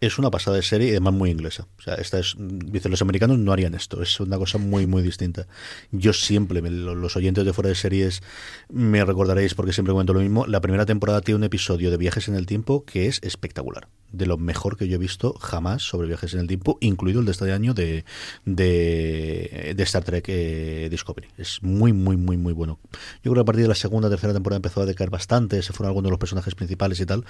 Es 0.00 0.18
una 0.18 0.30
pasada 0.30 0.56
de 0.56 0.62
serie 0.62 0.88
y 0.88 0.90
además 0.92 1.12
muy 1.12 1.30
inglesa. 1.30 1.66
O 1.78 1.82
sea, 1.82 1.94
esta 1.94 2.18
es, 2.18 2.34
dicen 2.38 2.90
los 2.90 3.02
americanos 3.02 3.38
no 3.38 3.52
harían 3.52 3.74
esto. 3.74 4.02
Es 4.02 4.18
una 4.18 4.38
cosa 4.38 4.56
muy, 4.56 4.86
muy 4.86 5.02
distinta. 5.02 5.46
Yo 5.90 6.14
siempre, 6.14 6.62
los 6.62 7.16
oyentes 7.16 7.44
de 7.44 7.52
fuera 7.52 7.68
de 7.68 7.74
series, 7.74 8.22
me 8.70 9.04
recordaréis 9.04 9.54
porque 9.54 9.74
siempre 9.74 9.92
cuento 9.92 10.14
lo 10.14 10.20
mismo. 10.20 10.46
La 10.46 10.62
primera 10.62 10.86
temporada 10.86 11.20
tiene 11.20 11.36
un 11.36 11.44
episodio 11.44 11.90
de 11.90 11.98
viajes 11.98 12.28
en 12.28 12.34
el 12.34 12.46
tiempo 12.46 12.86
que 12.86 13.08
es 13.08 13.20
espectacular. 13.22 13.88
De 14.10 14.26
lo 14.26 14.38
mejor 14.38 14.76
que 14.76 14.88
yo 14.88 14.96
he 14.96 14.98
visto 14.98 15.34
jamás 15.34 15.82
sobre 15.82 16.08
viajes 16.08 16.34
en 16.34 16.40
el 16.40 16.48
tiempo, 16.48 16.78
incluido 16.80 17.20
el 17.20 17.26
de 17.26 17.32
este 17.32 17.52
año 17.52 17.74
de, 17.74 18.04
de, 18.44 19.74
de 19.76 19.82
Star 19.84 20.02
Trek 20.02 20.24
eh, 20.28 20.88
Discovery. 20.90 21.28
Es 21.36 21.62
muy, 21.62 21.92
muy, 21.92 22.16
muy, 22.16 22.36
muy 22.36 22.52
bueno. 22.52 22.80
Yo 23.22 23.30
creo 23.30 23.34
que 23.34 23.40
a 23.40 23.44
partir 23.44 23.62
de 23.62 23.68
la 23.68 23.74
segunda, 23.76 24.08
tercera 24.08 24.32
temporada 24.32 24.56
empezó 24.56 24.80
a 24.80 24.86
decaer 24.86 25.10
bastante, 25.10 25.62
se 25.62 25.72
fueron 25.72 25.90
algunos 25.90 26.08
de 26.08 26.10
los 26.10 26.18
personajes 26.18 26.54
principales 26.56 26.98
y 27.00 27.06
tal, 27.06 27.24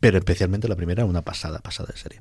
pero 0.00 0.18
especialmente 0.18 0.66
la 0.66 0.74
primera, 0.74 1.04
una 1.04 1.22
pasada, 1.22 1.60
pasada 1.60 1.90
de 1.92 1.98
serie. 1.98 2.13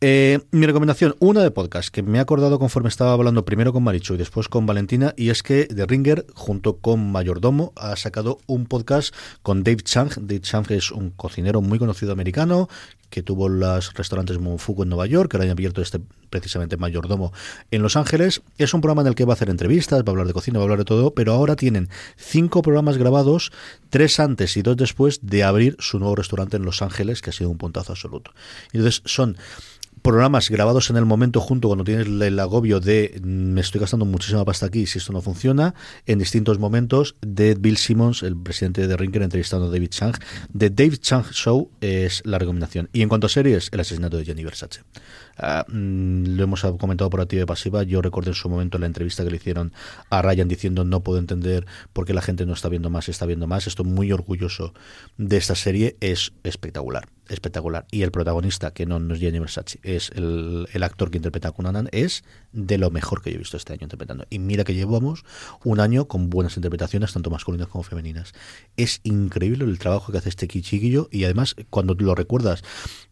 Eh, 0.00 0.40
mi 0.50 0.66
recomendación, 0.66 1.14
una 1.20 1.42
de 1.42 1.50
podcast, 1.50 1.88
que 1.90 2.02
me 2.02 2.18
he 2.18 2.20
acordado 2.20 2.58
conforme 2.58 2.88
estaba 2.88 3.12
hablando 3.12 3.44
primero 3.44 3.72
con 3.72 3.84
Marichu 3.84 4.14
y 4.14 4.18
después 4.18 4.48
con 4.48 4.66
Valentina, 4.66 5.14
y 5.16 5.30
es 5.30 5.42
que 5.42 5.66
The 5.66 5.86
Ringer, 5.86 6.26
junto 6.34 6.78
con 6.78 7.12
Mayordomo, 7.12 7.72
ha 7.76 7.94
sacado 7.96 8.38
un 8.46 8.66
podcast 8.66 9.14
con 9.42 9.62
Dave 9.62 9.82
Chang. 9.82 10.10
Dave 10.16 10.40
Chang 10.40 10.70
es 10.70 10.90
un 10.90 11.10
cocinero 11.10 11.60
muy 11.60 11.78
conocido 11.78 12.12
americano 12.12 12.68
que 13.12 13.22
tuvo 13.22 13.50
los 13.50 13.92
restaurantes 13.92 14.38
Monfuku 14.38 14.84
en 14.84 14.88
Nueva 14.88 15.06
York, 15.06 15.30
que 15.30 15.36
ahora 15.36 15.44
han 15.44 15.50
abierto 15.50 15.82
este 15.82 16.00
precisamente 16.30 16.78
mayordomo 16.78 17.30
en 17.70 17.82
Los 17.82 17.94
Ángeles. 17.94 18.40
Es 18.56 18.72
un 18.72 18.80
programa 18.80 19.02
en 19.02 19.08
el 19.08 19.14
que 19.14 19.26
va 19.26 19.34
a 19.34 19.36
hacer 19.36 19.50
entrevistas, 19.50 20.00
va 20.00 20.04
a 20.06 20.10
hablar 20.12 20.26
de 20.26 20.32
cocina, 20.32 20.58
va 20.58 20.62
a 20.62 20.64
hablar 20.64 20.78
de 20.78 20.86
todo, 20.86 21.12
pero 21.12 21.34
ahora 21.34 21.54
tienen 21.54 21.90
cinco 22.16 22.62
programas 22.62 22.96
grabados, 22.96 23.52
tres 23.90 24.18
antes 24.18 24.56
y 24.56 24.62
dos 24.62 24.78
después 24.78 25.20
de 25.22 25.44
abrir 25.44 25.76
su 25.78 25.98
nuevo 25.98 26.16
restaurante 26.16 26.56
en 26.56 26.64
Los 26.64 26.80
Ángeles, 26.80 27.20
que 27.20 27.28
ha 27.28 27.32
sido 27.34 27.50
un 27.50 27.58
puntazo 27.58 27.92
absoluto. 27.92 28.32
Entonces 28.72 29.02
son 29.04 29.36
programas 30.02 30.50
grabados 30.50 30.90
en 30.90 30.96
el 30.96 31.06
momento 31.06 31.40
junto 31.40 31.68
cuando 31.68 31.84
tienes 31.84 32.06
el 32.06 32.38
agobio 32.38 32.80
de 32.80 33.20
mm, 33.22 33.52
me 33.52 33.60
estoy 33.60 33.80
gastando 33.80 34.04
muchísima 34.04 34.44
pasta 34.44 34.66
aquí 34.66 34.86
si 34.86 34.98
esto 34.98 35.12
no 35.12 35.22
funciona 35.22 35.74
en 36.06 36.18
distintos 36.18 36.58
momentos 36.58 37.16
de 37.20 37.54
Bill 37.54 37.76
Simmons 37.76 38.22
el 38.22 38.36
presidente 38.36 38.86
de 38.86 38.96
Ringer 38.96 39.22
entrevistando 39.22 39.66
a 39.66 39.70
David 39.70 39.90
Chang. 39.90 40.16
The 40.56 40.70
Dave 40.70 40.98
Chang 40.98 41.30
Show 41.30 41.70
es 41.80 42.22
la 42.24 42.38
recomendación. 42.38 42.88
Y 42.92 43.02
en 43.02 43.08
cuanto 43.08 43.26
a 43.26 43.30
series 43.30 43.68
el 43.72 43.80
asesinato 43.80 44.16
de 44.16 44.24
Jenny 44.24 44.44
Versace 44.44 44.80
Ah, 45.38 45.64
mm, 45.68 46.36
lo 46.36 46.44
hemos 46.44 46.62
comentado 46.78 47.10
por 47.10 47.20
activa 47.20 47.42
y 47.42 47.46
pasiva. 47.46 47.82
Yo 47.82 48.02
recuerdo 48.02 48.30
en 48.30 48.34
su 48.34 48.48
momento 48.48 48.78
la 48.78 48.86
entrevista 48.86 49.24
que 49.24 49.30
le 49.30 49.36
hicieron 49.36 49.72
a 50.10 50.22
Ryan 50.22 50.48
diciendo 50.48 50.84
no 50.84 51.00
puedo 51.00 51.18
entender 51.18 51.66
por 51.92 52.06
qué 52.06 52.14
la 52.14 52.22
gente 52.22 52.46
no 52.46 52.52
está 52.52 52.68
viendo 52.68 52.90
más 52.90 53.08
está 53.08 53.26
viendo 53.26 53.46
más. 53.46 53.66
Estoy 53.66 53.86
muy 53.86 54.12
orgulloso 54.12 54.74
de 55.16 55.36
esta 55.36 55.54
serie. 55.54 55.96
Es 56.00 56.32
espectacular, 56.42 57.08
espectacular. 57.28 57.86
Y 57.90 58.02
el 58.02 58.10
protagonista, 58.10 58.72
que 58.72 58.86
no, 58.86 58.96
es 59.14 59.20
Jenny 59.20 59.38
Versace, 59.38 59.78
es 59.82 60.10
el, 60.14 60.68
el 60.72 60.82
actor 60.82 61.10
que 61.10 61.18
interpreta 61.18 61.48
a 61.48 61.52
Cunanan, 61.52 61.88
es 61.92 62.24
de 62.52 62.78
lo 62.78 62.90
mejor 62.90 63.22
que 63.22 63.30
yo 63.30 63.36
he 63.36 63.38
visto 63.38 63.56
este 63.56 63.72
año 63.72 63.82
interpretando. 63.82 64.26
Y 64.30 64.38
mira 64.38 64.64
que 64.64 64.74
llevamos 64.74 65.24
un 65.64 65.80
año 65.80 66.08
con 66.08 66.30
buenas 66.30 66.56
interpretaciones, 66.56 67.12
tanto 67.12 67.30
masculinas 67.30 67.68
como 67.68 67.84
femeninas. 67.84 68.32
Es 68.76 69.00
increíble 69.04 69.64
el 69.64 69.78
trabajo 69.78 70.12
que 70.12 70.18
hace 70.18 70.28
este 70.28 70.48
chiquillo 70.48 71.08
y 71.10 71.24
además 71.24 71.54
cuando 71.70 71.94
lo 71.94 72.14
recuerdas, 72.14 72.62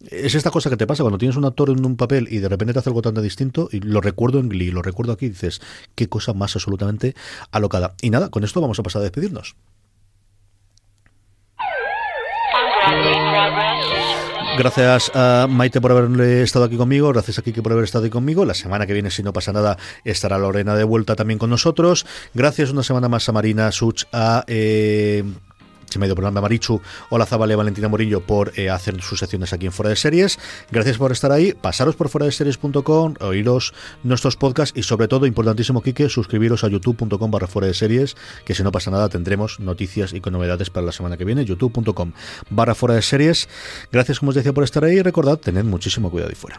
es 0.09 0.35
esta 0.35 0.51
cosa 0.51 0.71
que 0.71 0.77
te 0.77 0.87
pasa 0.87 1.03
cuando 1.03 1.19
tienes 1.19 1.37
un 1.37 1.45
actor 1.45 1.71
en 1.71 1.85
un 1.85 1.97
papel 1.97 2.29
y 2.31 2.39
de 2.39 2.49
repente 2.49 2.73
te 2.73 2.79
hace 2.79 2.91
algo 2.91 3.03
tan 3.03 3.15
distinto 3.23 3.69
y 3.71 3.81
lo 3.81 4.01
recuerdo 4.01 4.39
en 4.39 4.49
Glee, 4.49 4.71
lo 4.71 4.83
recuerdo 4.83 5.13
aquí 5.13 5.29
dices, 5.29 5.61
qué 5.95 6.09
cosa 6.09 6.33
más 6.33 6.57
absolutamente 6.57 7.15
alocada. 7.51 7.95
Y 8.01 8.11
nada, 8.11 8.31
con 8.31 8.45
esto 8.45 8.61
vamos 8.61 8.79
a 8.79 8.83
pasar 8.83 9.01
a 9.01 9.03
despedirnos. 9.05 9.57
Gracias 14.59 15.11
a 15.15 15.47
Maite 15.49 15.81
por 15.81 15.93
haberle 15.93 16.43
estado 16.43 16.65
aquí 16.65 16.77
conmigo, 16.77 17.09
gracias 17.11 17.39
a 17.39 17.43
Kike 17.43 17.63
por 17.63 17.73
haber 17.73 17.85
estado 17.85 18.05
aquí 18.05 18.11
conmigo. 18.11 18.45
La 18.45 18.55
semana 18.55 18.87
que 18.87 18.93
viene, 18.93 19.11
si 19.11 19.23
no 19.23 19.33
pasa 19.33 19.53
nada, 19.53 19.79
estará 20.05 20.39
Lorena 20.39 20.75
de 20.75 20.85
vuelta 20.85 21.15
también 21.17 21.39
con 21.39 21.51
nosotros. 21.51 22.05
Gracias 22.35 22.71
una 22.71 22.83
semana 22.83 23.09
más 23.09 23.29
a 23.29 23.33
Marina 23.33 23.71
Such, 23.73 24.05
a... 24.13 24.45
Eh, 24.47 25.25
se 25.91 25.99
me 25.99 26.05
ha 26.05 26.09
ido 26.09 26.15
por 26.15 26.25
el 26.25 26.27
nombre, 26.27 26.39
a 26.39 26.43
Marichu, 26.43 26.81
Hola 27.11 27.27
Zabale, 27.27 27.55
Valentina 27.57 27.89
Morillo 27.89 28.21
por 28.21 28.53
eh, 28.59 28.71
hacer 28.71 29.01
sus 29.03 29.19
secciones 29.19 29.53
aquí 29.53 29.67
en 29.67 29.73
Fuera 29.73 29.91
de 29.91 29.97
Series. 29.97 30.39
Gracias 30.71 30.99
por 30.99 31.13
estar 31.13 31.33
ahí. 31.33 31.53
Pasaros 31.53 31.97
por 31.97 32.09
fuera 32.09 32.27
de 32.27 32.33
series.com, 32.33 33.15
oíros 33.21 33.75
nuestros 34.03 34.37
podcasts 34.37 34.77
y 34.79 34.83
sobre 34.83 35.09
todo, 35.09 35.27
importantísimo, 35.27 35.83
Quique, 35.83 36.09
suscribiros 36.09 36.65
a 36.65 36.69
youtube.com 36.69 37.31
barra 37.31 37.47
fuera 37.47 37.69
de 37.69 37.75
series, 37.75 38.17
que 38.45 38.55
si 38.55 38.63
no 38.63 38.73
pasa 38.73 38.91
nada 38.91 39.09
tendremos 39.09 39.61
noticias 39.61 40.13
y 40.13 40.21
con 40.21 40.33
novedades 40.33 40.71
para 40.71 40.87
la 40.87 40.93
semana 40.93 41.17
que 41.17 41.25
viene, 41.25 41.45
youtube.com 41.45 42.13
barra 42.51 42.75
fuera 42.75 42.95
de 42.95 43.03
series. 43.03 43.49
Gracias, 43.93 44.21
como 44.21 44.31
os 44.31 44.35
decía, 44.35 44.53
por 44.53 44.65
estar 44.65 44.85
ahí 44.85 44.97
y 44.97 45.03
recordad, 45.03 45.39
tened 45.39 45.65
muchísimo 45.65 46.11
cuidado 46.11 46.33
y 46.33 46.35
fuera. 46.35 46.59